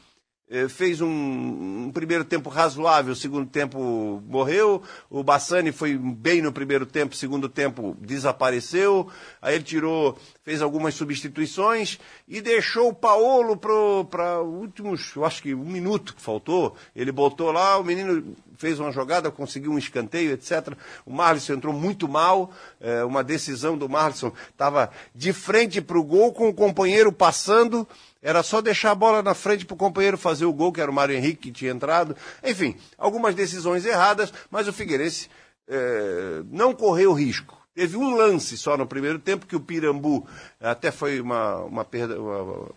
fez 0.69 1.01
um, 1.01 1.07
um, 1.07 1.91
primeiro 1.91 2.23
tempo 2.23 2.49
razoável, 2.49 3.15
segundo 3.15 3.49
tempo 3.49 4.21
morreu. 4.27 4.81
O 5.09 5.23
Bassani 5.23 5.71
foi 5.71 5.97
bem 5.97 6.41
no 6.41 6.51
primeiro 6.51 6.85
tempo, 6.85 7.15
segundo 7.15 7.49
tempo 7.49 7.97
desapareceu. 7.99 9.09
Aí 9.41 9.55
ele 9.55 9.63
tirou, 9.63 10.17
fez 10.43 10.61
algumas 10.61 10.93
substituições 10.93 11.99
e 12.27 12.41
deixou 12.41 12.89
o 12.89 12.93
Paolo 12.93 13.57
para 13.57 14.41
últimos, 14.41 15.15
eu 15.15 15.25
acho 15.25 15.41
que 15.41 15.55
um 15.55 15.65
minuto 15.65 16.13
que 16.13 16.21
faltou. 16.21 16.75
Ele 16.95 17.11
botou 17.11 17.51
lá, 17.51 17.77
o 17.77 17.83
menino 17.83 18.35
fez 18.57 18.79
uma 18.79 18.91
jogada, 18.91 19.31
conseguiu 19.31 19.71
um 19.71 19.77
escanteio, 19.77 20.31
etc. 20.31 20.73
O 21.05 21.11
Marlisson 21.11 21.53
entrou 21.53 21.73
muito 21.73 22.07
mal, 22.07 22.51
é, 22.79 23.03
uma 23.03 23.23
decisão 23.23 23.77
do 23.77 23.89
Marlisson 23.89 24.31
estava 24.51 24.91
de 25.13 25.33
frente 25.33 25.81
para 25.81 25.97
o 25.97 26.03
gol 26.03 26.31
com 26.31 26.47
o 26.47 26.53
companheiro 26.53 27.11
passando 27.11 27.87
era 28.25 28.41
só 28.41 28.59
deixar 28.59 28.89
a 28.89 28.95
bola 28.95 29.21
na 29.21 29.35
frente 29.35 29.67
para 29.67 29.75
o 29.75 29.77
companheiro 29.77 30.17
fazer 30.17 30.45
o 30.45 30.51
gol, 30.51 30.73
que 30.73 30.81
era 30.81 30.89
o 30.89 30.93
Mário 30.93 31.15
Henrique 31.15 31.43
que 31.43 31.51
tinha 31.51 31.69
entrado. 31.69 32.17
Enfim, 32.43 32.75
algumas 32.97 33.35
decisões 33.35 33.85
erradas, 33.85 34.33
mas 34.49 34.67
o 34.67 34.73
Figueirense 34.73 35.29
é, 35.67 36.41
não 36.49 36.73
correu 36.73 37.13
risco. 37.13 37.55
Teve 37.75 37.97
um 37.97 38.15
lance 38.15 38.57
só 38.57 38.75
no 38.75 38.87
primeiro 38.87 39.19
tempo 39.19 39.45
que 39.45 39.55
o 39.55 39.59
Pirambu 39.59 40.27
até 40.59 40.89
foi 40.89 41.21
uma, 41.21 41.57
uma 41.65 41.85
perda. 41.85 42.19
Uma, 42.19 42.67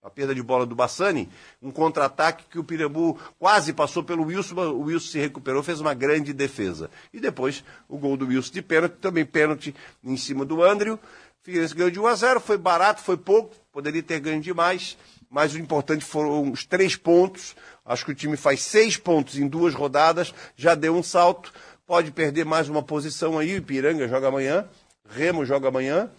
a 0.00 0.08
perda 0.08 0.32
de 0.32 0.42
bola 0.42 0.64
do 0.64 0.76
Bassani, 0.76 1.28
um 1.60 1.72
contra-ataque 1.72 2.44
que 2.48 2.58
o 2.58 2.64
Pirambu 2.64 3.18
quase 3.36 3.74
passou 3.74 4.02
pelo 4.02 4.24
Wilson, 4.24 4.54
o 4.54 4.82
Wilson 4.84 5.08
se 5.08 5.18
recuperou, 5.18 5.62
fez 5.62 5.80
uma 5.80 5.92
grande 5.92 6.32
defesa. 6.32 6.88
E 7.12 7.18
depois 7.20 7.64
o 7.88 7.98
gol 7.98 8.16
do 8.16 8.28
Wilson 8.28 8.52
de 8.52 8.62
pênalti, 8.62 8.94
também 9.00 9.26
pênalti 9.26 9.74
em 10.02 10.16
cima 10.16 10.44
do 10.46 10.62
Andrew. 10.62 10.98
Figueirense 11.42 11.74
ganhou 11.74 11.90
de 11.90 11.98
1 11.98 12.06
a 12.06 12.14
0, 12.14 12.40
foi 12.40 12.56
barato, 12.56 13.02
foi 13.02 13.16
pouco, 13.16 13.54
poderia 13.78 14.02
ter 14.02 14.18
ganho 14.18 14.40
demais, 14.40 14.98
mas 15.30 15.54
o 15.54 15.58
importante 15.58 16.04
foram 16.04 16.50
os 16.50 16.66
três 16.66 16.96
pontos. 16.96 17.54
Acho 17.86 18.04
que 18.04 18.10
o 18.10 18.14
time 18.14 18.36
faz 18.36 18.60
seis 18.60 18.96
pontos 18.96 19.38
em 19.38 19.46
duas 19.46 19.72
rodadas, 19.72 20.34
já 20.56 20.74
deu 20.74 20.96
um 20.96 21.02
salto. 21.02 21.52
Pode 21.86 22.10
perder 22.10 22.44
mais 22.44 22.68
uma 22.68 22.82
posição 22.82 23.38
aí. 23.38 23.54
Ipiranga 23.54 24.08
joga 24.08 24.26
amanhã, 24.26 24.66
Remo 25.08 25.44
joga 25.44 25.68
amanhã, 25.68 26.10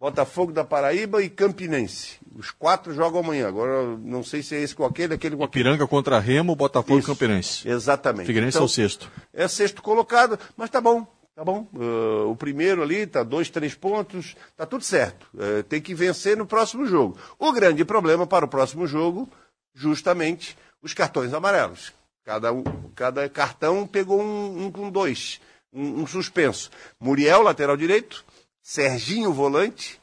Botafogo 0.00 0.50
da 0.50 0.64
Paraíba 0.64 1.22
e 1.22 1.28
Campinense. 1.28 2.16
Os 2.34 2.50
quatro 2.50 2.94
jogam 2.94 3.20
amanhã. 3.20 3.48
Agora, 3.48 3.84
não 3.98 4.24
sei 4.24 4.42
se 4.42 4.54
é 4.56 4.62
esse 4.62 4.74
com 4.74 4.86
aquele, 4.86 5.12
aquele 5.12 5.36
com 5.36 5.44
aquele. 5.44 5.60
Ipiranga 5.60 5.86
contra 5.86 6.18
Remo, 6.18 6.56
Botafogo 6.56 7.00
Isso, 7.00 7.10
e 7.10 7.14
Campinense. 7.14 7.68
Exatamente. 7.68 8.26
Figueirense 8.26 8.56
então, 8.56 8.62
é 8.62 8.64
o 8.64 8.68
sexto. 8.68 9.12
É 9.34 9.46
sexto 9.46 9.82
colocado, 9.82 10.38
mas 10.56 10.70
tá 10.70 10.80
bom. 10.80 11.06
Tá 11.38 11.44
bom? 11.44 11.68
Uh, 11.72 12.28
o 12.28 12.34
primeiro 12.34 12.82
ali 12.82 13.06
tá 13.06 13.22
dois, 13.22 13.48
três 13.48 13.72
pontos, 13.72 14.34
tá 14.56 14.66
tudo 14.66 14.82
certo. 14.82 15.28
Uh, 15.32 15.62
tem 15.62 15.80
que 15.80 15.94
vencer 15.94 16.36
no 16.36 16.44
próximo 16.44 16.84
jogo. 16.84 17.16
O 17.38 17.52
grande 17.52 17.84
problema 17.84 18.26
para 18.26 18.44
o 18.44 18.48
próximo 18.48 18.88
jogo, 18.88 19.30
justamente, 19.72 20.58
os 20.82 20.92
cartões 20.92 21.32
amarelos. 21.32 21.92
Cada, 22.24 22.48
cada 22.96 23.28
cartão 23.28 23.86
pegou 23.86 24.20
um, 24.20 24.64
um 24.64 24.72
com 24.72 24.90
dois, 24.90 25.40
um, 25.72 26.00
um, 26.02 26.06
suspenso. 26.08 26.72
Muriel, 26.98 27.42
lateral 27.42 27.76
direito, 27.76 28.24
Serginho, 28.60 29.32
volante, 29.32 30.00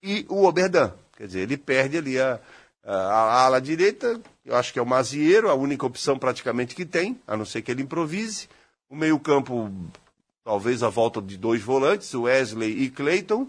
e 0.00 0.24
o 0.28 0.44
Oberdan. 0.44 0.92
Quer 1.16 1.26
dizer, 1.26 1.40
ele 1.40 1.56
perde 1.56 1.98
ali 1.98 2.20
a, 2.20 2.40
a, 2.84 2.94
a 2.94 3.42
ala 3.46 3.60
direita, 3.60 4.20
eu 4.44 4.54
acho 4.54 4.72
que 4.72 4.78
é 4.78 4.82
o 4.82 4.86
Mazieiro, 4.86 5.50
a 5.50 5.54
única 5.54 5.84
opção 5.84 6.16
praticamente 6.16 6.76
que 6.76 6.86
tem, 6.86 7.20
a 7.26 7.36
não 7.36 7.44
ser 7.44 7.62
que 7.62 7.70
ele 7.72 7.82
improvise. 7.82 8.48
O 8.88 8.94
meio-campo 8.94 9.68
talvez 10.46 10.84
a 10.84 10.88
volta 10.88 11.20
de 11.20 11.36
dois 11.36 11.60
volantes, 11.60 12.14
Wesley 12.14 12.84
e 12.84 12.88
Clayton, 12.88 13.48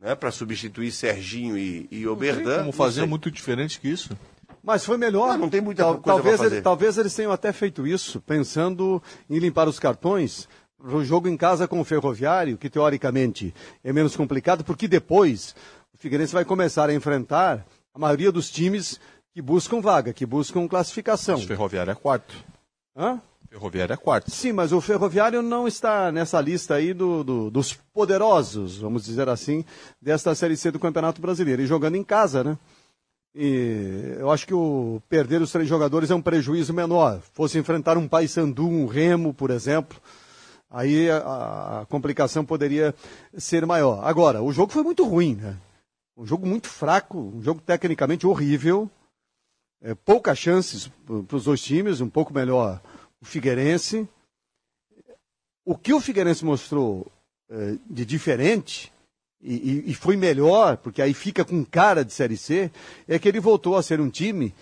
né, 0.00 0.14
para 0.14 0.30
substituir 0.30 0.92
Serginho 0.92 1.58
e, 1.58 1.88
e 1.90 2.06
Oberdan. 2.06 2.60
Como 2.60 2.70
fazer 2.70 3.04
muito 3.06 3.28
diferente 3.28 3.80
que 3.80 3.88
isso? 3.88 4.16
Mas 4.62 4.84
foi 4.84 4.96
melhor. 4.96 5.30
Não, 5.30 5.38
não 5.38 5.50
tem 5.50 5.60
muita 5.60 5.82
Tal, 5.82 5.94
coisa 5.94 6.04
talvez, 6.06 6.36
fazer. 6.38 6.62
talvez 6.62 6.96
eles 6.96 7.12
tenham 7.12 7.32
até 7.32 7.52
feito 7.52 7.84
isso, 7.84 8.20
pensando 8.20 9.02
em 9.28 9.40
limpar 9.40 9.66
os 9.66 9.80
cartões 9.80 10.48
o 10.80 11.02
jogo 11.02 11.26
em 11.26 11.36
casa 11.36 11.66
com 11.66 11.80
o 11.80 11.84
Ferroviário, 11.84 12.56
que 12.56 12.70
teoricamente 12.70 13.52
é 13.82 13.92
menos 13.92 14.14
complicado, 14.14 14.62
porque 14.62 14.86
depois 14.86 15.56
o 15.92 15.98
Figueirense 15.98 16.32
vai 16.32 16.44
começar 16.44 16.88
a 16.88 16.94
enfrentar 16.94 17.66
a 17.92 17.98
maioria 17.98 18.30
dos 18.30 18.48
times 18.48 19.00
que 19.32 19.42
buscam 19.42 19.80
vaga, 19.80 20.12
que 20.12 20.24
buscam 20.24 20.68
classificação. 20.68 21.34
O 21.34 21.44
Ferroviário 21.44 21.90
é 21.90 21.96
quarto. 21.96 22.32
Hã? 22.98 23.20
Ferroviário 23.48 23.92
é 23.92 23.96
quarto. 23.96 24.30
Sim, 24.30 24.52
mas 24.52 24.72
o 24.72 24.80
Ferroviário 24.80 25.40
não 25.40 25.68
está 25.68 26.10
nessa 26.10 26.40
lista 26.40 26.74
aí 26.74 26.92
do, 26.92 27.22
do, 27.22 27.50
dos 27.50 27.72
poderosos, 27.94 28.78
vamos 28.78 29.04
dizer 29.04 29.28
assim, 29.28 29.64
desta 30.02 30.34
Série 30.34 30.56
C 30.56 30.72
do 30.72 30.80
Campeonato 30.80 31.20
Brasileiro. 31.22 31.62
E 31.62 31.66
jogando 31.66 31.94
em 31.94 32.02
casa, 32.02 32.42
né? 32.42 32.58
E 33.34 34.16
eu 34.18 34.30
acho 34.30 34.46
que 34.46 34.52
o 34.52 35.00
perder 35.08 35.40
os 35.40 35.52
três 35.52 35.68
jogadores 35.68 36.10
é 36.10 36.14
um 36.14 36.20
prejuízo 36.20 36.74
menor. 36.74 37.20
Fosse 37.32 37.56
enfrentar 37.56 37.96
um 37.96 38.08
Paysandu, 38.08 38.66
um 38.66 38.86
Remo, 38.86 39.32
por 39.32 39.50
exemplo, 39.50 39.98
aí 40.68 41.08
a, 41.08 41.82
a, 41.82 41.86
complicação 41.86 42.44
poderia 42.44 42.92
ser 43.36 43.64
maior. 43.64 44.04
Agora, 44.04 44.42
o 44.42 44.52
jogo 44.52 44.72
foi 44.72 44.82
muito 44.82 45.04
ruim, 45.04 45.36
né? 45.36 45.56
Um 46.16 46.26
jogo 46.26 46.44
muito 46.46 46.68
fraco, 46.68 47.32
um 47.36 47.40
jogo 47.40 47.60
tecnicamente 47.60 48.26
horrível. 48.26 48.90
É, 49.80 49.94
poucas 49.94 50.38
chances 50.38 50.90
para 51.06 51.36
os 51.36 51.44
dois 51.44 51.60
times, 51.60 52.00
um 52.00 52.08
pouco 52.08 52.34
melhor 52.34 52.80
o 53.20 53.24
Figueirense. 53.24 54.08
O 55.64 55.76
que 55.76 55.92
o 55.92 56.00
Figueirense 56.00 56.44
mostrou 56.44 57.06
eh, 57.50 57.76
de 57.88 58.04
diferente, 58.04 58.92
e, 59.40 59.84
e, 59.86 59.94
foi 59.94 60.16
melhor, 60.16 60.76
porque 60.78 61.00
aí 61.00 61.14
fica 61.14 61.44
com 61.44 61.64
cara 61.64 62.04
de 62.04 62.12
Série 62.12 62.36
C, 62.36 62.70
é 63.06 63.18
que 63.18 63.28
ele 63.28 63.38
voltou 63.38 63.76
a 63.76 63.82
ser 63.82 64.00
um 64.00 64.10
time 64.10 64.52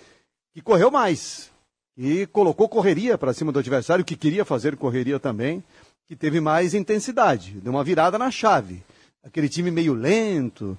que 0.52 0.60
correu 0.60 0.90
mais. 0.90 1.51
E 1.97 2.26
colocou 2.26 2.68
correria 2.68 3.16
para 3.16 3.32
cima 3.32 3.51
do 3.51 3.59
adversário, 3.59 4.05
que 4.05 4.16
queria 4.16 4.44
fazer 4.44 4.76
correria 4.76 5.18
também, 5.18 5.64
que 6.06 6.14
teve 6.14 6.40
mais 6.40 6.74
intensidade. 6.74 7.52
Deu 7.52 7.72
uma 7.72 7.82
virada 7.82 8.18
na 8.18 8.30
chave. 8.30 8.82
Aquele 9.22 9.48
time 9.48 9.70
meio 9.70 9.94
lento, 9.94 10.76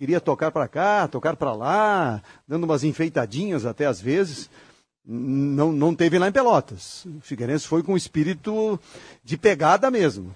queria 0.00 0.18
tocar 0.18 0.50
para 0.50 0.66
cá, 0.66 1.06
tocar 1.06 1.36
para 1.36 1.52
lá, 1.52 2.22
dando 2.48 2.64
umas 2.64 2.84
enfeitadinhas 2.84 3.66
até 3.66 3.84
às 3.84 4.00
vezes 4.00 4.48
não, 5.04 5.70
não 5.72 5.94
teve 5.94 6.18
lá 6.18 6.26
em 6.26 6.32
Pelotas. 6.32 7.04
O 7.04 7.20
Figueirense 7.20 7.66
foi 7.66 7.82
com 7.82 7.94
espírito 7.94 8.80
de 9.22 9.36
pegada 9.36 9.90
mesmo. 9.90 10.34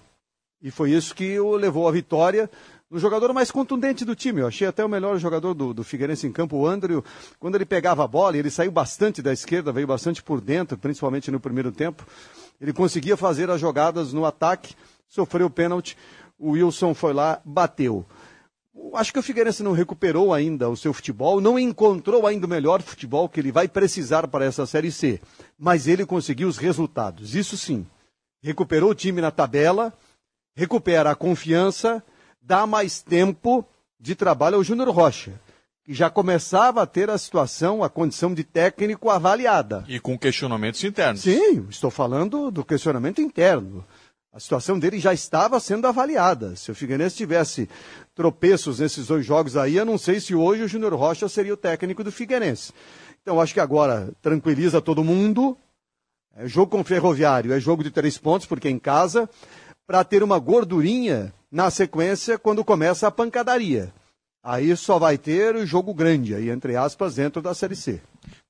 E 0.61 0.71
foi 0.71 0.91
isso 0.91 1.15
que 1.15 1.41
o 1.41 1.57
levou 1.57 1.89
à 1.89 1.93
vitória 1.93 2.51
no 2.91 2.99
jogador 2.99 3.33
mais 3.33 3.51
contundente 3.51 4.05
do 4.05 4.15
time. 4.15 4.43
Eu 4.43 4.49
achei 4.49 4.69
até 4.69 4.85
o 4.85 4.89
melhor 4.89 5.17
jogador 5.19 5.55
do, 5.55 5.73
do 5.73 5.83
Figueirense 5.83 6.27
em 6.27 6.33
campo, 6.33 6.59
o 6.59 6.67
Andrew, 6.67 7.03
quando 7.41 7.55
ele 7.55 7.65
pegava 7.65 8.05
a 8.05 8.07
bola, 8.07 8.37
ele 8.37 8.51
saiu 8.51 8.71
bastante 8.71 9.23
da 9.23 9.33
esquerda, 9.33 9.73
veio 9.73 9.87
bastante 9.87 10.23
por 10.23 10.43
dentro, 10.43 10.77
principalmente 10.77 11.31
no 11.31 11.41
primeiro 11.41 11.73
tempo. 11.73 12.07
Ele 12.61 12.75
conseguia 12.75 13.17
fazer 13.17 13.49
as 13.49 13.63
jogadas 13.63 14.13
no 14.13 14.27
ataque, 14.27 14.75
sofreu 15.09 15.47
o 15.47 15.51
pênalti, 15.51 15.97
o 16.39 16.51
Wilson 16.51 16.93
foi 16.93 17.15
lá, 17.15 17.41
bateu. 17.47 18.05
Acho 18.95 19.13
que 19.13 19.19
o 19.19 19.23
Figueirense 19.23 19.63
não 19.63 19.73
recuperou 19.73 20.33
ainda 20.33 20.69
o 20.69 20.77
seu 20.77 20.93
futebol, 20.93 21.41
não 21.41 21.59
encontrou 21.59 22.27
ainda 22.27 22.47
o 22.47 22.49
melhor 22.49 22.83
futebol 22.83 23.29
que 23.29 23.41
ele 23.41 23.53
vai 23.53 23.69
precisar 23.69 24.27
para 24.29 24.45
essa 24.45 24.67
Série 24.67 24.91
C. 24.91 25.21
Mas 25.59 25.87
ele 25.87 26.05
conseguiu 26.05 26.49
os 26.49 26.59
resultados, 26.59 27.35
isso 27.35 27.57
sim. 27.57 27.87
Recuperou 28.43 28.91
o 28.91 28.95
time 28.95 29.21
na 29.21 29.31
tabela, 29.31 29.93
recupera 30.57 31.11
a 31.11 31.15
confiança, 31.15 32.03
dá 32.43 32.67
mais 32.67 33.01
tempo 33.01 33.65
de 33.99 34.15
trabalho 34.15 34.57
ao 34.57 34.65
Júnior 34.65 34.91
Rocha, 34.91 35.41
que 35.85 35.95
já 35.95 36.11
começava 36.11 36.83
a 36.83 36.87
ter 36.87 37.11
a 37.11 37.19
situação, 37.19 37.83
a 37.83 37.89
condição 37.89 38.35
de 38.35 38.45
técnico 38.45 39.09
avaliada. 39.09 39.85
E 39.89 39.99
com 39.99 40.19
questionamentos 40.19 40.83
internos. 40.85 41.23
Sim, 41.23 41.67
estou 41.71 41.91
falando 41.91 42.51
do 42.51 42.65
questionamento 42.65 43.21
interno. 43.21 43.85
A 44.35 44.41
situação 44.41 44.77
dele 44.81 44.99
já 44.99 45.15
estava 45.15 45.61
sendo 45.61 45.87
avaliada. 45.87 46.57
Se 46.57 46.69
o 46.69 46.75
Figueirense 46.75 47.15
tivesse 47.15 47.69
tropeços 48.17 48.81
nesses 48.81 49.07
dois 49.07 49.25
jogos 49.25 49.57
aí, 49.57 49.77
eu 49.77 49.85
não 49.85 49.97
sei 49.97 50.19
se 50.19 50.35
hoje 50.35 50.65
o 50.65 50.69
Júnior 50.69 50.93
Rocha 50.95 51.29
seria 51.29 51.55
o 51.55 51.57
técnico 51.57 52.03
do 52.03 52.11
Figueirense. 52.11 52.73
Então 53.23 53.41
acho 53.41 53.55
que 53.55 53.61
agora 53.61 54.11
tranquiliza 54.21 54.81
todo 54.81 55.05
mundo. 55.05 55.57
É 56.35 56.49
jogo 56.49 56.73
com 56.73 56.83
Ferroviário, 56.83 57.53
é 57.53 57.61
jogo 57.61 57.85
de 57.85 57.93
três 57.93 58.19
pontos, 58.19 58.45
porque 58.45 58.67
é 58.67 58.73
em 58.73 58.79
casa, 58.79 59.31
para 59.87 60.03
ter 60.03 60.21
uma 60.21 60.41
gordurinha 60.41 61.33
na 61.49 61.71
sequência 61.71 62.37
quando 62.37 62.65
começa 62.65 63.07
a 63.07 63.13
pancadaria. 63.13 63.95
Aí 64.43 64.77
só 64.77 64.99
vai 64.99 65.17
ter 65.17 65.55
o 65.55 65.65
jogo 65.65 65.95
grande, 65.95 66.35
aí 66.35 66.51
entre 66.51 66.75
aspas, 66.75 67.15
dentro 67.15 67.41
da 67.41 67.55
Série 67.55 67.77
C. 67.77 68.01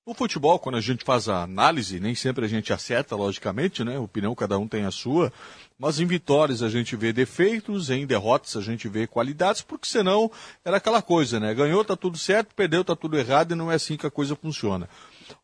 O 0.06 0.12
futebol, 0.12 0.58
quando 0.58 0.76
a 0.76 0.82
gente 0.82 1.02
faz 1.02 1.30
a 1.30 1.42
análise, 1.44 1.98
nem 1.98 2.14
sempre 2.14 2.44
a 2.44 2.48
gente 2.48 2.74
acerta, 2.74 3.16
logicamente, 3.16 3.82
né? 3.82 3.98
Opinião, 3.98 4.34
cada 4.34 4.58
um 4.58 4.68
tem 4.68 4.84
a 4.84 4.90
sua. 4.90 5.32
Mas 5.78 5.98
em 5.98 6.04
vitórias 6.04 6.62
a 6.62 6.68
gente 6.68 6.94
vê 6.94 7.10
defeitos, 7.10 7.88
em 7.88 8.04
derrotas 8.04 8.54
a 8.54 8.60
gente 8.60 8.86
vê 8.86 9.06
qualidades, 9.06 9.62
porque 9.62 9.88
senão 9.88 10.30
era 10.62 10.76
aquela 10.76 11.00
coisa, 11.00 11.40
né? 11.40 11.54
Ganhou, 11.54 11.82
tá 11.82 11.96
tudo 11.96 12.18
certo, 12.18 12.54
perdeu, 12.54 12.84
tá 12.84 12.94
tudo 12.94 13.18
errado 13.18 13.52
e 13.52 13.54
não 13.54 13.72
é 13.72 13.76
assim 13.76 13.96
que 13.96 14.06
a 14.06 14.10
coisa 14.10 14.36
funciona. 14.36 14.90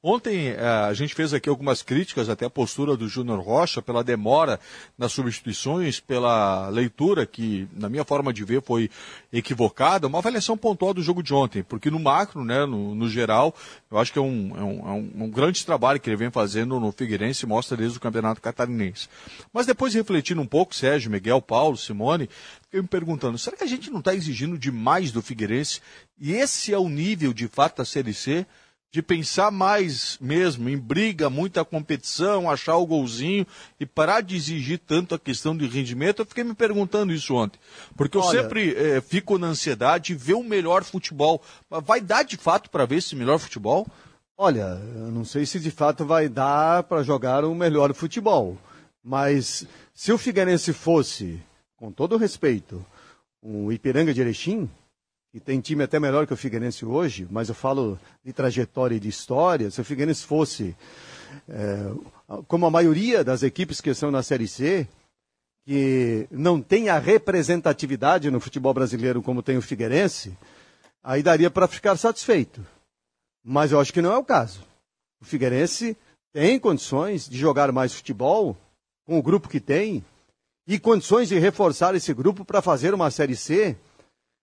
Ontem 0.02 0.48
eh, 0.48 0.58
a 0.60 0.92
gente 0.94 1.14
fez 1.14 1.34
aqui 1.34 1.48
algumas 1.48 1.82
críticas 1.82 2.28
até 2.28 2.46
a 2.46 2.50
postura 2.50 2.96
do 2.96 3.08
Júnior 3.08 3.40
Rocha 3.40 3.82
pela 3.82 4.02
demora 4.02 4.58
nas 4.96 5.12
substituições, 5.12 6.00
pela 6.00 6.68
leitura 6.68 7.26
que, 7.26 7.68
na 7.72 7.88
minha 7.88 8.04
forma 8.04 8.32
de 8.32 8.44
ver, 8.44 8.62
foi 8.62 8.90
equivocada, 9.32 10.06
uma 10.06 10.18
avaliação 10.18 10.56
pontual 10.56 10.94
do 10.94 11.02
jogo 11.02 11.22
de 11.22 11.34
ontem, 11.34 11.62
porque 11.62 11.90
no 11.90 11.98
macro, 11.98 12.44
né, 12.44 12.64
no, 12.64 12.94
no 12.94 13.08
geral, 13.08 13.54
eu 13.90 13.98
acho 13.98 14.12
que 14.12 14.18
é 14.18 14.22
um, 14.22 14.52
é, 14.56 14.62
um, 14.62 14.88
é 14.88 14.92
um, 14.92 15.24
um 15.24 15.30
grande 15.30 15.64
trabalho 15.64 16.00
que 16.00 16.08
ele 16.08 16.16
vem 16.16 16.30
fazendo 16.30 16.80
no 16.80 16.92
Figueirense, 16.92 17.46
mostra 17.46 17.76
desde 17.76 17.98
o 17.98 18.00
Campeonato 18.00 18.40
Catarinense. 18.40 19.08
Mas 19.52 19.66
depois 19.66 19.94
refletindo 19.94 20.40
um 20.40 20.46
pouco, 20.46 20.74
Sérgio, 20.74 21.10
Miguel, 21.10 21.40
Paulo, 21.42 21.76
Simone, 21.76 22.28
fiquei 22.62 22.80
me 22.80 22.88
perguntando, 22.88 23.38
será 23.38 23.56
que 23.56 23.64
a 23.64 23.68
gente 23.68 23.90
não 23.90 23.98
está 24.00 24.14
exigindo 24.14 24.58
demais 24.58 25.12
do 25.12 25.22
Figueirense? 25.22 25.80
E 26.20 26.32
esse 26.32 26.72
é 26.72 26.78
o 26.78 26.88
nível, 26.88 27.32
de 27.32 27.48
fato, 27.48 27.78
da 27.78 27.84
Série 27.84 28.12
C? 28.14 28.46
De 28.92 29.00
pensar 29.00 29.52
mais 29.52 30.18
mesmo 30.20 30.68
em 30.68 30.76
briga, 30.76 31.30
muita 31.30 31.64
competição, 31.64 32.50
achar 32.50 32.76
o 32.76 32.86
golzinho 32.86 33.46
e 33.78 33.86
parar 33.86 34.20
de 34.20 34.34
exigir 34.34 34.80
tanto 34.84 35.14
a 35.14 35.18
questão 35.18 35.56
de 35.56 35.66
rendimento. 35.66 36.22
Eu 36.22 36.26
fiquei 36.26 36.42
me 36.42 36.54
perguntando 36.54 37.12
isso 37.12 37.34
ontem. 37.34 37.58
Porque 37.96 38.16
eu 38.16 38.22
Olha... 38.22 38.42
sempre 38.42 38.74
é, 38.74 39.00
fico 39.00 39.38
na 39.38 39.48
ansiedade 39.48 40.06
de 40.06 40.14
ver 40.16 40.34
o 40.34 40.42
melhor 40.42 40.82
futebol. 40.82 41.40
Vai 41.68 42.00
dar 42.00 42.24
de 42.24 42.36
fato 42.36 42.68
para 42.68 42.84
ver 42.84 42.96
esse 42.96 43.14
melhor 43.14 43.38
futebol? 43.38 43.86
Olha, 44.36 44.80
eu 44.96 45.12
não 45.12 45.24
sei 45.24 45.46
se 45.46 45.60
de 45.60 45.70
fato 45.70 46.04
vai 46.04 46.28
dar 46.28 46.82
para 46.84 47.02
jogar 47.02 47.44
o 47.44 47.54
melhor 47.54 47.94
futebol. 47.94 48.58
Mas 49.04 49.66
se 49.94 50.12
o 50.12 50.18
Figueirense 50.18 50.72
fosse, 50.72 51.40
com 51.76 51.92
todo 51.92 52.16
respeito, 52.16 52.84
um 53.42 53.70
Ipiranga 53.70 54.12
de 54.12 54.20
Erechim, 54.20 54.68
e 55.32 55.38
tem 55.38 55.60
time 55.60 55.84
até 55.84 56.00
melhor 56.00 56.26
que 56.26 56.32
o 56.32 56.36
Figueirense 56.36 56.84
hoje, 56.84 57.26
mas 57.30 57.48
eu 57.48 57.54
falo 57.54 57.98
de 58.24 58.32
trajetória 58.32 58.96
e 58.96 59.00
de 59.00 59.08
história. 59.08 59.70
Se 59.70 59.80
o 59.80 59.84
Figueirense 59.84 60.24
fosse, 60.24 60.76
é, 61.48 61.92
como 62.48 62.66
a 62.66 62.70
maioria 62.70 63.22
das 63.22 63.42
equipes 63.42 63.80
que 63.80 63.90
estão 63.90 64.10
na 64.10 64.22
Série 64.22 64.48
C, 64.48 64.88
que 65.64 66.26
não 66.32 66.60
tem 66.60 66.88
a 66.88 66.98
representatividade 66.98 68.30
no 68.30 68.40
futebol 68.40 68.74
brasileiro 68.74 69.22
como 69.22 69.42
tem 69.42 69.56
o 69.56 69.62
Figueirense, 69.62 70.36
aí 71.02 71.22
daria 71.22 71.50
para 71.50 71.68
ficar 71.68 71.96
satisfeito. 71.96 72.64
Mas 73.44 73.70
eu 73.70 73.78
acho 73.78 73.92
que 73.92 74.02
não 74.02 74.12
é 74.12 74.18
o 74.18 74.24
caso. 74.24 74.66
O 75.20 75.24
Figueirense 75.24 75.96
tem 76.32 76.58
condições 76.58 77.28
de 77.28 77.38
jogar 77.38 77.70
mais 77.70 77.94
futebol 77.94 78.56
com 79.06 79.16
o 79.16 79.22
grupo 79.22 79.48
que 79.48 79.60
tem 79.60 80.04
e 80.66 80.78
condições 80.78 81.28
de 81.28 81.38
reforçar 81.38 81.94
esse 81.94 82.12
grupo 82.12 82.44
para 82.44 82.60
fazer 82.60 82.92
uma 82.94 83.10
Série 83.10 83.36
C 83.36 83.76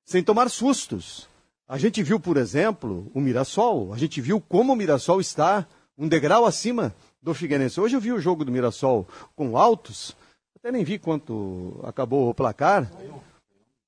sem 0.08 0.24
tomar 0.24 0.50
sustos. 0.50 1.28
A 1.68 1.78
gente 1.78 2.02
viu, 2.02 2.18
por 2.18 2.38
exemplo, 2.38 3.12
o 3.14 3.20
Mirassol. 3.20 3.94
A 3.94 3.98
gente 3.98 4.22
viu 4.22 4.40
como 4.40 4.72
o 4.72 4.76
Mirassol 4.76 5.20
está 5.20 5.68
um 5.98 6.08
degrau 6.08 6.46
acima 6.46 6.96
do 7.22 7.34
Figueirense. 7.34 7.80
Hoje 7.80 7.98
eu 7.98 8.00
vi 8.00 8.14
o 8.14 8.20
jogo 8.20 8.46
do 8.46 8.52
Mirassol 8.52 9.06
com 9.36 9.58
altos. 9.58 10.16
Até 10.56 10.72
nem 10.72 10.86
vi 10.86 10.98
quanto 10.98 11.82
acabou 11.84 12.30
o 12.30 12.34
placar. 12.34 12.90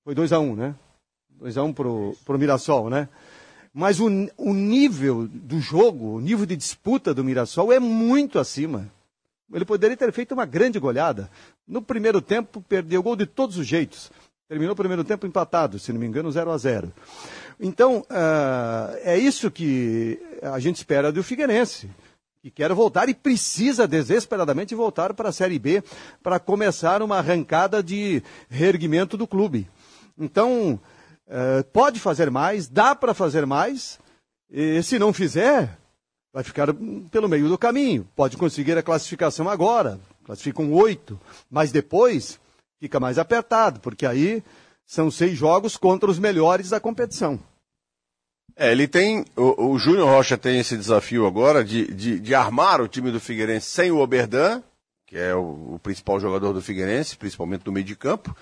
Foi 0.03 0.13
2 0.13 0.33
a 0.33 0.39
1 0.39 0.43
um, 0.43 0.55
né? 0.55 0.75
2 1.29 1.57
a 1.57 1.63
1 1.63 1.67
um 1.67 1.73
pro, 1.73 2.17
pro 2.25 2.37
Mirassol, 2.37 2.89
né? 2.89 3.07
Mas 3.73 4.01
o, 4.01 4.07
o 4.35 4.53
nível 4.53 5.25
do 5.25 5.61
jogo, 5.61 6.15
o 6.15 6.19
nível 6.19 6.45
de 6.45 6.57
disputa 6.57 7.13
do 7.13 7.23
Mirassol 7.23 7.71
é 7.71 7.79
muito 7.79 8.39
acima. 8.39 8.91
Ele 9.53 9.63
poderia 9.63 9.95
ter 9.95 10.11
feito 10.11 10.33
uma 10.33 10.45
grande 10.45 10.79
goleada. 10.79 11.31
No 11.65 11.81
primeiro 11.81 12.21
tempo, 12.21 12.61
perdeu 12.67 13.01
gol 13.01 13.15
de 13.15 13.25
todos 13.25 13.57
os 13.57 13.65
jeitos. 13.65 14.11
Terminou 14.49 14.73
o 14.73 14.75
primeiro 14.75 15.03
tempo 15.03 15.27
empatado, 15.27 15.77
se 15.77 15.93
não 15.93 15.99
me 15.99 16.07
engano, 16.07 16.31
0 16.31 16.49
a 16.49 16.57
0 16.57 16.91
Então, 17.59 17.99
uh, 17.99 18.97
é 19.03 19.15
isso 19.15 19.51
que 19.51 20.19
a 20.41 20.57
gente 20.59 20.77
espera 20.77 21.11
do 21.11 21.21
Figueirense, 21.21 21.87
que 22.41 22.49
quer 22.49 22.73
voltar 22.73 23.07
e 23.09 23.13
precisa 23.13 23.87
desesperadamente 23.87 24.73
voltar 24.73 25.13
para 25.13 25.29
a 25.29 25.31
Série 25.31 25.59
B 25.59 25.83
para 26.23 26.39
começar 26.39 27.03
uma 27.03 27.19
arrancada 27.19 27.83
de 27.83 28.23
reerguimento 28.49 29.15
do 29.15 29.27
clube. 29.27 29.69
Então, 30.17 30.79
uh, 31.27 31.63
pode 31.71 31.99
fazer 31.99 32.31
mais, 32.31 32.67
dá 32.67 32.95
para 32.95 33.13
fazer 33.13 33.45
mais, 33.45 33.99
e 34.49 34.81
se 34.81 34.97
não 34.97 35.13
fizer, 35.13 35.77
vai 36.33 36.43
ficar 36.43 36.73
pelo 37.11 37.29
meio 37.29 37.47
do 37.49 37.57
caminho. 37.57 38.07
Pode 38.15 38.35
conseguir 38.35 38.75
a 38.79 38.81
classificação 38.81 39.47
agora, 39.47 39.99
classificam 40.25 40.73
oito, 40.73 41.19
mas 41.51 41.71
depois 41.71 42.39
fica 42.79 42.99
mais 42.99 43.17
apertado, 43.19 43.79
porque 43.79 44.05
aí 44.05 44.43
são 44.85 45.11
seis 45.11 45.37
jogos 45.37 45.77
contra 45.77 46.09
os 46.09 46.17
melhores 46.17 46.69
da 46.69 46.79
competição. 46.79 47.39
É, 48.55 48.71
ele 48.71 48.87
tem. 48.87 49.25
O, 49.35 49.71
o 49.73 49.79
Júnior 49.79 50.07
Rocha 50.09 50.37
tem 50.37 50.59
esse 50.59 50.75
desafio 50.75 51.25
agora 51.25 51.63
de, 51.63 51.93
de, 51.93 52.19
de, 52.19 52.35
armar 52.35 52.81
o 52.81 52.87
time 52.87 53.11
do 53.11 53.19
Figueirense 53.19 53.67
sem 53.67 53.91
o 53.91 53.99
Oberdan, 53.99 54.61
que 55.05 55.17
é 55.17 55.33
o, 55.33 55.75
o, 55.75 55.79
principal 55.81 56.19
jogador 56.19 56.51
do 56.51 56.61
Figueirense, 56.61 57.15
principalmente 57.15 57.65
no 57.65 57.71
meio 57.71 57.85
de 57.85 57.95
campo. 57.95 58.35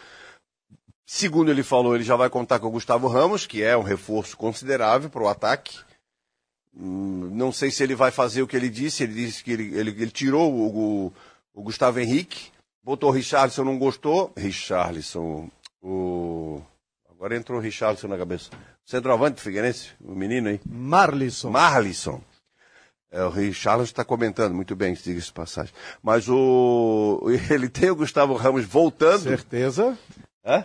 Segundo 1.06 1.52
ele 1.52 1.64
falou, 1.64 1.96
ele 1.96 2.04
já 2.04 2.16
vai 2.16 2.30
contar 2.30 2.60
com 2.60 2.68
o 2.68 2.72
Gustavo 2.72 3.08
Ramos, 3.08 3.46
que 3.46 3.62
é 3.62 3.78
um 3.78 3.84
reforço 3.84 4.36
considerável 4.36 5.10
para 5.10 5.24
o 5.24 5.28
ataque. 5.28 5.80
Hum, 6.76 7.30
não 7.34 7.52
sei 7.52 7.72
se 7.72 7.84
ele 7.84 7.96
vai 7.96 8.12
fazer 8.12 8.42
o 8.42 8.48
que 8.48 8.58
ele 8.58 8.70
disse, 8.70 9.04
ele 9.04 9.14
disse 9.14 9.44
que 9.44 9.52
ele, 9.52 9.78
ele, 9.78 9.92
ele 9.92 10.12
tirou 10.12 10.52
o, 10.52 11.14
o 11.54 11.62
Gustavo 11.62 12.00
Henrique, 12.00 12.52
Botou 12.88 13.10
o 13.10 13.12
Richarlison, 13.12 13.66
não 13.66 13.78
gostou. 13.78 14.32
Richarlison, 14.38 15.52
o. 15.84 16.62
Agora 17.10 17.36
entrou 17.36 17.60
o 17.60 17.62
Richarlison 17.62 18.08
na 18.08 18.18
cabeça. 18.18 18.50
Centroavante 18.86 19.42
Figueirense, 19.42 19.90
o 20.00 20.16
menino 20.16 20.48
aí. 20.48 20.62
Marlisson. 20.66 21.50
Marlisson. 21.50 22.22
É, 23.12 23.22
o 23.26 23.30
Richarlison 23.30 23.92
está 23.92 24.06
comentando, 24.06 24.54
muito 24.54 24.74
bem, 24.74 24.94
diga-se 24.94 25.34
passagem. 25.34 25.74
Mas 26.02 26.30
o. 26.30 27.28
Ele 27.52 27.68
tem 27.68 27.90
o 27.90 27.96
Gustavo 27.98 28.36
Ramos 28.36 28.64
voltando. 28.64 29.24
Certeza. 29.24 30.00
É? 30.42 30.64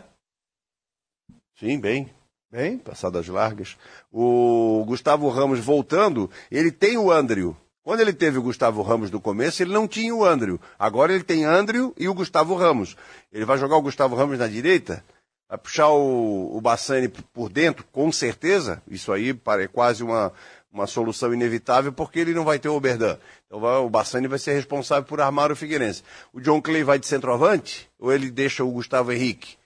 Sim, 1.58 1.80
bem. 1.80 2.08
Bem. 2.52 2.78
Passadas 2.78 3.26
largas. 3.26 3.76
O 4.12 4.84
Gustavo 4.86 5.28
Ramos 5.28 5.58
voltando, 5.58 6.30
ele 6.52 6.70
tem 6.70 6.96
o 6.96 7.10
Andrew. 7.10 7.56
Quando 7.82 8.00
ele 8.00 8.12
teve 8.12 8.38
o 8.38 8.42
Gustavo 8.42 8.80
Ramos 8.82 9.10
no 9.10 9.20
começo, 9.20 9.62
ele 9.62 9.72
não 9.72 9.88
tinha 9.88 10.14
o 10.14 10.24
Andrew. 10.24 10.60
Agora 10.78 11.12
ele 11.12 11.24
tem 11.24 11.44
Andrew 11.44 11.92
e 11.98 12.08
o 12.08 12.14
Gustavo 12.14 12.54
Ramos. 12.54 12.96
Ele 13.32 13.44
vai 13.44 13.58
jogar 13.58 13.76
o 13.76 13.82
Gustavo 13.82 14.14
Ramos 14.14 14.38
na 14.38 14.46
direita, 14.46 15.04
vai 15.48 15.58
puxar 15.58 15.88
o, 15.88 16.56
o 16.56 16.60
Bassani 16.60 17.08
por 17.08 17.48
dentro, 17.48 17.84
com 17.90 18.12
certeza. 18.12 18.80
Isso 18.86 19.12
aí 19.12 19.36
é 19.58 19.66
quase 19.66 20.04
uma, 20.04 20.32
uma 20.72 20.86
solução 20.86 21.34
inevitável, 21.34 21.92
porque 21.92 22.20
ele 22.20 22.32
não 22.32 22.44
vai 22.44 22.60
ter 22.60 22.68
o 22.68 22.74
Oberdan. 22.74 23.18
Então 23.46 23.58
vai, 23.58 23.76
o 23.78 23.90
Bassani 23.90 24.28
vai 24.28 24.38
ser 24.38 24.52
responsável 24.52 25.04
por 25.04 25.20
armar 25.20 25.50
o 25.50 25.56
Figueirense. 25.56 26.04
O 26.32 26.40
John 26.40 26.62
Clay 26.62 26.84
vai 26.84 27.00
de 27.00 27.06
centroavante 27.06 27.90
ou 27.98 28.12
ele 28.12 28.30
deixa 28.30 28.62
o 28.62 28.70
Gustavo 28.70 29.10
Henrique? 29.10 29.56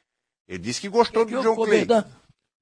Ele 0.49 0.59
disse 0.59 0.81
que 0.81 0.89
gostou 0.89 1.27
que 1.27 1.35
do 1.35 1.43
John 1.43 1.55
Clay. 1.55 1.87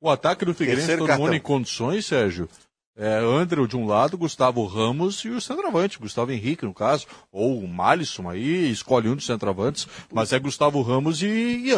O 0.01 0.10
ataque 0.10 0.44
do 0.44 0.52
Figueirense 0.52 0.97
todo 0.98 1.16
mundo 1.16 1.35
em 1.35 1.40
condições, 1.40 2.06
Sérgio, 2.06 2.48
é, 2.97 3.19
Andrew 3.19 3.66
de 3.66 3.77
um 3.77 3.87
lado, 3.87 4.16
Gustavo 4.16 4.65
Ramos 4.66 5.25
e 5.25 5.29
o 5.29 5.41
centroavante, 5.41 5.99
Gustavo 5.99 6.31
Henrique, 6.31 6.65
no 6.65 6.73
caso, 6.73 7.07
ou 7.33 7.59
o 7.59 7.69
Malisson 7.69 8.29
aí, 8.31 8.71
escolhe 8.71 9.09
um 9.09 9.16
dos 9.16 9.27
centroavantes, 9.27 9.89
mas 10.12 10.33
é 10.33 10.39
Gustavo 10.39 10.81
Ramos 10.81 11.21
e, 11.23 11.27
e. 11.27 11.73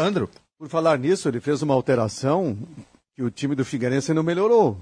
Por 0.58 0.68
falar 0.68 0.98
nisso, 0.98 1.28
ele 1.28 1.40
fez 1.40 1.62
uma 1.62 1.74
alteração 1.74 2.56
que 3.14 3.22
o 3.22 3.30
time 3.30 3.54
do 3.54 3.64
Figueirense 3.64 4.12
não 4.12 4.22
melhorou. 4.22 4.78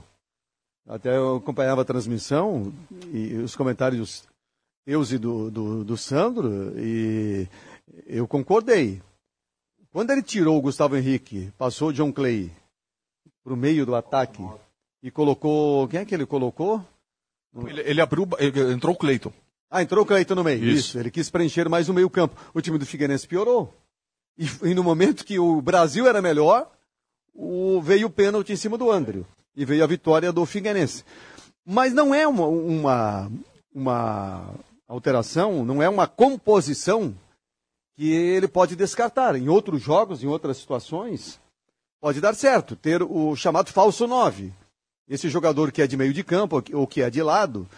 Até 0.88 1.16
eu 1.16 1.36
acompanhava 1.36 1.82
a 1.82 1.84
transmissão 1.84 2.72
e 3.12 3.34
os 3.36 3.54
comentários 3.56 4.24
teus 4.84 5.12
e 5.12 5.18
do, 5.18 5.50
do, 5.50 5.84
do 5.84 5.96
Sandro, 5.96 6.78
e 6.78 7.48
eu 8.06 8.26
concordei. 8.28 9.00
Quando 9.90 10.10
ele 10.10 10.22
tirou 10.22 10.58
o 10.58 10.60
Gustavo 10.60 10.96
Henrique, 10.96 11.52
passou 11.56 11.88
o 11.88 11.92
John 11.92 12.12
Clay 12.12 12.50
para 13.42 13.54
o 13.54 13.56
meio 13.56 13.86
do 13.86 13.94
ataque 13.94 14.42
e 15.04 15.10
colocou. 15.10 15.86
Quem 15.86 16.00
é 16.00 16.04
que 16.06 16.14
ele 16.14 16.24
colocou? 16.24 16.82
Ele, 17.66 17.82
ele 17.82 18.00
abriu. 18.00 18.26
Ele, 18.38 18.72
entrou 18.72 18.94
o 18.94 18.98
Cleiton. 18.98 19.30
Ah, 19.70 19.82
entrou 19.82 20.02
o 20.02 20.06
Cleiton 20.06 20.34
no 20.34 20.42
meio. 20.42 20.64
Isso. 20.64 20.88
Isso. 20.88 20.98
Ele 20.98 21.10
quis 21.10 21.28
preencher 21.28 21.68
mais 21.68 21.90
o 21.90 21.94
meio-campo. 21.94 22.34
O 22.54 22.60
time 22.62 22.78
do 22.78 22.86
Figueirense 22.86 23.28
piorou. 23.28 23.72
E, 24.38 24.46
e, 24.70 24.74
no 24.74 24.82
momento 24.82 25.24
que 25.24 25.38
o 25.38 25.60
Brasil 25.60 26.06
era 26.08 26.22
melhor, 26.22 26.72
o, 27.34 27.82
veio 27.82 28.06
o 28.06 28.10
pênalti 28.10 28.52
em 28.52 28.56
cima 28.56 28.78
do 28.78 28.90
André. 28.90 29.20
E 29.54 29.64
veio 29.64 29.84
a 29.84 29.86
vitória 29.86 30.32
do 30.32 30.46
Figueirense. 30.46 31.04
Mas 31.66 31.92
não 31.92 32.14
é 32.14 32.26
uma, 32.26 32.46
uma, 32.46 33.32
uma 33.74 34.54
alteração, 34.88 35.64
não 35.64 35.82
é 35.82 35.88
uma 35.88 36.06
composição 36.06 37.14
que 37.94 38.10
ele 38.10 38.48
pode 38.48 38.74
descartar. 38.74 39.36
Em 39.36 39.48
outros 39.48 39.82
jogos, 39.82 40.22
em 40.22 40.26
outras 40.26 40.56
situações, 40.56 41.38
pode 42.00 42.20
dar 42.22 42.34
certo. 42.34 42.74
Ter 42.74 43.02
o 43.02 43.36
chamado 43.36 43.70
falso 43.70 44.06
9 44.06 44.52
esse 45.08 45.28
jogador 45.28 45.70
que 45.70 45.82
é 45.82 45.86
de 45.86 45.96
meio 45.96 46.12
de 46.12 46.24
campo 46.24 46.62
ou 46.72 46.86
que 46.86 47.02
é 47.02 47.10
de 47.10 47.22
lado 47.22 47.68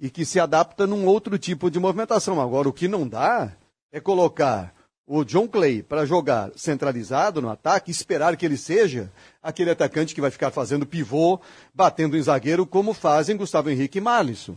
e 0.00 0.08
que 0.08 0.24
se 0.24 0.38
adapta 0.38 0.86
num 0.86 1.06
outro 1.06 1.38
tipo 1.38 1.70
de 1.70 1.78
movimentação. 1.78 2.40
Agora, 2.40 2.68
o 2.68 2.72
que 2.72 2.86
não 2.86 3.06
dá 3.06 3.52
é 3.92 4.00
colocar 4.00 4.72
o 5.06 5.24
John 5.24 5.48
Clay 5.48 5.82
para 5.82 6.04
jogar 6.04 6.50
centralizado 6.54 7.40
no 7.40 7.48
ataque, 7.48 7.90
esperar 7.90 8.36
que 8.36 8.44
ele 8.44 8.58
seja 8.58 9.10
aquele 9.42 9.70
atacante 9.70 10.14
que 10.14 10.20
vai 10.20 10.30
ficar 10.30 10.50
fazendo 10.50 10.84
pivô, 10.86 11.40
batendo 11.74 12.16
em 12.16 12.22
zagueiro, 12.22 12.66
como 12.66 12.92
fazem 12.92 13.36
Gustavo 13.36 13.70
Henrique 13.70 13.98
e 13.98 14.02
Marlisson. 14.02 14.56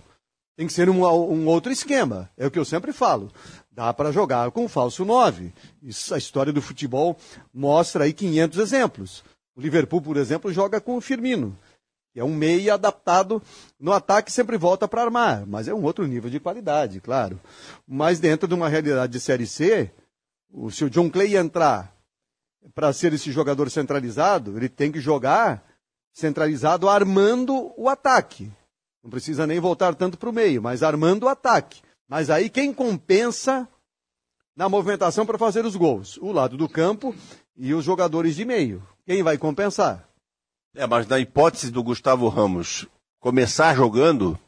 Tem 0.57 0.67
que 0.67 0.73
ser 0.73 0.89
um, 0.89 1.05
um 1.05 1.47
outro 1.47 1.71
esquema. 1.71 2.29
É 2.37 2.45
o 2.45 2.51
que 2.51 2.59
eu 2.59 2.65
sempre 2.65 2.91
falo. 2.91 3.31
Dá 3.71 3.93
para 3.93 4.11
jogar 4.11 4.51
com 4.51 4.67
falso 4.67 5.05
9. 5.05 5.53
Isso, 5.81 6.13
a 6.13 6.17
história 6.17 6.51
do 6.51 6.61
futebol 6.61 7.17
mostra 7.53 8.03
aí 8.03 8.11
500 8.11 8.59
exemplos. 8.59 9.23
O 9.55 9.61
Liverpool, 9.61 10.01
por 10.01 10.17
exemplo, 10.17 10.51
joga 10.51 10.81
com 10.81 10.97
o 10.97 11.01
Firmino, 11.01 11.57
que 12.13 12.19
é 12.19 12.23
um 12.23 12.33
meia 12.33 12.73
adaptado 12.73 13.41
no 13.79 13.93
ataque, 13.93 14.31
sempre 14.31 14.57
volta 14.57 14.87
para 14.87 15.01
armar, 15.01 15.45
mas 15.47 15.67
é 15.67 15.73
um 15.73 15.83
outro 15.83 16.05
nível 16.05 16.29
de 16.29 16.39
qualidade, 16.39 16.99
claro. 16.99 17.39
Mas 17.87 18.19
dentro 18.19 18.47
de 18.47 18.53
uma 18.53 18.67
realidade 18.67 19.13
de 19.13 19.19
Série 19.19 19.47
C, 19.47 19.91
o, 20.51 20.69
se 20.69 20.83
o 20.83 20.89
John 20.89 21.09
Clay 21.09 21.37
entrar 21.37 21.95
para 22.75 22.91
ser 22.93 23.13
esse 23.13 23.31
jogador 23.31 23.69
centralizado, 23.69 24.57
ele 24.57 24.69
tem 24.69 24.91
que 24.91 24.99
jogar 24.99 25.63
centralizado 26.13 26.89
armando 26.89 27.73
o 27.77 27.87
ataque. 27.87 28.51
Não 29.03 29.09
precisa 29.09 29.47
nem 29.47 29.59
voltar 29.59 29.95
tanto 29.95 30.17
para 30.17 30.29
o 30.29 30.33
meio, 30.33 30.61
mas 30.61 30.83
armando 30.83 31.23
o 31.23 31.29
ataque. 31.29 31.81
Mas 32.07 32.29
aí 32.29 32.49
quem 32.49 32.73
compensa 32.73 33.67
na 34.55 34.67
movimentação 34.67 35.25
para 35.25 35.37
fazer 35.37 35.65
os 35.65 35.75
gols? 35.75 36.17
O 36.17 36.31
lado 36.31 36.57
do 36.57 36.67
campo 36.67 37.15
e 37.57 37.73
os 37.73 37.85
jogadores 37.85 38.35
de 38.35 38.45
meio. 38.45 38.85
Quem 39.05 39.23
vai 39.23 39.37
compensar? 39.37 40.10
É, 40.73 40.87
mas 40.87 41.05
na 41.07 41.19
hipótese 41.19 41.69
do 41.69 41.83
Gustavo 41.83 42.29
Ramos 42.29 42.87
começar 43.19 43.75
jogando, 43.75 44.39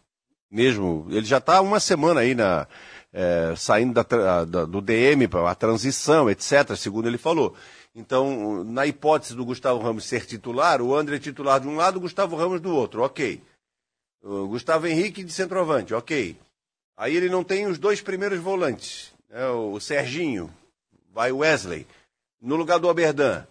mesmo, 0.50 1.06
ele 1.10 1.26
já 1.26 1.38
está 1.38 1.60
uma 1.62 1.80
semana 1.80 2.22
aí 2.22 2.34
na, 2.34 2.68
é, 3.12 3.54
saindo 3.56 3.94
da, 3.94 4.46
da, 4.46 4.66
do 4.66 4.82
DM 4.82 5.28
para 5.28 5.50
a 5.50 5.56
transição, 5.56 6.30
etc., 6.30 6.76
segundo 6.76 7.08
ele 7.08 7.18
falou. 7.18 7.56
Então, 7.96 8.64
na 8.64 8.88
hipótese 8.88 9.36
do 9.36 9.46
Gustavo 9.46 9.80
Ramos 9.80 10.06
ser 10.06 10.26
titular, 10.26 10.82
o 10.82 10.96
André 10.96 11.18
é 11.18 11.20
titular 11.20 11.60
de 11.60 11.68
um 11.68 11.76
lado, 11.76 11.98
o 11.98 12.02
Gustavo 12.02 12.36
Ramos 12.36 12.60
do 12.60 12.74
outro, 12.74 13.04
ok. 13.04 13.42
O 14.24 14.48
Gustavo 14.48 14.88
Henrique 14.88 15.24
de 15.24 15.32
centroavante, 15.32 15.94
ok. 15.94 16.36
Aí 16.98 17.16
ele 17.16 17.30
não 17.30 17.44
tem 17.44 17.68
os 17.68 17.78
dois 17.78 18.02
primeiros 18.02 18.40
volantes, 18.40 19.14
né, 19.30 19.46
o 19.48 19.80
Serginho, 19.80 20.52
vai 21.12 21.32
o 21.32 21.40
Wesley. 21.40 21.86
No 22.42 22.56
lugar 22.56 22.80
do 22.80 22.88
Oberdan, 22.88 23.46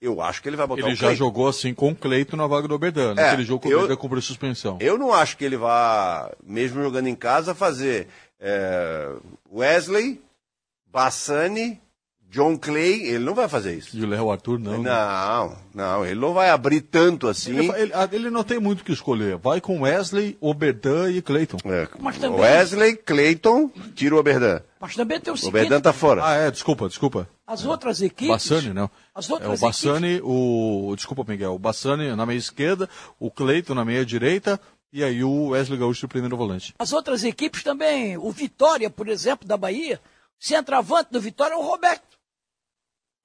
eu 0.00 0.20
acho 0.20 0.42
que 0.42 0.48
ele 0.48 0.56
vai 0.56 0.66
botar 0.66 0.82
ele 0.82 0.92
o 0.92 0.96
já 0.96 1.14
jogou 1.14 1.48
assim 1.48 1.72
com 1.72 1.90
o 1.90 1.96
Cleito 1.96 2.36
na 2.36 2.46
vaga 2.46 2.68
do 2.68 2.74
Oberdan. 2.74 3.14
É, 3.16 3.28
Aquele 3.28 3.44
jogo 3.44 3.62
que 3.62 3.74
o 3.74 3.78
Oberdan 3.78 3.96
cumpriu 3.96 4.22
suspensão. 4.22 4.78
Eu 4.80 4.98
não 4.98 5.12
acho 5.12 5.36
que 5.36 5.44
ele 5.44 5.56
vá, 5.56 6.30
mesmo 6.44 6.82
jogando 6.82 7.06
em 7.08 7.14
casa, 7.14 7.54
fazer 7.54 8.08
é, 8.38 9.10
Wesley, 9.50 10.20
Bassani, 10.86 11.80
John 12.30 12.58
Clay, 12.58 13.06
ele 13.06 13.24
não 13.24 13.34
vai 13.34 13.48
fazer 13.48 13.76
isso. 13.76 13.96
E 13.96 14.04
o 14.04 14.06
Léo 14.06 14.30
Arthur 14.30 14.58
não. 14.58 14.82
né? 14.82 14.90
Não, 14.90 15.56
não, 15.74 16.04
ele 16.04 16.20
não 16.20 16.34
vai 16.34 16.50
abrir 16.50 16.80
tanto 16.80 17.28
assim. 17.28 17.56
Ele, 17.56 17.72
ele, 17.72 17.92
ele 18.12 18.30
não 18.30 18.44
tem 18.44 18.58
muito 18.58 18.80
o 18.80 18.84
que 18.84 18.92
escolher. 18.92 19.36
Vai 19.36 19.60
com 19.60 19.82
Wesley, 19.82 20.36
Oberdan 20.40 21.10
e 21.10 21.22
Cleiton. 21.22 21.58
É. 21.64 21.86
Também... 21.86 22.40
Wesley, 22.40 22.96
Cleiton, 22.96 23.70
tira 23.94 24.14
o 24.14 24.18
Oberdan. 24.18 24.60
Mas 24.78 24.94
também 24.94 25.20
tem 25.20 25.32
o 25.32 25.36
seguinte... 25.36 25.54
O 25.54 25.56
Oberdan 25.56 25.80
tá 25.80 25.92
fora. 25.92 26.22
Ah, 26.24 26.34
é, 26.34 26.50
desculpa, 26.50 26.88
desculpa. 26.88 27.28
As 27.46 27.64
outras 27.64 28.02
equipes... 28.02 28.28
Bassani, 28.28 28.72
não. 28.72 28.90
As 29.14 29.30
outras 29.30 29.50
é 29.50 29.54
o 29.54 29.68
Bassani, 29.68 30.08
equipes... 30.14 30.28
o... 30.28 30.92
Desculpa, 30.96 31.24
Miguel. 31.26 31.54
O 31.54 31.58
Bassani 31.58 32.14
na 32.14 32.26
meia 32.26 32.38
esquerda, 32.38 32.88
o 33.18 33.30
Cleiton 33.30 33.74
na 33.74 33.84
meia 33.84 34.04
direita 34.04 34.60
e 34.92 35.04
aí 35.04 35.22
o 35.22 35.48
Wesley 35.48 35.78
Gaúcho 35.78 36.06
o 36.06 36.08
primeiro 36.08 36.36
volante. 36.36 36.74
As 36.78 36.92
outras 36.92 37.22
equipes 37.24 37.62
também. 37.62 38.16
O 38.16 38.30
Vitória, 38.30 38.88
por 38.90 39.08
exemplo, 39.08 39.46
da 39.46 39.56
Bahia, 39.56 40.00
centroavante 40.38 41.12
do 41.12 41.20
Vitória 41.20 41.54
é 41.54 41.56
o 41.56 41.62
Roberto. 41.62 42.15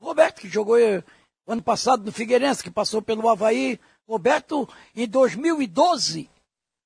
Roberto, 0.01 0.41
que 0.41 0.49
jogou 0.49 0.79
eh, 0.79 1.03
ano 1.45 1.61
passado 1.61 2.03
no 2.03 2.11
Figueirense, 2.11 2.63
que 2.63 2.71
passou 2.71 3.01
pelo 3.01 3.29
Havaí. 3.29 3.79
Roberto, 4.07 4.67
em 4.95 5.07
2012, 5.07 6.29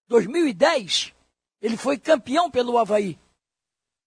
2010, 0.07 1.13
ele 1.61 1.77
foi 1.77 1.97
campeão 1.97 2.51
pelo 2.51 2.77
Havaí. 2.77 3.17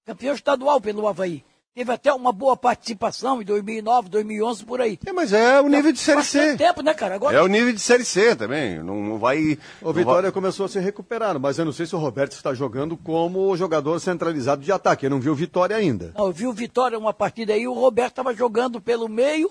Campeão 0.04 0.34
estadual 0.34 0.80
pelo 0.80 1.08
Havaí. 1.08 1.44
Teve 1.74 1.92
até 1.92 2.12
uma 2.12 2.32
boa 2.32 2.56
participação 2.56 3.40
em 3.40 3.44
2009, 3.44 4.08
2011, 4.08 4.64
por 4.64 4.80
aí. 4.80 4.98
É, 5.06 5.12
mas 5.12 5.32
é 5.32 5.60
o 5.60 5.68
nível 5.68 5.92
de 5.92 5.98
Série 6.00 6.24
C. 6.24 6.56
tempo, 6.56 6.82
né, 6.82 6.92
cara? 6.92 7.14
Agora... 7.14 7.36
É 7.36 7.40
o 7.40 7.46
nível 7.46 7.72
de 7.72 7.78
Série 7.78 8.04
C 8.04 8.34
também. 8.34 8.82
Não, 8.82 8.96
não 9.00 9.18
vai... 9.18 9.56
O 9.80 9.92
Vitória 9.92 10.22
vai... 10.22 10.32
começou 10.32 10.66
a 10.66 10.68
se 10.68 10.80
recuperar, 10.80 11.38
mas 11.38 11.56
eu 11.58 11.64
não 11.64 11.72
sei 11.72 11.86
se 11.86 11.94
o 11.94 11.98
Roberto 11.98 12.32
está 12.32 12.52
jogando 12.52 12.96
como 12.96 13.56
jogador 13.56 14.00
centralizado 14.00 14.62
de 14.62 14.72
ataque. 14.72 15.06
Eu 15.06 15.10
não 15.10 15.20
vi 15.20 15.30
o 15.30 15.36
Vitória 15.36 15.76
ainda. 15.76 16.12
Não, 16.16 16.26
eu 16.26 16.32
vi 16.32 16.46
o 16.48 16.52
Vitória 16.52 16.98
uma 16.98 17.14
partida 17.14 17.52
aí, 17.52 17.68
o 17.68 17.74
Roberto 17.74 18.10
estava 18.10 18.34
jogando 18.34 18.80
pelo 18.80 19.08
meio, 19.08 19.48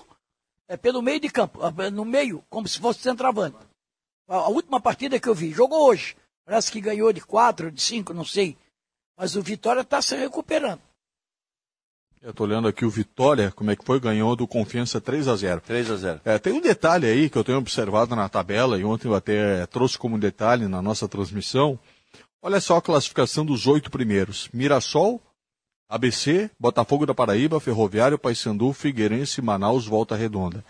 é, 0.67 0.75
pelo 0.75 1.01
meio 1.01 1.21
de 1.21 1.29
campo, 1.29 1.59
ah, 1.61 1.89
no 1.89 2.03
meio, 2.03 2.43
como 2.49 2.67
se 2.67 2.77
fosse 2.77 2.99
centroavante. 2.99 3.55
A, 4.27 4.35
a 4.35 4.49
última 4.49 4.81
partida 4.81 5.17
que 5.17 5.29
eu 5.29 5.35
vi, 5.35 5.51
jogou 5.51 5.87
hoje. 5.87 6.13
Parece 6.45 6.71
que 6.71 6.81
ganhou 6.81 7.11
de 7.13 7.21
quatro, 7.21 7.71
de 7.71 7.81
cinco, 7.81 8.13
não 8.13 8.25
sei. 8.25 8.57
Mas 9.17 9.35
o 9.35 9.41
Vitória 9.41 9.81
está 9.81 10.01
se 10.01 10.15
recuperando. 10.15 10.81
Eu 12.21 12.33
tô 12.33 12.43
olhando 12.43 12.67
aqui 12.67 12.83
o 12.83 12.89
Vitória, 12.89 13.51
como 13.51 13.69
é 13.69 13.75
que 13.75 13.85
foi, 13.85 13.99
ganhou 13.99 14.35
do 14.35 14.47
Confiança 14.47 14.99
3 14.99 15.27
a 15.27 15.35
0 15.35 15.61
3 15.61 15.91
a 15.91 15.95
0 15.95 16.21
é, 16.25 16.39
Tem 16.39 16.51
um 16.51 16.59
detalhe 16.59 17.05
aí 17.05 17.29
que 17.29 17.37
eu 17.37 17.43
tenho 17.43 17.59
observado 17.59 18.15
na 18.15 18.27
tabela, 18.27 18.77
e 18.77 18.83
ontem 18.83 19.07
eu 19.07 19.15
até 19.15 19.65
trouxe 19.67 19.97
como 19.97 20.17
detalhe 20.17 20.67
na 20.67 20.81
nossa 20.81 21.07
transmissão. 21.07 21.79
Olha 22.41 22.59
só 22.59 22.77
a 22.77 22.81
classificação 22.81 23.45
dos 23.45 23.67
oito 23.67 23.91
primeiros. 23.91 24.49
Mirassol, 24.51 25.21
ABC, 25.89 26.49
Botafogo 26.59 27.05
da 27.05 27.13
Paraíba, 27.13 27.59
Ferroviário, 27.59 28.17
Paysandu, 28.17 28.73
Figueirense, 28.73 29.41
Manaus, 29.41 29.85
Volta 29.85 30.15
Redonda. 30.15 30.65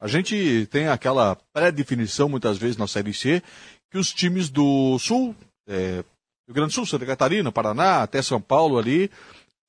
A 0.00 0.08
gente 0.08 0.68
tem 0.70 0.88
aquela 0.88 1.36
pré-definição, 1.52 2.28
muitas 2.28 2.58
vezes, 2.58 2.76
na 2.76 2.86
Série 2.86 3.14
C, 3.14 3.42
que 3.90 3.98
os 3.98 4.12
times 4.12 4.48
do 4.48 4.98
Sul, 4.98 5.34
é, 5.66 6.04
Rio 6.46 6.54
Grande 6.54 6.70
do 6.70 6.74
Sul, 6.74 6.86
Santa 6.86 7.06
Catarina, 7.06 7.52
Paraná, 7.52 8.02
até 8.02 8.20
São 8.20 8.40
Paulo 8.40 8.78
ali, 8.78 9.10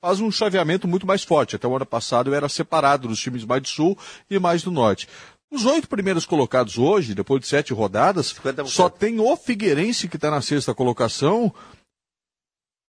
faz 0.01 0.19
um 0.19 0.31
chaveamento 0.31 0.87
muito 0.87 1.05
mais 1.05 1.23
forte. 1.23 1.55
Até 1.55 1.67
o 1.67 1.75
ano 1.75 1.85
passado 1.85 2.29
eu 2.29 2.33
era 2.33 2.49
separado 2.49 3.07
dos 3.07 3.19
times 3.19 3.45
mais 3.45 3.61
do 3.61 3.67
sul 3.67 3.97
e 4.29 4.39
mais 4.39 4.63
do 4.63 4.71
norte. 4.71 5.07
Os 5.51 5.65
oito 5.65 5.87
primeiros 5.87 6.25
colocados 6.25 6.77
hoje, 6.77 7.15
depois 7.15 7.41
de 7.41 7.47
sete 7.47 7.73
rodadas, 7.73 8.33
50%. 8.35 8.67
só 8.67 8.89
tem 8.89 9.19
o 9.19 9.35
Figueirense 9.35 10.07
que 10.07 10.15
está 10.15 10.29
na 10.29 10.41
sexta 10.41 10.75
colocação 10.75 11.53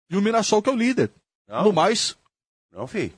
e 0.09 0.17
o 0.17 0.21
Mirassol 0.21 0.61
que 0.61 0.69
é 0.69 0.73
o 0.73 0.75
líder. 0.75 1.11
Não. 1.47 1.65
No 1.65 1.73
mais. 1.73 2.17
Não, 2.71 2.87
filho. 2.87 3.13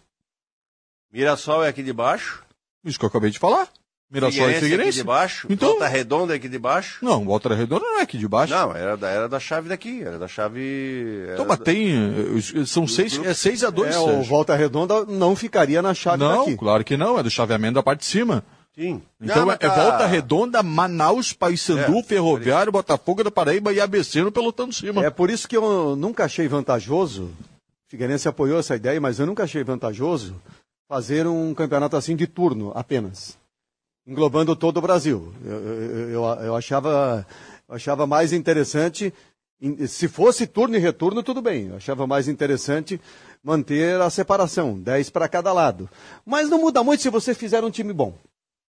Mirassol 1.11 1.64
é 1.64 1.70
aqui 1.70 1.82
de 1.82 1.94
baixo. 1.94 2.44
Isso 2.84 2.99
que 2.99 3.06
eu 3.06 3.10
acabei 3.10 3.32
de 3.32 3.40
falar. 3.40 3.72
Mirassol 4.11 4.31
Figueirense 4.31 4.57
e 4.57 4.61
Figueirense. 4.61 4.90
aqui 4.90 4.98
de 4.98 5.03
baixo. 5.03 5.48
Então, 5.49 5.69
Volta 5.69 5.88
Redonda 5.88 6.34
é 6.34 6.36
aqui 6.38 6.49
de 6.49 6.57
baixo. 6.57 7.06
Não, 7.06 7.23
Volta 7.23 7.53
Redonda 7.53 7.86
não 7.86 7.99
é 7.99 8.02
aqui 8.02 8.18
de 8.18 8.27
baixo. 8.27 8.53
Não, 8.53 8.76
era 8.76 8.98
da, 8.98 9.07
era 9.07 9.30
da 9.30 9.40
chave 9.40 9.69
daqui, 9.69 10.02
era 10.02 10.18
da 10.18 10.27
chave... 10.27 11.22
Era 11.26 11.34
então, 11.34 11.45
mas 11.48 11.60
tem, 11.60 11.91
eh, 11.94 12.65
são 12.65 12.88
seis, 12.88 13.19
é 13.23 13.34
seis 13.36 13.64
a 13.64 13.69
dois. 13.69 13.95
É, 13.95 13.99
o 13.99 14.23
Volta 14.23 14.56
Redonda 14.56 15.06
não 15.06 15.36
ficaria 15.36 15.80
na 15.81 15.94
chave 15.94 16.23
não, 16.23 16.40
daqui. 16.40 16.52
Não, 16.52 16.57
claro 16.57 16.84
que 16.84 16.98
não, 16.98 17.19
é 17.19 17.23
do 17.23 17.30
chaveamento 17.30 17.76
da 17.76 17.84
parte 17.84 17.99
de 17.99 18.07
cima. 18.07 18.44
Sim. 18.76 19.02
Então 19.22 19.45
não, 19.45 19.52
é, 19.52 19.57
tá... 19.57 19.69
Volta 19.69 20.07
Redonda, 20.07 20.64
Manaus, 20.64 21.31
Paysandu, 21.31 21.99
é, 21.99 22.03
Ferroviário, 22.03 22.72
Botafogo 22.72 23.23
da 23.23 23.30
Paraíba 23.30 23.72
e 23.73 23.80
ABC 23.80 24.23
no 24.23 24.31
pelotão 24.31 24.69
de 24.69 24.76
cima. 24.76 25.06
É 25.06 25.11
por 25.11 25.30
isso 25.30 25.48
que 25.48 25.56
eu 25.56 25.95
nunca 25.95 26.26
achei 26.26 26.48
vantajoso, 26.48 27.30
Figueirense 27.88 28.27
apoiou 28.27 28.60
essa 28.60 28.76
ideia, 28.76 28.99
mas 28.99 29.19
eu 29.19 29.27
nunca 29.27 29.44
achei 29.44 29.64
vantajoso 29.64 30.36
fazer 30.88 31.27
um 31.27 31.53
campeonato 31.53 31.95
assim 31.95 32.15
de 32.15 32.26
turno 32.26 32.72
apenas 32.73 33.39
englobando 34.05 34.55
todo 34.55 34.77
o 34.77 34.81
Brasil. 34.81 35.34
Eu, 35.43 35.57
eu, 36.09 36.23
eu, 36.23 36.55
achava, 36.55 37.26
achava 37.67 38.07
mais 38.07 38.34
interessante, 38.34 39.13
se 39.88 40.07
fosse 40.07 40.47
turno 40.47 40.76
e 40.76 40.80
retorno, 40.80 41.21
tudo 41.21 41.41
bem. 41.41 41.67
Eu 41.67 41.76
achava 41.76 42.07
mais 42.07 42.27
interessante 42.27 42.99
manter 43.43 43.99
a 43.99 44.09
separação, 44.09 44.80
10 44.80 45.09
para 45.09 45.27
cada 45.27 45.51
lado. 45.53 45.89
Mas 46.26 46.49
não 46.49 46.61
muda 46.61 46.84
muito 46.84 47.01
se 47.01 47.09
você 47.09 47.34
fizer 47.34 47.63
um 47.63 47.71
time 47.71 47.93
bom. 47.93 48.17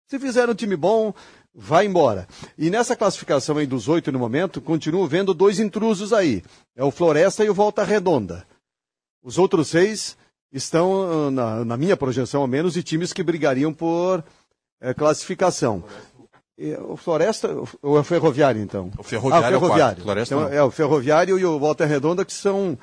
Se 0.07 0.17
fizer 0.17 0.49
um 0.49 0.55
time 0.55 0.75
bom, 0.75 1.13
vai 1.53 1.85
embora. 1.85 2.27
E 2.57 2.69
nessa 2.69 2.95
classificação 2.95 3.57
aí 3.57 3.65
dos 3.65 3.89
oito 3.89 4.11
no 4.11 4.19
momento, 4.19 4.61
continuo 4.61 5.05
vendo 5.07 5.33
dois 5.33 5.59
intrusos 5.59 6.13
aí. 6.13 6.41
É 6.75 6.83
o 6.83 6.91
Floresta 6.91 7.43
e 7.43 7.49
o 7.49 7.53
Volta 7.53 7.83
Redonda. 7.83 8.45
Os 9.21 9.37
outros 9.37 9.67
seis 9.67 10.15
estão, 10.51 11.29
na, 11.29 11.65
na 11.65 11.75
minha 11.75 11.97
projeção 11.97 12.41
ao 12.41 12.47
menos, 12.47 12.73
de 12.73 12.83
times 12.83 13.11
que 13.11 13.23
brigariam 13.23 13.73
por 13.73 14.23
é, 14.81 14.93
classificação. 14.93 15.83
O 16.87 16.97
Floresta, 16.97 17.55
ou 17.83 17.97
é 17.97 17.99
o 17.99 18.03
Ferroviário, 18.03 18.59
então? 18.59 18.89
O 18.97 19.03
Ferroviário, 19.03 19.45
ah, 19.45 19.57
o 19.57 19.61
ferroviário. 19.61 19.99
É, 19.99 20.01
o 20.01 20.03
Floresta 20.03 20.35
então, 20.35 20.47
é 20.47 20.63
o 20.63 20.71
Ferroviário 20.71 21.37
e 21.37 21.45
o 21.45 21.59
Volta 21.59 21.85
Redonda 21.85 22.25
que 22.25 22.33
são 22.33 22.75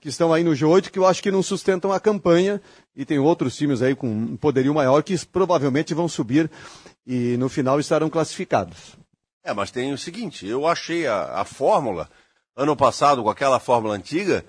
que 0.00 0.08
estão 0.08 0.32
aí 0.32 0.42
no 0.42 0.52
G8 0.52 0.90
que 0.90 0.98
eu 0.98 1.06
acho 1.06 1.22
que 1.22 1.30
não 1.30 1.42
sustentam 1.42 1.92
a 1.92 2.00
campanha 2.00 2.58
e 2.96 3.04
tem 3.04 3.18
outros 3.18 3.54
times 3.54 3.82
aí 3.82 3.94
com 3.94 4.08
um 4.08 4.34
poderio 4.34 4.72
maior 4.72 5.02
que 5.02 5.14
provavelmente 5.26 5.92
vão 5.92 6.08
subir 6.08 6.50
e 7.06 7.36
no 7.36 7.50
final 7.50 7.78
estarão 7.78 8.08
classificados. 8.08 8.96
É, 9.44 9.52
mas 9.52 9.70
tem 9.70 9.92
o 9.92 9.98
seguinte, 9.98 10.46
eu 10.46 10.66
achei 10.66 11.06
a, 11.06 11.40
a 11.40 11.44
fórmula 11.44 12.08
ano 12.56 12.74
passado 12.74 13.22
com 13.22 13.28
aquela 13.28 13.60
fórmula 13.60 13.94
antiga 13.94 14.42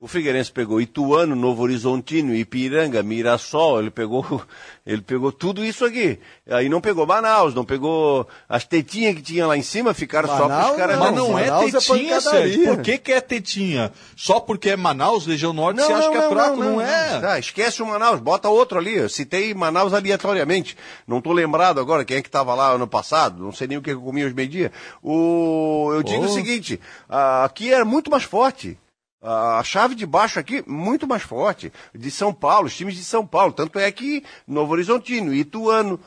O 0.00 0.06
Figueirense 0.06 0.52
pegou 0.52 0.80
Ituano, 0.80 1.34
Novo 1.34 1.60
Horizontino, 1.64 2.32
Ipiranga, 2.32 3.02
Mirassol, 3.02 3.80
ele 3.80 3.90
pegou, 3.90 4.24
ele 4.86 5.02
pegou 5.02 5.32
tudo 5.32 5.64
isso 5.64 5.84
aqui. 5.84 6.20
Aí 6.48 6.68
não 6.68 6.80
pegou 6.80 7.04
Manaus, 7.04 7.52
não 7.52 7.64
pegou 7.64 8.24
as 8.48 8.64
tetinhas 8.64 9.16
que 9.16 9.22
tinha 9.22 9.44
lá 9.44 9.56
em 9.56 9.62
cima, 9.62 9.92
ficaram 9.92 10.28
só 10.28 10.46
para 10.46 10.70
os 10.70 10.76
caras. 10.76 10.98
Mas 11.00 11.16
não 11.16 11.32
Manaus 11.32 11.74
é 11.74 11.80
tetinha, 11.80 12.20
Sérgio. 12.20 12.64
Por 12.64 12.80
que, 12.80 12.96
que 12.96 13.12
é 13.12 13.20
tetinha? 13.20 13.92
Só 14.14 14.38
porque 14.38 14.70
é 14.70 14.76
Manaus, 14.76 15.26
região 15.26 15.52
norte, 15.52 15.82
você 15.82 15.92
acha 15.92 16.10
que 16.10 16.16
é 16.16 16.28
fraco? 16.28 16.56
Não, 16.58 16.80
é. 16.80 17.20
Tá, 17.20 17.36
esquece 17.40 17.82
o 17.82 17.86
Manaus, 17.86 18.20
bota 18.20 18.48
outro 18.48 18.78
ali. 18.78 18.94
Eu 18.94 19.08
citei 19.08 19.52
Manaus 19.52 19.92
aleatoriamente. 19.92 20.76
Não 21.08 21.20
tô 21.20 21.32
lembrado 21.32 21.80
agora 21.80 22.04
quem 22.04 22.18
é 22.18 22.22
que 22.22 22.28
estava 22.28 22.54
lá 22.54 22.70
ano 22.70 22.86
passado, 22.86 23.42
não 23.42 23.50
sei 23.50 23.66
nem 23.66 23.78
o 23.78 23.82
que 23.82 23.90
eu 23.90 24.00
comia 24.00 24.26
hoje 24.26 24.34
meio-dia. 24.34 24.70
O... 25.02 25.90
Eu 25.92 26.04
digo 26.04 26.22
Oh. 26.22 26.26
o 26.26 26.28
seguinte, 26.28 26.78
aqui 27.08 27.72
é 27.72 27.82
muito 27.82 28.12
mais 28.12 28.22
forte. 28.22 28.78
A 29.20 29.62
chave 29.64 29.94
de 29.96 30.06
baixo 30.06 30.38
aqui, 30.38 30.62
muito 30.66 31.06
mais 31.06 31.22
forte. 31.22 31.72
De 31.94 32.10
São 32.10 32.32
Paulo, 32.32 32.66
os 32.68 32.76
times 32.76 32.94
de 32.94 33.04
São 33.04 33.26
Paulo. 33.26 33.52
Tanto 33.52 33.78
é 33.78 33.90
que 33.90 34.22
Novo 34.46 34.72
Horizontino 34.72 35.34
e 35.34 35.40
Ituano 35.40 35.98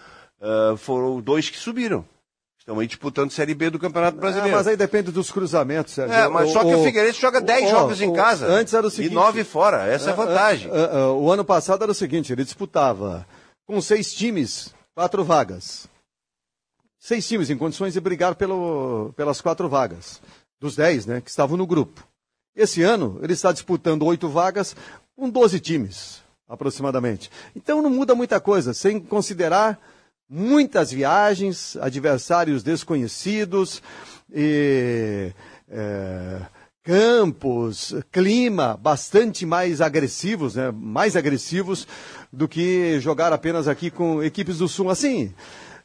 ah, 0.42 0.76
foram 0.78 1.20
dois 1.20 1.50
que 1.50 1.58
subiram. 1.58 2.06
Estão 2.58 2.80
aí 2.80 2.86
disputando 2.88 3.32
Série 3.32 3.56
B 3.56 3.70
do 3.72 3.80
Campeonato 3.80 4.18
Ah, 4.18 4.22
Brasileiro. 4.22 4.56
mas 4.56 4.68
aí 4.68 4.78
depende 4.78 5.12
dos 5.12 5.32
cruzamentos, 5.32 5.94
Sérgio. 5.94 6.14
É, 6.16 6.28
mas 6.30 6.52
só 6.52 6.64
que 6.64 6.74
o 6.76 6.84
Figueirense 6.84 7.20
joga 7.20 7.42
10 7.42 7.66
ó, 7.66 7.70
jogos 7.72 8.00
em 8.02 8.10
o- 8.10 8.14
casa. 8.14 8.46
Antes 8.48 8.74
era 8.74 8.86
o 8.86 8.90
seguinte. 8.92 9.12
E 9.12 9.16
9 9.16 9.44
fora. 9.44 9.88
Essa 9.88 10.06
é 10.06 10.10
a 10.12 10.14
Ah, 10.14 10.16
vantagem. 10.16 10.72
ah, 10.72 10.90
ah, 11.00 11.12
o 11.14 11.30
ano 11.32 11.44
passado 11.44 11.82
era 11.84 11.92
o 11.92 11.96
seguinte: 11.96 12.32
ele 12.32 12.44
disputava 12.46 13.26
com 13.68 13.82
seis 13.82 14.14
times, 14.14 14.74
quatro 14.96 15.24
vagas. 15.26 15.88
Seis 17.00 17.28
times 17.28 17.50
em 17.50 17.58
condições 17.58 17.94
de 17.94 18.00
brigar 18.00 18.36
pelo, 18.36 19.12
pelas 19.18 19.42
quatro 19.42 19.68
vagas. 19.68 20.22
Dos 20.60 20.76
dez, 20.76 21.06
né? 21.08 21.20
Que 21.20 21.30
estavam 21.32 21.58
no 21.58 21.66
grupo. 21.66 22.08
Esse 22.56 22.82
ano, 22.82 23.20
ele 23.22 23.34
está 23.34 23.52
disputando 23.52 24.04
oito 24.04 24.28
vagas 24.28 24.76
com 25.16 25.30
12 25.30 25.60
times, 25.60 26.22
aproximadamente. 26.48 27.32
Então 27.56 27.82
não 27.82 27.90
muda 27.90 28.16
muita 28.16 28.40
coisa, 28.40 28.74
sem 28.74 29.00
considerar 29.00 29.80
muitas 30.30 30.92
viagens, 30.92 31.76
adversários 31.78 32.64
desconhecidos, 32.64 33.82
e, 34.34 35.34
é, 35.70 36.42
campos, 36.84 37.94
clima 38.12 38.78
bastante 38.78 39.46
mais 39.46 39.82
agressivos, 39.82 40.56
né? 40.56 40.72
mais 40.72 41.16
agressivos 41.16 41.88
do 42.32 42.48
que 42.48 43.00
jogar 43.00 43.32
apenas 43.34 43.68
aqui 43.68 43.92
com 43.92 44.24
equipes 44.24 44.58
do 44.58 44.68
Sul. 44.68 44.90
Assim, 44.90 45.34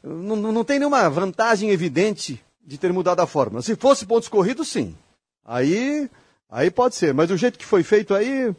não, 0.03 0.35
não 0.35 0.63
tem 0.63 0.79
nenhuma 0.79 1.09
vantagem 1.09 1.69
evidente 1.69 2.41
de 2.65 2.77
ter 2.77 2.91
mudado 2.91 3.19
a 3.19 3.27
fórmula. 3.27 3.61
Se 3.61 3.75
fosse 3.75 4.05
pontos 4.05 4.29
corridos, 4.29 4.67
sim. 4.69 4.95
Aí, 5.45 6.09
aí 6.49 6.71
pode 6.71 6.95
ser. 6.95 7.13
Mas 7.13 7.27
do 7.27 7.37
jeito 7.37 7.57
que 7.57 7.65
foi 7.65 7.83
feito 7.83 8.13
aí, 8.13 8.53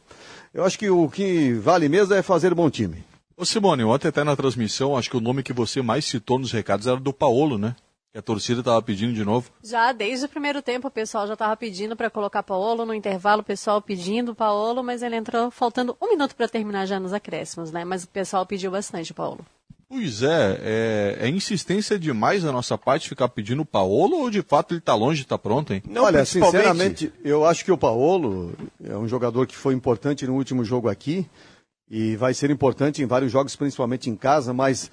eu 0.52 0.65
acho 0.65 0.78
que 0.78 0.90
o 0.90 1.09
que 1.09 1.52
vale 1.55 1.89
mesmo 1.89 2.15
é 2.15 2.23
fazer 2.23 2.55
bom 2.55 2.70
time. 2.70 3.05
Ô 3.36 3.44
Simone, 3.44 3.85
ontem 3.85 4.09
até 4.09 4.24
na 4.24 4.35
transmissão, 4.35 4.97
acho 4.97 5.10
que 5.10 5.16
o 5.16 5.20
nome 5.20 5.43
que 5.43 5.52
você 5.52 5.81
mais 5.81 6.05
citou 6.05 6.39
nos 6.39 6.51
recados 6.51 6.86
era 6.86 6.97
do 6.97 7.12
Paolo, 7.12 7.56
né? 7.56 7.77
Que 8.10 8.19
a 8.19 8.23
torcida 8.23 8.60
estava 8.60 8.82
pedindo 8.82 9.12
de 9.12 9.24
novo. 9.24 9.51
Já 9.62 9.93
desde 9.93 10.27
o 10.27 10.28
primeiro 10.28 10.60
tempo 10.60 10.89
o 10.89 10.90
pessoal 10.90 11.27
já 11.27 11.35
estava 11.35 11.56
pedindo 11.56 11.94
para 11.94 12.10
colocar 12.10 12.43
Paolo, 12.43 12.85
no 12.85 12.94
intervalo 12.94 13.43
o 13.43 13.44
pessoal 13.44 13.81
pedindo 13.81 14.35
Paolo, 14.35 14.82
mas 14.82 15.02
ele 15.02 15.15
entrou 15.15 15.51
faltando 15.51 15.97
um 16.02 16.09
minuto 16.09 16.35
para 16.35 16.48
terminar 16.48 16.86
já 16.86 16.98
nos 16.98 17.12
acréscimos, 17.12 17.70
né? 17.70 17.85
Mas 17.85 18.05
o 18.05 18.09
pessoal 18.09 18.44
pediu 18.44 18.70
bastante 18.70 19.15
Paolo. 19.15 19.44
Pois 19.89 20.23
é, 20.23 20.60
é, 20.62 21.16
é 21.20 21.28
insistência 21.28 21.98
demais 21.98 22.43
da 22.43 22.52
nossa 22.52 22.77
parte 22.77 23.09
ficar 23.09 23.28
pedindo 23.28 23.62
o 23.62 23.66
Paolo 23.66 24.19
ou 24.19 24.31
de 24.31 24.43
fato 24.43 24.74
ele 24.74 24.81
está 24.81 24.94
longe 24.94 25.20
de 25.20 25.24
estar 25.24 25.39
pronto, 25.39 25.73
hein? 25.73 25.82
Olha, 25.97 26.27
sinceramente, 26.27 27.10
eu 27.24 27.47
acho 27.47 27.65
que 27.65 27.73
o 27.73 27.78
Paolo 27.78 28.52
é 28.85 28.94
um 28.97 29.09
jogador 29.09 29.47
que 29.47 29.56
foi 29.56 29.73
importante 29.73 30.27
no 30.27 30.35
último 30.35 30.62
jogo 30.62 30.90
aqui 30.90 31.27
e 31.90 32.16
vai 32.16 32.35
ser 32.35 32.51
importante 32.51 33.02
em 33.02 33.06
vários 33.06 33.32
jogos, 33.32 33.56
principalmente 33.56 34.10
em 34.10 34.15
casa, 34.15 34.52
mas 34.52 34.90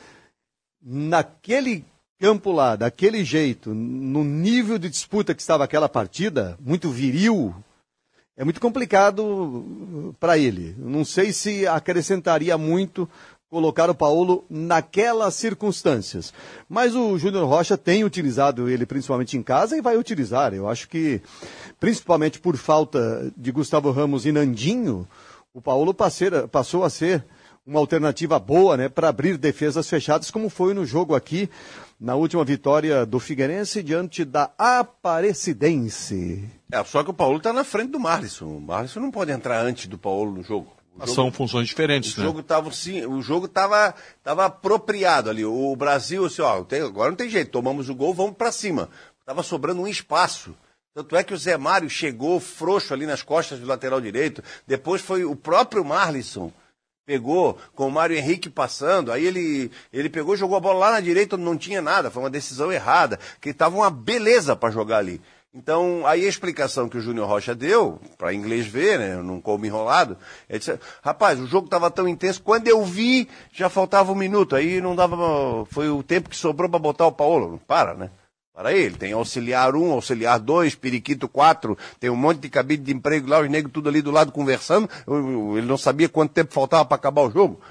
naquele 0.81 1.84
campo 2.17 2.53
lá, 2.53 2.77
daquele 2.77 3.26
jeito, 3.26 3.73
no 3.73 4.23
nível 4.23 4.77
de 4.77 4.89
disputa 4.89 5.35
que 5.35 5.41
estava 5.41 5.65
aquela 5.65 5.89
partida, 5.89 6.57
muito 6.61 6.89
viril, 6.89 7.53
é 8.38 8.43
muito 8.43 8.59
complicado 8.59 10.15
para 10.19 10.38
ele. 10.38 10.76
Não 10.77 11.05
sei 11.05 11.31
se 11.31 11.65
acrescentaria 11.67 12.57
muito 12.57 13.09
colocar 13.49 13.89
o 13.89 13.95
Paulo 13.95 14.43
naquelas 14.49 15.34
circunstâncias. 15.35 16.34
Mas 16.67 16.95
o 16.95 17.17
Júnior 17.17 17.47
Rocha 17.47 17.77
tem 17.77 18.03
utilizado 18.03 18.67
ele 18.69 18.85
principalmente 18.85 19.38
em 19.38 19.43
casa 19.43 19.77
e 19.77 19.81
vai 19.81 19.97
utilizar. 19.97 20.53
Eu 20.53 20.67
acho 20.67 20.89
que, 20.89 21.22
principalmente 21.80 22.39
por 22.39 22.57
falta 22.57 23.31
de 23.38 23.51
Gustavo 23.51 23.91
Ramos 23.91 24.26
e 24.26 24.31
Nandinho, 24.31 25.07
o 25.53 25.61
Paulo 25.61 25.93
passeira- 25.93 26.47
passou 26.47 26.84
a 26.84 26.89
ser 26.89 27.23
uma 27.65 27.80
alternativa 27.80 28.38
boa 28.38 28.77
né, 28.77 28.89
para 28.89 29.09
abrir 29.09 29.38
defesas 29.38 29.89
fechadas, 29.89 30.30
como 30.30 30.49
foi 30.49 30.73
no 30.73 30.85
jogo 30.85 31.15
aqui, 31.15 31.49
na 31.99 32.13
última 32.13 32.43
vitória 32.43 33.05
do 33.05 33.19
Figueirense 33.19 33.81
diante 33.81 34.23
da 34.26 34.51
Aparecidense. 34.57 36.47
É, 36.72 36.84
só 36.84 37.03
que 37.03 37.09
o 37.09 37.13
Paulo 37.13 37.38
está 37.38 37.51
na 37.53 37.63
frente 37.63 37.91
do 37.91 37.99
Marlisson. 37.99 38.45
O 38.45 38.61
Marlisson 38.61 38.99
não 38.99 39.09
pode 39.09 39.31
entrar 39.31 39.65
antes 39.65 39.88
do 39.88 39.97
Paulo 39.97 40.31
no 40.31 40.43
jogo. 40.43 40.67
Jogo- 40.99 41.11
São 41.13 41.31
funções 41.31 41.67
diferentes, 41.67 42.15
O 42.15 42.19
né? 42.22 42.26
jogo 42.26 42.41
tava, 42.41 42.72
sim, 42.72 43.05
o 43.05 43.22
jogo 43.22 43.47
tava, 43.47 43.93
tava 44.23 44.45
apropriado 44.45 45.30
ali. 45.30 45.43
O 45.43 45.76
Brasil, 45.76 46.26
assim, 46.26 46.41
ó, 46.41 46.63
tem- 46.63 46.81
agora 46.81 47.09
não 47.09 47.17
tem 47.17 47.30
jeito, 47.30 47.51
tomamos 47.51 47.89
o 47.89 47.95
gol, 47.95 48.13
vamos 48.13 48.35
para 48.38 48.51
cima. 48.51 48.89
Tava 49.26 49.43
sobrando 49.43 49.81
um 49.81 49.88
espaço. 49.88 50.55
Tanto 50.93 51.15
é 51.17 51.23
que 51.23 51.34
o 51.34 51.38
Zé 51.38 51.57
Mário 51.57 51.89
chegou 51.89 52.39
frouxo 52.39 52.93
ali 52.93 53.05
nas 53.05 53.22
costas 53.22 53.59
do 53.59 53.65
lateral 53.67 53.99
direito. 53.99 54.41
Depois 54.65 55.01
foi 55.01 55.26
o 55.26 55.35
próprio 55.35 55.84
Marlisson. 55.84 56.51
Pegou 57.05 57.57
com 57.76 57.88
o 57.88 57.91
Mário 57.91 58.15
Henrique 58.15 58.49
passando, 58.49 59.11
aí 59.11 59.26
ele, 59.26 59.69
ele 59.93 60.09
pegou 60.09 60.34
e 60.34 60.38
jogou 60.38 60.57
a 60.57 60.59
bola 60.59 60.80
lá 60.80 60.91
na 60.93 60.99
direita 61.01 61.38
não 61.38 61.55
tinha 61.55 61.80
nada, 61.80 62.09
foi 62.09 62.23
uma 62.23 62.31
decisão 62.31 62.72
errada, 62.72 63.19
que 63.39 63.49
estava 63.49 63.76
uma 63.76 63.91
beleza 63.91 64.55
para 64.55 64.72
jogar 64.72 64.97
ali. 64.97 65.22
Então, 65.57 66.06
aí 66.06 66.26
a 66.26 66.30
explicação 66.30 66.90
que 66.90 66.98
o 66.98 67.02
Júnior 67.02 67.30
Rocha 67.30 67.56
deu, 67.56 67.98
para 68.18 68.34
inglês 68.34 68.68
ver, 68.68 68.99
né, 68.99 69.15
não 69.15 69.40
como 69.40 69.65
enrolado, 69.65 70.18
é 70.49 70.57
disse, 70.57 70.77
rapaz, 71.02 71.40
o 71.40 71.48
jogo 71.48 71.68
estava 71.68 71.90
tão 71.90 72.10
intenso, 72.10 72.41
quando 72.41 72.68
eu 72.68 72.84
vi, 72.84 73.30
já 73.53 73.69
faltava 73.69 74.11
um 74.11 74.15
minuto, 74.15 74.53
aí 74.53 74.82
não 74.82 74.94
dava, 74.94 75.65
foi 75.68 75.90
o 75.90 76.03
tempo 76.03 76.30
que 76.30 76.36
sobrou 76.36 76.69
para 76.69 76.77
botar 76.77 77.07
o 77.07 77.11
Paulo. 77.11 77.61
Para, 77.65 77.94
né? 77.94 78.10
Para 78.53 78.73
ele, 78.73 78.98
tem 78.98 79.14
auxiliar 79.14 79.76
1, 79.76 79.91
auxiliar 79.94 80.40
2, 80.40 80.76
periquito 80.76 81.27
4, 81.30 81.77
tem 82.02 82.10
um 82.10 82.15
monte 82.18 82.40
de 82.40 82.49
cabide 82.49 82.84
de 82.84 82.94
emprego 82.94 83.30
lá, 83.30 83.40
os 83.40 83.49
negros 83.49 83.72
tudo 83.72 83.88
ali 83.88 84.02
do 84.02 84.11
lado 84.11 84.34
conversando, 84.34 84.90
eu- 85.07 85.15
eu- 85.32 85.57
ele 85.57 85.68
não 85.68 85.77
sabia 85.77 86.10
quanto 86.10 86.34
tempo 86.34 86.53
faltava 86.53 86.84
para 86.84 86.95
acabar 86.95 87.22
o 87.22 87.32
jogo. 87.32 87.61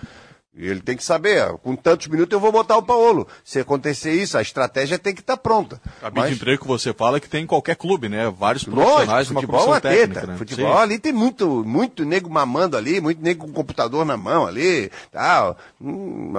E 0.56 0.68
Ele 0.68 0.80
tem 0.80 0.96
que 0.96 1.02
saber, 1.02 1.48
com 1.64 1.74
tantos 1.74 2.06
minutos 2.06 2.32
eu 2.32 2.38
vou 2.38 2.52
botar 2.52 2.76
o 2.76 2.82
Paulo. 2.82 3.26
Se 3.42 3.58
acontecer 3.58 4.12
isso, 4.12 4.38
a 4.38 4.42
estratégia 4.42 4.96
tem 4.96 5.12
que 5.12 5.20
estar 5.20 5.36
pronta. 5.36 5.80
Cabide 6.00 6.20
Mas- 6.20 6.30
de 6.30 6.36
emprego 6.36 6.62
que 6.62 6.68
você 6.68 6.92
fala 6.92 7.18
que 7.18 7.28
tem 7.28 7.42
em 7.42 7.46
qualquer 7.46 7.74
clube, 7.74 8.08
né? 8.08 8.32
Vários 8.38 8.64
Lógico, 8.64 8.86
profissionais 8.86 9.28
numa 9.30 9.40
futebol 9.40 9.60
é 9.64 9.66
uma 9.66 9.80
técnica, 9.80 10.20
teta. 10.20 10.26
né? 10.28 10.38
Futebol 10.38 10.72
Sim. 10.76 10.78
ali 10.82 10.98
tem 11.00 11.12
muito, 11.12 11.64
muito 11.64 12.04
nego 12.04 12.30
mamando 12.30 12.76
ali, 12.76 13.00
muito 13.00 13.20
nego 13.20 13.46
com 13.48 13.52
computador 13.52 14.04
na 14.04 14.16
mão 14.16 14.46
ali, 14.46 14.92
tal. 15.10 15.58
Hum, 15.80 16.32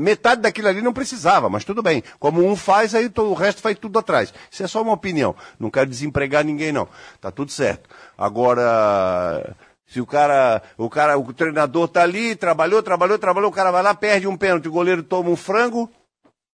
Metade 0.00 0.40
daquilo 0.42 0.66
ali 0.66 0.82
não 0.82 0.92
precisava, 0.92 1.48
mas 1.48 1.64
tudo 1.64 1.80
bem. 1.80 2.02
Como 2.18 2.44
um 2.44 2.56
faz, 2.56 2.92
aí 2.92 3.08
o 3.16 3.34
resto 3.34 3.62
faz 3.62 3.78
tudo 3.78 4.00
atrás. 4.00 4.34
Isso 4.50 4.64
é 4.64 4.66
só 4.66 4.82
uma 4.82 4.94
opinião. 4.94 5.32
Não 5.60 5.70
quero 5.70 5.88
desempregar 5.88 6.44
ninguém, 6.44 6.72
não. 6.72 6.88
Tá 7.20 7.30
tudo 7.30 7.52
certo. 7.52 7.88
Agora, 8.18 9.54
se 9.90 10.00
o 10.00 10.06
cara, 10.06 10.62
o 10.78 10.88
cara, 10.88 11.18
o 11.18 11.32
treinador 11.32 11.88
tá 11.88 12.02
ali, 12.02 12.34
trabalhou, 12.34 12.82
trabalhou, 12.82 13.18
trabalhou, 13.18 13.50
o 13.50 13.54
cara 13.54 13.70
vai 13.70 13.82
lá, 13.82 13.94
perde 13.94 14.26
um 14.26 14.36
pênalti, 14.36 14.68
o 14.68 14.72
goleiro 14.72 15.02
toma 15.02 15.28
um 15.28 15.36
frango, 15.36 15.90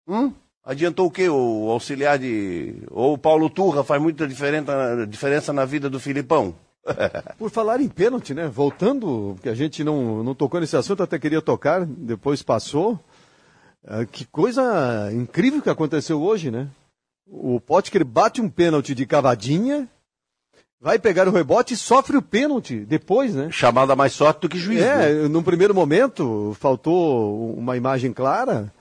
Hum? 0.07 0.31
Adiantou 0.63 1.07
o 1.07 1.11
quê? 1.11 1.27
O 1.29 1.69
auxiliar 1.69 2.17
de. 2.17 2.83
Ou 2.89 3.13
o 3.13 3.17
Paulo 3.17 3.49
Turra 3.49 3.83
faz 3.83 4.01
muita 4.01 4.27
diferença, 4.27 5.53
na 5.53 5.65
vida 5.65 5.89
do 5.89 5.99
Filipão? 5.99 6.55
Por 7.37 7.49
falar 7.49 7.81
em 7.81 7.89
pênalti, 7.89 8.33
né? 8.33 8.47
Voltando, 8.47 9.33
porque 9.35 9.49
a 9.49 9.53
gente 9.53 9.83
não, 9.83 10.23
não 10.23 10.33
tocou 10.33 10.59
nesse 10.59 10.77
assunto, 10.77 11.03
até 11.03 11.19
queria 11.19 11.41
tocar, 11.41 11.85
depois 11.85 12.41
passou. 12.41 12.99
Ah, 13.85 14.05
que 14.05 14.25
coisa 14.25 15.09
incrível 15.13 15.61
que 15.61 15.69
aconteceu 15.69 16.21
hoje, 16.21 16.49
né? 16.49 16.69
O 17.25 17.59
Potker 17.59 18.05
bate 18.05 18.41
um 18.41 18.49
pênalti 18.49 18.95
de 18.95 19.05
cavadinha, 19.05 19.87
vai 20.79 20.99
pegar 20.99 21.27
o 21.27 21.31
rebote 21.31 21.73
e 21.73 21.77
sofre 21.77 22.17
o 22.17 22.21
pênalti 22.21 22.79
depois, 22.79 23.33
né? 23.33 23.49
Chamada 23.51 23.95
mais 23.95 24.13
sorte 24.13 24.41
do 24.41 24.49
que 24.49 24.57
juiz. 24.57 24.81
É, 24.81 25.13
né? 25.13 25.27
num 25.27 25.43
primeiro 25.43 25.73
momento, 25.73 26.55
faltou 26.59 27.53
uma 27.55 27.75
imagem 27.75 28.13
clara. 28.13 28.71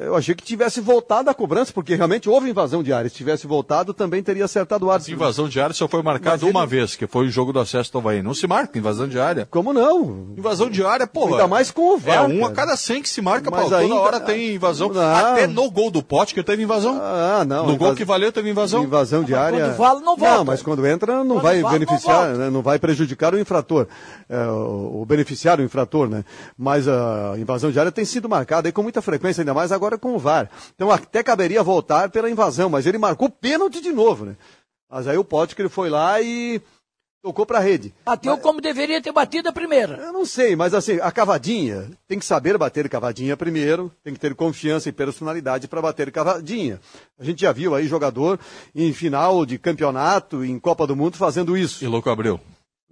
Eu 0.00 0.16
achei 0.16 0.34
que 0.34 0.42
tivesse 0.42 0.80
voltado 0.80 1.30
a 1.30 1.34
cobrança, 1.34 1.72
porque 1.72 1.94
realmente 1.94 2.28
houve 2.28 2.50
invasão 2.50 2.82
de 2.82 2.92
área. 2.92 3.08
Se 3.08 3.16
tivesse 3.16 3.46
voltado, 3.46 3.94
também 3.94 4.22
teria 4.22 4.44
acertado 4.44 4.86
o 4.86 4.88
Essa 4.88 4.94
árbitro. 4.94 5.14
invasão 5.14 5.48
de 5.48 5.60
área 5.60 5.74
só 5.74 5.86
foi 5.86 6.02
marcada 6.02 6.38
Mas 6.40 6.42
uma 6.50 6.60
ele- 6.62 6.66
vez, 6.68 6.96
que 6.96 7.06
foi 7.06 7.26
o 7.26 7.30
jogo 7.30 7.52
do 7.52 7.60
acesso 7.60 7.92
do 7.92 7.98
Havaí. 7.98 8.22
Não 8.22 8.34
se 8.34 8.46
marca 8.46 8.78
invasão 8.78 9.06
de 9.06 9.18
área. 9.20 9.46
Como 9.50 9.72
não? 9.72 10.28
Invasão 10.36 10.68
de 10.68 10.84
área, 10.84 11.06
pô. 11.06 11.26
Ainda 11.28 11.46
mais 11.46 11.70
com 11.70 11.94
o 11.94 11.94
É 11.96 11.98
VAR. 11.98 12.26
um 12.30 12.38
a 12.38 12.48
cara. 12.50 12.54
cada 12.54 12.76
100 12.76 13.02
que 13.02 13.08
se 13.08 13.20
marca, 13.22 13.50
Mas 13.50 13.60
Paulo. 13.60 13.76
ainda- 13.76 13.94
Toda 13.94 14.06
hora 14.06 14.20
tem 14.20 14.54
invasão. 14.54 14.88
Não. 14.92 15.14
Até 15.14 15.46
no 15.46 15.70
gol 15.70 15.90
do 15.90 16.02
pote 16.02 16.34
que 16.34 16.42
teve 16.42 16.62
invasão. 16.62 16.98
Ah, 17.00 17.44
não. 17.46 17.66
no 17.66 17.76
gol 17.76 17.88
invas- 17.88 17.98
que 17.98 18.04
valeu 18.04 18.32
teve 18.32 18.50
invasão. 18.50 18.82
Invasão 18.84 19.22
de 19.22 19.34
área. 19.34 19.58
quando 19.66 19.76
vale, 19.76 20.00
não 20.00 20.16
volta. 20.16 20.44
mas 20.44 20.62
quando 20.62 20.86
entra, 20.86 21.22
não 21.22 21.36
Quando 21.36 21.42
vai 21.42 21.60
vale, 21.60 21.62
não 21.62 21.70
beneficiar, 21.86 22.16
volta. 22.26 22.38
né? 22.38 22.50
não 22.50 22.62
vai 22.62 22.78
prejudicar 22.78 23.34
o 23.34 23.38
infrator, 23.38 23.86
é, 24.28 24.46
o, 24.46 25.02
o 25.02 25.06
beneficiário, 25.06 25.62
o 25.62 25.66
infrator, 25.66 26.08
né? 26.08 26.24
Mas 26.58 26.88
a 26.88 27.34
invasão 27.38 27.70
de 27.70 27.78
área 27.78 27.92
tem 27.92 28.04
sido 28.04 28.28
marcada 28.28 28.68
aí 28.68 28.72
com 28.72 28.82
muita 28.82 29.00
frequência, 29.02 29.42
ainda 29.42 29.52
mais 29.54 29.70
agora 29.70 29.83
com 29.98 30.14
o 30.14 30.18
VAR. 30.18 30.50
Então 30.74 30.90
até 30.90 31.22
caberia 31.22 31.62
voltar 31.62 32.10
pela 32.10 32.30
invasão, 32.30 32.68
mas 32.68 32.86
ele 32.86 32.98
marcou 32.98 33.28
pênalti 33.28 33.80
de 33.80 33.92
novo, 33.92 34.24
né? 34.24 34.36
Mas 34.90 35.06
aí 35.06 35.16
o 35.16 35.24
Pote 35.24 35.54
que 35.54 35.62
ele 35.62 35.68
foi 35.68 35.88
lá 35.88 36.20
e 36.20 36.60
tocou 37.22 37.46
para 37.46 37.58
a 37.58 37.62
rede. 37.62 37.94
Bateu 38.04 38.36
como 38.36 38.60
deveria 38.60 39.00
ter 39.00 39.10
batido 39.10 39.48
a 39.48 39.52
primeira. 39.52 39.96
Eu 39.96 40.12
não 40.12 40.26
sei, 40.26 40.54
mas 40.54 40.74
assim, 40.74 41.00
a 41.00 41.10
cavadinha, 41.10 41.90
tem 42.06 42.18
que 42.18 42.24
saber 42.24 42.58
bater 42.58 42.86
cavadinha 42.88 43.34
primeiro, 43.34 43.90
tem 44.04 44.12
que 44.12 44.20
ter 44.20 44.34
confiança 44.34 44.90
e 44.90 44.92
personalidade 44.92 45.66
para 45.66 45.80
bater 45.80 46.12
cavadinha. 46.12 46.78
A 47.18 47.24
gente 47.24 47.40
já 47.40 47.50
viu 47.50 47.74
aí 47.74 47.86
jogador 47.86 48.38
em 48.74 48.92
final 48.92 49.46
de 49.46 49.58
campeonato, 49.58 50.44
em 50.44 50.58
Copa 50.58 50.86
do 50.86 50.94
Mundo, 50.94 51.16
fazendo 51.16 51.56
isso. 51.56 51.82
E 51.82 51.88
Louco 51.88 52.10
Abreu. 52.10 52.38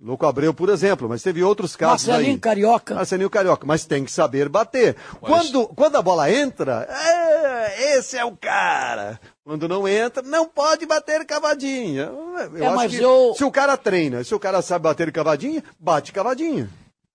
Louco 0.04 0.26
Abreu, 0.26 0.52
por 0.52 0.68
exemplo, 0.68 1.08
mas 1.08 1.22
teve 1.22 1.44
outros 1.44 1.76
casos 1.76 2.08
Marcelinho 2.08 2.34
aí. 2.34 2.40
Carioca. 2.40 2.94
Marcelinho 2.96 3.30
Carioca, 3.30 3.64
mas 3.64 3.84
tem 3.84 4.04
que 4.04 4.10
saber 4.10 4.48
bater. 4.48 4.96
Quando, 5.20 5.68
quando 5.68 5.94
a 5.94 6.02
bola 6.02 6.28
entra, 6.28 6.88
é, 6.90 7.96
esse 7.96 8.16
é 8.18 8.24
o 8.24 8.36
cara. 8.36 9.20
Quando 9.44 9.68
não 9.68 9.86
entra, 9.86 10.20
não 10.22 10.48
pode 10.48 10.86
bater 10.86 11.24
cavadinha. 11.24 12.10
Eu 12.52 12.56
É, 12.56 12.66
acho 12.66 12.76
mas 12.76 12.90
que 12.92 12.98
eu- 13.02 13.32
se 13.36 13.44
o 13.44 13.50
cara 13.52 13.76
treina, 13.76 14.24
se 14.24 14.34
o 14.34 14.40
cara 14.40 14.60
sabe 14.60 14.82
bater 14.82 15.12
cavadinha, 15.12 15.62
bate 15.78 16.12
cavadinha. 16.12 16.68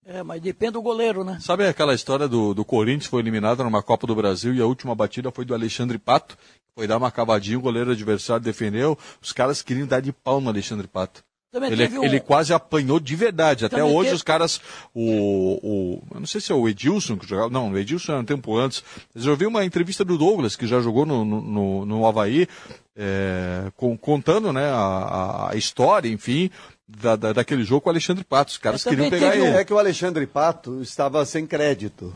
É, 0.05 0.23
mas 0.23 0.41
depende 0.41 0.71
do 0.73 0.81
goleiro, 0.81 1.25
né? 1.25 1.37
Sabe 1.41 1.67
aquela 1.67 1.93
história 1.93 2.29
do, 2.29 2.53
do 2.53 2.63
Corinthians 2.63 3.07
foi 3.07 3.19
eliminado 3.21 3.61
numa 3.65 3.83
Copa 3.83 4.07
do 4.07 4.15
Brasil 4.15 4.53
e 4.53 4.61
a 4.61 4.65
última 4.65 4.95
batida 4.95 5.29
foi 5.29 5.43
do 5.43 5.53
Alexandre 5.53 5.97
Pato? 5.97 6.37
Foi 6.73 6.87
dar 6.87 6.95
uma 6.95 7.11
cavadinha, 7.11 7.57
o 7.57 7.61
goleiro 7.61 7.91
adversário 7.91 8.41
defendeu. 8.41 8.97
Os 9.21 9.33
caras 9.33 9.61
queriam 9.61 9.85
dar 9.85 9.99
de 9.99 10.13
pau 10.13 10.39
no 10.39 10.47
Alexandre 10.47 10.87
Pato. 10.87 11.21
Também 11.51 11.71
Ele, 11.71 11.77
teve 11.87 11.97
um- 11.97 12.03
ele 12.03 12.19
quase 12.19 12.53
apanhou 12.53 12.99
de 12.99 13.15
verdade. 13.15 13.65
Até 13.65 13.77
Também 13.77 13.91
hoje 13.95 14.05
teve- 14.09 14.15
os 14.17 14.21
caras. 14.23 14.61
O, 14.93 15.59
o. 15.63 16.03
Eu 16.13 16.19
não 16.19 16.27
sei 16.27 16.41
se 16.41 16.51
é 16.51 16.55
o 16.55 16.67
Edilson 16.67 17.17
que 17.17 17.25
jogava. 17.27 17.49
Não, 17.49 17.71
o 17.71 17.77
Edilson 17.77 18.11
era 18.11 18.21
um 18.21 18.25
tempo 18.25 18.55
antes. 18.57 18.83
Mas 19.15 19.25
eu 19.25 19.35
vi 19.35 19.45
uma 19.45 19.63
entrevista 19.63 20.03
do 20.03 20.17
Douglas, 20.17 20.55
que 20.57 20.67
já 20.67 20.81
jogou 20.81 21.05
no, 21.05 21.23
no, 21.23 21.85
no, 21.85 22.05
Havaí, 22.05 22.47
é, 22.95 23.71
com- 23.77 23.97
contando 23.97 24.51
né, 24.51 24.69
a, 24.69 25.49
a 25.51 25.55
história, 25.55 26.09
enfim, 26.09 26.49
da, 26.87 27.15
da- 27.15 27.33
daquele 27.33 27.63
jogo 27.63 27.81
com 27.81 27.89
o 27.89 27.91
Alexandre 27.93 28.23
Pato. 28.23 28.51
Os 28.51 28.57
caras 28.57 28.83
queriam 28.83 29.09
pegar 29.09 29.31
teve 29.31 29.43
um- 29.43 29.47
ele. 29.47 29.57
É 29.57 29.63
que 29.63 29.73
o 29.73 29.79
Alexandre 29.79 30.27
Pato 30.27 30.81
estava 30.81 31.25
sem 31.25 31.45
crédito. 31.47 32.13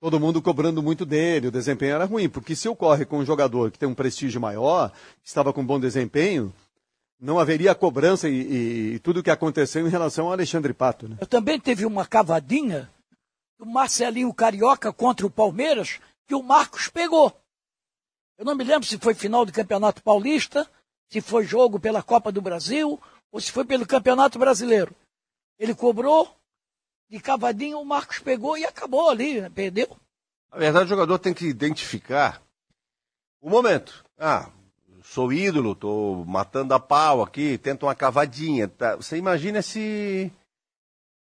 Todo 0.00 0.18
mundo 0.18 0.42
cobrando 0.42 0.82
muito 0.82 1.04
dele, 1.06 1.46
o 1.46 1.52
desempenho 1.52 1.94
era 1.94 2.04
ruim, 2.06 2.28
porque 2.28 2.56
se 2.56 2.68
ocorre 2.68 3.04
com 3.04 3.18
um 3.18 3.24
jogador 3.24 3.70
que 3.70 3.78
tem 3.78 3.88
um 3.88 3.94
prestígio 3.94 4.40
maior, 4.40 4.90
que 5.22 5.28
estava 5.28 5.52
com 5.52 5.64
bom 5.64 5.78
desempenho, 5.78 6.52
não 7.22 7.38
haveria 7.38 7.72
cobrança 7.74 8.28
e, 8.28 8.32
e- 8.32 8.94
e 8.94 8.98
tudo 8.98 9.20
o 9.20 9.22
que 9.22 9.30
aconteceu 9.30 9.86
em 9.86 9.90
relação 9.90 10.26
ao 10.26 10.32
Alexandre 10.32 10.74
Pato. 10.74 11.08
Né? 11.08 11.16
Eu 11.20 11.26
também 11.26 11.58
teve 11.58 11.86
uma 11.86 12.04
cavadinha 12.04 12.90
do 13.58 13.64
Marcelinho 13.64 14.34
Carioca 14.34 14.92
contra 14.92 15.24
o 15.24 15.30
Palmeiras 15.30 16.00
que 16.26 16.34
o 16.34 16.42
Marcos 16.42 16.88
pegou. 16.88 17.32
Eu 18.36 18.44
não 18.44 18.56
me 18.56 18.64
lembro 18.64 18.88
se 18.88 18.98
foi 18.98 19.14
final 19.14 19.46
do 19.46 19.52
Campeonato 19.52 20.02
Paulista, 20.02 20.68
se 21.08 21.20
foi 21.20 21.44
jogo 21.44 21.78
pela 21.78 22.02
Copa 22.02 22.32
do 22.32 22.42
Brasil 22.42 23.00
ou 23.30 23.40
se 23.40 23.52
foi 23.52 23.64
pelo 23.64 23.86
Campeonato 23.86 24.36
Brasileiro. 24.38 24.92
Ele 25.60 25.74
cobrou 25.76 26.34
de 27.08 27.20
cavadinha, 27.20 27.78
o 27.78 27.84
Marcos 27.84 28.18
pegou 28.18 28.58
e 28.58 28.64
acabou 28.64 29.08
ali, 29.08 29.40
né? 29.42 29.48
perdeu. 29.48 29.96
Na 30.50 30.58
verdade, 30.58 30.86
o 30.86 30.88
jogador 30.88 31.18
tem 31.20 31.32
que 31.32 31.46
identificar 31.46 32.42
o 33.40 33.48
momento. 33.48 34.04
Ah, 34.18 34.50
sou 35.02 35.32
ídolo, 35.32 35.74
tô 35.74 36.24
matando 36.26 36.74
a 36.74 36.80
pau 36.80 37.22
aqui, 37.22 37.58
tento 37.58 37.84
uma 37.86 37.94
cavadinha. 37.94 38.68
tá? 38.68 38.96
Você 38.96 39.16
imagina 39.16 39.60
se 39.62 40.30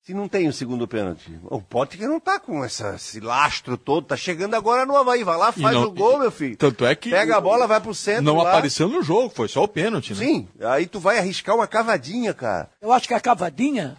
se 0.03 0.15
não 0.15 0.27
tem 0.29 0.49
o 0.49 0.53
segundo 0.53 0.89
pênalti. 0.89 1.39
O 1.45 1.61
Potker 1.61 2.09
não 2.09 2.19
tá 2.19 2.41
com 2.41 2.65
essa, 2.65 2.95
esse 2.95 3.21
lastro 3.21 3.77
todo, 3.77 4.07
tá 4.07 4.17
chegando 4.17 4.55
agora 4.55 4.87
no 4.87 4.97
Havaí. 4.97 5.23
Vai 5.23 5.37
lá, 5.37 5.53
faz 5.53 5.75
não- 5.77 5.85
o 5.85 5.91
gol, 5.93 6.19
meu 6.19 6.31
filho. 6.31 6.57
Tanto 6.57 6.87
é 6.87 6.95
que. 6.95 7.11
Pega 7.11 7.37
a 7.37 7.41
bola, 7.41 7.67
vai 7.67 7.81
pro 7.81 7.95
centro. 7.95 8.23
Não 8.25 8.39
lá. 8.39 8.49
apareceu 8.51 8.89
no 8.89 9.03
jogo, 9.03 9.29
foi 9.29 9.47
só 9.47 9.63
o 9.63 9.69
pênalti, 9.69 10.15
né? 10.15 10.19
Sim, 10.25 10.49
aí 10.63 10.87
tu 10.87 10.99
vai 10.99 11.19
arriscar 11.19 11.55
uma 11.55 11.67
cavadinha, 11.67 12.33
cara. 12.33 12.71
Eu 12.81 12.93
acho 12.93 13.07
que 13.07 13.15
a 13.15 13.21
cavadinha, 13.21 13.97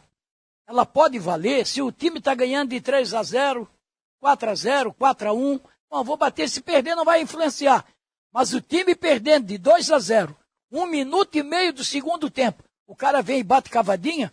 ela 0.67 0.85
pode 0.85 1.19
valer 1.19 1.65
se 1.67 1.81
o 1.81 1.91
time 1.91 2.17
está 2.17 2.33
ganhando 2.33 2.69
de 2.69 2.81
3 2.81 3.13
a 3.13 3.21
0, 3.21 3.67
4 4.19 4.49
a 4.49 4.55
0, 4.55 4.93
4 4.93 5.29
a 5.29 5.33
1. 5.33 5.59
Bom, 5.89 6.03
vou 6.03 6.17
bater, 6.17 6.49
se 6.49 6.61
perder 6.61 6.95
não 6.95 7.05
vai 7.05 7.21
influenciar. 7.21 7.85
Mas 8.33 8.53
o 8.53 8.61
time 8.61 8.95
perdendo 8.95 9.47
de 9.47 9.57
2 9.57 9.91
a 9.91 9.99
0, 9.99 10.35
um 10.71 10.85
minuto 10.85 11.37
e 11.37 11.43
meio 11.43 11.73
do 11.73 11.83
segundo 11.83 12.29
tempo, 12.29 12.63
o 12.87 12.95
cara 12.95 13.21
vem 13.21 13.39
e 13.39 13.43
bate 13.43 13.69
cavadinha, 13.69 14.31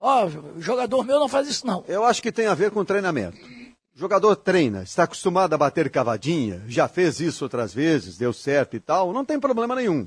ó, 0.00 0.26
o 0.26 0.60
jogador 0.60 1.04
meu 1.04 1.18
não 1.18 1.28
faz 1.28 1.48
isso 1.48 1.66
não. 1.66 1.84
Eu 1.88 2.04
acho 2.04 2.22
que 2.22 2.32
tem 2.32 2.46
a 2.46 2.54
ver 2.54 2.70
com 2.70 2.84
treinamento. 2.84 3.38
O 3.94 3.98
jogador 3.98 4.36
treina, 4.36 4.82
está 4.82 5.04
acostumado 5.04 5.54
a 5.54 5.58
bater 5.58 5.90
cavadinha, 5.90 6.62
já 6.68 6.86
fez 6.86 7.20
isso 7.20 7.44
outras 7.44 7.74
vezes, 7.74 8.16
deu 8.16 8.32
certo 8.32 8.76
e 8.76 8.80
tal, 8.80 9.12
não 9.12 9.24
tem 9.24 9.40
problema 9.40 9.74
nenhum. 9.74 10.06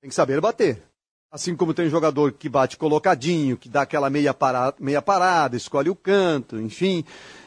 Tem 0.00 0.08
que 0.08 0.14
saber 0.14 0.40
bater. 0.40 0.82
Assim 1.30 1.54
como 1.54 1.74
tem 1.74 1.88
jogador 1.88 2.32
que 2.32 2.48
bate 2.48 2.76
colocadinho, 2.76 3.56
que 3.56 3.68
dá 3.68 3.82
aquela 3.82 4.10
meia 4.10 4.34
parada, 4.34 4.76
meia 4.80 5.02
parada, 5.02 5.56
escolhe 5.56 5.88
o 5.88 5.94
canto, 5.94 6.58
enfim. 6.58 7.04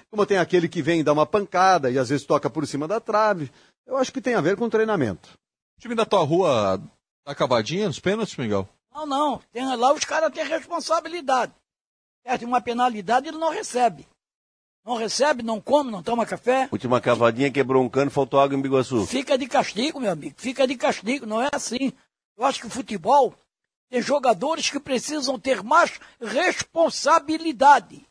Como 0.10 0.26
tem 0.26 0.38
aquele 0.38 0.70
que 0.70 0.82
vem 0.82 1.00
e 1.00 1.04
dá 1.04 1.12
uma 1.12 1.26
pancada 1.26 1.90
e 1.90 1.98
às 1.98 2.10
vezes 2.10 2.26
toca 2.26 2.50
por 2.50 2.66
cima 2.68 2.88
da 2.88 3.00
trave. 3.00 3.52
Eu 3.86 3.98
acho 3.98 4.12
que 4.12 4.22
tem 4.22 4.36
a 4.36 4.42
ver 4.42 4.56
com 4.56 4.70
treinamento. 4.70 5.30
O 5.78 5.82
time 5.82 5.96
da 5.96 6.06
tua 6.06 6.24
rua 6.24 6.82
tá 7.26 7.36
cavadinha 7.36 7.88
nos 7.88 8.00
pênaltis, 8.00 8.38
Miguel? 8.38 8.68
Não, 8.94 9.06
não. 9.06 9.42
Tem, 9.52 9.66
lá 9.76 9.94
os 9.94 10.06
caras 10.06 10.32
têm 10.34 10.46
responsabilidade. 10.46 11.54
Certo? 12.26 12.46
Uma 12.46 12.62
penalidade 12.62 13.28
ele 13.28 13.38
não 13.38 13.50
recebe. 13.50 14.08
Não 14.86 14.98
recebe, 14.98 15.44
não 15.44 15.62
come, 15.62 15.92
não 15.92 16.04
toma 16.04 16.26
café. 16.26 16.68
Última 16.72 17.00
cavadinha 17.00 17.52
quebrou 17.52 17.84
um 17.84 17.90
cano, 17.90 18.12
faltou 18.12 18.40
água 18.40 18.58
em 18.58 18.62
Biguaçu. 18.62 19.06
Fica 19.06 19.38
de 19.38 19.48
castigo, 19.48 20.00
meu 20.00 20.12
amigo. 20.12 20.36
Fica 20.38 20.68
de 20.68 20.76
castigo, 20.76 21.26
não 21.26 21.42
é 21.42 21.50
assim. 21.54 21.94
Eu 22.38 22.46
acho 22.46 22.60
que 22.60 22.68
o 22.68 22.70
futebol 22.70 23.34
tem 23.90 24.02
jogadores 24.02 24.70
que 24.70 24.80
precisam 24.80 25.40
ter 25.40 25.64
mais 25.64 26.00
responsabilidade. 26.20 28.06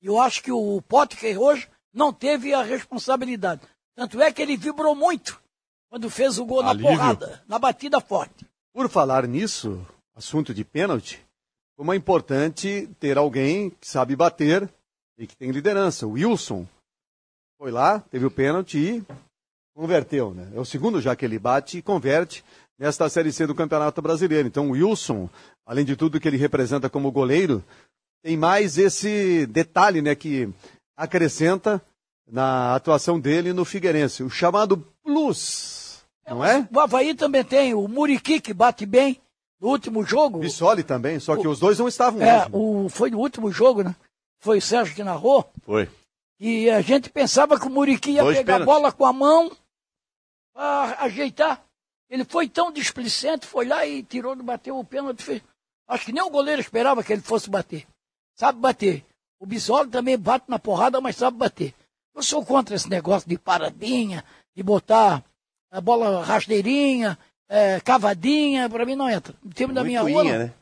E 0.00 0.06
eu 0.06 0.18
acho 0.18 0.42
que 0.42 0.50
o 0.50 0.80
Potker 0.82 1.38
hoje 1.38 1.68
não 1.92 2.12
teve 2.12 2.54
a 2.54 2.62
responsabilidade. 2.62 3.60
Tanto 4.00 4.22
é 4.22 4.32
que 4.32 4.40
ele 4.40 4.56
vibrou 4.56 4.96
muito 4.96 5.38
quando 5.90 6.08
fez 6.08 6.38
o 6.38 6.46
gol 6.46 6.62
Alívio. 6.62 6.90
na 6.90 6.96
porrada, 6.96 7.42
na 7.46 7.58
batida 7.58 8.00
forte. 8.00 8.46
Por 8.72 8.88
falar 8.88 9.26
nisso, 9.26 9.86
assunto 10.16 10.54
de 10.54 10.64
pênalti, 10.64 11.22
como 11.76 11.92
é 11.92 11.96
importante 11.96 12.88
ter 12.98 13.18
alguém 13.18 13.68
que 13.68 13.86
sabe 13.86 14.16
bater 14.16 14.66
e 15.18 15.26
que 15.26 15.36
tem 15.36 15.50
liderança. 15.50 16.06
O 16.06 16.12
Wilson 16.12 16.66
foi 17.58 17.70
lá, 17.70 18.00
teve 18.10 18.24
o 18.24 18.30
pênalti 18.30 18.78
e 18.78 19.04
converteu, 19.74 20.32
né? 20.32 20.50
É 20.54 20.58
o 20.58 20.64
segundo 20.64 20.98
já 20.98 21.14
que 21.14 21.26
ele 21.26 21.38
bate 21.38 21.76
e 21.76 21.82
converte 21.82 22.42
nesta 22.78 23.06
Série 23.10 23.30
C 23.30 23.46
do 23.46 23.54
Campeonato 23.54 24.00
Brasileiro. 24.00 24.48
Então 24.48 24.70
o 24.70 24.72
Wilson, 24.72 25.28
além 25.66 25.84
de 25.84 25.94
tudo 25.94 26.18
que 26.18 26.26
ele 26.26 26.38
representa 26.38 26.88
como 26.88 27.12
goleiro, 27.12 27.62
tem 28.22 28.34
mais 28.34 28.78
esse 28.78 29.44
detalhe, 29.44 30.00
né, 30.00 30.14
que 30.14 30.48
acrescenta 30.96 31.82
na 32.30 32.74
atuação 32.74 33.18
dele 33.18 33.52
no 33.52 33.64
Figueirense, 33.64 34.22
o 34.22 34.30
chamado 34.30 34.76
plus, 35.02 36.04
não 36.26 36.44
é? 36.44 36.66
O 36.72 36.80
Havaí 36.80 37.14
também 37.14 37.44
tem 37.44 37.74
o 37.74 37.86
Muriqui, 37.88 38.40
que 38.40 38.54
bate 38.54 38.86
bem 38.86 39.20
no 39.60 39.68
último 39.68 40.04
jogo. 40.04 40.38
Bissoli 40.38 40.82
também, 40.82 41.18
só 41.18 41.36
que 41.36 41.46
os 41.48 41.58
dois 41.58 41.78
não 41.78 41.88
estavam 41.88 42.22
É, 42.22 42.42
hoje. 42.42 42.50
o, 42.52 42.88
foi 42.88 43.10
no 43.10 43.18
último 43.18 43.50
jogo, 43.50 43.82
né? 43.82 43.94
Foi 44.38 44.58
o 44.58 44.62
Sérgio 44.62 44.94
que 44.94 45.02
narrou. 45.04 45.50
Foi. 45.62 45.88
E 46.38 46.70
a 46.70 46.80
gente 46.80 47.10
pensava 47.10 47.58
que 47.60 47.66
o 47.66 47.70
Muriqui 47.70 48.12
ia 48.12 48.22
Dois 48.22 48.38
pegar 48.38 48.62
a 48.62 48.64
bola 48.64 48.90
com 48.90 49.04
a 49.04 49.12
mão 49.12 49.50
para 50.54 50.96
ajeitar. 51.00 51.62
Ele 52.08 52.24
foi 52.24 52.48
tão 52.48 52.72
displicente, 52.72 53.46
foi 53.46 53.66
lá 53.66 53.86
e 53.86 54.02
tirou, 54.02 54.34
bateu 54.36 54.78
o 54.78 54.84
pênalti. 54.84 55.22
Fez. 55.22 55.42
Acho 55.86 56.06
que 56.06 56.12
nem 56.12 56.22
o 56.22 56.30
goleiro 56.30 56.60
esperava 56.60 57.04
que 57.04 57.12
ele 57.12 57.20
fosse 57.22 57.50
bater. 57.50 57.86
Sabe 58.34 58.58
bater. 58.58 59.04
O 59.38 59.46
Bisoli 59.46 59.90
também 59.90 60.16
bate 60.18 60.46
na 60.48 60.58
porrada, 60.58 61.00
mas 61.00 61.16
sabe 61.16 61.36
bater. 61.36 61.74
Eu 62.20 62.24
sou 62.24 62.44
contra 62.44 62.76
esse 62.76 62.86
negócio 62.86 63.26
de 63.26 63.38
paradinha, 63.38 64.22
de 64.54 64.62
botar 64.62 65.24
a 65.70 65.80
bola 65.80 66.22
rasteirinha, 66.22 67.18
é, 67.48 67.80
cavadinha, 67.80 68.68
para 68.68 68.84
mim 68.84 68.94
não 68.94 69.08
entra. 69.08 69.34
O 69.42 69.48
time 69.48 69.72
da 69.72 69.82
minha 69.82 70.02
rua. 70.02 70.10
inha, 70.10 70.38
não. 70.38 70.44
né? 70.44 70.54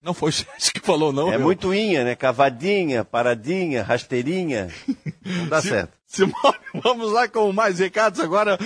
Não 0.00 0.14
foi 0.14 0.30
isso 0.30 0.46
que 0.72 0.78
falou, 0.78 1.12
não. 1.12 1.26
É 1.26 1.38
meu. 1.38 1.46
muito 1.46 1.74
inha, 1.74 2.04
né? 2.04 2.14
Cavadinha, 2.14 3.04
paradinha, 3.04 3.82
rasteirinha. 3.82 4.68
Não 5.24 5.48
dá 5.48 5.58
se, 5.62 5.70
certo. 5.70 5.98
Simone, 6.14 6.56
vamos 6.82 7.10
lá 7.10 7.26
com 7.26 7.52
mais 7.52 7.80
recados 7.80 8.20
agora. 8.20 8.56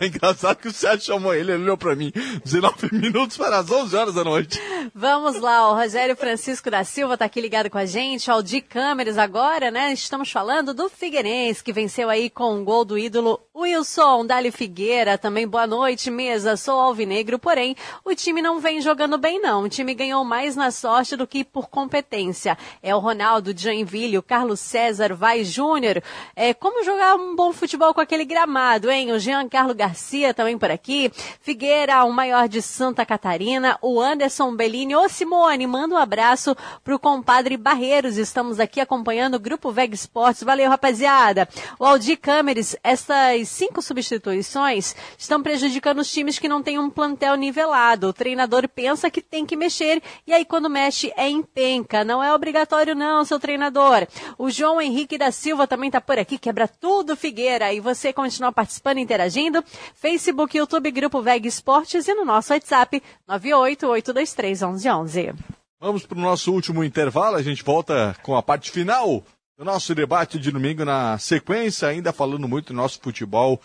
É 0.00 0.06
engraçado 0.06 0.56
que 0.56 0.68
o 0.68 0.72
Sérgio 0.72 1.06
chamou 1.06 1.34
ele, 1.34 1.52
ele 1.52 1.64
olhou 1.64 1.76
para 1.76 1.96
mim. 1.96 2.12
19 2.44 2.88
minutos 2.94 3.36
para 3.36 3.58
as 3.58 3.70
11 3.70 3.96
horas 3.96 4.14
da 4.14 4.22
noite. 4.22 4.60
Vamos 4.94 5.40
lá, 5.40 5.70
o 5.70 5.74
Rogério 5.74 6.16
Francisco 6.16 6.70
da 6.70 6.84
Silva 6.84 7.14
está 7.14 7.24
aqui 7.24 7.40
ligado 7.40 7.68
com 7.68 7.78
a 7.78 7.86
gente. 7.86 8.30
O 8.30 8.34
Aldi 8.34 8.60
Câmeras 8.60 9.18
agora, 9.18 9.70
né? 9.70 9.92
Estamos 9.92 10.30
falando 10.30 10.72
do 10.72 10.88
Figueirense, 10.88 11.64
que 11.64 11.72
venceu 11.72 12.08
aí 12.08 12.30
com 12.30 12.54
um 12.54 12.64
gol 12.64 12.84
do 12.84 12.96
ídolo 12.96 13.40
Wilson 13.54 14.24
Dali 14.24 14.50
Figueira. 14.50 15.18
Também 15.18 15.46
boa 15.46 15.66
noite, 15.66 16.10
mesa. 16.10 16.56
Sou 16.56 16.78
alvinegro, 16.78 17.38
porém, 17.38 17.76
o 18.04 18.14
time 18.14 18.40
não 18.40 18.60
vem 18.60 18.80
jogando 18.80 19.18
bem, 19.18 19.40
não. 19.40 19.64
O 19.64 19.68
time 19.68 19.94
ganhou 19.94 20.24
mais 20.24 20.54
na 20.56 20.70
sorte 20.70 21.16
do 21.16 21.26
que 21.26 21.44
por 21.44 21.68
competência. 21.68 22.56
É 22.82 22.94
o 22.94 22.98
Ronaldo 22.98 23.52
Joinville, 23.56 24.18
o 24.18 24.22
Carlos 24.22 24.60
César 24.60 25.14
Vai 25.14 25.44
Júnior. 25.44 26.02
É, 26.34 26.51
como 26.54 26.84
jogar 26.84 27.16
um 27.16 27.36
bom 27.36 27.52
futebol 27.52 27.94
com 27.94 28.00
aquele 28.00 28.24
gramado, 28.24 28.90
hein? 28.90 29.12
O 29.12 29.18
Jean 29.18 29.48
Carlos 29.48 29.76
Garcia 29.76 30.34
também 30.34 30.58
por 30.58 30.70
aqui. 30.70 31.10
Figueira, 31.40 32.04
o 32.04 32.12
maior 32.12 32.48
de 32.48 32.62
Santa 32.62 33.04
Catarina. 33.04 33.78
O 33.80 34.00
Anderson 34.00 34.54
Bellini. 34.54 34.96
Ô 34.96 35.08
Simone, 35.08 35.66
manda 35.66 35.94
um 35.94 35.98
abraço 35.98 36.56
pro 36.82 36.98
compadre 36.98 37.56
Barreiros. 37.56 38.16
Estamos 38.16 38.58
aqui 38.60 38.80
acompanhando 38.80 39.34
o 39.34 39.40
Grupo 39.40 39.70
Veg 39.70 39.94
Esportes. 39.94 40.42
Valeu, 40.42 40.68
rapaziada. 40.68 41.48
O 41.78 41.84
Aldi 41.84 42.16
Câmeres, 42.16 42.76
essas 42.82 43.48
cinco 43.48 43.82
substituições 43.82 44.94
estão 45.18 45.42
prejudicando 45.42 46.00
os 46.00 46.10
times 46.10 46.38
que 46.38 46.48
não 46.48 46.62
têm 46.62 46.78
um 46.78 46.90
plantel 46.90 47.36
nivelado. 47.36 48.08
O 48.08 48.12
treinador 48.12 48.68
pensa 48.68 49.10
que 49.10 49.20
tem 49.20 49.46
que 49.46 49.56
mexer 49.56 50.02
e 50.26 50.32
aí 50.32 50.44
quando 50.44 50.70
mexe 50.70 51.12
é 51.16 51.28
em 51.28 51.42
penca. 51.42 52.04
Não 52.04 52.22
é 52.22 52.32
obrigatório 52.34 52.94
não, 52.94 53.24
seu 53.24 53.38
treinador. 53.38 54.06
O 54.38 54.50
João 54.50 54.80
Henrique 54.80 55.18
da 55.18 55.30
Silva 55.30 55.66
também 55.66 55.88
está 55.88 56.00
por 56.00 56.18
aqui, 56.18 56.38
quebra 56.42 56.68
tudo 56.68 57.16
Figueira. 57.16 57.72
E 57.72 57.80
você 57.80 58.12
continua 58.12 58.52
participando, 58.52 58.98
interagindo. 58.98 59.64
Facebook, 59.94 60.58
YouTube, 60.58 60.90
Grupo 60.90 61.22
Veg 61.22 61.46
Esportes 61.46 62.08
e 62.08 62.14
no 62.14 62.24
nosso 62.24 62.52
WhatsApp 62.52 63.00
988231111. 63.28 65.36
Vamos 65.80 66.04
para 66.04 66.18
o 66.18 66.20
nosso 66.20 66.52
último 66.52 66.82
intervalo, 66.84 67.36
a 67.36 67.42
gente 67.42 67.64
volta 67.64 68.14
com 68.22 68.36
a 68.36 68.42
parte 68.42 68.70
final 68.70 69.24
do 69.58 69.64
nosso 69.64 69.94
debate 69.94 70.38
de 70.38 70.52
domingo 70.52 70.84
na 70.84 71.16
sequência, 71.18 71.88
ainda 71.88 72.12
falando 72.12 72.46
muito 72.46 72.66
do 72.68 72.76
nosso 72.76 73.00
futebol 73.00 73.58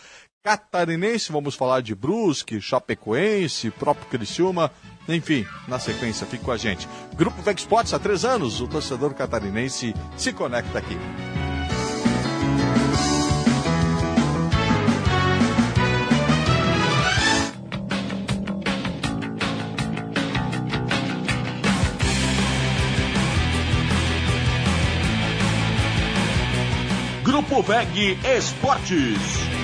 catarinense, 0.44 1.32
vamos 1.32 1.56
falar 1.56 1.82
de 1.82 1.94
Brusque, 1.94 2.62
Chapecoense, 2.62 3.70
próprio 3.70 4.08
Criciúma, 4.08 4.72
enfim, 5.08 5.46
na 5.68 5.78
sequência, 5.78 6.26
fique 6.26 6.44
com 6.44 6.52
a 6.52 6.58
gente. 6.58 6.90
Grupo 7.16 7.40
Veg 7.42 7.60
Sports 7.60 7.94
há 7.94 8.00
três 8.00 8.26
anos, 8.26 8.60
o 8.62 8.68
torcedor 8.68 9.14
catarinense 9.14 9.94
se 10.16 10.34
conecta 10.34 10.80
aqui. 10.80 10.98
Grupo 27.28 27.62
VEG 27.62 28.18
Esportes. 28.24 29.57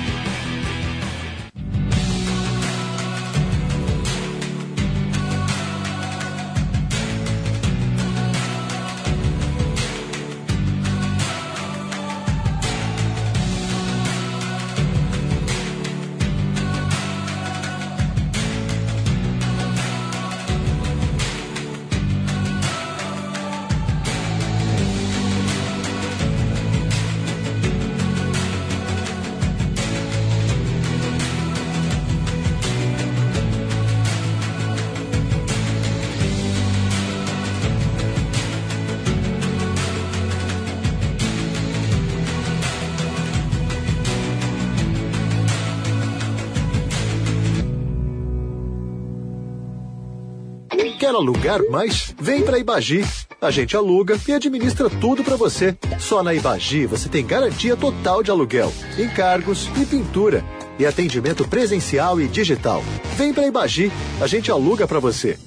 Quer 51.13 51.17
alugar 51.17 51.61
mais? 51.69 52.15
Vem 52.19 52.41
para 52.41 52.57
Ibagi. 52.57 53.05
A 53.39 53.51
gente 53.51 53.77
aluga 53.77 54.19
e 54.27 54.31
administra 54.31 54.89
tudo 54.89 55.23
para 55.23 55.35
você. 55.35 55.77
Só 55.99 56.23
na 56.23 56.33
Ibagi 56.33 56.87
você 56.87 57.07
tem 57.07 57.23
garantia 57.23 57.77
total 57.77 58.23
de 58.23 58.31
aluguel, 58.31 58.73
encargos 58.97 59.69
e 59.79 59.85
pintura. 59.85 60.43
E 60.79 60.87
atendimento 60.87 61.47
presencial 61.47 62.19
e 62.19 62.27
digital. 62.27 62.83
Vem 63.15 63.31
para 63.31 63.45
Ibagi, 63.45 63.91
a 64.19 64.25
gente 64.25 64.49
aluga 64.49 64.87
para 64.87 64.99
você. 64.99 65.37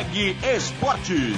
VEG 0.00 0.34
Esportes. 0.56 1.36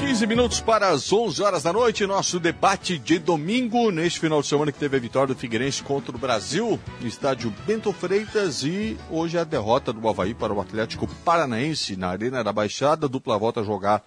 15 0.00 0.26
minutos 0.26 0.60
para 0.62 0.88
as 0.88 1.12
11 1.12 1.42
horas 1.42 1.62
da 1.64 1.72
noite, 1.72 2.06
nosso 2.06 2.40
debate 2.40 2.98
de 2.98 3.18
domingo, 3.18 3.90
neste 3.90 4.20
final 4.20 4.40
de 4.40 4.48
semana 4.48 4.72
que 4.72 4.78
teve 4.78 4.96
a 4.96 5.00
vitória 5.00 5.34
do 5.34 5.38
Figueirense 5.38 5.82
contra 5.82 6.16
o 6.16 6.18
Brasil, 6.18 6.80
estádio 7.02 7.52
Bento 7.66 7.92
Freitas, 7.92 8.64
e 8.64 8.96
hoje 9.10 9.36
a 9.36 9.44
derrota 9.44 9.92
do 9.92 10.08
Havaí 10.08 10.34
para 10.34 10.54
o 10.54 10.62
Atlético 10.62 11.06
Paranaense 11.26 11.94
na 11.94 12.08
Arena 12.08 12.42
da 12.42 12.54
Baixada, 12.54 13.06
dupla 13.06 13.36
volta 13.36 13.60
a 13.60 13.64
jogar 13.64 14.02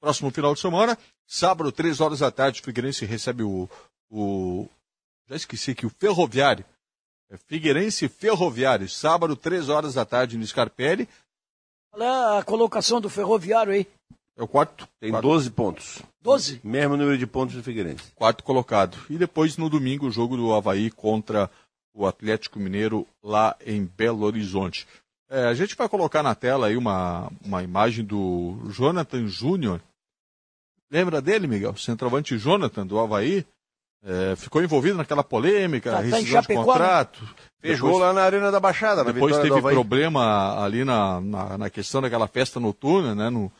próximo 0.00 0.30
final 0.30 0.54
de 0.54 0.60
semana, 0.60 0.98
sábado, 1.26 1.70
3 1.70 2.00
horas 2.00 2.20
da 2.20 2.30
tarde, 2.30 2.60
o 2.60 2.64
Figueirense 2.64 3.04
recebe 3.04 3.44
o, 3.44 3.68
o 4.12 4.68
já 5.28 5.36
esqueci 5.36 5.70
aqui, 5.70 5.86
o 5.86 5.90
Ferroviário, 5.90 6.64
é 7.30 7.38
Figueirense 7.38 8.08
Ferroviário, 8.08 8.86
sábado, 8.86 9.34
3 9.34 9.70
horas 9.70 9.94
da 9.94 10.04
tarde 10.04 10.36
no 10.36 10.46
Scarpelli. 10.46 11.08
Qual 11.90 12.02
é 12.02 12.38
a 12.38 12.42
colocação 12.44 13.00
do 13.00 13.08
Ferroviário 13.08 13.72
aí? 13.72 13.86
É 14.36 14.42
o 14.42 14.48
quarto. 14.48 14.86
Tem 15.00 15.10
quarto. 15.10 15.28
12 15.28 15.50
pontos. 15.50 16.02
12? 16.20 16.60
Mesmo 16.62 16.96
número 16.96 17.16
de 17.16 17.26
pontos 17.26 17.54
do 17.56 17.62
Figueirense. 17.62 18.12
Quarto 18.14 18.44
colocado. 18.44 18.98
E 19.08 19.16
depois, 19.16 19.56
no 19.56 19.70
domingo, 19.70 20.06
o 20.06 20.10
jogo 20.10 20.36
do 20.36 20.52
Havaí 20.52 20.90
contra 20.90 21.50
o 21.94 22.06
Atlético 22.06 22.58
Mineiro 22.58 23.06
lá 23.22 23.56
em 23.64 23.84
Belo 23.84 24.24
Horizonte. 24.24 24.86
É, 25.30 25.46
a 25.46 25.54
gente 25.54 25.74
vai 25.74 25.88
colocar 25.88 26.22
na 26.22 26.34
tela 26.34 26.66
aí 26.66 26.76
uma, 26.76 27.30
uma 27.42 27.62
imagem 27.62 28.04
do 28.04 28.58
Jonathan 28.68 29.26
Júnior. 29.26 29.80
Lembra 30.90 31.22
dele, 31.22 31.46
Miguel? 31.46 31.76
Centroavante 31.76 32.36
Jonathan, 32.36 32.86
do 32.86 32.98
Havaí. 32.98 33.46
É, 34.04 34.34
ficou 34.34 34.60
envolvido 34.62 34.96
naquela 34.96 35.22
polêmica, 35.22 35.92
Tá- 35.92 35.96
tá 35.98 36.02
rescisão 36.02 36.40
de 36.40 36.48
né? 36.48 36.54
contrato. 36.56 37.28
Fez 37.60 37.78
gol 37.78 37.98
lá 37.98 38.12
na 38.12 38.22
Arena 38.22 38.50
da 38.50 38.58
Baixada, 38.58 39.04
na 39.04 39.12
Depois 39.12 39.38
teve 39.38 39.60
problema 39.60 40.60
ali 40.60 40.84
na, 40.84 41.20
na, 41.20 41.58
na 41.58 41.70
questão 41.70 42.02
daquela 42.02 42.26
festa 42.26 42.58
noturna, 42.58 43.14
né? 43.14 43.30
No, 43.30 43.50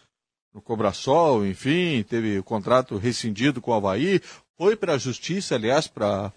no 0.52 0.60
Cobrasol, 0.60 1.47
enfim, 1.47 2.02
teve 2.02 2.40
o 2.40 2.43
contrato 2.43 2.97
rescindido 2.97 3.60
com 3.60 3.70
o 3.70 3.74
Havaí. 3.74 4.20
Foi 4.59 4.74
para 4.74 4.94
a 4.94 4.98
justiça, 4.98 5.55
aliás, 5.55 5.86
para 5.86 6.32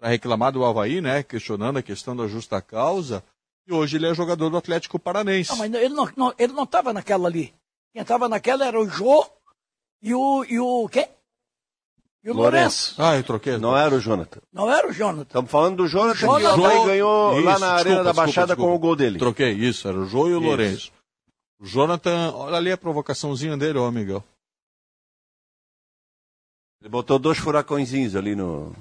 reclamar 0.00 0.52
do 0.52 0.64
Havaí, 0.64 1.02
né? 1.02 1.22
Questionando 1.22 1.78
a 1.78 1.82
questão 1.82 2.16
da 2.16 2.26
justa 2.26 2.62
causa. 2.62 3.22
E 3.66 3.72
hoje 3.74 3.98
ele 3.98 4.06
é 4.06 4.14
jogador 4.14 4.48
do 4.48 4.56
Atlético 4.56 4.98
Paranense. 4.98 5.50
Não, 5.50 5.58
mas 5.58 5.74
ele 5.74 5.94
não, 5.94 6.08
não, 6.16 6.34
ele 6.38 6.54
não 6.54 6.64
estava 6.64 6.94
naquela 6.94 7.28
ali. 7.28 7.54
Quem 7.92 8.00
estava 8.00 8.26
naquela 8.26 8.66
era 8.66 8.80
o 8.80 8.88
Jô 8.88 9.26
e 10.02 10.14
o. 10.14 10.44
E 10.44 10.58
o 10.58 10.88
quem? 10.88 11.06
E 12.22 12.30
o 12.30 12.34
Lourenço. 12.34 12.94
Ah, 13.00 13.16
eu 13.16 13.24
troquei. 13.24 13.56
Não 13.56 13.74
era 13.76 13.94
o 13.94 13.98
Jonathan. 14.00 14.40
Não 14.52 14.70
era 14.70 14.86
o 14.86 14.92
Jonathan. 14.92 15.22
Estamos 15.22 15.50
falando 15.50 15.76
do 15.76 15.86
Jonathan, 15.88 16.18
que 16.18 16.24
o 16.26 16.38
Jonathan- 16.38 16.86
ganhou 16.86 17.40
lá 17.40 17.52
Isso, 17.52 17.60
na 17.60 17.66
Arena 17.68 17.74
desculpa, 17.76 17.78
da 17.80 18.02
desculpa, 18.02 18.14
Baixada 18.14 18.46
desculpa. 18.48 18.70
com 18.70 18.76
o 18.76 18.78
gol 18.78 18.96
dele. 18.96 19.18
Troquei, 19.18 19.52
isso, 19.52 19.88
era 19.88 19.98
o 19.98 20.04
Jô 20.06 20.28
e 20.28 20.34
o 20.34 20.38
Isso. 20.38 20.46
Lourenço. 20.46 20.92
O 21.58 21.66
Jonathan, 21.66 22.32
olha 22.34 22.56
ali 22.56 22.70
a 22.72 22.76
provocaçãozinha 22.76 23.56
dele, 23.56 23.78
ó, 23.78 23.90
Miguel. 23.90 24.22
Ele 26.80 26.88
botou 26.90 27.18
dois 27.18 27.38
furacõezinhos 27.38 28.16
ali 28.16 28.34
no. 28.34 28.74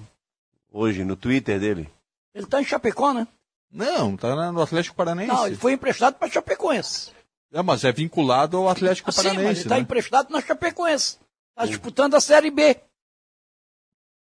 Hoje, 0.72 1.04
no 1.04 1.16
Twitter 1.16 1.60
dele. 1.60 1.90
Ele 2.34 2.44
está 2.46 2.62
em 2.62 2.66
Chapecó, 2.66 3.14
né? 3.14 3.28
Não, 3.72 4.16
tá 4.16 4.52
no 4.52 4.62
Atlético 4.62 4.96
Paranense. 4.96 5.32
Não, 5.32 5.48
ele 5.48 5.56
foi 5.56 5.74
emprestado 5.74 6.16
para 6.16 6.30
Chapecoense. 6.30 7.12
É, 7.52 7.62
mas 7.62 7.84
é 7.84 7.92
vinculado 7.92 8.58
ao 8.58 8.70
Atlético 8.70 9.10
Assim, 9.10 9.28
mas 9.30 9.38
ele 9.38 9.52
está 9.52 9.76
né? 9.76 9.82
emprestado 9.82 10.30
na 10.30 10.42
Chapecoense. 10.42 11.18
Está 11.52 11.66
disputando 11.66 12.16
a 12.16 12.22
Série 12.22 12.52
B. 12.52 12.80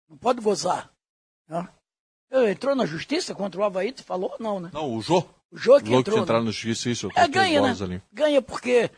Não 0.09 0.17
pode 0.17 0.41
gozar. 0.41 0.91
né? 1.49 1.69
Ele 2.31 2.51
Entrou 2.51 2.75
na 2.75 2.87
justiça 2.87 3.35
contra 3.35 3.61
o 3.61 3.65
Havaí, 3.65 3.93
tu 3.93 4.05
falou? 4.05 4.35
Não, 4.39 4.61
né? 4.61 4.71
Não, 4.73 4.95
o 4.95 5.01
Jô. 5.01 5.25
O 5.51 5.57
Jô 5.57 5.81
que 5.81 5.95
entrou. 5.95 6.19
entraram 6.19 6.43
né? 6.43 6.47
no 6.47 6.53
justiça, 6.53 6.91
isso. 6.91 7.09
É, 7.15 7.27
ganha, 7.27 7.63
né? 7.63 7.75
ali. 7.81 8.03
Ganha 8.13 8.43
porque 8.43 8.91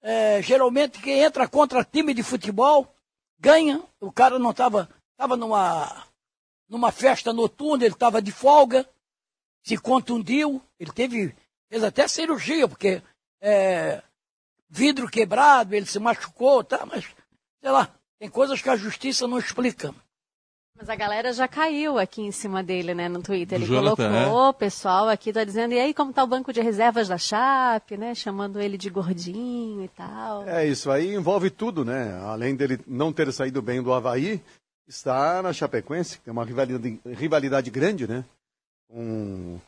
é, 0.00 0.40
geralmente 0.42 1.00
quem 1.00 1.20
entra 1.20 1.46
contra 1.46 1.84
time 1.84 2.14
de 2.14 2.22
futebol 2.22 2.94
ganha. 3.38 3.82
O 4.00 4.10
cara 4.10 4.38
não 4.38 4.50
estava 4.50 4.88
tava 5.18 5.36
numa, 5.36 6.06
numa 6.68 6.92
festa 6.92 7.32
noturna, 7.32 7.84
ele 7.84 7.94
estava 7.94 8.22
de 8.22 8.30
folga, 8.30 8.88
se 9.62 9.76
contundiu, 9.76 10.62
ele 10.78 10.92
teve, 10.92 11.34
fez 11.68 11.82
até 11.82 12.06
cirurgia, 12.06 12.68
porque 12.68 13.02
é, 13.40 14.00
vidro 14.70 15.08
quebrado, 15.08 15.74
ele 15.74 15.86
se 15.86 15.98
machucou, 15.98 16.62
tá? 16.62 16.86
Mas, 16.86 17.04
sei 17.60 17.70
lá, 17.70 17.92
tem 18.18 18.30
coisas 18.30 18.62
que 18.62 18.70
a 18.70 18.76
justiça 18.76 19.26
não 19.26 19.38
explica. 19.38 19.92
Mas 20.78 20.88
a 20.88 20.94
galera 20.94 21.32
já 21.32 21.48
caiu 21.48 21.98
aqui 21.98 22.22
em 22.22 22.30
cima 22.30 22.62
dele, 22.62 22.94
né, 22.94 23.08
no 23.08 23.20
Twitter. 23.20 23.58
Ele 23.58 23.66
Jonathan, 23.66 24.12
colocou, 24.12 24.48
o 24.50 24.54
pessoal 24.54 25.08
aqui 25.08 25.32
tá 25.32 25.42
dizendo, 25.42 25.74
e 25.74 25.80
aí 25.80 25.92
como 25.92 26.12
tá 26.12 26.22
o 26.22 26.26
banco 26.26 26.52
de 26.52 26.60
reservas 26.60 27.08
da 27.08 27.18
Chape, 27.18 27.96
né, 27.96 28.14
chamando 28.14 28.60
ele 28.60 28.78
de 28.78 28.88
gordinho 28.88 29.82
e 29.82 29.88
tal. 29.88 30.46
É, 30.46 30.64
isso 30.64 30.88
aí 30.88 31.14
envolve 31.14 31.50
tudo, 31.50 31.84
né? 31.84 32.16
Além 32.22 32.54
dele 32.54 32.78
não 32.86 33.12
ter 33.12 33.32
saído 33.32 33.60
bem 33.60 33.82
do 33.82 33.92
Havaí, 33.92 34.40
está 34.86 35.42
na 35.42 35.52
Chapecoense, 35.52 36.18
que 36.18 36.24
tem 36.24 36.32
uma 36.32 36.44
rivalidade, 36.44 37.00
rivalidade 37.06 37.70
grande, 37.70 38.06
né? 38.06 38.24
Com 38.88 39.58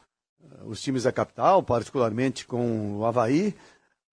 eh, 0.41 0.65
os 0.65 0.81
times 0.81 1.03
da 1.03 1.13
capital, 1.13 1.61
particularmente 1.61 2.47
com 2.47 2.99
o 2.99 3.05
Havaí. 3.05 3.53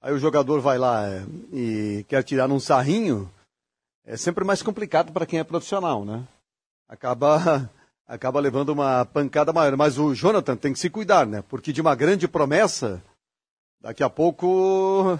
Aí 0.01 0.13
o 0.13 0.19
jogador 0.19 0.61
vai 0.61 0.79
lá 0.79 1.07
eh, 1.07 1.25
e 1.53 2.05
quer 2.07 2.23
tirar 2.23 2.47
num 2.47 2.59
sarrinho, 2.59 3.31
é 4.03 4.17
sempre 4.17 4.43
mais 4.43 4.63
complicado 4.63 5.11
para 5.11 5.27
quem 5.27 5.37
é 5.37 5.43
profissional, 5.43 6.03
né? 6.03 6.25
Acaba, 6.89 7.69
acaba 8.07 8.39
levando 8.39 8.69
uma 8.69 9.05
pancada 9.05 9.51
maior. 9.53 9.75
Mas 9.75 9.97
o 9.97 10.13
Jonathan 10.13 10.55
tem 10.55 10.73
que 10.73 10.79
se 10.79 10.89
cuidar, 10.89 11.25
né? 11.25 11.43
Porque 11.47 11.73
de 11.73 11.81
uma 11.81 11.95
grande 11.95 12.27
promessa, 12.27 13.01
daqui 13.81 14.03
a 14.03 14.09
pouco 14.09 15.19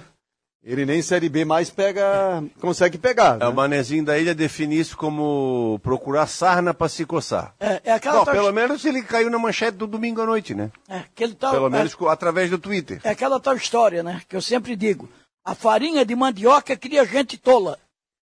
ele 0.63 0.85
nem 0.85 1.01
Série 1.01 1.29
B 1.29 1.45
mais 1.45 1.69
pega, 1.69 2.43
consegue 2.59 2.97
pegar. 2.97 3.41
É, 3.41 3.47
o 3.47 3.53
Manezinho 3.53 4.03
da 4.03 4.17
Ilha 4.17 4.35
define 4.35 4.77
isso 4.77 4.97
como 4.97 5.79
procurar 5.83 6.27
sarna 6.27 6.73
para 6.73 6.89
se 6.89 7.05
coçar. 7.05 7.53
É, 7.59 7.81
é 7.85 7.91
aquela 7.93 8.17
Não, 8.17 8.25
tal- 8.25 8.33
pelo 8.33 8.51
menos 8.51 8.83
ele 8.83 9.01
caiu 9.01 9.29
na 9.29 9.39
manchete 9.39 9.77
do 9.77 9.87
domingo 9.87 10.21
à 10.21 10.25
noite, 10.25 10.53
né? 10.53 10.71
É, 10.89 10.97
aquele 10.99 11.35
tal, 11.35 11.51
Pelo 11.53 11.67
é- 11.67 11.69
menos 11.69 11.95
co- 11.95 12.09
através 12.09 12.49
do 12.49 12.57
Twitter. 12.57 12.99
É 13.03 13.11
aquela 13.11 13.39
tal 13.39 13.55
história, 13.55 14.03
né? 14.03 14.21
Que 14.27 14.35
eu 14.35 14.41
sempre 14.41 14.75
digo. 14.75 15.07
A 15.45 15.55
farinha 15.55 16.05
de 16.05 16.13
mandioca 16.15 16.75
cria 16.75 17.05
gente 17.05 17.37
tola. 17.37 17.79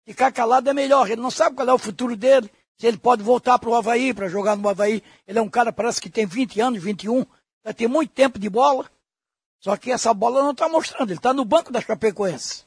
Ficar 0.05 0.31
calado 0.31 0.69
é 0.69 0.73
melhor. 0.73 1.09
Ele 1.11 1.21
não 1.21 1.29
sabe 1.29 1.55
qual 1.57 1.67
é 1.67 1.73
o 1.73 1.77
futuro 1.77 2.15
dele. 2.15 2.49
Se 2.79 2.87
ele 2.87 2.97
pode 2.97 3.21
voltar 3.21 3.59
para 3.59 3.69
o 3.69 3.75
Havaí, 3.75 4.13
para 4.13 4.29
jogar 4.29 4.55
no 4.55 4.69
Havaí. 4.69 5.03
Ele 5.27 5.37
é 5.37 5.41
um 5.41 5.49
cara, 5.49 5.71
parece 5.71 5.99
que 5.99 6.09
tem 6.09 6.25
20 6.25 6.61
anos, 6.61 6.81
21. 6.81 7.25
Já 7.65 7.73
tem 7.73 7.89
muito 7.89 8.11
tempo 8.11 8.39
de 8.39 8.49
bola. 8.49 8.89
Só 9.59 9.75
que 9.75 9.91
essa 9.91 10.13
bola 10.13 10.41
não 10.41 10.51
está 10.51 10.69
mostrando. 10.69 11.09
Ele 11.09 11.19
está 11.19 11.33
no 11.33 11.43
banco 11.43 11.73
da 11.73 11.81
Chapecoense. 11.81 12.63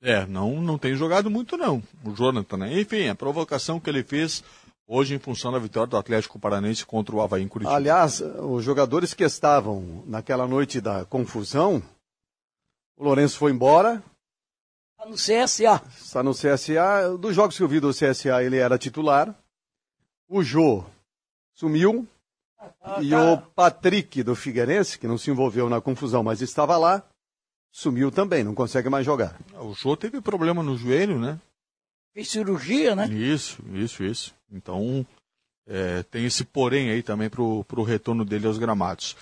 É, 0.00 0.24
não, 0.26 0.60
não 0.60 0.78
tem 0.78 0.94
jogado 0.94 1.28
muito 1.28 1.56
não, 1.56 1.82
o 2.04 2.12
Jonathan, 2.14 2.58
né? 2.58 2.80
Enfim, 2.80 3.08
a 3.08 3.14
provocação 3.14 3.80
que 3.80 3.90
ele 3.90 4.04
fez 4.04 4.44
hoje 4.86 5.14
em 5.14 5.18
função 5.18 5.50
da 5.50 5.58
vitória 5.58 5.88
do 5.88 5.96
Atlético 5.96 6.38
Paranense 6.38 6.86
contra 6.86 7.16
o 7.16 7.20
Havaí 7.20 7.42
em 7.42 7.48
Curitiba. 7.48 7.74
Aliás, 7.74 8.20
os 8.20 8.62
jogadores 8.62 9.14
que 9.14 9.24
estavam 9.24 10.04
naquela 10.06 10.46
noite 10.46 10.80
da 10.80 11.04
confusão, 11.06 11.82
o 12.96 13.02
Lourenço 13.02 13.36
foi 13.36 13.50
embora, 13.50 14.00
no 15.08 15.14
CSA. 15.14 15.82
está 15.98 16.22
no 16.22 16.32
CSA. 16.32 17.16
Dos 17.18 17.34
jogos 17.34 17.56
que 17.56 17.62
eu 17.62 17.68
vi 17.68 17.80
do 17.80 17.90
CSA, 17.90 18.42
ele 18.42 18.56
era 18.56 18.78
titular. 18.78 19.34
O 20.28 20.42
Jô 20.42 20.84
sumiu. 21.54 22.06
E 23.00 23.14
o 23.14 23.38
Patrick 23.38 24.22
do 24.22 24.34
Figueirense, 24.34 24.98
que 24.98 25.06
não 25.06 25.16
se 25.16 25.30
envolveu 25.30 25.68
na 25.68 25.80
confusão, 25.80 26.22
mas 26.22 26.42
estava 26.42 26.76
lá, 26.76 27.02
sumiu 27.70 28.10
também, 28.10 28.42
não 28.42 28.54
consegue 28.54 28.88
mais 28.88 29.06
jogar. 29.06 29.38
O 29.60 29.72
Jô 29.74 29.96
teve 29.96 30.20
problema 30.20 30.62
no 30.62 30.76
joelho, 30.76 31.18
né? 31.18 31.38
Fez 32.12 32.30
cirurgia, 32.30 32.96
né? 32.96 33.08
Isso, 33.08 33.62
isso, 33.72 34.02
isso. 34.02 34.34
Então, 34.50 35.06
é, 35.66 36.02
tem 36.04 36.24
esse 36.24 36.44
porém 36.44 36.90
aí 36.90 37.02
também 37.02 37.28
pro, 37.28 37.62
pro 37.64 37.82
retorno 37.82 38.24
dele 38.24 38.46
aos 38.46 38.58
gramados. 38.58 39.16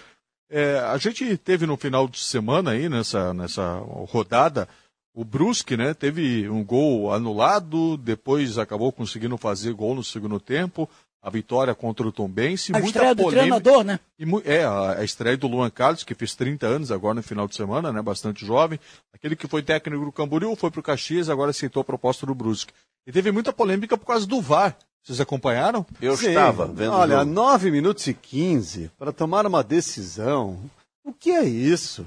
É, 0.48 0.78
a 0.78 0.96
gente 0.98 1.36
teve 1.36 1.66
no 1.66 1.76
final 1.76 2.06
de 2.06 2.20
semana 2.20 2.70
aí, 2.70 2.88
nessa, 2.88 3.34
nessa 3.34 3.78
rodada, 4.08 4.68
o 5.14 5.24
Brusque, 5.24 5.76
né? 5.76 5.94
Teve 5.94 6.48
um 6.48 6.64
gol 6.64 7.12
anulado, 7.12 7.96
depois 7.96 8.58
acabou 8.58 8.90
conseguindo 8.90 9.36
fazer 9.38 9.72
gol 9.72 9.94
no 9.94 10.02
segundo 10.02 10.40
tempo, 10.40 10.90
a 11.22 11.30
vitória 11.30 11.74
contra 11.74 12.06
o 12.06 12.12
Tombense. 12.12 12.72
A 12.72 12.80
muita 12.80 12.88
estreia 12.88 13.14
do 13.14 13.22
polêmica- 13.22 13.60
treinador, 13.60 13.84
né? 13.84 14.00
e 14.18 14.24
é, 14.44 14.64
a, 14.64 14.98
a 14.98 15.04
estreia 15.04 15.36
do 15.36 15.46
Luan 15.46 15.70
Carlos, 15.70 16.02
que 16.04 16.14
fez 16.14 16.34
30 16.34 16.66
anos 16.66 16.90
agora 16.92 17.14
no 17.14 17.22
final 17.22 17.46
de 17.46 17.54
semana, 17.54 17.92
né? 17.92 18.02
Bastante 18.02 18.44
jovem. 18.44 18.78
Aquele 19.14 19.36
que 19.36 19.46
foi 19.46 19.62
técnico 19.62 20.04
do 20.04 20.12
Camboriú, 20.12 20.54
foi 20.56 20.70
pro 20.70 20.82
Caxias, 20.82 21.30
agora 21.30 21.50
aceitou 21.50 21.80
a 21.80 21.84
proposta 21.84 22.26
do 22.26 22.34
Brusque. 22.34 22.72
E 23.06 23.12
teve 23.12 23.30
muita 23.30 23.52
polêmica 23.52 23.96
por 23.96 24.06
causa 24.06 24.26
do 24.26 24.40
VAR. 24.40 24.76
Vocês 25.02 25.20
acompanharam? 25.20 25.86
Eu 26.00 26.16
Sim. 26.16 26.28
estava 26.28 26.66
vendo 26.66 26.92
Olha, 26.92 27.18
jogo. 27.20 27.30
9 27.30 27.70
minutos 27.70 28.06
e 28.06 28.14
15 28.14 28.90
para 28.98 29.12
tomar 29.12 29.46
uma 29.46 29.62
decisão. 29.62 30.58
O 31.04 31.12
que 31.12 31.30
é 31.30 31.44
isso? 31.44 32.06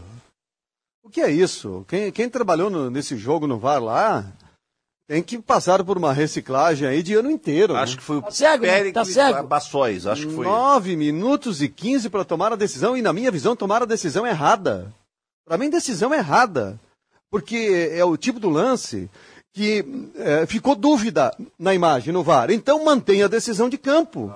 O 1.07 1.09
que 1.09 1.21
é 1.21 1.31
isso? 1.31 1.85
Quem, 1.88 2.11
quem 2.11 2.29
trabalhou 2.29 2.69
no- 2.69 2.89
nesse 2.91 3.15
jogo 3.15 3.47
no 3.47 3.57
VAR 3.57 3.81
lá 3.81 4.25
tem 5.09 5.23
que 5.23 5.39
passar 5.39 5.81
por 5.85 5.97
uma 5.97 6.11
reciclagem 6.11 6.85
aí 6.85 7.01
de 7.01 7.13
ano 7.15 7.31
inteiro. 7.31 7.77
Acho 7.77 7.93
né? 7.93 7.97
que 7.99 8.03
foi 8.03 8.17
o 8.17 8.21
Tá 8.21 8.29
cego, 8.31 8.65
né? 8.65 8.91
Tá 8.91 9.05
cego. 9.05 9.47
Bassóis, 9.47 10.05
acho 10.05 10.27
que 10.27 10.35
foi. 10.35 10.45
9 10.45 10.97
minutos 10.97 11.61
e 11.61 11.69
15 11.69 12.09
para 12.09 12.25
tomar 12.25 12.51
a 12.51 12.57
decisão, 12.57 12.97
e 12.97 13.01
na 13.01 13.13
minha 13.13 13.31
visão, 13.31 13.55
tomar 13.55 13.81
a 13.81 13.85
decisão 13.85 14.27
errada. 14.27 14.93
Para 15.47 15.57
mim, 15.57 15.69
decisão 15.69 16.13
errada. 16.13 16.77
Porque 17.31 17.89
é 17.93 18.03
o 18.03 18.17
tipo 18.17 18.38
do 18.38 18.49
lance 18.49 19.09
que 19.55 20.11
é, 20.15 20.45
ficou 20.45 20.75
dúvida 20.75 21.34
na 21.57 21.73
imagem, 21.73 22.11
no 22.13 22.21
VAR. 22.21 22.51
Então, 22.51 22.84
mantenha 22.84 23.25
a 23.25 23.29
decisão 23.29 23.69
de 23.69 23.77
campo. 23.77 24.34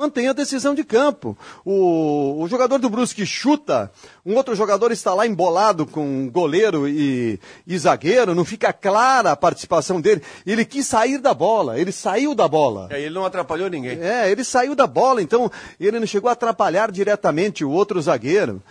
Mantenha 0.00 0.30
a 0.30 0.32
decisão 0.32 0.74
de 0.74 0.82
campo. 0.82 1.36
O, 1.62 2.42
o 2.42 2.48
jogador 2.48 2.78
do 2.78 2.88
Brusque 2.88 3.26
chuta, 3.26 3.92
um 4.24 4.34
outro 4.34 4.54
jogador 4.54 4.90
está 4.92 5.12
lá 5.12 5.26
embolado 5.26 5.84
com 5.84 6.26
goleiro 6.30 6.88
e, 6.88 7.38
e 7.66 7.78
zagueiro, 7.78 8.34
não 8.34 8.42
fica 8.42 8.72
clara 8.72 9.32
a 9.32 9.36
participação 9.36 10.00
dele. 10.00 10.22
Ele 10.46 10.64
quis 10.64 10.86
sair 10.86 11.18
da 11.18 11.34
bola, 11.34 11.78
ele 11.78 11.92
saiu 11.92 12.34
da 12.34 12.48
bola. 12.48 12.88
É, 12.90 12.98
ele 12.98 13.14
não 13.14 13.26
atrapalhou 13.26 13.68
ninguém. 13.68 14.00
É, 14.00 14.30
ele 14.30 14.42
saiu 14.42 14.74
da 14.74 14.86
bola, 14.86 15.20
então 15.20 15.52
ele 15.78 16.00
não 16.00 16.06
chegou 16.06 16.30
a 16.30 16.32
atrapalhar 16.32 16.90
diretamente 16.90 17.62
o 17.62 17.70
outro 17.70 18.00
zagueiro. 18.00 18.62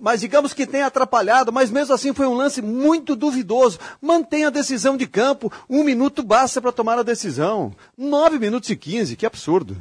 Mas 0.00 0.20
digamos 0.20 0.52
que 0.52 0.66
tenha 0.66 0.86
atrapalhado, 0.86 1.52
mas 1.52 1.70
mesmo 1.70 1.94
assim 1.94 2.12
foi 2.12 2.26
um 2.26 2.34
lance 2.34 2.60
muito 2.60 3.14
duvidoso. 3.14 3.78
Mantenha 4.02 4.48
a 4.48 4.50
decisão 4.50 4.96
de 4.96 5.06
campo, 5.06 5.52
um 5.70 5.84
minuto 5.84 6.24
basta 6.24 6.60
para 6.60 6.72
tomar 6.72 6.98
a 6.98 7.04
decisão. 7.04 7.72
Nove 7.96 8.36
minutos 8.36 8.68
e 8.68 8.74
quinze, 8.74 9.14
que 9.14 9.24
absurdo. 9.24 9.76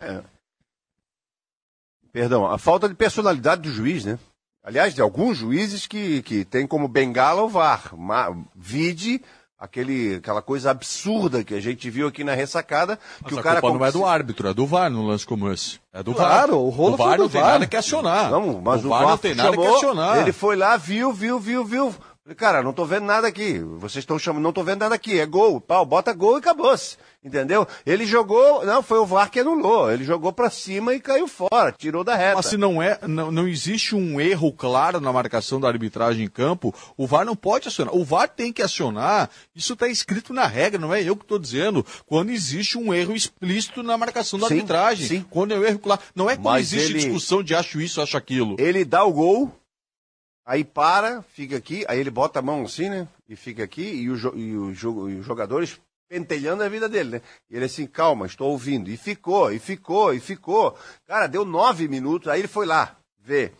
É. 0.00 0.22
Perdão, 2.12 2.46
a 2.46 2.58
falta 2.58 2.88
de 2.88 2.94
personalidade 2.94 3.62
do 3.62 3.72
juiz, 3.72 4.04
né? 4.04 4.18
Aliás, 4.62 4.94
de 4.94 5.02
alguns 5.02 5.36
juízes 5.36 5.86
que, 5.86 6.22
que 6.22 6.44
tem 6.44 6.66
como 6.66 6.88
bengala 6.88 7.42
o 7.42 7.48
VAR. 7.48 7.94
Ma, 7.96 8.34
vide 8.54 9.20
aquele, 9.58 10.16
aquela 10.16 10.40
coisa 10.40 10.70
absurda 10.70 11.42
que 11.44 11.54
a 11.54 11.60
gente 11.60 11.90
viu 11.90 12.06
aqui 12.08 12.22
na 12.24 12.34
ressacada, 12.34 12.98
Mas 13.20 13.32
que 13.32 13.38
o 13.38 13.42
cara 13.42 13.60
culpa 13.60 13.78
não 13.78 13.84
é 13.84 13.92
do 13.92 14.06
árbitro, 14.06 14.48
é 14.48 14.54
do 14.54 14.66
VAR 14.66 14.90
num 14.90 15.06
lance 15.06 15.26
como 15.26 15.50
esse. 15.52 15.80
É 15.92 16.02
do 16.02 16.14
Claro, 16.14 16.52
VAR. 16.52 16.60
o 16.60 16.68
rolo 16.70 16.94
o 16.94 16.96
VAR 16.96 17.18
não 17.18 17.28
tem 17.28 17.40
VAR. 17.40 17.50
nada 17.52 17.66
que 17.66 17.76
acionar. 17.76 18.30
Não, 18.30 18.60
mas 18.60 18.82
o 18.84 18.86
o, 18.86 18.90
VAR, 18.90 19.02
não 19.08 19.18
tem 19.18 19.34
nada 19.34 19.56
que 19.56 19.66
acionar. 19.66 20.18
Ele 20.20 20.32
foi 20.32 20.56
lá, 20.56 20.76
viu, 20.76 21.12
viu, 21.12 21.38
viu, 21.38 21.64
viu. 21.64 21.94
Falei, 22.24 22.36
cara, 22.36 22.62
não 22.62 22.72
tô 22.72 22.86
vendo 22.86 23.04
nada 23.04 23.28
aqui. 23.28 23.58
Vocês 23.58 24.02
estão 24.02 24.18
chamando, 24.18 24.42
não 24.42 24.52
tô 24.52 24.64
vendo 24.64 24.80
nada 24.80 24.94
aqui. 24.94 25.20
É 25.20 25.26
gol, 25.26 25.60
pau, 25.60 25.84
bota 25.84 26.10
gol 26.14 26.36
e 26.36 26.38
acabou-se. 26.38 26.96
Entendeu? 27.22 27.66
Ele 27.84 28.06
jogou, 28.06 28.64
não, 28.64 28.82
foi 28.82 28.98
o 28.98 29.04
VAR 29.04 29.30
que 29.30 29.40
anulou. 29.40 29.92
Ele 29.92 30.04
jogou 30.04 30.32
pra 30.32 30.48
cima 30.48 30.94
e 30.94 31.00
caiu 31.00 31.28
fora, 31.28 31.70
tirou 31.70 32.02
da 32.02 32.14
reta. 32.16 32.36
Mas 32.36 32.46
se 32.46 32.56
não 32.56 32.82
é, 32.82 32.98
não, 33.06 33.30
não 33.30 33.46
existe 33.46 33.94
um 33.94 34.18
erro 34.18 34.50
claro 34.54 35.00
na 35.02 35.12
marcação 35.12 35.60
da 35.60 35.68
arbitragem 35.68 36.24
em 36.24 36.30
campo, 36.30 36.74
o 36.96 37.06
VAR 37.06 37.26
não 37.26 37.36
pode 37.36 37.68
acionar. 37.68 37.94
O 37.94 38.02
VAR 38.04 38.26
tem 38.26 38.50
que 38.54 38.62
acionar. 38.62 39.28
Isso 39.54 39.74
está 39.74 39.86
escrito 39.86 40.32
na 40.32 40.46
regra, 40.46 40.80
não 40.80 40.94
é 40.94 41.02
eu 41.02 41.16
que 41.16 41.24
estou 41.24 41.38
dizendo. 41.38 41.84
Quando 42.06 42.30
existe 42.30 42.78
um 42.78 42.92
erro 42.94 43.14
explícito 43.14 43.82
na 43.82 43.98
marcação 43.98 44.38
da 44.38 44.48
Sim, 44.48 44.54
arbitragem. 44.54 45.06
sim. 45.06 45.26
Quando 45.28 45.52
é 45.52 45.58
um 45.58 45.64
erro 45.64 45.78
claro. 45.78 46.00
Não 46.14 46.30
é 46.30 46.36
quando 46.36 46.44
Mas 46.44 46.72
existe 46.72 46.90
ele- 46.92 47.00
discussão 47.00 47.42
de 47.42 47.54
acho 47.54 47.82
isso, 47.82 48.00
acho 48.00 48.16
aquilo. 48.16 48.56
Ele 48.58 48.82
dá 48.82 49.04
o 49.04 49.12
gol, 49.12 49.52
aí 50.44 50.64
para, 50.64 51.22
fica 51.22 51.56
aqui, 51.56 51.84
aí 51.88 51.98
ele 51.98 52.10
bota 52.10 52.38
a 52.38 52.42
mão 52.42 52.64
assim, 52.64 52.88
né? 52.88 53.08
E 53.28 53.36
fica 53.36 53.64
aqui, 53.64 53.82
e, 53.82 54.10
o 54.10 54.16
e 54.36 54.56
o 54.56 55.08
e 55.08 55.18
os 55.18 55.26
jogadores 55.26 55.80
pentelhando 56.08 56.62
a 56.62 56.68
vida 56.68 56.88
dele, 56.88 57.10
né? 57.10 57.22
E 57.50 57.56
ele 57.56 57.64
assim, 57.64 57.86
calma, 57.86 58.26
estou 58.26 58.50
ouvindo. 58.50 58.90
E 58.90 58.96
ficou, 58.96 59.52
e 59.52 59.58
ficou, 59.58 60.12
e 60.12 60.20
ficou. 60.20 60.78
Cara, 61.06 61.26
deu 61.26 61.44
nove 61.44 61.88
minutos, 61.88 62.28
aí 62.28 62.40
ele 62.40 62.48
foi 62.48 62.66
lá, 62.66 62.96
ver. 63.18 63.54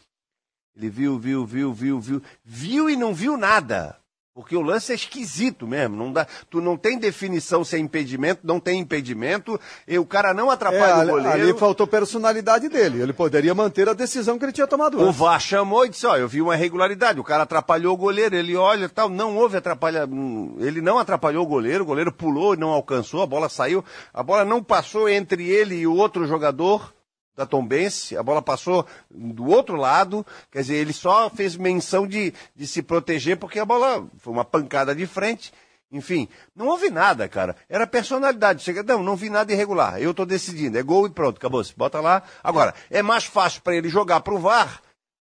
Ele 0.76 0.90
viu, 0.90 1.18
viu, 1.18 1.46
viu, 1.46 1.72
viu, 1.72 2.00
viu. 2.00 2.22
Viu 2.44 2.90
e 2.90 2.96
não 2.96 3.14
viu 3.14 3.36
nada. 3.36 3.96
Porque 4.34 4.56
o 4.56 4.62
lance 4.62 4.90
é 4.90 4.96
esquisito 4.96 5.64
mesmo. 5.64 5.94
Não 5.94 6.12
dá, 6.12 6.26
tu 6.50 6.60
não 6.60 6.76
tem 6.76 6.98
definição 6.98 7.62
se 7.64 7.76
é 7.76 7.78
impedimento, 7.78 8.40
não 8.42 8.58
tem 8.58 8.80
impedimento, 8.80 9.60
e 9.86 9.96
o 9.96 10.04
cara 10.04 10.34
não 10.34 10.50
É, 10.50 10.54
atrapalha 10.54 10.94
ali, 10.96 11.10
o 11.10 11.14
goleiro. 11.14 11.30
ali 11.50 11.54
faltou 11.56 11.86
personalidade 11.86 12.68
dele. 12.68 13.00
Ele 13.00 13.12
poderia 13.12 13.54
manter 13.54 13.88
a 13.88 13.92
decisão 13.92 14.36
que 14.36 14.44
ele 14.44 14.50
tinha 14.52 14.66
tomado 14.66 14.98
O 14.98 15.04
antes. 15.04 15.16
VAR 15.16 15.38
chamou 15.40 15.86
e 15.86 15.88
disse, 15.88 16.04
ó, 16.04 16.16
eu 16.16 16.26
vi 16.26 16.42
uma 16.42 16.56
irregularidade, 16.56 17.20
o 17.20 17.24
cara 17.24 17.44
atrapalhou 17.44 17.94
o 17.94 17.96
goleiro, 17.96 18.34
ele 18.34 18.56
olha 18.56 18.86
e 18.86 18.88
tal, 18.88 19.08
não 19.08 19.36
houve 19.36 19.56
atrapalha, 19.56 20.04
hum, 20.04 20.56
ele 20.58 20.80
não 20.80 20.98
atrapalhou 20.98 21.44
o 21.44 21.46
goleiro, 21.48 21.84
o 21.84 21.86
goleiro 21.86 22.10
pulou 22.10 22.54
e 22.54 22.56
não 22.56 22.70
alcançou, 22.70 23.22
a 23.22 23.26
bola 23.26 23.48
saiu, 23.48 23.84
a 24.12 24.22
bola 24.24 24.44
não 24.44 24.60
passou 24.60 25.08
entre 25.08 25.48
ele 25.48 25.76
e 25.76 25.86
o 25.86 25.94
outro 25.94 26.26
jogador 26.26 26.92
da 27.36 27.44
Tombense, 27.46 28.16
a 28.16 28.22
bola 28.22 28.40
passou 28.40 28.86
do 29.10 29.46
outro 29.46 29.76
lado, 29.76 30.24
quer 30.50 30.60
dizer, 30.60 30.76
ele 30.76 30.92
só 30.92 31.28
fez 31.28 31.56
menção 31.56 32.06
de, 32.06 32.32
de 32.54 32.66
se 32.66 32.82
proteger 32.82 33.36
porque 33.36 33.58
a 33.58 33.64
bola 33.64 34.06
foi 34.18 34.32
uma 34.32 34.44
pancada 34.44 34.94
de 34.94 35.06
frente, 35.06 35.52
enfim, 35.94 36.28
não 36.56 36.66
houve 36.66 36.90
nada, 36.90 37.28
cara. 37.28 37.54
Era 37.68 37.86
personalidade. 37.86 38.64
Chega, 38.64 38.82
não, 38.82 39.00
não 39.00 39.14
vi 39.14 39.30
nada 39.30 39.52
irregular. 39.52 40.00
Eu 40.02 40.12
tô 40.12 40.24
decidindo. 40.24 40.76
É 40.76 40.82
gol 40.82 41.06
e 41.06 41.10
pronto, 41.10 41.36
acabou. 41.36 41.62
Se 41.62 41.72
bota 41.76 42.00
lá. 42.00 42.24
Agora, 42.42 42.74
é 42.90 43.00
mais 43.00 43.24
fácil 43.24 43.62
para 43.62 43.76
ele 43.76 43.88
jogar 43.88 44.20
pro 44.20 44.38
VAR, 44.38 44.82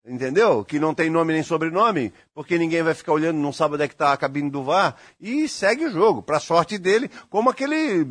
entendeu? 0.05 0.63
Que 0.63 0.79
não 0.79 0.93
tem 0.93 1.09
nome 1.09 1.33
nem 1.33 1.43
sobrenome, 1.43 2.13
porque 2.33 2.57
ninguém 2.57 2.81
vai 2.81 2.93
ficar 2.93 3.11
olhando, 3.11 3.37
não 3.39 3.51
sabe 3.51 3.75
onde 3.75 3.83
é 3.83 3.87
que 3.89 3.95
tá 3.95 4.13
a 4.13 4.17
cabine 4.17 4.49
do 4.49 4.63
VAR, 4.63 4.95
e 5.19 5.49
segue 5.49 5.85
o 5.85 5.91
jogo, 5.91 6.21
pra 6.21 6.39
sorte 6.39 6.77
dele, 6.77 7.09
como 7.29 7.49
aquele, 7.49 8.07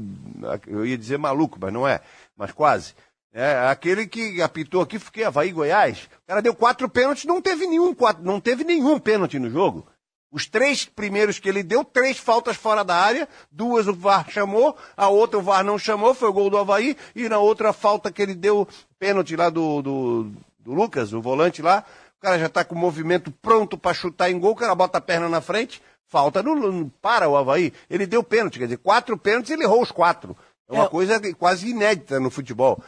eu 0.66 0.84
ia 0.84 0.98
dizer 0.98 1.18
maluco, 1.18 1.58
mas 1.60 1.72
não 1.72 1.86
é, 1.86 2.00
mas 2.36 2.52
quase. 2.52 2.94
É, 3.34 3.66
aquele 3.68 4.06
que 4.06 4.42
apitou 4.42 4.82
aqui, 4.82 4.98
fiquei 4.98 5.24
Havaí 5.24 5.52
Goiás. 5.52 6.08
O 6.24 6.26
cara 6.28 6.42
deu 6.42 6.54
quatro 6.54 6.88
pênaltis, 6.88 7.24
não 7.24 7.40
teve 7.40 7.66
nenhum, 7.66 7.94
quatro, 7.94 8.22
não 8.22 8.38
teve 8.40 8.62
nenhum 8.62 8.98
pênalti 8.98 9.38
no 9.38 9.48
jogo. 9.48 9.86
Os 10.30 10.46
três 10.46 10.84
primeiros 10.84 11.38
que 11.38 11.48
ele 11.48 11.62
deu, 11.62 11.84
três 11.84 12.18
faltas 12.18 12.56
fora 12.56 12.82
da 12.84 12.94
área, 12.96 13.28
duas 13.50 13.86
o 13.88 13.94
VAR 13.94 14.30
chamou, 14.30 14.76
a 14.96 15.08
outra 15.08 15.38
o 15.38 15.42
VAR 15.42 15.62
não 15.64 15.78
chamou, 15.78 16.14
foi 16.14 16.28
o 16.28 16.32
gol 16.32 16.48
do 16.50 16.56
Havaí, 16.58 16.96
e 17.14 17.28
na 17.28 17.38
outra 17.38 17.72
falta 17.72 18.10
que 18.10 18.20
ele 18.22 18.34
deu, 18.34 18.66
pênalti 18.98 19.36
lá 19.36 19.50
do, 19.50 19.82
do, 19.82 20.32
do 20.58 20.72
Lucas, 20.72 21.12
o 21.12 21.20
volante 21.20 21.60
lá, 21.60 21.84
o 22.18 22.20
cara 22.22 22.38
já 22.38 22.48
tá 22.48 22.64
com 22.64 22.74
o 22.74 22.78
movimento 22.78 23.30
pronto 23.42 23.76
para 23.76 23.92
chutar 23.94 24.30
em 24.30 24.38
gol, 24.38 24.52
o 24.52 24.56
cara 24.56 24.74
bota 24.74 24.96
a 24.98 25.02
perna 25.02 25.28
na 25.28 25.40
frente, 25.42 25.82
falta 26.06 26.42
no, 26.42 26.54
no- 26.54 26.90
para 27.02 27.28
o 27.28 27.36
Havaí. 27.36 27.72
Ele 27.90 28.06
deu 28.06 28.22
pênalti, 28.22 28.58
quer 28.58 28.64
dizer, 28.66 28.78
quatro 28.78 29.16
pênaltis 29.18 29.50
ele 29.50 29.64
errou 29.64 29.82
os 29.82 29.90
quatro. 29.92 30.34
É 30.68 30.72
uma 30.74 30.84
É. 30.84 30.88
coisa 30.88 31.20
quase 31.34 31.68
inédita 31.68 32.18
no 32.20 32.30
futebol. 32.30 32.82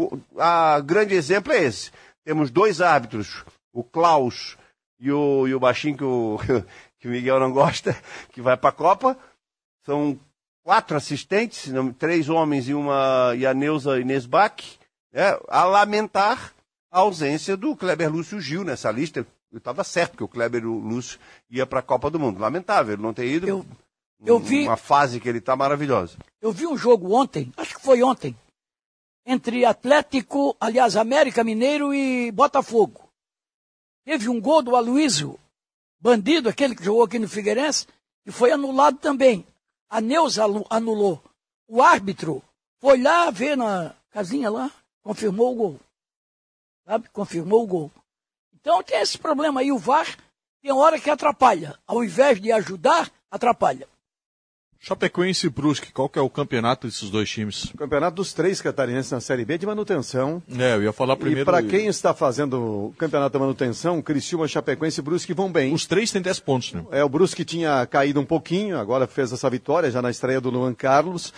O 0.00 0.40
a 0.40 0.80
grande 0.80 1.14
exemplo 1.14 1.52
é 1.52 1.64
esse. 1.64 1.90
Temos 2.24 2.50
dois 2.50 2.80
árbitros, 2.80 3.44
o 3.72 3.82
Klaus 3.82 4.56
e 4.98 5.10
o, 5.10 5.46
e 5.48 5.54
o 5.54 5.60
baixinho 5.60 5.96
que 5.96 6.04
o, 6.04 6.38
que 6.98 7.08
o 7.08 7.10
Miguel 7.10 7.40
não 7.40 7.52
gosta, 7.52 7.96
que 8.32 8.40
vai 8.40 8.56
para 8.56 8.70
a 8.70 8.72
Copa. 8.72 9.16
São 9.84 10.18
quatro 10.62 10.96
assistentes, 10.96 11.72
três 11.98 12.28
homens 12.28 12.68
e 12.68 12.74
uma 12.74 13.32
e 13.36 13.46
a 13.46 13.54
Neuza 13.54 13.98
Inês 13.98 14.26
Bach, 14.26 14.62
né, 15.12 15.38
a 15.48 15.64
lamentar 15.64 16.52
a 16.90 17.00
ausência 17.00 17.56
do 17.56 17.74
Kleber 17.74 18.10
Lúcio 18.12 18.40
Gil 18.40 18.64
nessa 18.64 18.90
lista. 18.90 19.26
Eu 19.50 19.58
estava 19.58 19.82
certo 19.82 20.16
que 20.16 20.22
o 20.22 20.28
Kleber 20.28 20.64
Lúcio 20.64 21.18
ia 21.50 21.66
para 21.66 21.80
a 21.80 21.82
Copa 21.82 22.10
do 22.10 22.20
Mundo. 22.20 22.38
Lamentável 22.40 22.94
ele 22.94 23.02
não 23.02 23.12
ter 23.12 23.26
ido. 23.26 23.48
Eu, 23.48 23.66
eu 24.24 24.38
vi, 24.38 24.64
Uma 24.64 24.76
fase 24.76 25.18
que 25.18 25.28
ele 25.28 25.38
está 25.38 25.56
maravilhosa. 25.56 26.16
eu 26.40 26.52
vi 26.52 26.66
um 26.66 26.76
jogo 26.76 27.12
ontem, 27.14 27.50
acho 27.56 27.74
que 27.74 27.82
foi 27.82 28.02
ontem, 28.02 28.36
entre 29.24 29.64
Atlético, 29.64 30.56
aliás, 30.60 30.96
América 30.96 31.44
Mineiro 31.44 31.94
e 31.94 32.30
Botafogo. 32.32 33.08
Teve 34.04 34.28
um 34.28 34.40
gol 34.40 34.62
do 34.62 34.74
Aloysio, 34.74 35.38
bandido, 36.00 36.48
aquele 36.48 36.74
que 36.74 36.84
jogou 36.84 37.04
aqui 37.04 37.18
no 37.18 37.28
Figueirense, 37.28 37.86
e 38.26 38.32
foi 38.32 38.50
anulado 38.50 38.98
também. 38.98 39.46
A 39.88 40.00
Neuza 40.00 40.44
anu- 40.44 40.66
anulou. 40.70 41.22
O 41.68 41.82
árbitro 41.82 42.42
foi 42.78 43.00
lá 43.00 43.30
ver 43.30 43.56
na 43.56 43.94
casinha 44.10 44.50
lá, 44.50 44.70
confirmou 45.02 45.52
o 45.52 45.54
gol. 45.54 45.80
Sabe? 46.84 47.08
Confirmou 47.10 47.62
o 47.62 47.66
gol. 47.66 47.92
Então 48.54 48.82
tem 48.82 49.00
esse 49.00 49.18
problema 49.18 49.60
aí, 49.60 49.70
o 49.70 49.78
VAR 49.78 50.16
tem 50.62 50.72
hora 50.72 50.98
que 51.00 51.08
atrapalha. 51.10 51.78
Ao 51.86 52.02
invés 52.02 52.40
de 52.40 52.50
ajudar, 52.52 53.10
atrapalha. 53.30 53.88
Chapecoense 54.82 55.46
e 55.46 55.50
Brusque, 55.50 55.92
qual 55.92 56.08
que 56.08 56.18
é 56.18 56.22
o 56.22 56.30
campeonato 56.30 56.86
desses 56.86 57.10
dois 57.10 57.28
times? 57.28 57.64
O 57.64 57.76
campeonato 57.76 58.16
dos 58.16 58.32
três 58.32 58.62
catarinenses 58.62 59.12
na 59.12 59.20
Série 59.20 59.44
B 59.44 59.58
de 59.58 59.66
manutenção. 59.66 60.42
É, 60.58 60.74
eu 60.74 60.82
ia 60.82 60.92
falar 60.92 61.16
primeiro. 61.16 61.42
E 61.42 61.44
para 61.44 61.62
quem 61.62 61.86
está 61.86 62.14
fazendo 62.14 62.86
o 62.86 62.94
campeonato 62.96 63.36
de 63.36 63.38
manutenção, 63.38 64.00
Criciúma, 64.00 64.48
Chapecoense 64.48 64.98
e 64.98 65.02
Brusque 65.02 65.34
vão 65.34 65.52
bem. 65.52 65.74
Os 65.74 65.84
três 65.84 66.10
têm 66.10 66.22
10 66.22 66.40
pontos, 66.40 66.72
né? 66.72 66.82
É, 66.90 67.04
o 67.04 67.10
Brusque 67.10 67.44
tinha 67.44 67.86
caído 67.86 68.20
um 68.20 68.24
pouquinho, 68.24 68.78
agora 68.78 69.06
fez 69.06 69.30
essa 69.30 69.50
vitória 69.50 69.90
já 69.90 70.00
na 70.00 70.10
estreia 70.10 70.40
do 70.40 70.48
Luan 70.48 70.72
Carlos. 70.72 71.30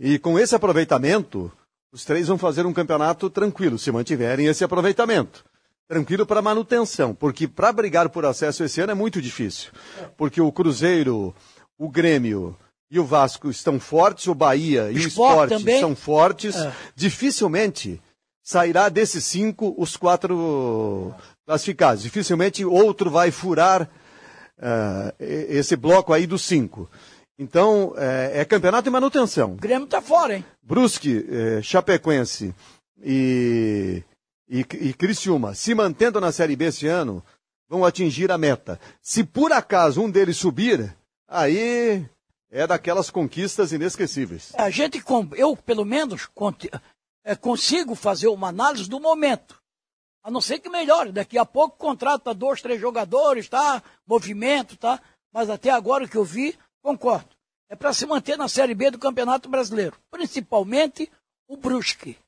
E 0.00 0.18
com 0.18 0.36
esse 0.36 0.56
aproveitamento, 0.56 1.52
os 1.92 2.04
três 2.04 2.26
vão 2.26 2.36
fazer 2.36 2.66
um 2.66 2.72
campeonato 2.72 3.30
tranquilo, 3.30 3.78
se 3.78 3.92
mantiverem 3.92 4.46
esse 4.46 4.64
aproveitamento. 4.64 5.44
Tranquilo 5.86 6.26
para 6.26 6.42
manutenção, 6.42 7.14
porque 7.14 7.46
para 7.46 7.72
brigar 7.72 8.08
por 8.08 8.26
acesso 8.26 8.64
esse 8.64 8.80
ano 8.80 8.90
é 8.90 8.94
muito 8.94 9.22
difícil. 9.22 9.70
Porque 10.16 10.40
o 10.40 10.50
Cruzeiro, 10.50 11.32
o 11.78 11.88
Grêmio 11.88 12.56
e 12.90 12.98
o 12.98 13.04
Vasco 13.04 13.50
estão 13.50 13.78
fortes, 13.78 14.26
o 14.26 14.34
Bahia 14.34 14.90
e 14.90 14.96
o 14.96 15.08
Sport 15.08 15.50
também. 15.50 15.80
são 15.80 15.94
fortes. 15.94 16.56
É. 16.56 16.72
Dificilmente 16.94 18.00
sairá 18.42 18.88
desses 18.88 19.24
cinco 19.24 19.74
os 19.76 19.96
quatro 19.96 21.14
classificados. 21.46 22.02
Dificilmente 22.02 22.64
outro 22.64 23.10
vai 23.10 23.30
furar 23.30 23.88
eh, 24.58 25.14
esse 25.50 25.76
bloco 25.76 26.12
aí 26.12 26.26
dos 26.26 26.42
cinco. 26.42 26.90
Então, 27.38 27.94
é, 27.96 28.40
é 28.40 28.44
campeonato 28.44 28.88
e 28.88 28.90
manutenção. 28.90 29.52
O 29.52 29.56
Grêmio 29.56 29.84
está 29.84 30.02
fora, 30.02 30.36
hein? 30.36 30.44
Brusque, 30.62 31.24
eh, 31.30 31.62
Chapecoense 31.62 32.54
e, 33.00 34.02
e, 34.48 34.60
e 34.60 34.92
Criciúma, 34.94 35.54
se 35.54 35.74
mantendo 35.74 36.20
na 36.20 36.32
Série 36.32 36.56
B 36.56 36.64
esse 36.64 36.88
ano, 36.88 37.22
vão 37.68 37.84
atingir 37.84 38.32
a 38.32 38.38
meta. 38.38 38.80
Se 39.00 39.22
por 39.22 39.52
acaso 39.52 40.02
um 40.02 40.10
deles 40.10 40.36
subir, 40.36 40.92
aí 41.28 42.04
é 42.50 42.66
daquelas 42.66 43.10
conquistas 43.10 43.72
inesquecíveis. 43.72 44.52
A 44.54 44.70
gente, 44.70 45.02
eu 45.36 45.56
pelo 45.56 45.84
menos, 45.84 46.28
eh, 47.24 47.36
consigo 47.36 47.94
fazer 47.94 48.28
uma 48.28 48.48
análise 48.48 48.88
do 48.88 49.00
momento. 49.00 49.60
A 50.22 50.30
não 50.30 50.40
ser 50.40 50.58
que 50.58 50.68
melhore. 50.68 51.12
Daqui 51.12 51.38
a 51.38 51.44
pouco 51.44 51.76
contrata 51.76 52.34
dois, 52.34 52.60
três 52.60 52.80
jogadores, 52.80 53.48
tá? 53.48 53.82
Movimento, 54.06 54.76
tá? 54.76 55.00
Mas 55.32 55.48
até 55.50 55.70
agora 55.70 56.04
o 56.04 56.08
que 56.08 56.16
eu 56.16 56.24
vi, 56.24 56.58
concordo. 56.82 57.28
É 57.68 57.76
para 57.76 57.92
se 57.92 58.06
manter 58.06 58.36
na 58.36 58.48
Série 58.48 58.74
B 58.74 58.90
do 58.90 58.98
Campeonato 58.98 59.48
Brasileiro. 59.48 59.96
Principalmente 60.10 61.10
o 61.46 61.56
Brusque. 61.56 62.18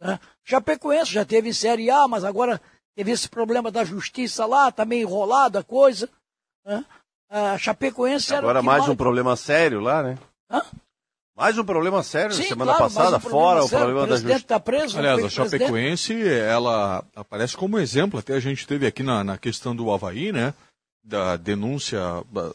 Né? 0.00 0.18
Chapecoense 0.44 1.12
já 1.12 1.24
teve 1.24 1.48
em 1.48 1.52
Série 1.52 1.90
A, 1.90 2.06
mas 2.06 2.24
agora 2.24 2.60
teve 2.94 3.10
esse 3.10 3.28
problema 3.28 3.70
da 3.70 3.84
justiça 3.84 4.46
lá, 4.46 4.70
tá 4.70 4.84
meio 4.84 5.02
enrolada 5.02 5.60
a 5.60 5.64
coisa. 5.64 6.08
Né? 6.64 6.84
A 7.30 7.58
Chapecoense 7.58 8.32
era 8.32 8.46
o 8.46 8.48
Agora 8.48 8.60
que 8.60 8.66
mais 8.66 8.88
um 8.88 8.96
problema 8.96 9.36
sério 9.36 9.80
lá, 9.80 10.02
né? 10.02 10.18
Hã? 10.50 10.62
Mais 11.36 11.56
um 11.56 11.64
problema 11.64 12.02
sério 12.02 12.34
Sim, 12.34 12.48
semana 12.48 12.74
claro, 12.74 12.84
passada, 12.92 13.16
um 13.16 13.20
problema 13.20 13.30
fora 13.30 13.64
o 13.64 13.68
sério. 13.68 13.84
problema 13.84 14.00
O 14.00 14.06
da 14.06 14.08
presidente 14.08 14.32
justiça. 14.32 14.54
está 14.54 14.60
preso. 14.60 14.98
Aliás, 14.98 15.18
a 15.18 15.20
presidente. 15.20 15.50
Chapecoense, 15.50 16.28
ela 16.28 17.04
aparece 17.14 17.56
como 17.56 17.78
exemplo, 17.78 18.18
até 18.18 18.34
a 18.34 18.40
gente 18.40 18.66
teve 18.66 18.86
aqui 18.86 19.02
na, 19.02 19.22
na 19.22 19.38
questão 19.38 19.76
do 19.76 19.92
Havaí, 19.92 20.32
né? 20.32 20.52
da 21.08 21.36
denúncia, 21.36 22.00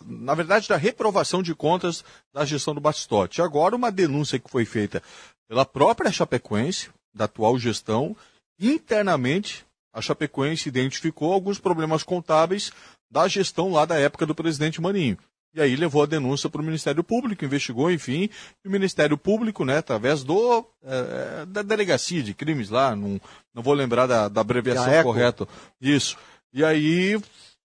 na 0.06 0.36
verdade, 0.36 0.70
da 0.70 0.78
reprovação 0.78 1.42
de 1.42 1.56
contas 1.56 2.04
da 2.32 2.46
gestão 2.46 2.76
do 2.76 2.82
Batistote. 2.82 3.42
Agora, 3.42 3.76
uma 3.76 3.92
denúncia 3.92 4.38
que 4.38 4.50
foi 4.50 4.64
feita 4.64 5.02
pela 5.48 5.66
própria 5.66 6.12
Chapecoense, 6.12 6.90
da 7.16 7.26
atual 7.26 7.58
gestão, 7.58 8.16
internamente, 8.60 9.66
a 9.94 10.02
Chapecoense 10.02 10.68
identificou 10.68 11.32
alguns 11.32 11.60
problemas 11.60 12.04
contábeis 12.04 12.72
da 13.10 13.28
gestão 13.28 13.72
lá 13.72 13.86
da 13.86 13.96
época 13.96 14.26
do 14.26 14.34
presidente 14.34 14.82
Maninho. 14.82 15.18
E 15.56 15.62
aí 15.62 15.76
levou 15.76 16.02
a 16.02 16.08
denúncia 16.08 16.50
para 16.50 16.62
o 16.62 16.66
Ministério 16.66 17.04
Público, 17.04 17.46
investigou, 17.46 17.92
enfim, 17.92 18.28
e 18.66 18.68
o 18.68 18.72
Ministério 18.72 19.16
Público, 19.16 19.64
né, 19.64 19.78
através 19.78 20.24
do 20.24 20.66
é, 20.84 21.46
da 21.46 21.62
delegacia 21.62 22.24
de 22.24 22.34
crimes 22.34 22.72
lá, 22.72 22.96
não, 22.96 23.22
não 23.54 23.62
vou 23.62 23.76
lembrar 23.76 24.08
da, 24.08 24.28
da 24.28 24.42
abreviação 24.42 25.04
correta, 25.04 25.48
isso. 25.80 26.18
E 26.52 26.64
aí, 26.64 27.20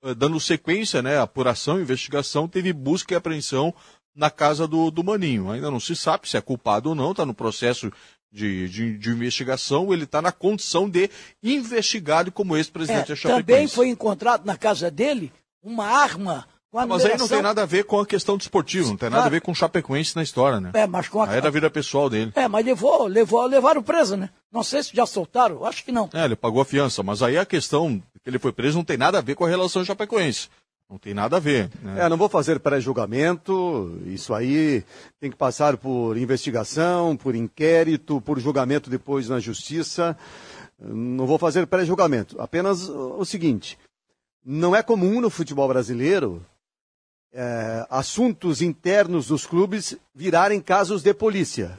eh, 0.03 0.15
dando 0.15 0.39
sequência, 0.39 1.03
né, 1.03 1.19
apuração, 1.19 1.81
investigação, 1.81 2.49
teve 2.49 2.73
busca 2.73 3.15
e 3.15 3.17
apreensão 3.17 3.75
na 4.15 4.31
casa 4.31 4.67
do, 4.67 4.91
do 4.91 5.05
Maninho. 5.05 5.51
Ainda 5.51 5.71
não 5.71 5.81
se 5.81 5.95
sabe 5.95 6.29
se 6.29 6.37
é 6.37 6.41
culpado 6.41 6.91
ou 6.91 6.95
não, 6.95 7.13
está 7.13 7.25
no 7.25 7.35
processo 7.35 7.91
de, 8.33 8.69
de, 8.69 8.99
de, 8.99 9.11
investigação, 9.11 9.93
ele 9.93 10.05
está 10.05 10.23
na 10.23 10.33
condição 10.33 10.89
de 10.89 11.11
investigado 11.43 12.31
como 12.31 12.57
ex-presidente 12.57 13.07
é, 13.07 13.15
da 13.15 13.17
Chapecoense. 13.17 13.47
Também 13.47 13.69
foi 13.69 13.89
encontrado 13.89 14.45
na 14.45 14.57
casa 14.57 14.91
dele 14.91 15.33
uma 15.63 15.87
arma 15.87 16.47
ah, 16.73 16.87
mas 16.87 17.05
aí 17.05 17.19
não 17.19 17.27
tem 17.27 17.43
nada 17.43 17.63
a 17.63 17.67
ver 17.67 17.83
com 17.85 17.99
a 17.99 18.07
questão 18.07 18.37
do 18.37 18.43
esportivo, 18.43 18.91
não 18.91 18.97
tem 18.97 19.11
nada 19.11 19.27
a 19.27 19.29
ver 19.29 19.41
com 19.41 19.51
o 19.51 19.55
Chapecoense 19.55 20.15
na 20.15 20.23
história, 20.23 20.61
né? 20.61 20.71
É, 20.75 20.87
mas 20.87 21.09
com 21.09 21.21
a... 21.21 21.29
Aí 21.29 21.39
é 21.39 21.41
da 21.41 21.51
vida 21.51 21.69
pessoal 21.69 22.09
dele. 22.09 22.31
É, 22.37 22.47
mas 22.47 22.65
levou, 22.65 23.09
levou, 23.09 23.45
levaram 23.45 23.83
preso, 23.83 24.17
né? 24.17 24.31
Não 24.53 24.63
sei 24.63 24.81
se 24.85 24.95
já 24.95 25.05
soltaram, 25.05 25.65
acho 25.65 25.85
que 25.85 25.91
não. 25.91 26.09
É, 26.15 26.25
ele 26.25 26.37
pagou 26.37 26.63
a 26.63 26.65
fiança, 26.65 27.03
mas 27.03 27.23
aí 27.23 27.37
a 27.37 27.45
questão 27.45 28.01
que 28.23 28.31
ele 28.31 28.39
foi 28.39 28.53
preso 28.53 28.77
não 28.77 28.85
tem 28.85 28.97
nada 28.97 29.19
a 29.19 29.21
ver 29.21 29.35
com 29.35 29.45
a 29.45 29.49
relação 29.49 29.85
Chapecoense. 29.85 30.49
Não 30.91 30.99
tem 30.99 31.15
nada 31.15 31.37
a 31.37 31.41
ver. 31.41 31.71
Né? 31.81 32.05
É, 32.05 32.09
não 32.09 32.17
vou 32.17 32.29
fazer 32.29 32.59
pré-julgamento, 32.59 33.97
isso 34.07 34.35
aí 34.35 34.85
tem 35.21 35.31
que 35.31 35.37
passar 35.37 35.77
por 35.77 36.17
investigação, 36.17 37.17
por 37.17 37.37
inquérito, 37.37 38.21
por 38.21 38.41
julgamento 38.41 38.91
depois 38.91 39.29
na 39.29 39.39
justiça. 39.39 40.17
Não 40.81 41.29
vou 41.29 41.39
fazer 41.39 41.65
pré-julgamento. 41.69 42.41
Apenas 42.41 42.89
o 42.89 43.25
seguinte: 43.25 43.79
não 44.45 44.75
é 44.75 44.83
comum 44.83 45.21
no 45.21 45.31
futebol 45.31 45.69
brasileiro 45.69 46.45
é, 47.33 47.87
assuntos 47.89 48.61
internos 48.61 49.29
dos 49.29 49.47
clubes 49.47 49.97
virarem 50.13 50.61
casos 50.61 51.05
de 51.05 51.15
polícia. 51.15 51.79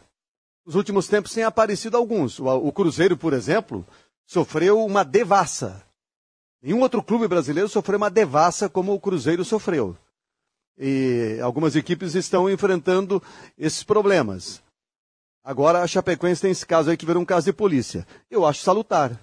Nos 0.65 0.75
últimos 0.75 1.09
tempos 1.09 1.33
têm 1.33 1.43
aparecido 1.43 1.97
alguns. 1.97 2.39
O, 2.39 2.45
o 2.47 2.71
Cruzeiro, 2.71 3.17
por 3.17 3.33
exemplo, 3.33 3.85
sofreu 4.25 4.85
uma 4.85 5.03
devassa. 5.03 5.83
Nenhum 6.61 6.81
outro 6.81 7.01
clube 7.01 7.27
brasileiro 7.27 7.67
sofreu 7.67 7.97
uma 7.97 8.09
devassa 8.09 8.69
como 8.69 8.93
o 8.93 8.99
Cruzeiro 8.99 9.43
sofreu. 9.43 9.97
E 10.77 11.39
algumas 11.41 11.75
equipes 11.75 12.15
estão 12.15 12.49
enfrentando 12.49 13.21
esses 13.57 13.83
problemas. 13.83 14.61
Agora 15.43 15.81
a 15.81 15.87
Chapecoense 15.87 16.41
tem 16.41 16.51
esse 16.51 16.65
caso 16.65 16.89
aí 16.89 16.97
que 16.97 17.05
virou 17.05 17.21
um 17.21 17.25
caso 17.25 17.45
de 17.45 17.53
polícia. 17.53 18.05
Eu 18.29 18.45
acho 18.45 18.61
salutar. 18.61 19.19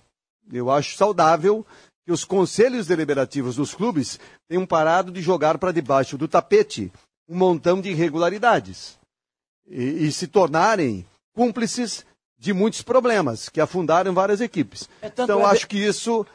Eu 0.53 0.71
acho 0.71 0.97
saudável 0.97 1.65
que 2.05 2.13
os 2.13 2.25
conselhos 2.25 2.87
deliberativos 2.87 3.57
dos 3.57 3.75
clubes 3.75 4.19
tenham 4.49 4.67
parado 4.67 5.13
de 5.13 5.21
jogar 5.21 5.59
para 5.59 5.73
debaixo 5.73 6.19
do 6.19 6.27
tapete 6.27 6.91
um 7.29 7.37
montão 7.37 7.81
de 7.81 7.91
irregularidades 7.91 8.99
e, 9.67 10.07
e, 10.07 10.13
se 10.13 10.27
tornarem 10.27 11.05
cúmplices 11.35 12.07
de 12.39 12.55
muitos 12.55 12.81
problemas 12.81 13.49
que 13.49 13.61
afundaram 13.61 14.15
várias 14.15 14.41
equipes. 14.41 14.89
É 15.03 15.09
então, 15.09 15.41
é... 15.43 15.45
acho 15.45 15.69
que 15.69 15.77
isso 15.77 16.27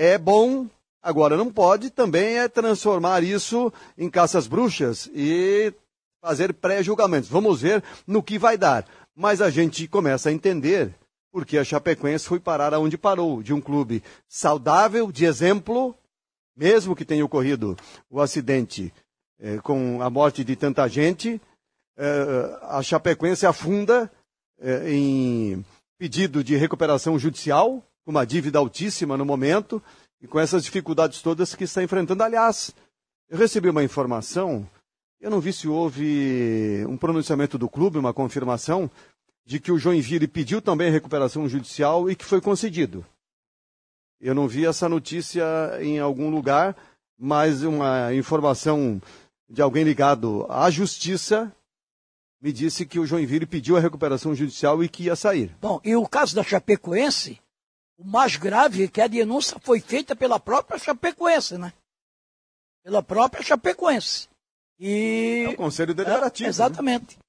é 0.00 0.16
bom. 0.16 0.66
Agora, 1.02 1.36
não 1.36 1.52
pode 1.52 1.90
também 1.90 2.38
é 2.38 2.48
transformar 2.48 3.22
isso 3.22 3.70
em 3.98 4.08
caças 4.08 4.46
bruxas 4.46 5.10
e 5.14 5.74
fazer 6.22 6.54
pré-julgamentos. 6.54 7.28
Vamos 7.28 7.60
ver 7.60 7.84
no 8.06 8.22
que 8.22 8.38
vai 8.38 8.56
dar. 8.56 8.86
Mas 9.14 9.42
a 9.42 9.50
gente 9.50 9.86
começa 9.86 10.30
a 10.30 10.32
entender 10.32 10.94
porque 11.30 11.58
a 11.58 11.64
Chapecoense 11.64 12.26
foi 12.26 12.40
parar 12.40 12.72
aonde 12.72 12.96
parou, 12.96 13.42
de 13.42 13.52
um 13.52 13.60
clube 13.60 14.02
saudável, 14.26 15.12
de 15.12 15.26
exemplo, 15.26 15.94
mesmo 16.56 16.96
que 16.96 17.04
tenha 17.04 17.24
ocorrido 17.24 17.76
o 18.08 18.20
acidente 18.20 18.92
eh, 19.38 19.58
com 19.58 20.02
a 20.02 20.08
morte 20.10 20.42
de 20.42 20.56
tanta 20.56 20.88
gente, 20.88 21.40
eh, 21.96 22.58
a 22.62 22.82
Chapecoense 22.82 23.46
afunda 23.46 24.10
eh, 24.58 24.92
em 24.92 25.64
pedido 25.98 26.42
de 26.42 26.56
recuperação 26.56 27.18
judicial, 27.18 27.84
com 28.04 28.10
uma 28.10 28.26
dívida 28.26 28.58
altíssima 28.58 29.16
no 29.16 29.24
momento, 29.24 29.82
e 30.22 30.26
com 30.26 30.38
essas 30.38 30.64
dificuldades 30.64 31.22
todas 31.22 31.54
que 31.54 31.64
está 31.64 31.82
enfrentando. 31.82 32.22
Aliás, 32.22 32.74
eu 33.28 33.38
recebi 33.38 33.70
uma 33.70 33.84
informação, 33.84 34.68
eu 35.20 35.30
não 35.30 35.40
vi 35.40 35.52
se 35.52 35.68
houve 35.68 36.84
um 36.88 36.96
pronunciamento 36.96 37.56
do 37.56 37.68
clube, 37.68 37.98
uma 37.98 38.12
confirmação, 38.12 38.90
de 39.44 39.58
que 39.58 39.72
o 39.72 39.78
Joinville 39.78 40.28
pediu 40.28 40.60
também 40.60 40.90
recuperação 40.90 41.48
judicial 41.48 42.10
e 42.10 42.14
que 42.14 42.24
foi 42.24 42.40
concedido. 42.40 43.04
Eu 44.20 44.34
não 44.34 44.46
vi 44.46 44.66
essa 44.66 44.88
notícia 44.88 45.44
em 45.80 45.98
algum 45.98 46.30
lugar, 46.30 46.76
mas 47.18 47.62
uma 47.62 48.14
informação 48.14 49.00
de 49.48 49.62
alguém 49.62 49.82
ligado 49.82 50.46
à 50.48 50.70
justiça 50.70 51.52
me 52.40 52.52
disse 52.52 52.86
que 52.86 52.98
o 52.98 53.06
Joinville 53.06 53.46
pediu 53.46 53.76
a 53.76 53.80
recuperação 53.80 54.34
judicial 54.34 54.82
e 54.82 54.88
que 54.88 55.04
ia 55.04 55.16
sair. 55.16 55.54
Bom, 55.60 55.80
e 55.84 55.94
o 55.96 56.06
caso 56.06 56.34
da 56.34 56.42
Chapecoense, 56.42 57.38
o 58.00 58.04
mais 58.04 58.36
grave 58.36 58.84
é 58.84 58.88
que 58.88 59.00
a 59.00 59.06
denúncia 59.06 59.58
foi 59.60 59.78
feita 59.78 60.16
pela 60.16 60.40
própria 60.40 60.78
Chapecoense, 60.78 61.58
né? 61.58 61.72
Pela 62.82 63.02
própria 63.02 63.42
Chapecoense. 63.42 64.26
E... 64.78 65.44
É 65.46 65.50
o 65.50 65.56
Conselho 65.56 65.94
Deliberativo. 65.94 66.46
É, 66.46 66.48
exatamente. 66.48 67.18
Né? 67.18 67.22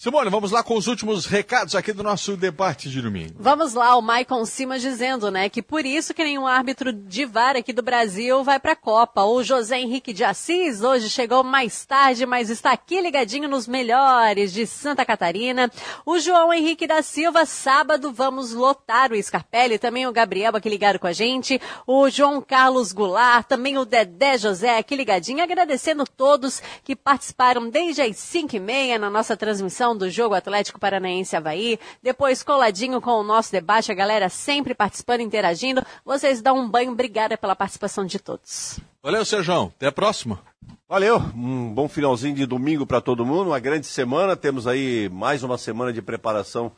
Simone, 0.00 0.30
vamos 0.30 0.50
lá 0.50 0.62
com 0.62 0.78
os 0.78 0.86
últimos 0.86 1.26
recados 1.26 1.74
aqui 1.74 1.92
do 1.92 2.02
nosso 2.02 2.34
debate 2.34 2.88
de 2.88 3.02
domingo. 3.02 3.34
Vamos 3.38 3.74
lá, 3.74 3.94
o 3.96 4.00
Maicon 4.00 4.46
Simas 4.46 4.80
dizendo, 4.80 5.30
né, 5.30 5.50
que 5.50 5.60
por 5.60 5.84
isso 5.84 6.14
que 6.14 6.24
nenhum 6.24 6.46
árbitro 6.46 6.90
de 6.90 7.26
VAR 7.26 7.54
aqui 7.54 7.70
do 7.70 7.82
Brasil 7.82 8.42
vai 8.42 8.58
para 8.58 8.72
a 8.72 8.76
Copa. 8.76 9.24
O 9.24 9.42
José 9.42 9.78
Henrique 9.78 10.14
de 10.14 10.24
Assis 10.24 10.80
hoje 10.80 11.10
chegou 11.10 11.44
mais 11.44 11.84
tarde, 11.84 12.24
mas 12.24 12.48
está 12.48 12.72
aqui 12.72 12.98
ligadinho 12.98 13.46
nos 13.46 13.68
melhores 13.68 14.54
de 14.54 14.66
Santa 14.66 15.04
Catarina. 15.04 15.70
O 16.06 16.18
João 16.18 16.50
Henrique 16.50 16.86
da 16.86 17.02
Silva, 17.02 17.44
sábado 17.44 18.10
vamos 18.10 18.54
lotar 18.54 19.12
o 19.12 19.22
Scarpelli, 19.22 19.78
também 19.78 20.06
o 20.06 20.12
Gabriel 20.12 20.56
aqui 20.56 20.70
ligado 20.70 20.98
com 20.98 21.08
a 21.08 21.12
gente, 21.12 21.60
o 21.86 22.08
João 22.08 22.40
Carlos 22.40 22.92
Goulart, 22.92 23.46
também 23.46 23.76
o 23.76 23.84
Dedé 23.84 24.38
José 24.38 24.78
aqui 24.78 24.96
ligadinho, 24.96 25.42
agradecendo 25.42 26.06
todos 26.06 26.62
que 26.82 26.96
participaram 26.96 27.68
desde 27.68 28.00
as 28.00 28.16
5 28.16 28.56
e 28.56 28.60
meia 28.60 28.98
na 28.98 29.10
nossa 29.10 29.36
transmissão 29.36 29.89
do 29.96 30.10
jogo 30.10 30.34
Atlético 30.34 30.78
Paranaense 30.78 31.36
Havaí. 31.36 31.78
Depois, 32.02 32.42
coladinho 32.42 33.00
com 33.00 33.12
o 33.12 33.22
nosso 33.22 33.52
debate, 33.52 33.90
a 33.90 33.94
galera 33.94 34.28
sempre 34.28 34.74
participando, 34.74 35.20
interagindo. 35.20 35.84
Vocês 36.04 36.40
dão 36.40 36.58
um 36.58 36.68
banho. 36.68 36.92
Obrigada 36.92 37.36
pela 37.36 37.56
participação 37.56 38.04
de 38.04 38.18
todos. 38.18 38.80
Valeu, 39.02 39.24
Sejão. 39.24 39.72
Até 39.76 39.86
a 39.86 39.92
próxima. 39.92 40.42
Valeu, 40.88 41.18
um 41.36 41.72
bom 41.72 41.88
finalzinho 41.88 42.34
de 42.34 42.44
domingo 42.44 42.84
para 42.84 43.00
todo 43.00 43.24
mundo, 43.24 43.50
uma 43.50 43.60
grande 43.60 43.86
semana. 43.86 44.36
Temos 44.36 44.66
aí 44.66 45.08
mais 45.08 45.42
uma 45.44 45.56
semana 45.56 45.92
de 45.92 46.02
preparação 46.02 46.72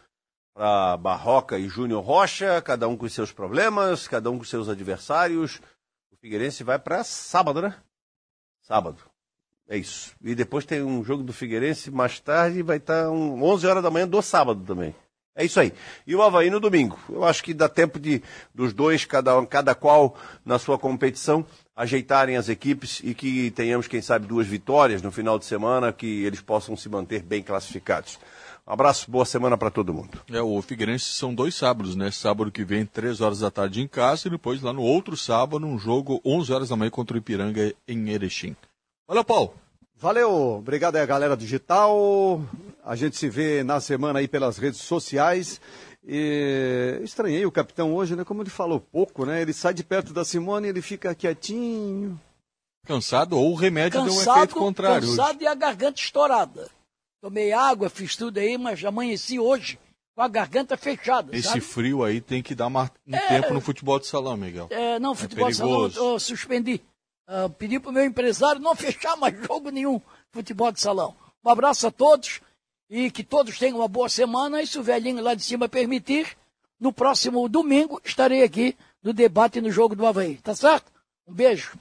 para 0.54 0.96
Barroca 0.98 1.58
e 1.58 1.66
Júnior 1.66 2.04
Rocha, 2.04 2.60
cada 2.60 2.86
um 2.86 2.96
com 2.96 3.06
os 3.06 3.12
seus 3.14 3.32
problemas, 3.32 4.06
cada 4.06 4.30
um 4.30 4.36
com 4.36 4.44
seus 4.44 4.68
adversários. 4.68 5.60
O 6.12 6.16
Figueirense 6.16 6.62
vai 6.62 6.78
para 6.78 7.02
sábado, 7.02 7.62
né? 7.62 7.74
Sábado. 8.60 9.11
É 9.68 9.76
isso. 9.76 10.14
E 10.22 10.34
depois 10.34 10.64
tem 10.64 10.82
um 10.82 11.02
jogo 11.02 11.22
do 11.22 11.32
Figueirense 11.32 11.90
mais 11.90 12.20
tarde, 12.20 12.62
vai 12.62 12.76
estar 12.76 13.10
um 13.10 13.42
11 13.42 13.66
horas 13.66 13.82
da 13.82 13.90
manhã 13.90 14.06
do 14.06 14.20
sábado 14.20 14.62
também. 14.66 14.94
É 15.34 15.46
isso 15.46 15.58
aí. 15.58 15.72
E 16.06 16.14
o 16.14 16.20
Havaí 16.20 16.50
no 16.50 16.60
domingo. 16.60 16.98
Eu 17.08 17.24
acho 17.24 17.42
que 17.42 17.54
dá 17.54 17.68
tempo 17.68 17.98
de 17.98 18.22
dos 18.54 18.74
dois, 18.74 19.06
cada, 19.06 19.44
cada 19.46 19.74
qual 19.74 20.14
na 20.44 20.58
sua 20.58 20.78
competição, 20.78 21.44
ajeitarem 21.74 22.36
as 22.36 22.50
equipes 22.50 23.00
e 23.02 23.14
que 23.14 23.50
tenhamos, 23.52 23.88
quem 23.88 24.02
sabe, 24.02 24.26
duas 24.26 24.46
vitórias 24.46 25.00
no 25.00 25.10
final 25.10 25.38
de 25.38 25.46
semana, 25.46 25.90
que 25.90 26.22
eles 26.24 26.42
possam 26.42 26.76
se 26.76 26.88
manter 26.88 27.22
bem 27.22 27.42
classificados. 27.42 28.18
Um 28.66 28.72
abraço, 28.74 29.10
boa 29.10 29.24
semana 29.24 29.56
para 29.56 29.70
todo 29.70 29.92
mundo. 29.92 30.20
É, 30.30 30.40
o 30.40 30.60
Figueirense 30.60 31.06
são 31.06 31.34
dois 31.34 31.54
sábados, 31.54 31.96
né? 31.96 32.10
Sábado 32.10 32.52
que 32.52 32.64
vem, 32.64 32.84
três 32.84 33.20
horas 33.20 33.40
da 33.40 33.50
tarde 33.50 33.80
em 33.80 33.88
casa, 33.88 34.28
e 34.28 34.30
depois 34.30 34.60
lá 34.60 34.72
no 34.72 34.82
outro 34.82 35.16
sábado, 35.16 35.66
um 35.66 35.78
jogo, 35.78 36.20
11 36.24 36.52
horas 36.52 36.68
da 36.68 36.76
manhã 36.76 36.90
contra 36.90 37.16
o 37.16 37.18
Ipiranga 37.18 37.74
em 37.88 38.10
Erechim. 38.10 38.54
Valeu, 39.06 39.24
Paulo. 39.24 39.54
Valeu, 39.96 40.32
obrigado 40.58 40.96
aí, 40.96 41.06
galera 41.06 41.36
digital. 41.36 42.40
A 42.84 42.96
gente 42.96 43.16
se 43.16 43.28
vê 43.28 43.62
na 43.62 43.80
semana 43.80 44.18
aí 44.18 44.26
pelas 44.26 44.58
redes 44.58 44.80
sociais. 44.80 45.60
E 46.04 46.98
estranhei 47.02 47.46
o 47.46 47.52
capitão 47.52 47.94
hoje, 47.94 48.16
né? 48.16 48.24
Como 48.24 48.42
ele 48.42 48.50
falou 48.50 48.80
pouco, 48.80 49.24
né? 49.24 49.40
Ele 49.40 49.52
sai 49.52 49.72
de 49.72 49.84
perto 49.84 50.12
da 50.12 50.24
Simone 50.24 50.66
e 50.66 50.70
ele 50.70 50.82
fica 50.82 51.14
quietinho. 51.14 52.20
Cansado 52.84 53.38
ou 53.38 53.52
o 53.52 53.54
remédio 53.54 54.00
cansado, 54.00 54.24
deu 54.24 54.32
um 54.32 54.36
efeito 54.36 54.54
contrário. 54.56 55.08
Cansado 55.08 55.36
hoje. 55.36 55.44
e 55.44 55.46
a 55.46 55.54
garganta 55.54 56.00
estourada. 56.00 56.68
Tomei 57.20 57.52
água, 57.52 57.88
fiz 57.88 58.16
tudo 58.16 58.38
aí, 58.38 58.58
mas 58.58 58.84
amanheci 58.84 59.38
hoje 59.38 59.78
com 60.16 60.22
a 60.22 60.28
garganta 60.28 60.76
fechada. 60.76 61.36
Esse 61.36 61.48
sabe? 61.48 61.60
frio 61.60 62.02
aí 62.02 62.20
tem 62.20 62.42
que 62.42 62.56
dar 62.56 62.66
um 62.66 62.80
é, 62.80 63.28
tempo 63.28 63.54
no 63.54 63.60
futebol 63.60 64.00
de 64.00 64.08
salão, 64.08 64.36
Miguel. 64.36 64.66
É, 64.70 64.98
não, 64.98 65.14
futebol 65.14 65.46
é 65.46 65.50
de 65.52 65.56
salão 65.56 65.88
eu 65.94 66.18
suspendi. 66.18 66.80
Uh, 67.28 67.50
pedir 67.50 67.80
para 67.80 67.90
o 67.90 67.92
meu 67.92 68.04
empresário 68.04 68.60
não 68.60 68.74
fechar 68.74 69.16
mais 69.16 69.34
jogo 69.46 69.70
nenhum 69.70 70.00
futebol 70.30 70.72
de 70.72 70.80
salão. 70.80 71.14
Um 71.44 71.50
abraço 71.50 71.86
a 71.86 71.90
todos 71.90 72.40
e 72.88 73.10
que 73.10 73.24
todos 73.24 73.58
tenham 73.58 73.78
uma 73.78 73.88
boa 73.88 74.08
semana. 74.08 74.62
E 74.62 74.66
se 74.66 74.78
o 74.78 74.82
velhinho 74.82 75.22
lá 75.22 75.34
de 75.34 75.42
cima 75.42 75.68
permitir, 75.68 76.36
no 76.78 76.92
próximo 76.92 77.48
domingo 77.48 78.00
estarei 78.04 78.42
aqui 78.42 78.76
no 79.02 79.12
debate 79.12 79.60
no 79.60 79.70
jogo 79.70 79.96
do 79.96 80.06
Havaí. 80.06 80.36
Tá 80.36 80.54
certo? 80.54 80.90
Um 81.26 81.34
beijo. 81.34 81.72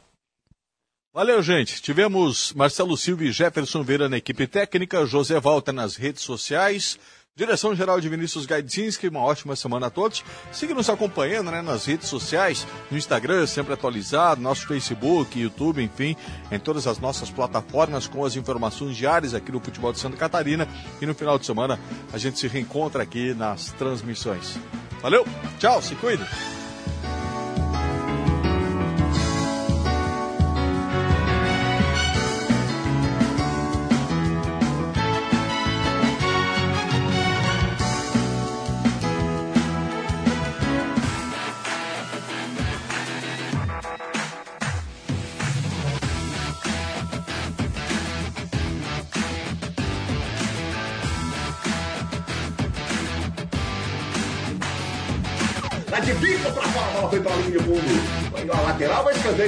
Valeu, 1.14 1.44
gente. 1.44 1.82
Tivemos 1.82 2.54
Marcelo 2.54 2.96
Silva 2.96 3.26
e 3.26 3.32
Jefferson 3.32 3.84
Veira 3.84 4.08
na 4.08 4.18
equipe 4.18 4.48
técnica, 4.48 5.06
José 5.06 5.40
Walter 5.40 5.74
nas 5.74 5.98
redes 5.98 6.24
sociais. 6.24 6.98
Direção 7.34 7.74
geral 7.74 8.02
de 8.02 8.10
Vinícius 8.10 8.45
Gaidzinski, 8.45 9.08
uma 9.08 9.22
ótima 9.22 9.56
semana 9.56 9.88
a 9.88 9.90
todos. 9.90 10.22
Siga 10.52 10.74
nos 10.74 10.90
acompanhando 10.90 11.49
né, 11.49 11.62
nas 11.62 11.86
redes 11.86 12.10
sociais, 12.10 12.68
no 12.91 12.98
Instagram, 12.98 13.48
sempre 13.48 13.74
atualizado, 13.74 14.41
nosso 14.41 14.68
Facebook, 14.68 15.40
YouTube, 15.40 15.82
enfim, 15.82 16.18
em 16.52 16.60
todas 16.60 16.88
as 16.88 16.99
nossas 16.99 17.30
plataformas 17.30 18.06
com 18.06 18.26
as 18.26 18.36
informações 18.36 18.98
diárias 18.98 19.34
aqui 19.34 19.49
no 19.49 19.62
Futebol 19.62 19.94
de 19.94 19.99
Santa 19.99 20.18
Catarina. 20.18 20.68
E 21.02 21.06
no 21.06 21.16
final 21.16 21.40
de 21.40 21.45
semana 21.45 21.80
a 22.12 22.18
gente 22.18 22.38
se 22.38 22.49
reencontra 22.49 23.02
aqui 23.02 23.34
nas 23.34 23.72
transmissões. 23.72 24.60
Valeu, 25.02 25.26
tchau, 25.58 25.82
se 25.82 25.95
cuide. 25.95 26.26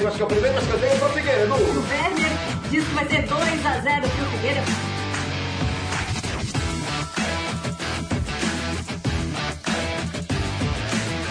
Que 0.02 0.22
é 0.22 0.26
o 0.26 0.28
primeiro 0.28 0.58
escanteio 0.58 0.98
para 0.98 1.08
o 1.08 1.12
Figueiredo. 1.12 1.54
O 1.54 1.88
Werner 1.88 2.32
diz 2.72 2.84
que 2.84 2.96
vai 2.96 3.06
ser 3.08 3.22
2 3.22 3.66
a 3.66 3.80
0 3.80 3.84
para 3.84 4.24
o 4.24 4.32
Figueiredo. 4.32 4.72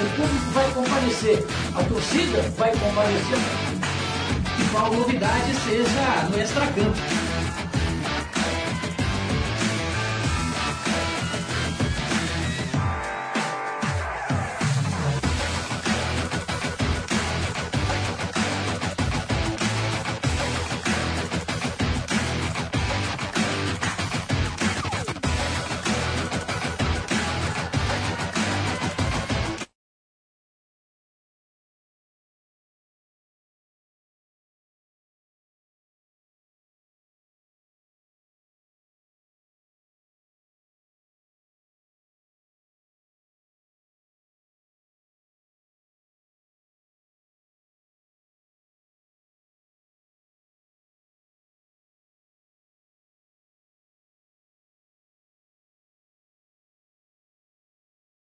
O 0.01 0.17
público 0.17 0.51
vai 0.53 0.71
comparecer, 0.71 1.45
a 1.75 1.83
torcida 1.83 2.43
vai 2.57 2.71
comparecer. 2.71 3.39
Qual 4.71 4.93
novidade 4.93 5.55
seja 5.67 6.29
no 6.31 6.41
extracampo. 6.41 7.32